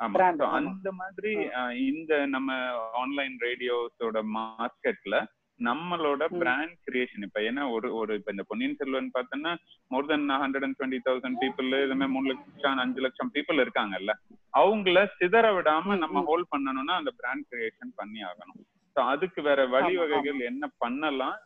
ஆமா. 0.01 0.15
அந்த 0.59 0.91
மாதிரி 0.97 1.31
அஹ், 1.59 1.75
இந்த 1.87 2.13
நம்ம 2.29 2.51
ஆன்லைன் 2.97 3.37
ரேடியோஸோட 3.43 4.19
மார்க்கெட்ல 4.35 5.15
நம்மளோட. 5.61 6.23
பிராண்ட் 6.41 6.75
கிரியேஷன் 6.87 7.25
இப்ப 7.27 7.41
ஏன்னா 7.49 7.63
ஒரு 7.75 7.89
ஒரு 8.01 8.13
இப்ப 8.19 8.33
இந்த 8.35 8.45
பொன்னியின் 8.49 8.79
செல்வன் 8.81 9.11
பார்த்தோன்னா 9.15 9.53
more 9.91 10.09
than 10.11 10.27
hundred 10.43 10.67
and 10.67 10.77
twenty 10.79 11.01
thousand 11.07 11.39
people 11.43 11.71
இதுமே 11.85 12.07
மூணு 12.15 12.27
லட்சம் 12.33 12.83
அஞ்சு 12.85 13.03
லட்சம் 13.07 13.33
பீப்புள் 13.37 13.63
இருக்காங்கல்ல. 13.65 14.15
அவங்கள 14.55 14.99
சிதற 15.19 15.47
விடாம 15.59 15.97
நம்ம. 16.05 16.23
ஹோல்ட் 16.31 16.53
பண்ணணும்னா 16.55 16.97
அந்த 17.01 17.13
பிராண்ட் 17.21 17.47
கிரியேஷன் 17.53 17.93
பண்ணி 18.01 18.23
ஆகணும். 18.31 18.61
ஸோ 18.97 19.03
அதுக்கு 19.13 19.41
வேற 19.49 19.61
வழிவகைகள் 19.75 20.49
என்ன 20.51 20.65
பண்ணலாம் 20.85 21.37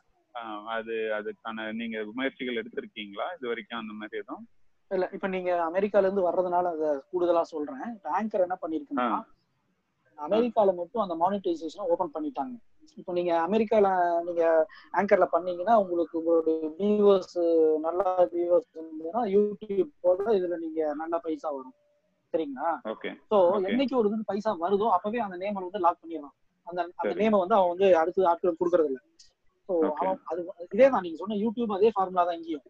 அது 0.75 0.95
அதுக்கான 1.17 1.65
நீங்க 1.79 1.97
முயற்சிகள் 2.19 2.59
எடுத்திருக்கீங்களா? 2.61 3.27
இது 3.37 3.47
வரைக்கும் 3.51 3.81
அந்த 3.81 3.93
மாதிரி 4.01 4.21
எதுவும்? 4.23 4.45
இல்ல 4.91 5.07
இப்ப 5.17 5.27
நீங்க 5.35 5.51
அமெரிக்கால 5.69 6.07
இருந்து 6.07 6.27
வர்றதுனால 6.27 6.71
அதை 6.77 6.89
கூடுதலா 7.11 7.43
சொல்றேன். 7.55 7.83
ஆங்கர் 8.19 8.45
என்ன 8.47 8.57
பண்ணிருக்குன்னா. 8.63 9.07
அமெரிக்கால 10.19 10.71
மட்டும் 10.79 11.03
அந்த 11.05 11.15
மானிட்டைசேஷன் 11.23 11.89
ஓபன் 11.93 12.15
பண்ணிட்டாங்க. 12.17 12.55
இப்போ 12.99 13.13
நீங்க 13.13 13.33
அமெரிக்கால 13.45 13.89
நீங்க 14.27 14.43
ஆங்கர்ல 14.95 15.27
பண்ணீங்கன்னா 15.33 15.75
உங்களுக்கு 15.83 16.19
உங்களுடைய 16.21 16.57
வியூவர்ஸ் 16.79 17.37
நல்லா 17.87 18.05
வியூவர்ஸ் 18.33 18.71
இருந்ததுன்னா 18.77 19.23
யூடியூப் 19.35 19.93
போல 20.03 20.27
இதுல 20.39 20.59
நீங்க 20.59 20.81
நல்ல 21.01 21.15
பைசா 21.25 21.51
வரும் 21.51 21.77
சரிங்களா 22.35 22.71
சோ. 23.31 23.37
என்னைக்கு 23.71 23.95
ஒரு 23.97 24.09
இது 24.11 24.29
பைசா 24.29 24.51
வருதோ 24.61 24.89
அப்பவே 24.97 25.21
அந்த 25.21 25.37
நேமை 25.39 25.61
வந்து 25.61 25.85
லாக் 25.85 26.03
பண்ணிடலாம் 26.03 26.37
அந்த 26.67 26.79
அந்த. 26.83 27.15
நேமை 27.21 27.39
வந்து 27.41 27.57
அவன் 27.57 27.73
வந்து 27.73 27.89
அடுத்து 28.01 28.29
ஆட்கள் 28.31 28.59
கொடுக்கறது 28.61 28.91
இல்ல 28.91 29.01
சோ. 29.69 29.73
அவன் 30.01 30.21
அது 30.31 30.41
இதே 30.71 30.89
தான் 30.89 31.05
நீங்க 31.07 31.19
சொன்ன 31.19 31.39
யூடியூப் 31.43 31.77
அதே 31.77 31.91
ஃபார்முலா 31.97 32.25
தான் 32.25 32.39
இங்கேயும் 32.41 32.67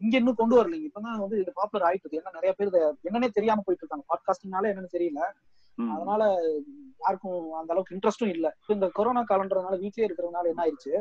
இங்க 0.00 0.14
இன்னும் 0.18 0.34
கொண்டு 0.34 0.54
வரலைங்க. 0.58 0.86
இப்பதான் 0.90 1.22
வந்து 1.22 1.40
இது 1.40 1.50
பாப்புலர் 1.54 1.86
ஆயிட்டு 1.88 2.04
இருக்கு. 2.04 2.20
ஏன்னா 2.20 2.32
நிறைய 2.32 2.52
பேர் 2.52 2.70
என்னன்னே 3.08 3.28
தெரியாம 3.38 3.62
போயிட்டு 3.66 3.84
இருக்காங்க. 3.84 4.06
பாட்காஸ்டிங்னால 4.12 4.70
என்னன்னு 4.72 4.94
தெரியல. 4.96 5.22
அதனால 5.78 6.22
யாருக்கும் 7.00 7.52
அந்த 7.52 7.70
அளவுக்கு 7.72 7.94
இன்ட்ரெஸ்டும் 7.96 8.32
இல்ல. 8.34 8.46
இப்ப 8.60 8.74
இந்த 8.74 8.88
கொரோனா 8.88 9.22
காலன்றதுனால 9.22 9.76
வீட்லயே 9.84 10.06
இருக்கிறதுனால 10.08 10.50
என்ன 10.52 10.64
ஆயிடுச்சு 10.64 10.92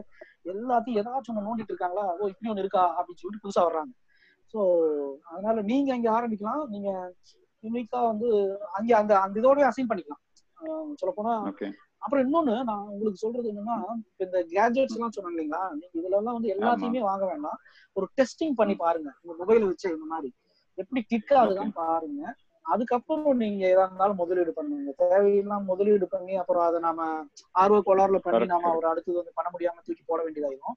எல்லாத்தையும் 0.52 1.00
ஏதாச்சும் 1.02 1.34
ஒண்ணு 1.34 1.48
நோண்டிட்டு 1.48 1.74
இருக்காங்களா? 1.74 2.06
ஓ 2.20 2.28
இப்படி 2.28 2.52
ஒண்ணு 2.52 2.64
இருக்கா? 2.66 2.84
அப்படின்னு 2.98 3.22
சொல்லிட்டு 3.22 3.44
புதுசா 3.46 3.64
வர்றாங்க. 3.68 3.92
சோ 4.54 4.60
அதனால 5.34 5.62
நீங்க 5.62 5.90
அங்க 5.94 6.10
ஆரம்பிக்கலாம். 6.18 6.64
நீங்க 6.68 6.90
யூனிக்கா 7.64 8.00
வந்து 8.12 8.28
அங்க 8.72 8.92
அந்த 8.98 9.14
அந்த 9.20 9.36
இதோடவே 9.42 9.70
அசைன் 9.72 9.90
பண்ணிக்கலாம். 9.92 10.24
சொல்ல 10.96 11.12
போனா 11.16 11.34
அப்புறம் 12.02 12.24
இன்னொன்னு 12.26 12.54
நான் 12.64 12.86
உங்களுக்கு 12.88 13.24
சொல்றது 13.24 13.48
என்னன்னா 13.52 13.78
இப்ப 14.10 14.24
இந்த 14.26 14.40
கேஜெட்ஸ் 14.52 14.96
எல்லாம் 14.98 15.16
சொன்னேன் 15.16 15.34
இல்லைங்களா? 15.34 15.64
நீங்க 15.74 15.96
இதுல 16.00 16.14
எல்லாம் 16.14 16.38
வந்து 16.38 16.54
எல்லாத்தையுமே 16.54 17.02
வாங்க 17.04 17.26
வேண்டாம். 17.26 17.58
ஒரு 17.96 18.06
டெஸ்டிங் 18.18 18.56
பண்ணி 18.56 18.76
பாருங்க. 18.76 19.10
உங்க 19.22 19.34
மொபைல் 19.38 19.66
வச்சு 19.66 19.88
இந்த 19.90 20.06
மாதிரி 20.06 20.30
எப்படி 20.78 21.02
கிளிக் 21.02 21.34
ஆகுதுன்னு 21.38 21.74
பாருங்க. 21.80 22.22
அதுக்கப்புறம் 22.66 23.38
நீங்க 23.38 23.64
எதா 23.68 23.84
இருந்தாலும் 23.84 24.16
முதலீடு 24.16 24.52
பண்ணுங்க. 24.54 24.92
தேவையில்லாம 25.02 25.64
முதலீடு 25.64 26.08
பண்ணி 26.08 26.34
அப்புறம் 26.36 26.66
அதை 26.66 26.80
நாம 26.80 27.00
ஆர்வ 27.56 27.78
கோளாறுல 27.86 28.18
பண்ணி 28.18 28.46
நாம 28.46 28.74
ஒரு 28.76 28.88
அடுத்தது 28.88 29.18
வந்து 29.18 29.36
பண்ண 29.36 29.50
முடியாம 29.54 29.82
தூக்கி 29.86 30.04
போட 30.06 30.20
வேண்டியதாயிரும். 30.26 30.76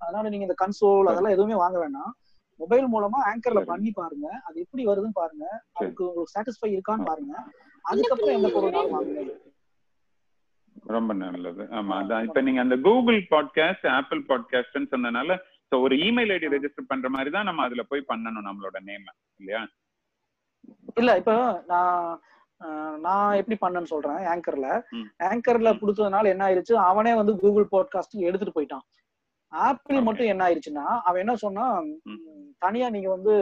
அதனால 0.00 0.28
நீங்க 0.28 0.44
இந்த 0.44 0.56
கன்சோல் 0.58 1.10
அதெல்லாம் 1.10 1.32
எதுவுமே 1.32 1.54
வாங்க 1.54 1.78
வேண்டாம். 1.78 2.12
மொபைல் 2.60 2.86
மூலமா 2.88 3.18
ஆங்கர்ல. 3.28 3.60
பண்ணி 3.64 3.90
பாருங்க. 3.92 4.26
அது 4.48 4.56
எப்படி 4.60 4.82
வருதுன்னு 4.86 5.18
பாருங்க. 5.20 5.44
அதுக்கு 5.76 6.02
உங்களுக்கு 6.06 6.34
சாட்டிஸ்ஃபை 6.34 6.70
இருக்கான்னு 6.74 7.04
பாருங்க. 7.04 7.34
அதுக்கப்புறம் 7.84 8.36
எந்த 8.38 8.48
பொருள் 8.54 8.76
வாங்குங்க 8.78 9.22
ரொம்ப 10.84 11.12
நல்லது. 11.14 11.62
ஆமா 11.70 11.94
அதான். 12.00 12.24
இப்ப 12.26 12.40
நீங்க 12.40 12.60
அந்த 12.60 12.76
கூகுள் 12.76 13.18
பாட்காஸ்ட் 13.30 13.86
ஆப்பிள் 13.88 14.20
பாட்காஸ்ட்னு 14.28 14.92
சொன்னனால 14.94 15.36
சோ 15.72 15.80
ஒரு 15.80 15.94
இமெயில் 15.96 16.32
ஐடி 16.36 16.48
ரெஜிஸ்டர் 16.54 16.90
பண்ற 16.90 17.08
மாதிரி 17.08 17.30
தான் 17.30 17.44
நம்ம 17.44 17.62
அதுல 17.62 17.82
போய் 17.82 18.08
பண்ணணும் 18.08 18.46
நம்மளோட 18.48 18.78
நேம் 18.80 19.06
இல்லையா? 19.40 19.62
இல்ல 20.96 21.10
இப்ப 21.16 21.32
நான் 21.66 22.20
நான் 23.00 23.36
எப்படி 23.38 23.56
பண்ணேன்னு 23.60 23.92
சொல்றேன் 23.92 24.20
ஆங்கர்ல. 24.32 24.66
ஆங்கர்ல 25.20 25.70
கொடுத்ததுனால 25.80 26.24
என்ன 26.24 26.42
ஆயிருச்சு? 26.48 26.74
அவனே 26.90 27.14
வந்து 27.14 27.32
கூகுள் 27.36 27.66
பாட்காஸ்டிங் 27.72 28.26
எடுத்துட்டு 28.28 28.56
போயிட்டான். 28.58 28.84
ஆப்பிள். 29.52 29.98
மட்டும் 30.00 30.26
என்ன 30.26 30.42
ஆயிருச்சுன்னா 30.48 30.84
அவன் 30.98 31.20
என்ன 31.20 31.34
சொன்னா 31.36 31.64
தனியா 32.58 32.88
நீங்க 32.88 33.08
வந்து 33.08 33.34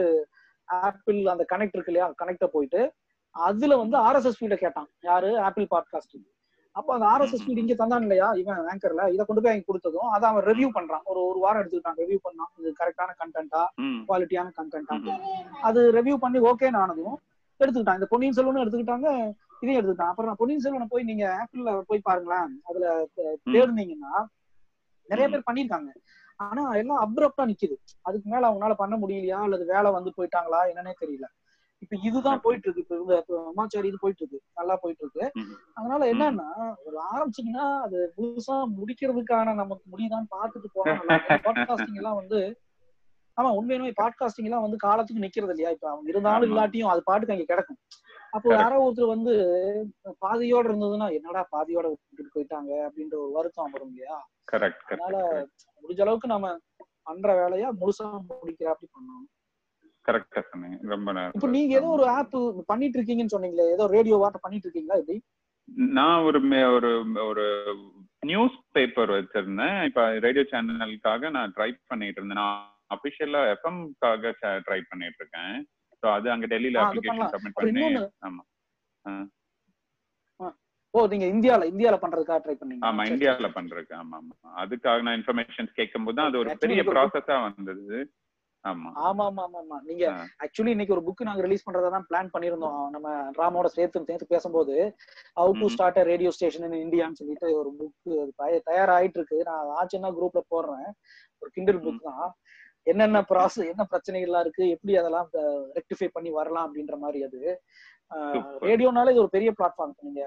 ஆப்பிள் 0.69 1.19
அந்த 1.25 1.45
கனெக்ட் 1.51 1.75
இருக்கு 1.77 1.93
இல்லையா? 1.93 2.07
கனெக்ட 2.23 2.45
போயிட்டு 2.45 2.81
அதுல 3.35 3.77
வந்து 3.77 3.97
ஆர்எஸ்எஸ் 3.97 4.39
ஃபீட 4.39 4.55
கேட்டான். 4.55 4.89
யாரு? 5.01 5.39
ஆப்பிள் 5.39 5.67
பாட்காஸ்ட் 5.75 6.17
அப்ப 6.75 6.93
அந்த 6.93 7.05
ஆர்எஸ்எஸ் 7.05 7.43
ஃபீட் 7.45 7.61
இங்க 7.61 7.75
தந்தான் 7.81 8.01
இல்லையா 8.01 8.31
இவன் 8.31 8.59
ஆங்கர்ல 8.71 9.05
இதை 9.13 9.23
கொண்டு 9.25 9.41
போய் 9.41 9.53
அங்க 9.53 9.65
கொடுத்ததும் 9.69 10.11
அதை 10.15 10.29
அவன் 10.29 10.45
ரிவ்யூ 10.49 10.69
பண்றான். 10.77 11.03
ஒரு 11.03 11.21
ஒரு 11.29 11.39
வாரம் 11.39 11.61
எடுத்துக்கிட்டான். 11.61 11.99
ரிவ்யூ 12.01 12.17
பண்ணான். 12.27 12.51
இது 12.59 12.69
கரெக்டான 12.79 13.11
கண்டென்ட்டா 13.21 13.63
குவாலிட்டியான 14.07 14.53
கண்டென்ட்டா. 14.59 14.95
அது 15.61 15.91
ரிவ்யூ 15.93 16.15
பண்ணி 16.15 16.39
ஓகேன்னு 16.39 16.81
ஆனதும் 16.83 17.17
எடுத்துக்கிட்டான். 17.59 17.99
இந்த 17.99 18.07
பொன்னியின் 18.09 18.37
செல்வனும் 18.37 18.63
எடுத்துக்கிட்டாங்க 18.63 19.09
இதையும் 19.59 19.79
எடுத்துக்கிட்டான். 19.79 20.11
அப்புறம் 20.13 20.35
பொன்னியின் 20.37 20.63
செல்வனை 20.65 20.87
போய் 20.89 21.03
நீங்க 21.03 21.25
ஆப்பிள்ல 21.41 21.81
போய் 21.87 21.99
பாருங்களேன். 22.03 22.61
அதுல. 22.63 22.87
தேடுனீங்கன்னா 23.53 24.13
நிறைய. 25.09 25.27
பேர் 25.33 25.47
பண்ணிருக்காங்க 25.49 25.91
ஆனா 26.35 26.61
எல்லாம் 26.73 27.01
அப்ரப்டா 27.05 27.43
நிக்குது. 27.49 27.75
அதுக்கு 28.01 28.27
மேல 28.29 28.43
அவங்களால 28.49 28.73
பண்ண 28.73 28.95
முடியலையா? 28.97 29.39
அல்லது 29.47 29.65
வேலை 29.65 29.89
வந்து 29.91 30.11
போயிட்டாங்களா? 30.17 30.59
என்னன்னே 30.71 30.93
தெரியல. 31.01 31.25
இப்ப 31.81 31.95
இதுதான். 32.07 32.41
போயிட்டு 32.41 32.67
இருக்கு. 32.67 32.83
இப்ப 32.85 33.17
இப்ப 33.17 33.37
அம்மாச்சாரி 33.47 33.87
இது 33.87 33.97
போயிட்டு 33.97 34.23
இருக்கு. 34.23 34.39
நல்லா 34.57 34.75
போயிட்டு 34.75 35.03
இருக்கு. 35.05 35.23
அதனால 35.77 36.01
என்னன்னா 36.11 36.47
ஒரு 36.85 36.97
ஆரம்பிச்சீங்கன்னா 37.09 37.65
அது 37.81 37.99
முழுசா 38.17 38.57
முடிக்கிறதுக்கான 38.77 39.55
நமக்கு 39.55 39.85
முடியுதான்னு 39.93 40.29
பார்த்துட்டு 40.31 40.69
போகணும் 40.73 41.07
பாட்காஸ்டிங் 41.47 41.57
எல்லாம் 42.01 42.19
வந்து 42.21 42.39
ஆமா 43.37 43.49
உண்மையுமே 43.57 43.91
பாட்காஸ்டிங் 43.99 44.47
எல்லாம் 44.47 44.63
வந்து 44.63 44.77
காலத்துக்கு 44.77 45.23
நிக்கிறது 45.23 45.53
இல்லையா? 45.53 45.69
இப்ப 45.71 45.87
அவங்க 45.89 46.09
இருந்தாலும். 46.09 46.49
இல்லாட்டியும் 46.49 46.91
அது 46.91 47.01
பாட்டுக்கு 47.05 47.35
அங்க 47.35 47.45
கிடக்கும். 47.45 47.79
அப்போ. 48.33 48.49
யாரோ 48.53 48.75
ஒருத்தர் 48.83 49.13
வந்து 49.13 49.33
பாதியோட 50.21 50.65
இருந்ததுன்னா 50.69 51.07
என்னடா 51.17 51.41
பாதியோட 51.51 51.85
விட்டுட்டு 51.91 52.33
போயிட்டாங்க? 52.35 52.71
அப்படின்ற 52.87 53.15
ஒரு 53.17 53.31
வருத்தம் 53.31 53.73
வரும் 53.73 53.91
இல்லையா? 53.91 54.17
கரெக்ட் 54.47 54.83
அதனால 54.87 55.15
முடிஞ்ச 55.83 56.01
அளவுக்கு 56.01 56.27
நம்ம 56.27 56.47
பண்ற 57.03 57.29
வேலையா 57.39 57.69
முழுசா 57.79 58.07
முடிக்கிறாப்படி 58.31 58.89
பண்ணணும். 58.89 59.27
கரெக்டா 60.05 60.41
சொன்னீங்க. 60.45 60.77
ரொம்ப 60.85 61.09
இப்போ 61.11 61.17
நல்லது. 61.39 61.51
நீங்க 61.51 61.73
ஏதோ 61.75 61.89
ஒரு 61.97 62.05
ஆப் 62.11 62.35
பண்ணிட்டு 62.65 62.97
இருக்கீங்கன்னு 62.97 63.35
சொன்னீங்களே 63.35 63.65
ஏதோ 63.71 63.85
ரேடியோ 63.87 64.17
வாட்ட 64.17 64.39
பண்ணிட்டு 64.41 64.67
இருக்கீங்களா 64.67 64.99
எப்படி? 64.99 65.17
நான் 65.95 66.23
ஒரு 66.23 66.39
ஒரு 66.77 66.89
ஒரு 67.25 67.45
நியூஸ் 68.23 68.55
பேப்பர் 68.71 69.11
வச்சிருந்தேன். 69.11 69.77
இப்ப 69.83 70.01
ரேடியோ 70.19 70.45
சேனலுக்காக 70.51 71.29
நான் 71.29 71.53
ட்ரை 71.57 71.69
பண்ணிட்டு 71.87 72.19
இருந்தேன் 72.19 72.41
நான் 72.41 72.57
அபிஷியலா 72.91 73.41
எஃப்எம்காக 73.51 74.31
ட்ரை 74.65 74.79
பண்ணிட்டு 74.89 75.21
இருக்கேன் 75.21 75.53
ஸோ 76.03 76.07
அது 76.13 76.27
அங்க 76.31 76.45
டெல்லியில 76.47 76.79
அது 76.79 76.87
அப்ளிகேஷன். 76.89 77.31
சப்மிட் 77.33 77.57
பண்ணி 77.59 77.85
ஆமா. 78.21 78.43
ஓ 80.93 81.01
நீங்க 81.07 81.25
இந்தியால 81.25 81.65
இந்தியால 81.71 81.97
பண்றதுக்காக 82.01 82.39
ட்ரை 82.45 82.55
பண்ணீங்க 82.55 82.85
ஆமா 82.87 83.03
இந்தியால. 83.05 83.47
பண்றேன் 83.49 83.99
ஆமா 83.99 84.15
ஆமா. 84.17 84.33
அதுக்காக 84.57 85.01
நான் 85.01 85.17
இன்ஃபர்மேஷன்ஸ் 85.19 85.71
கேட்கும்போது 85.73 86.19
அது 86.21 86.39
ஒரு 86.39 86.49
பெரிய 86.63 86.81
ப்ராசஸா 86.89 87.35
வந்தது. 87.47 87.99
ஆமா. 88.65 88.89
ஆமா 89.01 89.23
ஆமா 89.29 89.43
ஆமா 89.59 89.77
நீங்க. 89.85 90.05
ஆக்சுவலி 90.43 90.73
இன்னைக்கு 90.73 90.93
ஒரு 90.93 91.03
புக் 91.05 91.21
நாங்க 91.21 91.43
ரிலீஸ் 91.45 91.65
பண்றதா 91.65 91.89
தான் 91.89 92.05
பிளான் 92.09 92.31
பண்ணிருந்தோம் 92.33 92.81
நம்ம 92.91 93.07
ராமோட 93.39 93.67
சேர்த்து 93.75 94.01
சேர்த்து 94.09 94.31
பேசும்போது 94.33 94.75
how 95.37 95.53
to. 95.53 95.67
Start 95.75 95.99
radio 96.11 96.31
station 96.35 96.65
in 96.67 96.83
இந்தியான்னு 96.83 97.19
சொல்லிட்டு 97.21 97.47
ஒரு 97.59 97.69
புக் 97.79 98.11
தயாராயிட்டு 98.69 99.19
இருக்கு 99.19 99.39
நான் 99.49 99.71
ஆச்சுன்னா 99.77 100.11
குரூப்ல 100.17 100.43
போடுறேன். 100.53 100.89
ஒரு 101.41 101.51
கிண்டல் 101.55 101.81
புக் 101.85 102.03
தான். 102.09 102.27
என்னென்ன 102.87 103.19
ப்ராசஸ் 103.31 103.71
என்ன 103.71 103.83
பிரச்சனைகள்லாம் 103.91 104.43
இருக்கு 104.45 104.63
எப்படி 104.75 104.93
அதெல்லாம் 105.01 105.27
ரெக்டிஃபை 105.77 106.07
பண்ணி 106.15 106.29
வரலாம் 106.37 106.67
அப்படின்ற 106.67 106.95
மாதிரி 107.03 107.19
அது. 107.27 107.41
ரேடியோனால 108.63 109.11
இது 109.13 109.23
ஒரு 109.25 109.35
பெரிய 109.35 109.49
பிளாட்ஃபார்ம் 109.57 109.93
நீங்க 110.07 110.21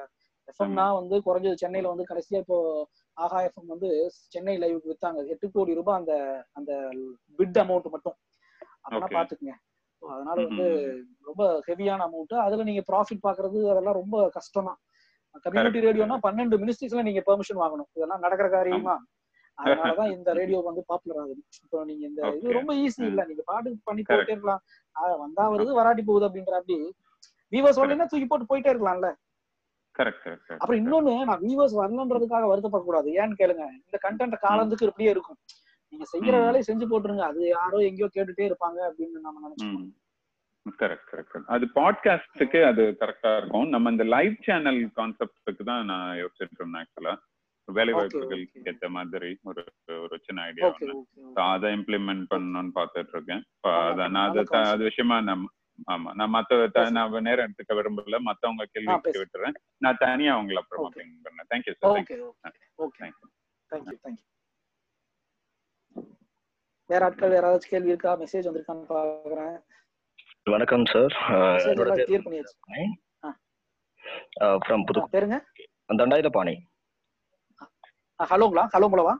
எஃப்எம்னா 0.48 0.86
வந்து 0.98 1.16
குறைஞ்சது 1.26 1.60
சென்னையில 1.62 1.90
வந்து 1.92 2.06
கடைசியா 2.10 2.38
இப்போ 2.44 2.58
ஆஹா 3.16 3.38
எஃப்எம் 3.46 3.72
வந்து 3.74 3.88
சென்னை 4.32 4.54
லைவுக்கு 4.62 4.90
வித்தாங்க. 4.92 5.20
எட்டு 5.34 5.46
கோடி 5.54 5.78
ரூபாய் 5.78 5.98
அந்த 6.00 6.14
அந்த 6.58 6.72
பிட் 7.38 7.60
அமௌண்ட் 7.64 7.94
மட்டும். 7.94 8.16
Okay. 8.88 9.14
பாத்துக்குங்க 9.16 9.54
அதனால 10.02 10.36
வந்து. 10.48 10.66
ரொம்ப 11.28 11.42
ஹெவியான 11.68 12.04
அமௌண்ட் 12.08 12.34
அதுல 12.46 12.64
நீங்க 12.70 12.82
ப்ராஃபிட் 12.90 13.24
பாக்குறது 13.26 13.58
அதெல்லாம் 13.72 13.98
ரொம்ப 14.00 14.16
கஷ்டம் 14.36 14.68
தான் 14.70 14.80
கம்யூனிட்டி. 15.44 15.80
ரேடியோனா 15.86 16.16
பன்னெண்டு 16.26 16.56
மினிஸ்ட்ரிஸ்ல 16.62 17.04
நீங்க 17.08 17.22
பெர்மிஷன் 17.28 17.62
வாங்கணும். 17.62 17.88
இதெல்லாம் 17.96 18.24
நடக்கிற 18.24 18.48
காரியமா? 18.56 18.96
அதனாலதான் 19.58 20.12
இந்த 20.16 20.30
ரேடியோ 20.38 20.58
வந்து 20.68 20.82
பாப்புலர் 20.90 21.20
ஆகுது. 21.22 21.42
இப்போ 21.64 21.78
நீங்க 21.90 22.04
இந்த 22.10 22.20
இது. 22.36 22.54
ரொம்ப 22.58 22.72
ஈஸி 22.84 23.02
இல்ல. 23.10 23.22
நீங்க 23.30 23.42
பாட்டு 23.50 23.76
பண்ணி. 23.88 24.02
போயிட்டே 24.08 24.34
இருக்கலாம். 24.34 24.62
வந்தா 25.24 25.44
வருது 25.54 25.78
வராட்டி 25.80 26.02
போகுது 26.08 26.26
அப்படின்ற 26.28 26.54
அப்படி 26.60 26.78
வரலைன்னா 27.80 28.06
தூக்கி 28.12 28.26
போட்டு 28.26 28.50
போயிட்டே 28.50 28.72
இருக்கலாம்ல? 28.72 29.08
அப்புறம் 30.56 30.80
இன்னொன்னு 30.80 31.24
நான் 31.24 31.40
வியூவர்ஸ் 31.40 31.76
வரலன்றதுக்காக 31.80 32.48
வருத்தப்படக்கூடாது. 32.52 33.08
ஏன்னு 33.20 33.38
கேளுங்க 33.40 33.64
இந்த 33.80 33.98
கண்டென்ட் 34.02 34.38
காலத்துக்கு 34.38 34.86
இப்படியே 34.86 35.10
இருக்கும். 35.10 35.38
நீங்க 35.92 36.06
செய்யற. 36.12 36.36
வேலையை 36.44 36.64
செஞ்சு 36.66 36.86
போட்டுருங்க. 36.90 37.24
அது 37.24 37.48
யாரோ 37.48 37.78
எங்கேயோ 37.78 38.08
கேட்டுட்டே 38.14 38.48
இருப்பாங்க 38.50 38.78
அப்படின்னு 38.88 39.26
நம்ம 39.26 39.42
நினைச்சுக்கணும். 39.44 39.92
கரெக்ட் 40.80 41.08
கரெக்ட் 41.10 41.44
அது 41.46 41.64
பாட்காஸ்டுக்கு 41.74 42.64
அது 42.64 42.96
கரெக்டா 43.00 43.36
இருக்கும். 43.36 43.68
நம்ம 43.68 43.90
இந்த 43.90 44.04
லைவ் 44.04 44.34
சேனல் 44.42 44.90
கான்செப்டுக்கு 44.96 45.64
தான் 45.64 45.84
நான் 45.84 46.16
யோசிச்சுட்டு 46.16 46.60
இருந்தேன் 46.60 46.84
ஆக்சுவலா 46.84 47.14
வேலை 47.68 47.92
வாய்ப்புகளுக்கு 47.94 48.62
ஏத்த 48.64 48.88
மாதிரி 48.88 49.38
ஒரு 49.42 49.62
ஒரு 50.00 50.18
சின்ன 50.22 50.42
ஐடியா 50.42 50.68
அதை 51.44 51.72
இம்ப்ளிமெண்ட் 51.74 52.24
பண்ணணும்னு 52.30 52.72
பார்த்துட்டு 52.74 53.12
இருக்கேன். 53.12 53.42
அத. 53.64 54.76
விஷயமா 54.82 55.20
நான் 55.20 55.44
ஆமா. 55.92 56.10
நான் 56.18 56.32
மத்த. 56.34 56.56
நான் 56.96 57.24
நேரம் 57.28 57.46
எடுத்துக்க 57.46 57.72
விரும்பல. 57.78 58.18
மத்தவங்க 58.28 58.64
பேசு. 59.06 59.18
விட்டுறேன். 59.22 59.56
நான் 59.84 60.00
தனியா 60.04 60.34
உங்களை 60.40 60.60
அப்புறமா 60.62 60.88
ஓகே 60.88 61.00
பிங் 61.00 61.16
பண்ணேன். 61.26 61.48
Thank you 61.52 61.74
sir 61.80 61.90
okay 61.98 62.16
okay 62.86 63.08
thank you 63.70 63.96
thank you 64.04 64.24
வேற 66.90 67.02
ஆட்கள் 67.06 67.32
வேற 67.34 67.44
ஏதாச்சும் 67.50 67.72
கேள்வி 67.74 67.92
இருக்கா? 67.92 68.10
மெசேஜ் 68.22 68.46
வந்திருக்கான்னு 68.48 68.90
பாக்குறேன். 68.94 69.54
வணக்கம் 70.54 70.84
சார் 70.92 71.14
என்னோட 71.68 71.92
கிளியர் 72.00 72.24
பண்ணியாச்சு. 72.26 72.56
ஃப்ரம் 74.64 74.84
புது 74.88 75.02
பேருங்க? 75.14 75.36
தண்டாயுதபாணி 76.00 76.54
ஹலோங்களா? 78.20 78.64
ஹலோங்களா 78.74 79.14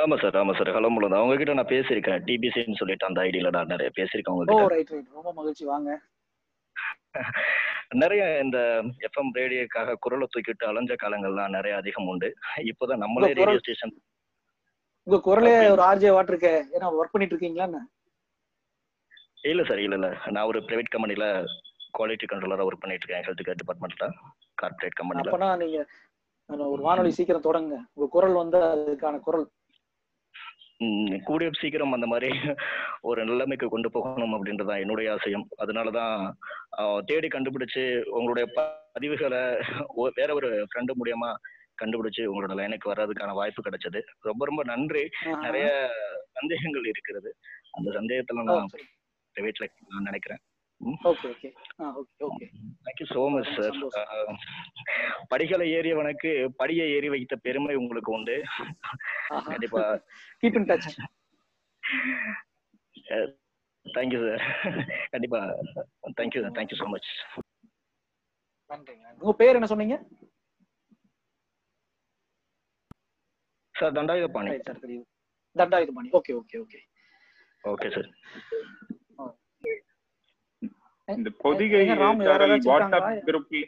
ஆமா 0.00 0.16
சார் 0.20 0.36
ஆமா 0.40 0.52
சார். 0.56 0.70
ஹலோ 0.74 0.88
முழுந்தா 0.88 1.20
அவங்க 1.20 1.36
கிட்ட 1.36 1.54
நான் 1.54 1.72
பேசியிருக்கேன். 1.72 2.20
டிபிசின்னு 2.26 2.80
சொல்லிட்டு 2.80 3.08
அந்த 3.08 3.20
ஐடியில 3.24 3.50
நான் 3.56 3.72
நிறைய 3.72 3.88
பேசியிருக்கேன் 3.96 4.32
ஓ 4.32 4.36
உங்ககிட்ட 4.36 4.74
ரைட் 4.74 4.92
ரைட் 4.94 5.08
ரொம்ப 5.16 5.30
மகிழ்ச்சி. 5.38 5.64
வாங்க. 5.70 5.90
நிறைய 8.00 8.22
இந்த 8.42 8.58
எஃப்எம் 9.06 9.30
ரேடியோக்காக 9.36 9.94
குரலை 10.02 10.26
தூக்கிட்டு 10.28 10.64
அலைஞ்ச 10.68 10.92
காலங்கள்லாம் 11.00 11.54
நிறைய 11.56 11.74
அதிகம் 11.76 12.08
உண்டு. 12.08 12.28
இப்போதான் 12.70 13.02
நம்மளே 13.04 13.30
ரேடியோ 13.40 13.60
ஸ்டேஷன் 13.62 13.94
உங்க 15.06 15.18
குரலே 15.26 15.52
ஒரு 15.72 15.82
ஆர்ஜே 15.86 16.10
வாட் 16.14 16.30
இருக்கே. 16.32 16.54
ஏன்னா 16.74 16.88
ஒர்க் 16.98 17.14
பண்ணிட்டு 17.14 17.34
இருக்கீங்களா 17.34 17.66
இல்ல 19.44 19.62
சார் 19.68 19.80
இல்ல 19.80 19.96
இல்ல. 19.98 20.08
நான் 20.34 20.48
ஒரு 20.48 20.58
பிரைவேட் 20.66 20.92
கம்பெனில 20.94 21.26
குவாலிட்டி 21.94 22.26
கண்ட்ரோலரா 22.28 22.66
ஒர்க் 22.68 22.82
பண்ணிட்டு 22.82 23.04
இருக்கேன் 23.04 23.24
ஹெல்த் 23.26 23.46
கேர் 23.46 23.60
டிபார்ட்மெண்ட்ல 23.60 24.06
கார்ப்பரேட் 24.58 24.98
கம்பெனில 24.98 25.30
அப்பனா 25.30 25.50
நீங்க 25.60 25.78
ஒரு 26.70 26.82
வானொலி 26.82 27.10
சீக்கிரம் 27.12 27.44
தொடங்குங்க. 27.44 27.78
உங்க 27.94 28.06
குரல் 28.14 28.36
வந்து 28.40 28.58
அதுக்கான 28.66 29.18
குரல். 29.20 29.46
கூடிய 31.26 31.48
சீக்கிரம் 31.60 31.94
அந்த 31.96 32.06
மாதிரி 32.06 32.28
ஒரு 33.08 33.20
நிலைமைக்கு 33.24 33.66
கொண்டு 33.68 33.88
போகணும் 33.90 34.34
அப்படின்றது 34.36 34.70
தான் 34.70 34.82
என்னுடைய 34.84 35.08
ஆசையம். 35.14 35.46
அதனால 35.56 35.88
தான் 35.98 36.14
தேடி 37.04 37.28
கண்டுபிடிச்சு 37.28 37.82
உங்களுடைய 38.10 38.46
பதிவுகளை 38.94 39.42
வேற 40.18 40.28
ஒரு 40.38 40.50
ஃப்ரெண்டு 40.70 40.94
மூலியமா 41.00 41.30
கண்டுபிடிச்சு 41.78 42.22
உங்களோட 42.30 42.54
லைனுக்கு 42.58 42.90
வர்றதுக்கான 42.90 43.34
வாய்ப்பு 43.34 43.60
கிடைச்சது. 43.62 44.00
ரொம்ப 44.28 44.42
ரொம்ப 44.44 44.62
நன்றி. 44.64 45.04
நிறைய 45.46 45.66
சந்தேகங்கள் 46.38 46.90
இருக்கிறது. 46.92 47.30
அந்த 47.74 47.88
சந்தேகத்துல 47.98 48.44
நான் 48.44 48.70
வீட்டில் 49.36 49.70
நான் 49.92 50.08
நினைக்கிறேன். 50.08 50.42
படிகளை 55.28 55.66
ஏறியவனுக்கு 55.76 56.30
படியை 56.58 56.86
ஏறி 56.96 57.08
வைத்த 57.08 57.36
பெருமை 57.36 57.74
உங்களுக்கு 57.74 58.12
உண்டு. 58.12 58.36
கண்டிப்பா. 59.50 59.82
Keep 60.42 60.58
in 60.60 60.68
touch 60.70 60.90
thank you 63.86 64.20
sir 64.26 64.42
கண்டிப்பா. 65.10 65.40
Thank you 66.20 66.42
thank you 66.58 66.78
so 66.82 66.88
much 66.94 67.10
உங்க 69.22 69.32
பேர் 69.32 69.56
என்ன 69.58 69.66
சொன்னீங்க? 69.66 69.96
Sir 73.74 73.92
Thandayuthapani. 73.92 74.50
Sir 74.66 74.80
Thandayuthapani. 75.56 76.10
Okay 76.18 76.32
okay 76.40 76.56
okay. 76.64 76.80
Okay 77.64 77.88
sir 77.90 78.08
இந்த 81.16 81.30
பொதிகை 81.42 81.82
வாட்ஸ்அப் 82.70 82.96
குரூப்ல 83.26 83.60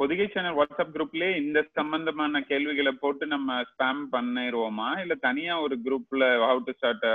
பொதிகை 0.00 0.26
சேனல் 0.26 0.56
வாட்ஸ்அப் 0.56 0.94
குரூப்லயே 0.94 1.36
இந்த 1.36 1.58
சம்பந்தமான 1.72 2.40
கேள்விகளை 2.42 2.92
போட்டு 2.94 3.26
நம்ம 3.26 3.62
ஸ்பாம் 3.62 4.00
பண்ணிடுவோமா 4.12 4.88
இல்ல 5.00 5.14
தனியா 5.20 5.60
ஒரு 5.60 5.76
குரூப்ல 5.84 6.24
ஹவு 6.42 6.60
டு 6.64 6.72
ஸ்டார்ட் 6.72 7.06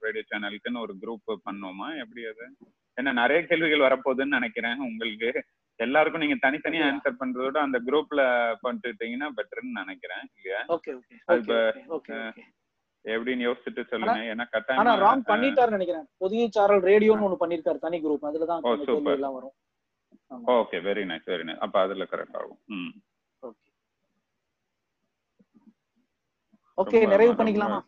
ரேடியோ 0.00 0.24
சேனலுக்குன்னு 0.30 0.80
ஒரு 0.80 0.94
குரூப் 1.02 1.46
பண்ணுவோமா? 1.46 1.88
எப்படி 1.96 2.24
அது? 2.24 2.46
ஏன்னா 2.98 3.12
நிறைய 3.12 3.40
கேள்விகள் 3.42 3.86
வரப்போகுதுன்னு 3.86 4.36
நினைக்கிறேன் 4.38 4.78
உங்களுக்கு. 4.80 5.30
எல்லாருக்கும் 5.80 6.20
நீங்க 6.20 6.36
தனித்தனியா 6.40 6.86
ஆன்சர் 6.88 7.20
பண்றதோட 7.20 7.58
அந்த 7.58 7.78
குரூப்ல 7.86 8.22
பண்ணிட்டீங்கன்னா 8.64 9.28
பெட்டர்னு 9.38 9.80
நினைக்கிறேன் 9.80 10.24
இல்லையா? 10.30 10.60
எப்படின்னு 13.04 13.46
யோசிச்சுட்டு 13.46 13.82
ஆனா 13.82 13.90
சொல்லுங்க. 13.90 14.16
ஏன்னா 14.24 14.44
ஆனா 14.44 14.52
கட்டாயமா 14.54 14.94
ராம் 15.02 15.20
அஹ், 15.20 15.28
பண்ணிட்டாருன்னு 15.30 15.78
நினைக்கிறேன். 15.78 16.06
புதிய 16.18 16.48
சாரல் 16.50 16.82
ரேடியோன்னு 16.82 17.26
ஒண்ணு 17.26 17.42
பண்ணிருக்காரு 17.42 17.78
தனி 17.78 17.98
குரூப். 18.00 18.26
அதுல 18.26 18.46
தான் 18.46 18.62
கேள்வி 18.86 19.12
எல்லாம் 19.14 19.36
வரும். 19.36 19.54
Okay 20.54 20.78
very 20.84 21.04
nice 21.08 21.28
very 21.28 21.44
nice 21.44 21.62
அப்ப 21.62 21.76
அதுல 21.80 22.04
கரெக்ட் 22.10 22.36
ஆகும். 22.36 22.58
ம். 22.74 22.92
ஓகே. 26.78 26.98
நிறைவு 27.06 27.32
பண்ணிக்கலாமா? 27.40 27.80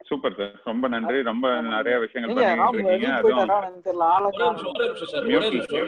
Super 0.00 0.36
sir. 0.36 0.52
ரொம்ப 0.64 0.84
நன்றி. 0.88 1.18
ரொம்ப 1.22 1.46
நிறைய 1.68 1.96
விஷயங்கள் 1.98 2.30
பண்ணிட்டு 2.50 2.78
இருக்கீங்க. 2.80 3.08
அதுவும் 3.14 3.50
ஒரே 5.30 5.48
நிமிஷம் 5.48 5.80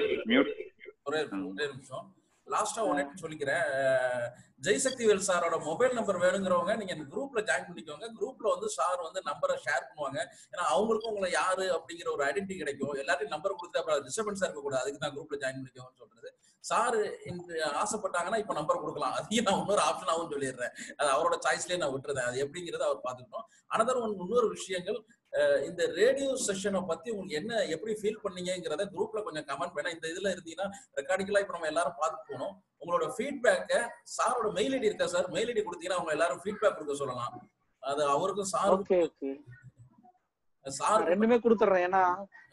ஒரே 1.06 1.20
நிமிஷம். 1.66 2.08
லாஸ்டா 2.50 2.82
ஒன்னு 2.86 3.22
சொல்லிக்கிறேன். 3.22 3.64
அஹ், 3.80 4.26
ஜெய்சக்திவேல் 4.62 5.26
சாரோட 5.26 5.56
மொபைல் 5.64 5.94
நம்பர் 5.94 6.22
வேணுங்கிறவங்க 6.22 6.72
நீங்க 6.76 6.92
இந்த 6.96 7.06
குரூப்ல 7.12 7.40
ஜாயின் 7.48 7.68
பண்ணிக்கோங்க. 7.68 8.06
குரூப்ல 8.18 8.46
வந்து 8.50 8.68
சார் 8.74 9.00
வந்து 9.02 9.20
நம்பரை 9.26 9.56
ஷேர் 9.64 9.88
பண்ணுவாங்க. 9.88 10.18
ஏன்னா 10.52 10.64
அவங்களுக்கும் 10.72 11.12
உங்களை 11.12 11.30
யாரு 11.34 11.66
அப்படிங்கிற 11.76 12.10
ஒரு 12.10 12.24
ஐடென்டி 12.26 12.56
கிடைக்கும். 12.56 12.94
எல்லாத்தையும் 13.02 13.34
நம்பர் 13.36 13.58
கொடுத்து 13.58 13.80
அப்புறம் 13.80 14.04
டிஸ்டர்பன்ஸா 14.06 14.46
இருக்க 14.46 14.62
கூடாது 14.62 14.82
அதுக்கு 14.82 15.00
தான் 15.00 15.16
குரூப்ல 15.16 15.38
ஜாயின் 15.42 15.60
பண்ணிக்கோங்கன்னு 15.60 16.02
சொல்றது. 16.02 16.30
சார் 16.64 16.96
இன்று 17.28 17.54
ஆசைப்பட்டாங்கன்னா 17.82 18.38
இப்ப 18.38 18.54
நம்பர் 18.54 18.82
கொடுக்கலாம். 18.82 19.14
அதையும் 19.18 19.46
நான் 19.46 19.60
இன்னொரு 19.60 19.82
ஆப்ஷனாகவும் 19.86 20.32
சொல்லிடுறேன். 20.32 20.74
அது 20.98 21.08
அவரோட 21.10 21.36
சாய்ஸ்லயே 21.44 21.78
நான் 21.78 21.94
விட்டுறேன். 21.94 22.28
அது 22.28 22.42
எப்படிங்கிறத 22.44 22.84
அவர் 22.88 23.06
பாத்துக்கணும் 23.06 23.46
அனதர் 23.70 24.00
ஒன் 24.02 24.14
இன்னொரு 24.18 24.48
விஷயங்கள் 24.48 24.98
இந்த 25.68 25.82
ரேடியோ 25.98 26.30
செஷனை 26.46 26.80
பத்தி 26.90 27.08
உங்களுக்கு 27.14 27.38
என்ன 27.40 27.52
எப்படி 27.74 27.92
ஃபீல் 28.00 28.22
பண்ணீங்கங்கிறத 28.24 28.86
குரூப்ல 28.94 29.20
கொஞ்சம் 29.26 29.46
கமெண்ட் 29.50 29.74
பண்ணா 29.76 29.94
இந்த 29.96 30.06
இதுல 30.12 30.32
இருந்தீங்கன்னா 30.34 30.68
ரெக்கார்டிக்கலா 30.98 31.42
இப்ப 31.44 31.54
நம்ம 31.56 31.70
எல்லாரும் 31.72 31.98
பார்த்து 32.00 32.28
போனோம் 32.30 32.54
உங்களோட 32.82 33.06
ஃபீட்பேக்க 33.16 33.72
சாரோட 34.16 34.50
மெயில் 34.58 34.74
ஐடி 34.78 34.90
இருக்கா 34.90 35.08
சார் 35.14 35.28
மெயில் 35.36 35.52
ஐடி 35.52 35.64
கொடுத்தீங்கன்னா 35.66 36.00
அவங்க 36.00 36.16
எல்லாரும் 36.16 36.42
ஃபீட்பேக் 36.44 36.76
கொடுக்க 36.78 36.96
சொல்லலாம். 37.02 37.34
அது 37.82 38.02
அவருக்கும் 38.14 38.52
சாருக்கும் 38.54 39.04
ஓகே 39.08 39.32
சாருக்கு 40.66 41.12
ரெண்டுமே 41.12 41.36
கொடுத்துட்றேன். 41.44 41.84
ஏன்னா 41.88 42.02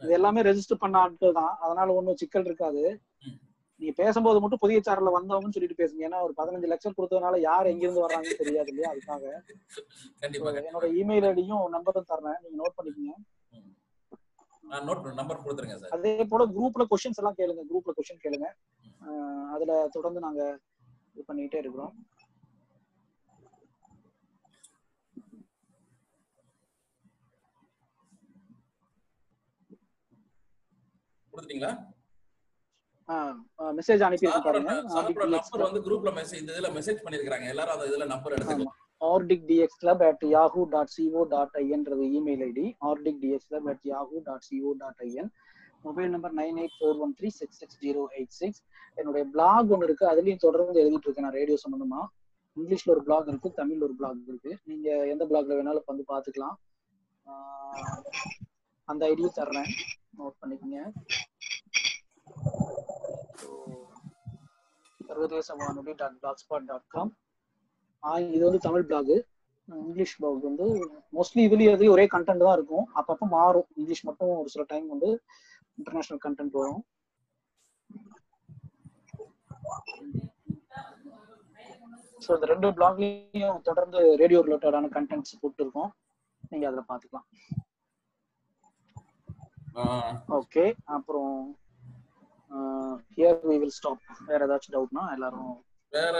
இது 0.03 0.11
எல்லாமே 0.17 0.41
ரெஜிஸ்டர் 0.47 0.83
பண்ண 0.83 0.97
ஆட்கள் 1.05 1.37
தான். 1.39 1.53
அதனால 1.63 1.95
ஒன்றும் 1.99 2.19
சிக்கல் 2.21 2.47
இருக்காது. 2.49 2.83
நீங்க 3.79 3.93
பேசும்போது 4.01 4.41
மட்டும் 4.43 4.61
புதிய 4.63 4.77
சாரில் 4.85 5.15
வந்தவங்கன்னு 5.17 5.55
சொல்லிட்டு 5.55 5.79
பேசுங்க. 5.81 6.01
ஏன்னா 6.07 6.19
ஒரு 6.27 6.33
பதினஞ்சு 6.39 6.71
லட்சம் 6.71 6.95
கொடுத்ததுனால 6.97 7.39
யார் 7.49 7.71
எங்கிருந்து 7.71 8.03
வர்றாங்கன்னு 8.05 8.41
தெரியாது 8.43 8.71
இல்லையா? 8.73 8.91
அதுக்காக. 8.93 9.25
என்னோட 10.69 10.87
இமெயில் 11.01 11.27
ஐடியும் 11.31 11.65
நம்பரும் 11.75 12.09
தர்றேன் 12.11 12.39
நீங்க 12.43 12.57
நோட் 12.61 12.77
பண்ணிக்கங்க. 12.79 13.15
அதே 15.97 16.13
போல 16.31 16.45
குரூப்ல 16.55 16.85
கொஸ்டின்ஸ் 16.91 17.19
எல்லாம் 17.21 17.37
கேளுங்க. 17.39 17.61
குரூப்ல 17.71 17.93
கொஸ்டின் 17.97 18.23
கேளுங்க. 18.25 18.47
அதுல 19.55 19.73
தொடர்ந்து 19.95 20.25
நாங்க 20.27 20.41
இது 21.13 21.23
பண்ணிட்டே 21.29 21.59
இருக்கிறோம். 21.63 21.93
கொடுத்துட்டீங்களா? 31.33 31.71
மெசேஜ் 33.77 34.01
சாரோட 34.01 34.39
பாருங்க. 34.47 34.71
நம்பர் 34.95 35.67
வந்து 35.67 35.81
குரூப்ல 35.87 36.11
மெசேஜ் 36.19 36.41
இந்த 36.41 36.53
இதுல 36.55 36.69
மெசேஜ் 36.77 37.03
பண்ணிருக்காங்க 37.05 37.47
எல்லாரும் 37.53 37.75
அந்த 37.75 37.85
இதுல 37.91 38.07
நம்பர் 38.13 38.35
எடுத்துக்கலாம் 38.37 38.75
arctic 39.01 39.43
DX 39.49 39.79
club 39.81 40.03
at 40.07 40.23
Yahoo 40.35 40.61
dot 40.73 40.91
CO 40.95 41.21
dot 41.33 41.55
ஐஎன்றது 41.63 42.05
email 42.19 42.43
ID 42.49 42.65
arctic 42.89 43.19
DX 43.23 43.47
club 43.51 43.67
at 43.73 43.85
Yahoo 43.91 44.21
dot 44.27 44.45
CO 44.47 44.71
dot 44.83 45.01
IN 45.07 45.29
mobile 45.87 46.09
number 46.15 46.35
nine 46.39 46.57
eight 46.61 46.77
four 46.77 46.99
one 47.05 47.13
three 47.19 47.29
six 47.39 47.59
six 47.61 47.79
zero 47.83 48.03
eight 48.17 48.35
six 48.41 48.61
என்னுடைய 48.99 49.23
blog 49.33 49.71
ஒன்று 49.73 49.87
இருக்கு. 49.87 50.05
அதுலயும் 50.13 50.43
தொடர்ந்து 50.45 50.81
எழுதிட்டு 50.83 51.07
இருக்கேன் 51.07 51.27
நான் 51.27 51.37
radio 51.39 51.57
சம்பந்தமா. 51.65 52.01
இங்கிலீஷ்ல 52.57 52.93
ஒரு 52.95 53.03
பிளாக் 53.07 53.27
இருக்கு 53.31 53.49
தமிழ்ல 53.59 53.85
ஒரு 53.87 53.95
பிளாக் 53.99 54.23
இருக்கு. 54.31 54.51
நீங்க 54.69 54.87
எந்த 55.13 55.23
பிளாக்ல 55.31 55.57
வேணாலும் 55.59 55.89
வந்து 55.91 56.05
பாத்துக்கலாம். 56.13 56.55
அந்த 58.87 59.01
ஐடியும் 59.11 59.37
தர்றேன். 59.39 59.71
நோட் 60.19 60.39
பண்ணிக்கோங்க. 60.41 60.81
So, 63.41 63.49
சர்வதேச 65.07 65.55
வானொலி 65.59 65.93
dot 65.99 66.17
black 66.21 66.39
spot 66.43 66.67
dot 66.69 66.85
com 66.93 67.11
இது 68.35 68.43
வந்து 68.47 68.59
தமிழ் 68.65 68.85
பிளாக் 68.89 69.11
இங்கிலீஷ் 69.67 70.15
பிளாக் 70.17 70.47
வந்து 70.47 70.65
மோஸ்ட்லி 71.15 71.41
எதுலயும் 71.47 71.93
ஒரே 71.95 72.05
கண்டென்ட் 72.13 72.45
தான் 72.45 72.57
இருக்கும். 72.57 72.85
அப்பப்போ 72.99 73.25
மாறும். 73.35 73.67
இங்கிலீஷ் 73.79 74.03
மட்டும் 74.09 74.31
ஒரு 74.41 74.49
சில 74.53 74.63
டைம் 74.71 74.87
வந்து 74.93 75.09
இன்டர்நேஷனல் 75.79 76.21
கண்டென்ட் 76.25 76.57
வரும். 76.61 76.81
ஸோ 82.25 82.29
இந்த 82.37 82.47
ரெண்டு 82.53 82.69
பிளாக்லயும் 82.77 83.61
தொடர்ந்து 83.69 83.99
ரேடியோ 84.23 84.41
ரிலேட்டடான 84.47 84.89
கண்டென்ட்ஸ் 84.97 85.39
போட்டுருக்கோம். 85.43 85.91
நீங்க 86.51 86.65
அதுல 86.69 86.83
பாத்துக்கலாம். 86.91 87.27
ஓகே 90.39 90.65
அப்புறம் 90.97 91.33
ஹியர் 93.15 93.39
வி 93.49 93.55
வில் 93.61 93.75
ஸ்டாப் 93.77 94.01
வேற 94.27 94.39
ஏதாச்சும் 94.47 94.75
டவுட்னா 94.75 95.03
எல்லாரும் 95.15 95.55
வேற 95.93 96.15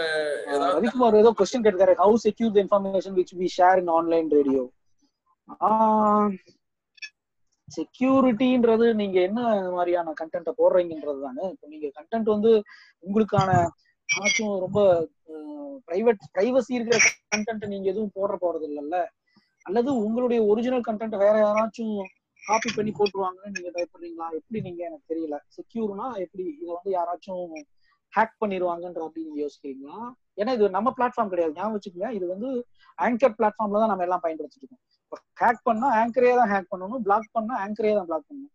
ரவிக்குமார் 0.74 1.20
ஏதோ 1.20 1.30
கொஸ்டின் 1.38 1.64
கேட்டிருக்காரு. 1.64 1.94
How 2.02 2.16
secure 2.24 2.54
the 2.54 2.60
information 2.64 3.16
which 3.18 3.34
we 3.40 3.48
share 3.56 3.80
in 3.82 3.92
online 3.96 4.28
radio 4.38 4.62
செக்யூரிட்டின்றது 7.68 8.86
நீங்க 9.00 9.16
என்ன 9.20 9.40
மாதிரியான 9.76 10.12
கண்டென்ட்டை 10.20 10.52
போடுறீங்கன்றது 10.60 11.20
தானே. 11.26 11.44
இப்போ 11.54 11.66
நீங்க 11.72 11.88
கண்டென்ட் 11.98 12.28
வந்து 12.34 12.52
உங்களுக்கான 13.04 13.48
யாராச்சும் 14.08 14.54
ரொம்ப 14.64 14.80
பிரைவேட் 15.88 16.22
பிரைவசி 16.36 16.72
இருக்கிற 16.76 16.98
கண்டென்ட் 17.34 17.66
நீங்க 17.72 17.86
எதுவும் 17.92 18.14
போடுற 18.16 18.36
போறது 18.44 18.66
இல்லைல்ல 18.70 18.98
அல்லது 19.66 19.90
உங்களுடைய 20.04 20.40
ஒரிஜினல் 20.50 20.86
கண்டென்ட் 20.88 21.16
வேற 21.24 21.34
யாராச்சும் 21.38 21.92
காப்பி 22.48 22.70
பண்ணி 22.76 22.92
போட்டுருவாங்கன்னு 22.98 23.54
நீங்க 23.56 23.70
பயப்படுறீங்களா? 23.76 24.26
எப்படி 24.38 24.58
நீங்க? 24.66 24.80
எனக்கு 24.88 25.10
தெரியல. 25.12 25.36
செக்யூர்னா 25.56 26.06
எப்படி? 26.24 26.44
இதை 26.60 26.70
வந்து 26.78 26.92
யாராச்சும் 26.98 27.44
ஹேக் 28.12 28.36
பண்ணிடுவாங்கன்ற 28.42 29.00
அப்படி 29.06 29.24
நீங்க 29.26 29.40
யோசிக்கிறீங்களா? 29.44 29.96
ஏன்னா 30.40 30.52
இது 30.56 30.70
நம்ம 30.76 30.92
பிளாட்ஃபார்ம் 30.98 31.32
கிடையாது. 31.32 31.56
ஞாபகம் 31.56 31.74
வச்சுக்கோங்க. 31.76 32.10
இது 32.18 32.26
வந்து 32.34 32.50
ஆங்கர் 32.98 33.34
பிளாட்ஃபார்ம்ல 33.38 33.80
தான் 33.82 33.92
நம்ம 33.92 34.06
எல்லாம் 34.06 34.22
பயன்படுத்திட்டு 34.26 34.64
இருக்கோம். 34.64 34.84
ஹேக் 35.42 35.66
பண்ணா 35.68 35.88
ஆங்கரே 36.00 36.32
தான் 36.40 36.50
ஹேக் 36.52 36.70
பண்ணணும். 36.72 37.02
பிளாக் 37.08 37.28
பண்ணா 37.36 37.56
ஆங்கரே 37.64 37.92
தான் 37.98 38.08
பிளாக் 38.10 38.28
பண்ணணும். 38.28 38.54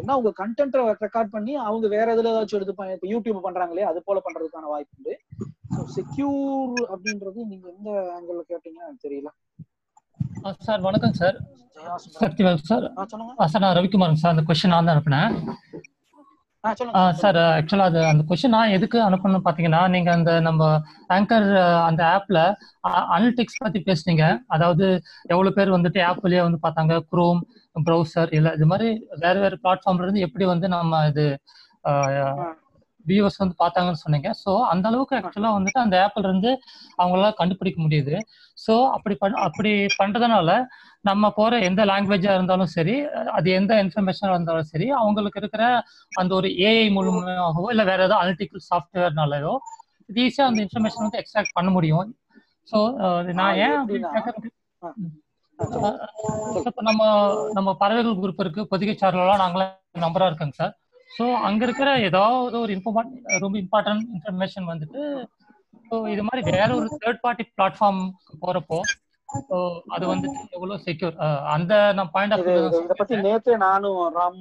என்ன 0.00 0.14
உங்க 0.18 0.30
கண்டென்ட்டை 0.40 0.80
ரெக்கார்ட் 1.04 1.34
பண்ணி 1.34 1.52
அவங்க 1.66 1.86
வேற 1.88 2.06
எதுல 2.14 2.30
ஏதாச்சும் 2.32 2.58
எடுத்து 2.58 2.74
இப்போ 2.96 3.08
யூடியூப் 3.12 3.46
பண்றாங்களே 3.46 3.84
அது 3.90 3.98
போல 4.08 4.20
பண்றதுக்கான 4.26 4.70
வாய்ப்பு 4.72 4.96
உண்டு. 4.98 5.12
ஸோ 5.74 5.82
செக்யூர் 5.96 6.72
அப்படின்றது 6.92 7.40
நீங்க 7.50 7.66
எந்த 7.74 7.90
ஆங்கிள் 8.16 8.40
கேட்டீங்கன்னா 8.50 8.86
எனக்கு 8.88 9.06
தெரியல. 9.06 9.30
சார் 10.66 10.82
வணக்கம் 10.86 11.14
சார். 11.18 11.36
Sakthivel 12.20 12.58
sir 12.68 12.84
sir. 13.52 13.62
நான் 13.64 13.74
ரவிக்குமார் 13.78 14.20
சார் 14.22 14.32
அந்த 14.34 14.42
கொஸ்டின் 14.48 14.72
நான் 14.74 14.86
தான் 14.88 14.94
அனுப்பினேன். 14.94 15.32
சார் 17.20 17.38
ஆக்சுவலா 17.56 17.86
அது 17.90 18.00
அந்த 18.10 18.22
கொஸ்டின் 18.28 18.54
நான் 18.56 18.74
எதுக்கு 18.76 18.98
அனுப்பணும்னு 19.08 19.44
பாத்தீங்கன்னா 19.46 19.82
நீங்க 19.94 20.10
அந்த 20.18 20.32
நம்ம 20.48 20.68
ஆங்கர் 21.16 21.48
அந்த 21.88 22.02
ஆப்ல 22.16 22.38
அனலிட்டிக்ஸ் 23.16 23.62
பத்தி 23.66 23.82
பேசுனீங்க. 23.88 24.24
அதாவது 24.56 24.86
எவ்வளவு 25.34 25.56
பேர் 25.58 25.74
வந்துட்டு 25.76 26.02
ஆப் 26.08 26.22
வழியா 26.26 26.44
வந்து 26.48 26.64
பார்த்தாங்க. 26.66 26.96
குரோம் 27.12 27.40
ப்ரௌசர் 27.88 28.32
இல்ல 28.38 28.54
இது 28.58 28.68
மாதிரி 28.72 28.90
வேற 29.24 29.34
வேற 29.44 29.54
பிளாட்ஃபார்ம்ல 29.64 30.06
இருந்து 30.06 30.26
எப்படி 30.28 30.46
வந்து 30.54 30.68
நம்ம 30.76 31.02
இது 31.12 31.26
வியூவர்ஸ் 33.06 33.38
வந்து 33.38 33.56
பார்த்தாங்கன்னு 33.58 34.02
சொன்னீங்க. 34.02 34.30
ஸோ 34.42 34.50
அந்த 34.72 34.84
அளவுக்கு 34.88 35.16
ஆக்சுவலா 35.18 35.50
வந்துட்டு 35.56 35.80
அந்த 35.80 35.96
ஆப்ல 36.04 36.24
இருந்து 36.26 36.50
அவங்களால 36.98 37.30
கண்டுபிடிக்க 37.32 37.78
முடியுது. 37.82 38.14
ஸோ 38.58 38.74
அப்படி 38.96 39.14
பண் 39.14 39.40
அப்படி 39.46 39.72
பண்றதுனால 39.98 40.50
நம்ம 41.04 41.30
போற 41.30 41.58
எந்த 41.60 41.84
லாங்குவேஜா 41.84 42.32
இருந்தாலும் 42.34 42.72
சரி 42.74 42.96
அது 43.32 43.50
எந்த 43.50 43.74
இன்ஃபர்மேஷனா 43.84 44.32
இருந்தாலும் 44.32 44.70
சரி 44.72 44.88
அவங்களுக்கு 44.92 45.40
இருக்கிற 45.40 45.64
அந்த 46.12 46.34
ஒரு 46.34 46.48
ஏஐ 46.68 46.86
மூலமாகவோ 46.90 47.68
இல்ல 47.70 47.84
வேற 47.84 48.00
ஏதாவது 48.02 48.20
அனலிட்டிக்கல் 48.20 48.66
சாஃப்ட்வேர்னாலயோ 48.70 49.54
இது 50.08 50.20
ஈஸியா 50.26 50.46
அந்த 50.46 50.60
இன்ஃபர்மேஷன் 50.66 51.06
வந்து 51.06 51.20
எக்ஸ்ட்ராக்ட் 51.22 51.56
பண்ண 51.58 51.70
முடியும். 51.70 52.08
ஸோ 52.68 52.78
நான் 53.32 53.56
ஏன் 53.58 53.78
நம்ம 56.88 57.02
நம்ம 57.54 57.70
பறவைகள் 57.74 58.20
குரூப் 58.20 58.40
இருக்கு 58.40 58.62
பொதிகை 58.66 58.94
சார்லாம் 58.94 59.42
நாங்களே 59.42 59.66
நம்பரா 60.00 60.28
இருக்கோங்க 60.28 60.56
சார். 60.56 60.72
ஸோ 61.10 61.24
அங்க 61.46 61.62
இருக்கிற 61.66 61.90
ஏதாவது 62.08 62.56
ஒரு 62.60 62.72
இம்பார்ட் 62.76 63.12
ரொம்ப 63.44 63.56
இம்பார்ட்டன்ட் 63.62 64.04
இன்ஃபர்மேஷன் 64.14 64.66
வந்துட்டு 64.70 65.02
ஸோ 65.90 65.96
இது 66.12 66.22
மாதிரி 66.26 66.42
வேற 66.52 66.68
ஒரு 66.76 66.88
தேர்ட் 67.02 67.22
பார்ட்டி 67.22 67.44
பிளாட்ஃபார்ம் 67.52 68.02
போறப்போ 68.42 68.78
ஸோ 69.48 69.56
அது 69.94 70.04
வந்துட்டு 70.10 70.54
எவ்வளவு 70.56 70.84
செக்யூர் 70.86 71.16
அந்த 71.54 71.74
நான் 71.98 72.12
பாயிண்ட் 72.14 72.34
ஆஃப் 72.36 72.48
இது 72.52 72.94
பத்தி 73.00 73.16
நேத்து 73.26 73.52
நானும் 73.64 74.00
ராம் 74.16 74.40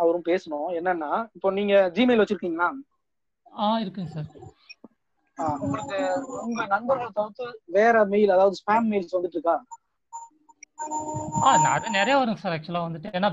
அவரும் 0.00 0.28
பேசணும் 0.28 0.70
என்னன்னா 0.78 1.10
இப்போ 1.36 1.50
நீங்க 1.58 1.74
ஜிமெயில் 1.96 2.22
வச்சிருக்கீங்களா? 2.22 2.68
ஆ 3.46 3.68
இருக்குங்க 3.82 4.10
சார். 4.10 4.28
உங்களுக்கு 5.58 5.98
உங்க 6.44 6.62
நண்பர்கள் 6.72 7.16
தவிர்த்து 7.18 7.46
வேற 7.76 8.04
மெயில் 8.12 8.34
அதாவது 8.34 8.58
ஸ்பேம் 8.60 8.88
மெயில்ஸ் 8.90 9.16
வந்துட்டு 9.16 9.38
இருக்கா? 9.38 9.56
அது 11.72 11.88
நிறைய 11.96 12.14
வரும் 12.18 12.40
சார் 12.42 12.54
ஆக்சுவலா 12.54 12.82
வந்துட்டு. 12.86 13.10
ஏன்னா 13.16 13.28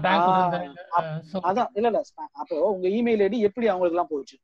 ஸோ 1.29 1.37
அதான் 1.49 1.69
இல்ல 1.77 1.87
இல்ல. 1.91 2.01
அப்போ 2.41 2.55
உங்க 2.71 2.87
இமெயில் 2.97 3.23
ஐடி 3.25 3.39
எப்படி 3.49 3.67
அவங்களுக்கு 3.71 3.97
எல்லாம் 3.97 4.13
போச்சு 4.13 4.37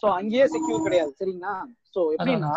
சோ 0.00 0.06
அங்கேயே 0.16 0.44
செக்யூர் 0.52 0.86
கிடையாது 0.86 1.12
சரிங்களா? 1.18 1.52
சோ 1.94 2.00
எப்படின்னா 2.14 2.54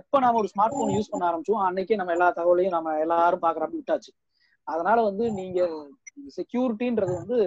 எப்ப 0.00 0.20
நாம 0.20 0.38
ஒரு 0.40 0.48
ஸ்மார்ட் 0.52 0.76
போன் 0.78 0.94
யூஸ் 0.94 1.10
பண்ண 1.12 1.24
ஆரம்பிச்சோம் 1.28 1.64
அன்னைக்கே 1.66 1.98
நம்ம 2.00 2.14
எல்லா 2.16 2.28
தகவலையும் 2.38 2.76
நம்ம 2.76 2.94
எல்லாரும் 3.04 3.44
பாக்குறப்ப 3.44 3.76
விட்டாச்சு. 3.78 4.10
அதனால 4.66 4.98
வந்து 5.08 5.24
நீங்க 5.38 5.60
செக்யூரிட்டின்றது 6.36 7.12
வந்து 7.20 7.38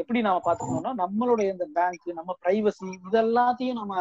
எப்படி 0.00 0.20
நாம 0.24 0.40
பாத்துக்கணும்னா 0.46 0.92
நம்மளுடைய 1.00 1.48
இந்த 1.54 1.66
பேங்க் 1.76 2.08
நம்ம 2.18 2.32
பிரைவசி 2.42 2.88
இதெல்லாத்தையும் 3.00 3.80
நம்ம 3.80 3.92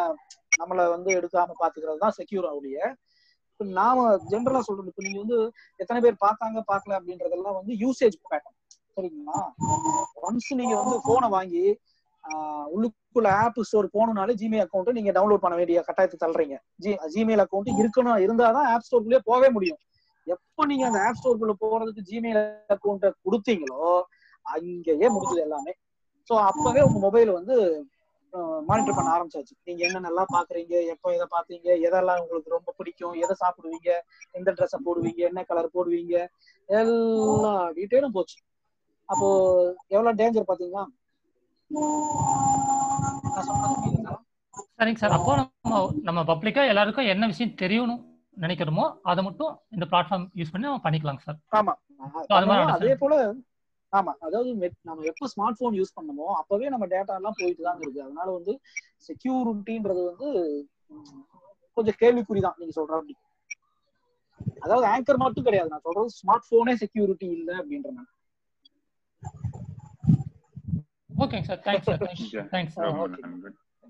நம்மள 0.60 0.82
வந்து 0.96 1.10
எடுக்காம 1.20 1.56
பாத்துக்கிறது 1.62 2.04
தான் 2.04 2.18
செக்யூர் 2.18 2.48
ஆகுடைய 2.50 2.78
நாம 3.80 4.00
ஜென்ரலா 4.32 4.62
சொல்றோம் 4.68 4.90
இப்ப 4.92 5.04
நீங்க 5.06 5.20
வந்து 5.24 5.38
எத்தனை 5.80 6.00
பேர் 6.06 6.24
பார்த்தாங்க 6.26 6.62
பார்க்கல 6.72 6.98
அப்படின்றதெல்லாம் 7.00 7.58
வந்து 7.60 7.74
யூசேஜ் 7.84 8.18
பேட்டர்ன் 8.32 8.58
சரிங்களா? 8.96 9.40
ஒன்ஸ் 10.28 10.50
நீங்க 10.60 10.76
வந்து 10.82 10.96
போனை 11.08 11.28
வாங்கி 11.30 11.64
உள்ளுக்குள்ள 12.74 13.30
ஆப் 13.44 13.62
ஸ்டோர் 13.68 13.94
போகணும்னாலே 13.94 14.34
ஜிமெயில் 14.42 14.64
அக்கௌண்ட் 14.66 14.98
நீங்க 14.98 15.12
டவுன்லோட் 15.12 15.44
பண்ண 15.44 15.56
வேண்டிய 15.60 15.80
கட்டாயத்தை 15.88 16.18
தள்ளுறீங்க. 16.24 16.56
ஜி 16.84 16.92
ஜிமெயில் 17.16 17.44
அக்கௌண்ட் 17.46 17.70
இருக்கணும் 17.82 18.20
இருந்தாதான் 18.26 18.68
ஆப் 18.74 18.86
ஸ்டோருக்குள்ளே 18.88 19.22
போகவே 19.30 19.50
முடியும். 19.50 19.80
எப்போ 20.28 20.66
நீங்க 20.66 20.84
அந்த 20.90 21.00
ஆப் 21.08 21.20
ஸ்டோர்க்குள்ள 21.20 21.54
போறதுக்கு 21.64 22.02
ஜிமெயில் 22.10 22.42
அக்கௌண்ட்டை 22.76 23.10
கொடுத்தீங்களோ 23.26 23.80
அங்கேயே 24.46 25.08
முடிஞ்சது 25.16 25.46
எல்லாமே. 25.48 25.74
ஸோ 26.30 26.34
அப்பவே 26.50 26.82
உங்க 26.88 27.00
மொபைல் 27.00 27.32
வந்து 27.38 27.56
மானிட்டர் 28.68 28.96
பண்ண 28.96 29.10
ஆரம்பிச்சாச்சு. 29.18 29.54
நீங்க 29.64 29.88
என்னென்னலாம் 29.88 30.34
பாக்குறீங்க? 30.34 30.86
எப்போ 30.88 31.14
எதை 31.14 31.28
பாத்தீங்க? 31.32 31.70
எதெல்லாம் 31.90 32.20
உங்களுக்கு 32.20 32.50
ரொம்ப 32.50 32.74
பிடிக்கும்? 32.78 33.14
எதை 33.14 33.36
சாப்பிடுவீங்க? 33.40 34.00
எந்த 34.32 34.52
ட்ரெஸ்ஸை 34.52 34.80
போடுவீங்க? 34.86 35.16
என்ன 35.16 35.44
கலர் 35.44 35.74
போடுவீங்க? 35.74 36.28
எல்லா 36.66 37.72
டீட்டெயிலும் 37.72 38.12
போச்சு. 38.12 38.40
அப்போ 39.06 39.28
எவ்வளவு 39.88 40.16
டேஞ்சர் 40.16 40.50
பாத்தீங்களா? 40.52 40.84
சரிங்க 44.78 44.98
சார். 44.98 45.12
அப்போ 45.12 45.36
நம்ம 45.36 45.92
நம்ம 46.02 46.24
பப்ளிக்கா 46.24 46.68
எல்லாருக்கும் 46.68 47.06
என்ன 47.06 47.28
விஷயம் 47.28 47.56
தெரியணும் 47.56 48.10
நினைக்கிறோமோ 48.42 48.96
அதை 49.02 49.24
மட்டும் 49.24 49.62
இந்த 49.70 49.86
பிளாட்ஃபார்ம் 49.92 50.28
யூஸ் 50.36 50.52
பண்ணி 50.52 50.68
நம்ம 50.68 50.90
பண்ணிக்கலாங்க 50.90 51.20
சார். 51.20 51.38
ஆமா. 51.50 51.74
அது. 52.72 52.98
போல 52.98 53.34
ஆமா. 53.94 54.12
அதாவது 54.26 54.50
நம்ம 54.90 55.06
எப்ப 55.12 55.28
ஸ்மார்ட் 55.34 55.60
போன் 55.62 55.78
யூஸ் 55.80 55.96
பண்ணமோ 55.98 56.28
அப்பவே 56.40 56.68
நம்ம 56.74 56.86
டேட்டா 56.94 57.16
எல்லாம் 57.20 57.38
போயிட்டு 57.40 57.64
தான் 57.68 57.82
இருக்கு. 57.82 58.06
அதனால 58.06 58.28
வந்து 58.38 58.54
செக்யூரிட்டின்றது 59.10 60.04
வந்து 60.10 60.28
கொஞ்சம் 61.78 62.00
கேள்விக்குறி 62.02 62.42
தான் 62.46 62.58
நீங்க 62.60 62.74
சொல்ற 62.78 62.96
அப்படி 63.00 63.16
அதாவது 64.64 64.86
ஆங்கர் 64.92 65.24
மட்டும் 65.24 65.48
கிடையாது. 65.48 65.72
நான் 65.74 65.86
சொல்றது 65.86 66.18
ஸ்மார்ட் 66.20 66.50
போனே 66.52 66.74
செக்யூரிட்டி 66.82 67.28
இல்ல 67.38 67.52
அப்படின்ற 67.60 67.92
நான் 67.98 68.10
ஓகேங்க 71.24 71.46
சார் 71.50 71.62
தேங்க்ஸ் 71.66 71.88
சார் 71.90 72.00
தேங்க்ஸ். 72.54 72.78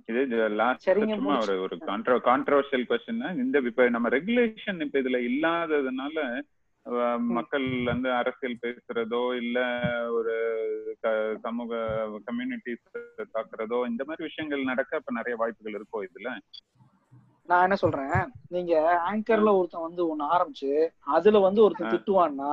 இது 0.10 0.38
லாஸ்ட் 0.62 0.88
சும்மா 1.12 1.36
ஒரு 1.44 1.54
ஒரு 1.66 1.76
கான்ட்ரோ 1.90 2.16
கான்ட்ரவர்ஷியல் 2.30 2.86
கொஸ்டின் 2.90 3.22
இந்த 3.44 3.58
இப்ப 3.70 3.88
நம்ம 3.96 4.10
ரெகுலேஷன் 4.16 4.80
இப்ப 4.86 4.98
இதுல 5.04 5.20
இல்லாததுனால 5.30 6.18
மக்கள் 7.38 7.66
வந்து 7.90 8.10
அரசியல் 8.20 8.62
பேசுறதோ 8.64 9.22
இல்ல 9.42 9.60
ஒரு 10.18 10.34
சமூக 11.46 11.72
கம்யூனிட்டிஸ் 12.28 12.86
தாக்குறதோ 13.36 13.80
இந்த 13.92 14.02
மாதிரி 14.08 14.28
விஷயங்கள் 14.30 14.70
நடக்க 14.72 15.02
இப்ப 15.02 15.14
நிறைய 15.20 15.36
வாய்ப்புகள் 15.42 15.78
இருக்கோ 15.80 16.02
இதுல? 16.08 16.30
நான் 17.50 17.66
என்ன 17.68 17.78
சொல்றேன்? 17.84 18.18
நீங்க 18.56 18.74
ஆங்கர்ல 19.10 19.52
ஒருத்தன் 19.60 19.88
வந்து 19.88 20.04
ஒண்ணு 20.12 20.26
ஆரம்பிச்சு 20.36 20.72
அதுல 21.18 21.40
வந்து 21.48 21.64
ஒருத்தன் 21.66 21.94
திட்டுவான்னா 21.94 22.52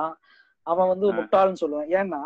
அவன் 0.67 0.91
வந்து 0.93 1.07
முட்டாள்னு 1.19 1.61
சொல்லுவேன். 1.63 1.91
ஏன்னா 1.99 2.21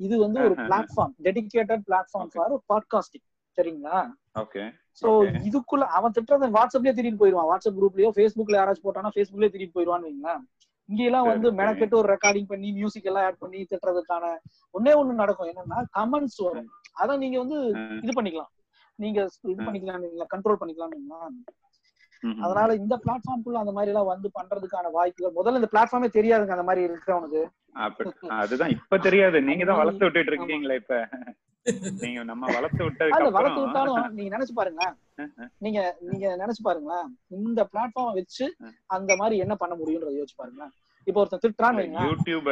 இது 0.00 0.14
வந்து 0.24 0.38
ஒரு 0.46 0.54
platform 0.66 1.14
dedicated 1.26 1.84
platform 1.88 2.32
for 2.34 2.54
podcasting 2.72 3.26
சரிங்களா? 3.58 3.98
ஓகே 4.42 4.62
சோ 5.00 5.08
இதுக்குள்ள 5.48 5.84
அவன் 5.98 6.14
திட்டுறத 6.16 6.48
வாட்ஸ்அப்லயே 6.58 6.94
திடீர்னு 6.96 7.22
போயிருவான். 7.22 7.48
வாட்ஸ்அப் 7.50 7.78
குரூப்லயோ 7.80 8.10
ஃபேஸ்புக்ல 8.16 8.58
யாராச்சும் 8.60 8.86
போட்டானா 8.88 9.14
ஃபேஸ்புக்லயே 9.16 9.52
திடீர்னு 9.54 9.76
போயிருவான்னு 9.76 10.08
வைங்களேன். 10.08 10.42
இங்க 10.88 11.02
எல்லாம் 11.08 11.28
வந்து 11.32 11.48
மெனக்கெட்டு 11.60 11.98
ஒரு 12.00 12.08
ரெக்கார்டிங் 12.14 12.48
பண்ணி 12.52 12.68
மியூசிக் 12.78 13.08
எல்லாம் 13.10 13.26
ஆட் 13.28 13.42
பண்ணி 13.42 13.60
திட்டுறதுக்கான 13.70 14.24
ஒன்னே 14.74 14.92
ஒண்ணு 15.00 15.20
நடக்கும். 15.22 15.50
என்னன்னா 15.52 15.78
கமெண்ட்ஸ் 15.98 16.40
வரும். 16.46 16.68
அத 17.02 17.16
நீங்க 17.22 17.36
வந்து 17.44 17.58
இது 18.04 18.14
பண்ணிக்கலாம். 18.18 18.50
நீங்க 18.98 19.18
இது 19.52 19.60
பண்ணிக்கலாம் 19.68 20.32
கண்ட்ரோல் 20.34 20.60
பண்ணிக்கலாம் 20.62 21.36
அதனால 22.44 22.74
இந்த 22.80 22.94
பிளாட்ஃபார்ம்குள்ள 23.04 23.62
அந்த 23.62 23.72
மாதிரி 23.76 23.90
எல்லாம் 23.92 24.10
வந்து 24.12 24.28
பண்றதுக்கான 24.36 24.90
வாய்ப்புகள் 24.98 25.36
முதல்ல 25.38 25.60
இந்த 25.60 25.70
பிளாட்ஃபார்மே 25.72 26.08
தெரியாதுங்க 26.18 26.54
அந்த 26.56 26.66
மாதிரி 26.68 26.82
இருக்கிறவனுக்கு. 26.88 27.42
அதுதான் 28.40 28.74
இப்ப 28.76 28.98
தெரியாது. 29.06 29.38
நீங்க 29.48 29.64
தான் 29.70 29.80
வளர்த்து 29.80 30.06
விட்டுட்டு 30.06 30.32
இருக்கீங்களே 30.32 30.78
இப்ப. 30.82 30.96
நீங்க 32.02 32.24
நம்ம 32.24 32.44
வளர்த்து 32.56 32.82
விட்டதுக்கு 32.84 33.36
வளர்த்து 33.36 33.62
விட்டாலும் 33.64 34.16
நீங்க 34.16 34.30
நினைச்சு 34.36 34.54
பாருங்களேன். 34.54 34.94
நீங்க 35.58 35.80
நீங்க 36.00 36.26
நினைச்சு 36.36 36.62
பாருங்களேன். 36.62 37.06
இந்த 37.38 37.68
பிளாட்ஃபார்ம் 37.72 38.16
வச்சு 38.18 38.46
அந்த 38.86 39.16
மாதிரி 39.16 39.36
என்ன 39.38 39.54
பண்ண 39.54 39.74
முடியும்ன்றத 39.76 40.18
யோசிச்சு 40.20 40.36
பாருங்களேன். 40.36 40.72
இப்போ 41.06 41.20
ஒருத்தன் 41.20 41.42
வைங்களேன். 41.78 42.06
யூடியூப் 42.08 42.48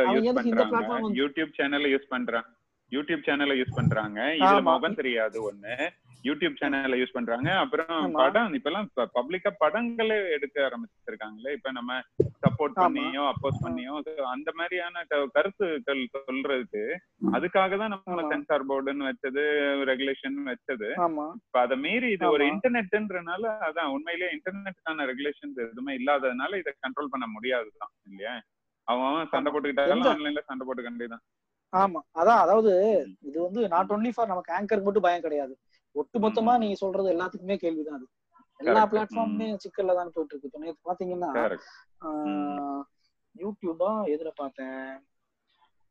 இந்த 0.51 0.65
பிளாட்ஃபார்ம் 0.73 1.17
யூடியூப் 1.21 1.53
சேனல் 1.59 1.89
யூஸ் 1.95 2.13
பண்றாங்க 2.15 2.51
யூடியூப் 2.93 3.27
சேனலை 3.29 3.55
யூஸ் 3.61 3.77
பண்றாங்க. 3.77 4.19
இதுல 4.39 4.63
முகம் 4.63 4.99
தெரியாது 5.03 5.39
ஒண்ணு. 5.51 5.75
யூடியூப் 6.25 6.59
சேனல்ல 6.61 6.99
யூஸ் 6.99 7.15
பண்றாங்க. 7.15 7.49
அப்புறம் 7.63 7.91
படம் 8.19 8.53
இப்பெல்லாம் 8.59 8.89
பப்ளிக்கா 9.17 9.51
படங்களே 9.63 10.19
எடுக்க 10.37 10.57
ஆரம்பிச்சிருக்காங்களே. 10.67 11.53
இப்ப 11.59 11.71
நம்ம 11.79 11.97
சப்போர்ட் 12.45 12.77
பண்ணியோ 12.79 13.23
அப்போஸ் 13.31 13.63
பண்ணியோ 13.65 13.95
அந்த 14.35 14.51
மாதிரியான 14.59 15.03
கருத்துக்கள் 15.37 16.03
சொல்றதுக்கு 16.17 16.85
அதுக்காக 17.37 17.79
தான் 17.83 17.95
நம்ம 17.95 18.25
சென்சார் 18.33 18.69
போர்டுன்னு 18.71 19.09
வச்சது 19.11 19.45
ரெகுலேஷன் 19.91 20.39
வச்சது. 20.51 20.89
இப்ப 21.41 21.61
அதை 21.65 21.79
மீறி 21.87 22.11
இது 22.17 22.27
ஒரு 22.37 22.47
இன்டர்நெட்ன்றனால 22.53 23.53
அதான் 23.69 23.93
உண்மையிலேயே 23.97 24.33
இன்டர்நெட்டுக்கான 24.37 25.07
ரெகுலேஷன்ஸ் 25.13 25.61
எதுவுமே 25.67 25.95
இல்லாததுனால 26.01 26.59
இதை 26.63 26.73
கண்ட்ரோல் 26.77 27.13
பண்ண 27.15 27.29
முடியாதுதான் 27.37 27.95
இல்லையா? 28.11 28.35
அவன் 28.89 29.29
சண்டை 29.33 29.49
போட்டுக்கிட்டாலும் 29.51 30.09
ஆன்லைன்ல 30.13 30.43
சண்டை 30.47 30.65
போட்டுக்க 30.67 30.91
வேண்டியதுதான். 30.91 31.25
ஆமா. 31.73 32.01
அதான் 32.21 32.41
அதாவது 32.45 32.73
இது 33.29 33.37
வந்து 33.45 33.61
நாட் 33.75 33.93
ஒன்லி 33.95 34.11
ஃபார் 34.15 34.33
நமக்கு 34.33 34.55
ஆங்கருக்கு 34.57 34.89
மட்டும் 34.89 35.07
பயம் 35.07 35.27
கிடையாது. 35.27 35.55
ஒட்டு 35.95 36.19
மொத்தமா 36.19 36.53
நீங்க 36.59 36.77
சொல்றது 36.77 37.09
எல்லாத்துக்குமே 37.15 37.57
கேள்விதான் 37.57 37.99
அது. 37.99 38.07
எல்லா 38.61 38.83
பிளாட்ஃபார்முமே 38.93 39.49
சிக்கல்ல 39.65 39.95
தான் 39.95 40.13
போயிட்டு 40.15 40.35
இருக்கு 40.35 40.51
இப்ப 40.51 40.61
நேத்து 40.61 40.89
பாத்தீங்கன்னா 40.89 41.31
யூடியூபா 43.37 43.91
எதுல 44.15 44.31
பார்த்தேன்? 44.37 44.81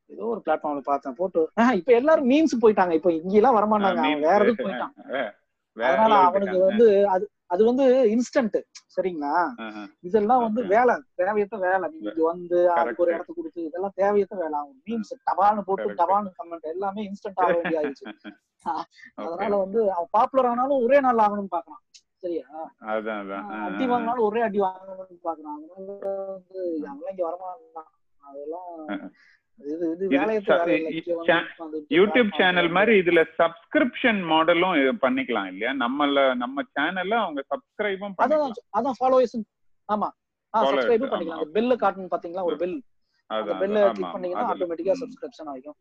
ஏதோ 0.09 0.23
ஒரு 0.25 0.41
பிளாட்ஃபார்ம்ல 0.45 0.83
பார்த்தேன். 0.83 1.15
போட்டு 1.15 1.41
இப்ப 1.79 1.91
எல்லாரும் 1.93 2.29
மீம்ஸ் 2.29 2.61
போயிட்டாங்க. 2.63 2.93
இப்ப 2.99 3.11
இங்க 3.13 3.35
எல்லாம் 3.39 3.57
வரமாட்டாங்க 3.57 4.01
வேற 4.25 4.39
இதுக்கு 4.43 4.65
போயிட்டான். 4.65 4.93
அதனால 5.77 6.13
அவனுக்கு 6.27 6.57
வந்து 6.65 6.85
அது 7.07 7.25
அது 7.51 7.61
வந்து 7.65 7.85
இன்ஸ்டன்ட் 8.13 8.57
சரிங்களா? 8.95 9.31
இதெல்லாம் 10.03 10.43
வந்து 10.43 10.61
வேலை. 10.65 10.93
தேவையற்ற 11.15 11.57
வேலை. 11.65 11.87
நீங்க 11.95 12.23
வந்து 12.25 12.57
அதுக்கு 12.71 13.03
ஒரு 13.03 13.09
கரெக்ட் 13.09 13.17
இடத்த 13.17 13.33
கொடுத்து 13.35 13.61
இதெல்லாம் 13.63 13.95
தேவையற்ற 13.95 14.35
வேலை 14.35 14.55
ஆகும். 14.59 14.77
மீம்ஸ் 14.87 15.13
டபால்னு 15.29 15.65
போட்டு 15.67 15.97
டபால்னு 16.01 16.31
கமெண்ட் 16.39 16.71
எல்லாமே 16.73 17.03
இன்ஸ்டன்ட் 17.09 17.41
ஆக 17.41 17.51
வேண்டிய 17.59 17.81
ஆயிடுச்சு 17.81 18.05
அதனால 19.21 19.53
வந்து 19.57 19.79
அவன் 19.93 20.11
பாப்புலர் 20.11 20.49
ஆனாலும் 20.49 20.83
ஒரே 20.85 20.97
நாள் 20.99 21.23
ஆகணும்னு 21.25 21.55
பாக்குறான். 21.55 21.83
சரியா? 22.23 22.45
அடி 23.65 23.85
வாங்கினாலும் 23.91 24.25
ஒரே 24.27 24.41
அடி 24.41 24.59
வாங்கணும்னு 24.61 25.17
பாக்குறான். 25.23 25.55
அதனால 25.55 25.87
வந்து 26.29 26.59
அவன்லாம் 26.83 27.13
இங்க 27.13 27.23
வரமாட்டான். 27.29 27.89
அதெல்லாம் 28.23 28.69
யூடியூப் 31.91 32.31
சேனல் 32.37 32.69
மாதிரி 32.77 32.93
இதுல 33.01 33.21
சப்ஸ்கிரிப்ஷன் 33.39 34.19
மாடலும் 34.31 34.73
பண்ணிக்கலாம் 35.03 35.49
இல்லையா? 35.51 35.71
நம்மள 35.83 36.23
நம்ம 36.43 36.63
சேனல்ல 36.77 37.15
அவங்க 37.23 37.41
சப்ஸ்கிரைபும் 37.51 38.15
அதான் 38.23 38.45
அதான் 38.79 38.97
ஃபாலோவர்ஸ் 38.99 39.37
ஆமா. 39.89 40.09
ஆ 40.53 40.61
சப்ஸ்கிரைபும் 40.63 41.11
பண்ணிக்கலாம். 41.11 41.39
அந்த 41.39 41.53
பெல்ல 41.57 41.75
காட்டணும் 41.83 42.13
பாத்தீங்களா? 42.13 42.45
ஒரு 42.49 42.57
பெல் 42.61 42.75
அந்த 43.29 43.51
ஆமா 43.81 43.91
கிளிக் 43.97 44.13
பண்ணீங்கன்னா 44.13 44.47
ஆட்டோமேட்டிக்கா 44.51 44.95
சப்ஸ்கிரிப்ஷன் 45.01 45.51
ஆகும் 45.51 45.77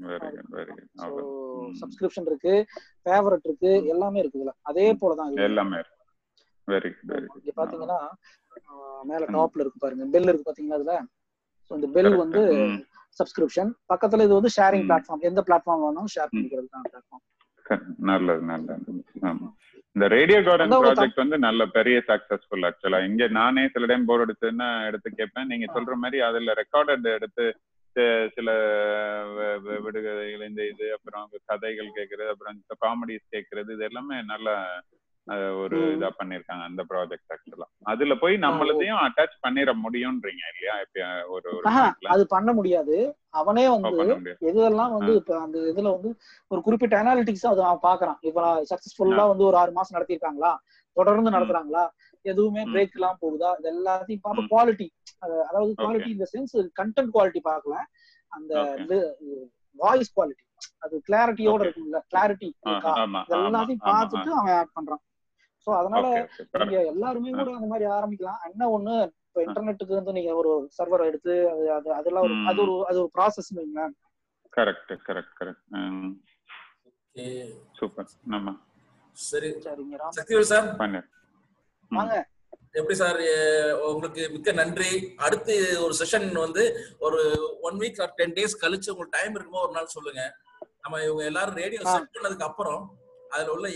very 0.00 0.28
good 0.30 0.52
very 0.54 0.72
good 0.72 0.90
so 0.96 1.06
அவ்வளவு 1.06 1.32
சப்ஸ்கிரிப்ஷன் 1.80 2.28
இருக்கு 2.30 2.54
ஃபேவரட் 3.04 3.46
இருக்கு 3.48 3.72
எல்லாமே 3.92 4.20
இருக்கு 4.20 4.38
இதுல. 4.40 4.54
அதே 4.62 4.86
போலதான் 5.00 5.32
இது 5.32 5.44
எல்லாமே 5.44 5.80
வெரி 6.68 6.90
குட் 6.92 7.12
வெரி 7.12 7.28
இங்க 7.38 7.52
பாத்தீங்கன்னா 7.58 7.98
மேல 9.04 9.24
டாப்ல 9.34 9.62
இருக்கு 9.64 9.82
பாருங்க. 9.82 10.04
பெல் 10.14 10.30
இருக்கு 10.30 10.48
பாத்தீங்களா 10.48 10.78
அதுல 10.80 10.94
ஸோ 11.70 11.74
இந்த 11.78 11.88
பெல் 11.96 12.12
வந்து 12.16 12.42
சப்ஸ்கிரிப்ஷன் 13.16 13.70
பக்கத்துல 13.90 14.24
இது 14.26 14.34
வந்து 14.34 14.52
ஷேரிங் 14.56 14.86
பிளாட்ஃபார்ம் 14.88 15.26
எந்த 15.28 15.42
பிளாட்ஃபார்ம் 15.46 15.82
வேணாலும் 15.84 16.12
ஷேர் 16.14 16.28
ம். 16.28 16.34
பண்ணிக்கிறதுக்கான 16.34 16.88
பிளாட்ஃபார்ம் 16.88 17.24
நல்லது 18.08 18.42
நல்லது. 18.48 18.92
ஆமா. 19.28 19.46
இந்த 19.96 20.06
ரேடியோ 20.12 20.38
கார்டன் 20.42 20.72
ப்ராஜெக்ட் 20.78 21.20
வந்து 21.22 21.36
நல்ல 21.44 21.62
பெரிய 21.74 21.96
சக்சஸ்ஃபுல் 22.08 22.66
ஆக்சுவலா 22.68 22.98
இங்க 23.06 23.26
நானே 23.36 23.62
சில 23.74 23.86
டைம் 23.86 24.08
போர் 24.08 24.24
அடிச்சதுன்னா 24.24 24.68
எடுத்து 24.88 25.08
கேட்பேன்? 25.12 25.48
நீங்க 25.52 25.66
சொல்ற 25.74 25.94
மாதிரி 26.00 26.18
அதுல 26.28 26.54
ரெக்கார்டட் 26.60 27.06
எடுத்து 27.12 27.44
சில 28.36 28.48
விடுகதைகள் 29.84 30.48
இந்த 30.48 30.62
இது 30.70 30.86
அப்புறம் 30.94 31.26
கதைகள் 31.50 31.96
கேட்கறது 31.96 32.30
அப்புறம் 32.30 32.56
காமெடிஸ் 32.82 33.32
கேட்கறது 33.34 33.70
இது 33.76 33.84
எல்லாமே 33.84 34.16
நல்ல 34.32 34.48
ஒரு 35.58 35.76
இதா 35.92 36.08
பண்ணிருக்காங்க 36.18 36.62
அந்த 36.62 36.82
ப்ராஜெக்ட் 36.90 37.32
ஆக்சுவலா 37.32 37.66
அதுல 37.86 38.14
போய் 38.14 38.34
நம்மளதையும் 38.38 39.02
அட்டாச் 39.04 39.36
பண்ணிட 39.44 39.70
முடியும்ன்றீங்க 39.84 40.42
இல்லையா? 40.52 40.74
இப்ப 40.84 41.06
ஒரு 41.28 41.50
அது 42.08 42.24
பண்ண 42.26 42.52
முடியாது. 42.52 42.96
அவனே 43.34 43.64
வந்து 43.68 43.98
ஆ 44.80 44.86
வந்து 44.90 45.12
இப்ப 45.16 45.32
அந்த 45.40 45.58
இதுல 45.70 45.92
வந்து 45.96 46.10
ஒரு 46.50 46.60
குறிப்பிட்ட 46.60 46.94
அனாலிட்டிக்ஸ் 47.02 47.46
அது 47.46 47.62
அவன் 47.64 47.84
பாக்குறான். 47.86 48.18
இப்ப 48.20 48.42
சக்சஸ்ஃபுல்லா 48.70 49.24
வந்து 49.28 49.44
ஒரு 49.44 49.56
ஆறு 49.56 49.72
மாசம் 49.72 49.96
நடத்திருக்காங்களா? 49.98 50.52
தொடர்ந்து 50.96 51.30
நடத்துறாங்களா? 51.30 51.84
எதுவுமே 52.24 52.62
பிரேக் 52.64 52.94
எல்லாம் 52.94 53.18
போகுதா? 53.22 53.50
இது 53.58 53.68
எல்லாத்தையும் 53.72 54.22
ம். 54.36 54.48
குவாலிட்டி 54.48 54.88
அதாவது 55.48 55.72
குவாலிட்டி 55.78 56.10
இந்த 56.10 56.26
சென்ஸ் 56.34 56.54
கண்டென்ட் 56.80 57.14
குவாலிட்டி 57.16 57.42
பார்க்கல 57.44 57.76
அந்த 58.32 58.52
வாய்ஸ் 59.76 60.14
குவாலிட்டி 60.16 60.42
அது 60.80 60.96
கிளாரிட்டியோட 61.08 61.60
இருக்கும்ல. 61.64 61.98
கிளாரிட்டி 62.12 62.48
எல்லாத்தையும் 63.38 63.82
பார்த்துட்டு 63.88 64.30
அவன் 64.34 64.54
ஆட் 64.54 64.74
பண்றான். 64.78 65.02
சோ 65.66 65.70
அதனால 65.80 66.06
நீங்க 66.60 66.78
எல்லாருமே 66.92 67.30
கூட 67.32 67.50
அந்த 67.58 67.68
மாதிரி 67.70 67.86
ஆரம்பிக்கலாம். 67.96 68.40
என்ன 68.48 68.68
ஒண்ணு 68.76 68.94
இப்ப 69.26 69.42
இன்டர்நெட்டுக்கு 69.44 69.98
வந்து 69.98 70.12
நீங்க 70.12 70.32
ஒரு 70.40 70.50
சர்வர் 70.76 71.08
எடுத்து 71.08 71.34
அது 71.52 71.64
அது 71.78 71.88
அதெல்லாம் 71.94 72.26
ஒரு 72.26 72.36
அது 72.50 72.60
ஒரு 72.64 72.74
அது 72.88 72.98
ஒரு 73.02 73.10
ப்ராசஸ் 73.16 73.50
வைங்களேன். 73.56 73.94
கரெக்ட் 74.52 74.92
கரெக்ட் 75.06 75.34
கரெக்ட் 75.40 75.64
சூப்பர் 77.78 78.12
நம்ம 78.26 78.54
சரி. 79.16 79.50
சரிங்க 79.66 79.98
ராம். 80.00 80.14
சக்திவேல் 80.16 80.52
சார். 80.52 80.68
வாங்க. 81.90 82.14
எப்படி 82.78 82.94
சார் 82.94 83.18
உங்களுக்கு 83.90 84.22
மிக்க 84.32 84.52
நன்றி. 84.52 84.92
அடுத்து 85.26 85.54
ஒரு 85.84 85.94
செஷன் 86.00 86.26
வந்து 86.38 86.62
ஒரு 87.06 87.20
one 87.60 87.76
week 87.82 88.00
or 88.02 88.14
ten 88.16 88.34
days 88.38 88.62
கழிச்சு 88.62 88.90
உங்களுக்கு 88.92 89.16
டைம் 89.18 89.36
இருக்குமோ 89.36 89.62
ஒரு 89.66 89.72
நாள் 89.72 89.94
சொல்லுங்க. 89.96 90.22
நம்ம 90.82 91.02
இவங்க 91.02 91.22
எல்லாரும் 91.24 91.60
ரேடியோ 91.62 91.82
செட் 91.86 92.14
பண்ணதுக்கு 92.14 92.48
அப்புறம் 92.48 92.82
அதுல 93.30 93.52
உள்ள 93.52 93.66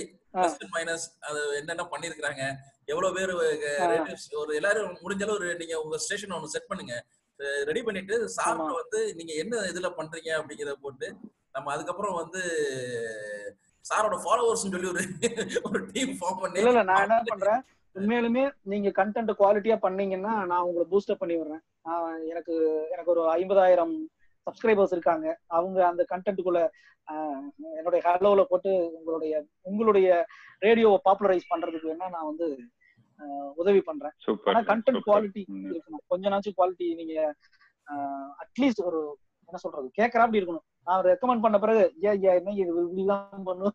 மைனஸ் 0.75 1.07
அது 1.21 1.41
என்னென்ன 1.61 1.85
பண்ணிருக்காங்க 1.93 2.43
எவ்வளவு 2.87 3.15
பேர் 3.17 3.33
ஒரு 4.43 4.53
எல்லாரும் 4.57 4.93
முடிஞ்ச 5.05 5.23
அளவு 5.23 5.39
ஒரு 5.39 5.49
நீங்க 5.57 5.75
உங்க 5.83 5.99
ஸ்டேஷன் 5.99 6.37
ஒன்று 6.37 6.55
செட் 6.55 6.71
பண்ணுங்க. 6.71 6.95
ரெடி 7.67 7.81
பண்ணிட்டு 7.83 8.15
சார்ட்ட 8.37 8.71
வந்து 8.79 9.01
நீங்க 9.15 9.33
என்ன 9.35 9.57
இதுல 9.71 9.89
பண்றீங்க 9.99 10.31
அப்படிங்கறத 10.39 10.77
போட்டு 10.85 11.09
நம்ம 11.55 11.73
அதுக்கப்புறம் 11.75 12.17
வந்து 12.23 12.41
சாரோட 13.85 14.17
ஃபாலோவர்ஸ் 14.25 14.65
சொல்லி 14.65 14.89
ஒரு 14.93 15.03
ஒரு 15.69 15.81
டீம் 15.93 16.15
ஃபார்ம் 16.19 16.41
பண்ணி 16.41 16.61
இல்ல 16.63 16.83
நான் 16.83 17.05
என்ன 17.07 17.19
பண்றேன்? 17.31 17.61
உண்மையாலுமே 17.97 18.43
நீங்க 18.63 18.89
கண்டென்ட் 18.99 19.39
குவாலிட்டியா 19.39 19.77
பண்ணீங்கன்னா 19.77 20.33
நான் 20.51 20.67
உங்களை 20.69 20.85
பூஸ்டப் 20.91 21.21
பண்ணி 21.23 21.37
விடுறேன். 21.39 21.63
எனக்கு 22.31 22.55
எனக்கு 22.93 23.13
ஒரு 23.15 23.23
ஐம்பதாயிரம் 23.39 23.95
சப்ஸ்கிரைபர்ஸ் 24.49 24.95
இருக்காங்க. 24.97 25.27
அவங்க 25.59 25.79
அந்த 25.91 26.05
கண்டென்ட்டுக்குள்ள 26.13 26.63
என்னுடைய 27.79 28.01
ஹலோல 28.07 28.43
போட்டு 28.49 28.71
உங்களுடைய 28.99 29.35
உங்களுடைய 29.71 30.09
ரேடியோவை 30.67 30.99
பாப்புலரைஸ் 31.07 31.51
பண்றதுக்கு 31.53 31.91
வேணா 31.93 32.09
நான் 32.17 32.29
வந்து 32.31 32.49
உதவி 33.61 33.81
பண்றேன். 33.87 34.15
ஆனா 34.49 34.61
கண்டென்ட் 34.73 35.07
குவாலிட்டி 35.07 35.43
இருக்கணும். 35.71 36.03
கொஞ்ச 36.13 36.29
நாச்சும் 36.33 36.57
குவாலிட்டி 36.59 36.89
நீங்க 37.01 37.15
அட்லீஸ்ட் 38.43 38.83
ஒரு 38.89 39.01
என்ன 39.49 39.59
சொல்றது 39.63 39.89
கேட்கறாப்படி 39.99 40.39
இருக்கணும். 40.41 40.67
நான் 40.89 41.07
ரெக்கமெண்ட் 41.11 41.45
பண்ண 41.45 41.57
பிறகு 41.65 41.83
ஏ 42.05 42.11
ஏ 42.25 42.31
என்ன 42.41 42.55
இது? 42.63 42.71
இப்படிலாம் 42.85 43.47
பண்ணு 43.49 43.71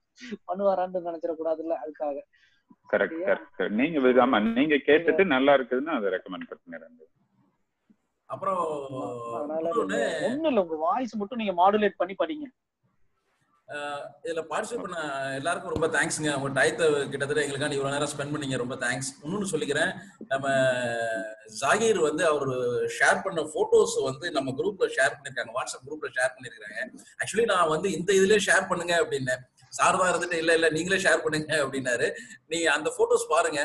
பண்ணுவாரான்னு 0.49 1.05
நினைச்சிடக்கூடாதுல்ல 1.07 1.75
அதுக்காக. 1.83 2.17
கரெக்ட் 2.93 3.19
கரெக்ட் 3.27 3.75
நீங்க 3.79 4.23
ஆமா 4.25 4.39
நீங்க 4.59 4.75
கேட்டுட்டு 4.87 5.23
நல்லா 5.35 5.53
இருக்குதுன்னா 5.57 5.95
அதை 5.99 6.09
ரெக்கமெண்ட் 6.15 6.49
பண்ணிடுங்க 6.51 7.03
அப்புறம் 8.29 8.59
ஒண்ணும் 9.37 10.51
இல்ல. 10.51 10.59
உங்க 10.65 10.77
வாய்ஸ் 10.87 11.19
மட்டும் 11.21 11.41
நீங்க 11.41 11.55
மாடுலேட் 11.63 11.99
பண்ணி 12.01 12.15
படிங்க. 12.21 12.47
இதுல 14.25 14.41
பார்ட்டிசிபேட் 14.49 14.83
பண்ண 14.85 14.97
எல்லாருக்கும் 15.37 15.73
ரொம்ப 15.73 15.87
தேங்க்ஸ்ங்க 15.93 16.31
உங்க 16.37 16.49
டயத்தை 16.57 16.85
கிட்டத்தட்ட 17.11 17.43
எங்களுக்காண்டி 17.43 17.77
இவ்வளவு 17.77 17.93
நேரம் 17.95 18.11
ஸ்பெண்ட் 18.11 18.33
பண்ணீங்க. 18.33 18.57
ரொம்ப 18.61 18.75
தேங்க்ஸ் 18.83 19.09
இன்னொன்னு 19.23 19.51
சொல்லிக்கிறேன். 19.51 19.91
நம்ம 20.31 20.47
ஜாகீர் 21.61 21.99
வந்து 22.07 22.23
அவர் 22.31 22.51
ஷேர் 22.97 23.23
பண்ண 23.25 23.41
போட்டோஸ் 23.55 23.95
வந்து 24.09 24.25
நம்ம 24.37 24.51
குரூப்ல 24.59 24.89
ஷேர் 24.97 25.15
பண்ணிருக்காங்க. 25.15 25.53
வாட்ஸ்அப் 25.57 25.87
குரூப்ல 25.87 26.11
ஷேர் 26.17 26.35
பண்ணிருக்காங்க. 26.35 26.79
ஆக்சுவலி 27.21 27.47
நான் 27.53 27.73
வந்து 27.75 27.89
இந்த 27.97 28.11
இதுலயே 28.19 28.45
ஷேர் 28.49 28.69
பண்ணுங்க 28.71 28.95
அப்படின்னேன். 29.03 29.43
சார் 29.79 29.99
தான் 29.99 30.11
இருந்துட்டு 30.13 30.39
இல்ல 30.43 30.53
இல்ல 30.59 30.67
நீங்களே 30.77 31.01
ஷேர் 31.05 31.23
பண்ணுங்க 31.25 31.53
அப்படின்னாரு. 31.65 32.09
நீங்க 32.53 32.67
அந்த 32.77 32.89
போட்டோஸ் 32.97 33.31
பாருங்க. 33.33 33.61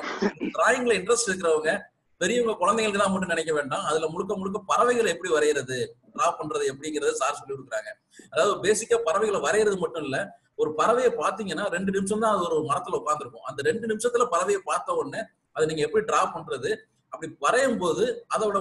டிராயிங்ல 0.57 0.95
இன்ட்ரெஸ்ட் 1.01 1.31
இருக்கிறவங்க 1.31 1.73
பெரியவங்க 2.21 2.55
குழந்தைங்களுக்கு 2.61 3.01
தான் 3.01 3.13
மட்டும் 3.13 3.33
நினைக்க 3.33 3.53
வேண்டாம். 3.57 3.85
அதுல 3.89 4.07
முழுக்க 4.13 4.33
முழுக்க 4.39 4.59
பறவைகளை 4.71 5.09
எப்படி 5.15 5.31
வரைகிறது 5.35 5.77
டிரா 6.15 6.29
பண்றது 6.39 6.65
எப்படிங்கறத 6.71 7.13
சார் 7.21 7.39
சொல்லி 7.39 7.53
கொடுக்குறாங்க 7.53 7.91
அதாவது 8.33 8.55
பேசிக்கா 8.65 8.97
பறவைகளை 9.09 9.41
வரைகிறது 9.45 9.77
மட்டும் 9.83 10.07
இல்ல 10.07 10.19
ஒரு 10.59 10.71
பறவையை 10.79 11.11
பாத்தீங்கன்னா 11.21 11.65
ரெண்டு 11.75 11.91
நிமிஷம் 11.97 12.23
தான் 12.23 12.35
அது 12.35 12.47
ஒரு 12.49 12.65
மரத்துல 12.71 12.99
உட்காந்துருக்கும் 13.01 13.47
அந்த 13.51 13.61
ரெண்டு 13.69 13.87
நிமிஷத்துல 13.91 14.25
பறவையை 14.33 14.61
பார்த்த 14.65 14.97
உடனே 15.01 15.21
அதை 15.57 15.65
நீங்க 15.71 15.83
எப்படி 15.87 16.03
டிரா 16.09 16.23
பண்றது 16.35 16.71
அப்படி 17.13 17.29
வரையும் 17.45 17.79
போது 17.83 18.05
அதோட 18.35 18.57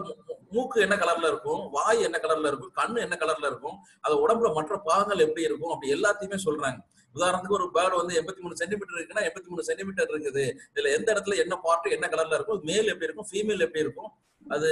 மூக்கு 0.52 0.78
என்ன 0.86 0.96
கலர்ல 1.02 1.32
இருக்கும் 1.32 1.64
வாய் 1.74 2.06
என்ன 2.08 2.18
கலர்ல 2.24 2.50
இருக்கும் 2.52 2.76
கண்ணு 2.78 3.00
என்ன 3.06 3.16
கலர்ல 3.16 3.50
இருக்கும் 3.52 3.78
அது 4.06 4.14
உடம்புல 4.24 4.52
மற்ற 4.54 4.76
பாகங்கள் 4.86 5.26
எப்படி 5.26 5.44
இருக்கும் 5.48 5.74
அப்படி 5.74 5.90
எல்லாத்தையுமே 5.96 6.38
சொல்றாங்க. 6.46 6.80
உதாரணத்துக்கு 7.16 7.60
ஒரு 7.60 7.68
பேர்டு 7.76 7.96
வந்து 8.02 8.16
எண்பத்தி 8.22 8.42
மூணு 8.46 8.56
சென்டிமீட்டர் 8.62 9.00
இருக்குன்னா 9.00 9.26
எண்பத்தி 9.30 9.50
மூணு 9.52 9.68
சென்டிமீட்டர் 9.70 10.14
இருக்குது. 10.14 10.46
இதுல 10.74 10.94
எந்த 10.98 11.08
இடத்துல 11.14 11.38
என்ன 11.44 11.58
பார்ட் 11.66 11.96
என்ன 11.98 12.10
கலர்ல 12.14 12.40
இருக்கும் 12.40 12.64
மேல் 12.72 12.92
எப்படி 12.94 13.10
இருக்கும் 13.10 13.30
ஃபீமேல் 13.32 13.66
எப்படி 13.68 13.86
இருக்கும் 13.86 14.12
அது 14.56 14.68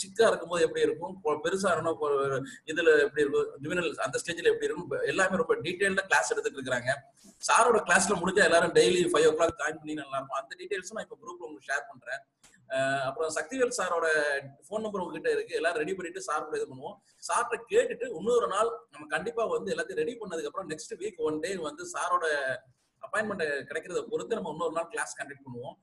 சிக்கா 0.00 0.24
இருக்கும்போது 0.30 0.64
எப்படி 0.66 0.82
இருக்கும் 0.86 1.14
பெருசா 1.44 1.70
இருக்கணும் 1.74 2.44
இதுல 2.72 2.90
எப்படி 3.06 3.22
இருக்கும் 3.24 3.48
ஜுவனல் 3.62 3.88
அந்த 4.06 4.16
ஸ்டேஜ்ல 4.22 4.52
எப்படி 4.52 4.68
இருக்கும் 4.68 4.92
எல்லாமே 5.12 5.40
ரொம்ப 5.42 5.54
டீடைல்டா 5.64 6.04
கிளாஸ் 6.10 6.30
எடுத்துட்டு 6.34 6.60
இருக்காங்க 6.60 6.92
சாரோட 7.48 7.78
கிளாஸ்ல 7.88 8.14
முடிஞ்சா 8.20 8.42
எல்லாரும் 8.48 8.74
டெய்லி 8.78 9.00
ஃபைவ் 9.12 9.26
ஓ 9.30 9.32
கிளாக் 9.38 9.58
ஜாயின் 9.60 9.80
பண்ணி 9.80 9.94
நல்லா 10.02 10.16
இருக்கும். 10.18 10.40
அந்த 10.42 10.52
டீடைல்ஸும் 10.60 10.96
நான் 10.98 11.06
இப்போ 11.06 11.18
குரூப்ல 11.22 11.46
உங்களுக்கு 11.48 11.68
ஷேர் 11.70 11.88
பண்றேன். 11.90 12.20
அப்புறம் 13.08 13.30
சக்திவேல் 13.36 13.76
சாரோட 13.78 14.06
ஃபோன் 14.66 14.84
நம்பர் 14.84 15.02
உங்ககிட்ட 15.04 15.30
இருக்கு. 15.36 15.58
எல்லாரும் 15.60 15.82
ரெடி 15.82 15.94
பண்ணிட்டு 15.98 16.26
சார் 16.28 16.44
கூட 16.48 16.58
இது 16.60 16.68
பண்ணுவோம். 16.72 16.96
சார்ட்ட 17.28 17.58
கேட்டுட்டு 17.72 18.08
இன்னொரு 18.18 18.48
நாள் 18.54 18.70
நம்ம 18.92 19.06
கண்டிப்பா 19.14 19.44
வந்து 19.54 19.72
எல்லாத்தையும் 19.74 20.02
ரெடி 20.02 20.14
பண்ணதுக்கு 20.20 20.50
அப்புறம் 20.50 20.70
நெக்ஸ்ட் 20.72 20.94
வீக் 21.02 21.22
ஒன் 21.28 21.40
டே 21.44 21.52
வந்து 21.68 21.84
சாரோட 21.94 22.26
அப்பாயின்மெண்ட் 23.06 23.44
கிடைக்கிறத 23.68 24.02
பொறுத்து 24.12 24.38
நம்ம 24.38 24.52
இன்னொரு 24.56 24.76
நாள் 24.78 24.90
கிளாஸ் 24.94 25.18
கண்டக்ட் 25.20 25.46
பண்ணுவோம். 25.46 25.76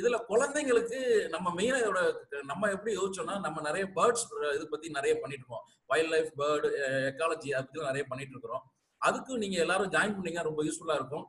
இதுல 0.00 0.16
குழந்தைங்களுக்கு 0.28 0.98
நம்ம 1.34 1.46
மெயினா 1.58 1.78
இதோட 1.82 2.00
நம்ம 2.50 2.68
எப்படி 2.74 2.92
யோசிச்சோம்னா 2.98 3.36
நம்ம 3.46 3.62
நிறைய 3.68 3.84
பேர்ட்ஸ் 3.96 4.24
இது 4.56 4.64
பத்தி 4.74 4.88
நிறைய 4.98 5.14
பண்ணிட்டு 5.22 5.44
இருக்கோம். 5.44 5.64
வைல்ட் 5.92 6.12
லைஃப் 6.14 6.30
பேர்டு 6.40 6.68
எக்காலஜி 7.10 7.50
அதை 7.54 7.64
பத்தி 7.64 7.88
நிறைய 7.90 8.04
பண்ணிட்டு 8.10 8.34
இருக்கிறோம். 8.34 8.62
அதுக்கு 9.08 9.32
நீங்க 9.42 9.56
எல்லாரும் 9.64 9.92
ஜாயின் 9.94 10.14
பண்ணீங்க 10.16 10.42
ரொம்ப 10.48 10.60
யூஸ்ஃபுல்லா 10.66 10.96
இருக்கும். 11.00 11.26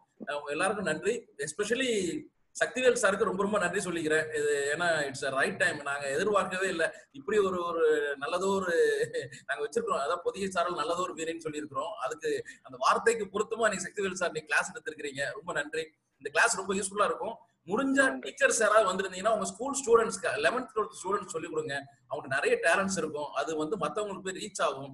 எல்லாருக்கும் 0.53 0.89
நன்றி. 0.91 1.13
எஸ்பெஷலி 1.45 1.89
சக்திவேல் 2.59 2.99
சாருக்கு 3.01 3.27
ரொம்ப 3.29 3.41
ரொம்ப 3.45 3.57
நன்றி 3.63 3.79
சொல்லிக்கிறேன். 3.85 4.25
இது 4.39 4.51
ஏன்னா 4.73 4.87
இட்ஸ் 5.07 5.25
ரைட் 5.37 5.57
டைம் 5.63 5.79
நாங்க 5.89 6.05
எதிர்பார்க்கவே 6.15 6.67
இல்லை. 6.73 6.87
இப்படி 7.19 7.37
ஒரு 7.47 7.57
ஒரு 7.69 7.85
நல்லதோ 8.23 8.49
ஒரு 8.59 8.75
நாங்க 9.47 9.61
வச்சிருக்கிறோம். 9.65 10.03
அதான் 10.03 10.21
பொதிகை 10.27 10.49
சாரல் 10.55 10.79
நல்லதோ 10.81 11.03
ஒரு 11.07 11.15
வீரன்னு 11.19 11.45
சொல்லியிருக்கிறோம். 11.45 11.91
அதுக்கு 12.05 12.31
அந்த 12.67 12.77
வார்த்தைக்கு 12.85 13.25
பொருத்தமா 13.33 13.69
நீங்க 13.71 13.85
சக்திவேல் 13.87 14.21
சார் 14.21 14.33
நீங்க 14.35 14.49
கிளாஸ் 14.51 14.71
எடுத்திருக்கிறீங்க. 14.73 15.23
ரொம்ப 15.39 15.53
நன்றி. 15.59 15.83
இந்த 16.21 16.31
கிளாஸ் 16.37 16.59
ரொம்ப 16.61 16.73
யூஸ்ஃபுல்லா 16.79 17.09
இருக்கும். 17.11 17.35
முடிஞ்ச 17.71 17.99
டீச்சர்ஸ் 18.23 18.61
யாராவது 18.63 18.89
வந்திருந்தீங்கன்னா 18.91 19.35
உங்க 19.35 19.47
ஸ்கூல் 19.51 19.77
ஸ்டூடெண்ட்ஸ்க்கு 19.81 20.31
லெவன்த் 20.45 20.73
டுவெல்த் 20.73 20.97
ஸ்டூடெண்ட்ஸ் 21.01 21.33
சொல்லி 21.35 21.47
கொடுங்க. 21.53 21.73
அவங்களுக்கு 22.09 22.35
நிறைய 22.37 22.55
டேலண்ட்ஸ் 22.65 22.99
இருக்கும். 23.01 23.29
அது 23.41 23.51
வந்து 23.61 23.75
மத்தவங்களுக்கு 23.83 24.27
போய் 24.27 24.39
ரீச் 24.41 24.61
ஆகும். 24.67 24.93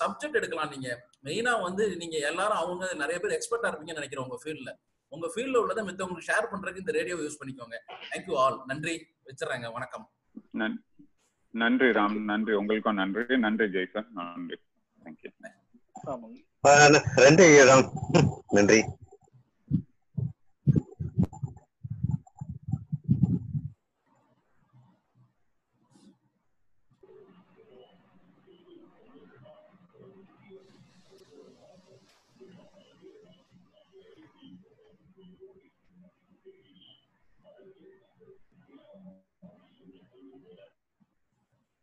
சப்ஜெக்ட் 0.00 0.36
எடுக்கலாம் 0.40 0.72
நீங்க. 0.74 0.88
மெயினா 1.26 1.52
வந்து 1.68 1.84
நீங்க 2.02 2.16
எல்லாரும் 2.30 2.60
அவங்க 2.64 2.84
நிறைய 3.00 3.16
பேர் 3.22 3.34
எக்ஸ்பர்ட்டா 3.36 3.70
இருப்பீங்கன்னு 3.70 4.00
நினைக்கிறேன் 4.00 4.26
உங்க 4.26 4.38
ஃபீல்ட்ல 4.42 4.72
உங்க 5.08 5.32
ஃபீல்ட்ல 5.34 5.56
உள்ளதை 5.56 5.84
மித்தவங்களுக்கு 5.84 6.26
ஷேர் 6.26 6.46
பண்றதுக்கு 6.52 6.78
இந்த 6.78 6.92
ரேடியோ 6.92 7.16
யூஸ் 7.16 7.36
பண்ணிக்கோங்க. 7.44 7.74
தேங்க்யூ 8.14 8.34
ஆல் 8.34 8.62
நன்றி. 8.66 9.06
வச்சிடறாங்க. 9.24 9.72
வணக்கம். 9.72 10.10
நன்- 10.50 10.84
நன்றி 11.50 11.86
ராம். 11.86 12.20
நன்றி. 12.20 12.52
உங்களுக்கும் 12.52 12.94
நன்றி. 12.94 13.38
நன்றி 13.38 13.70
ஜெய்சன். 13.70 14.08
நன்றி. 14.14 14.56
தேங்க்யூ 15.04 15.50
ஆஹ் 16.68 17.00
நன்றி 17.16 17.44
ராம். 17.44 17.90
நன்றி. 18.48 18.84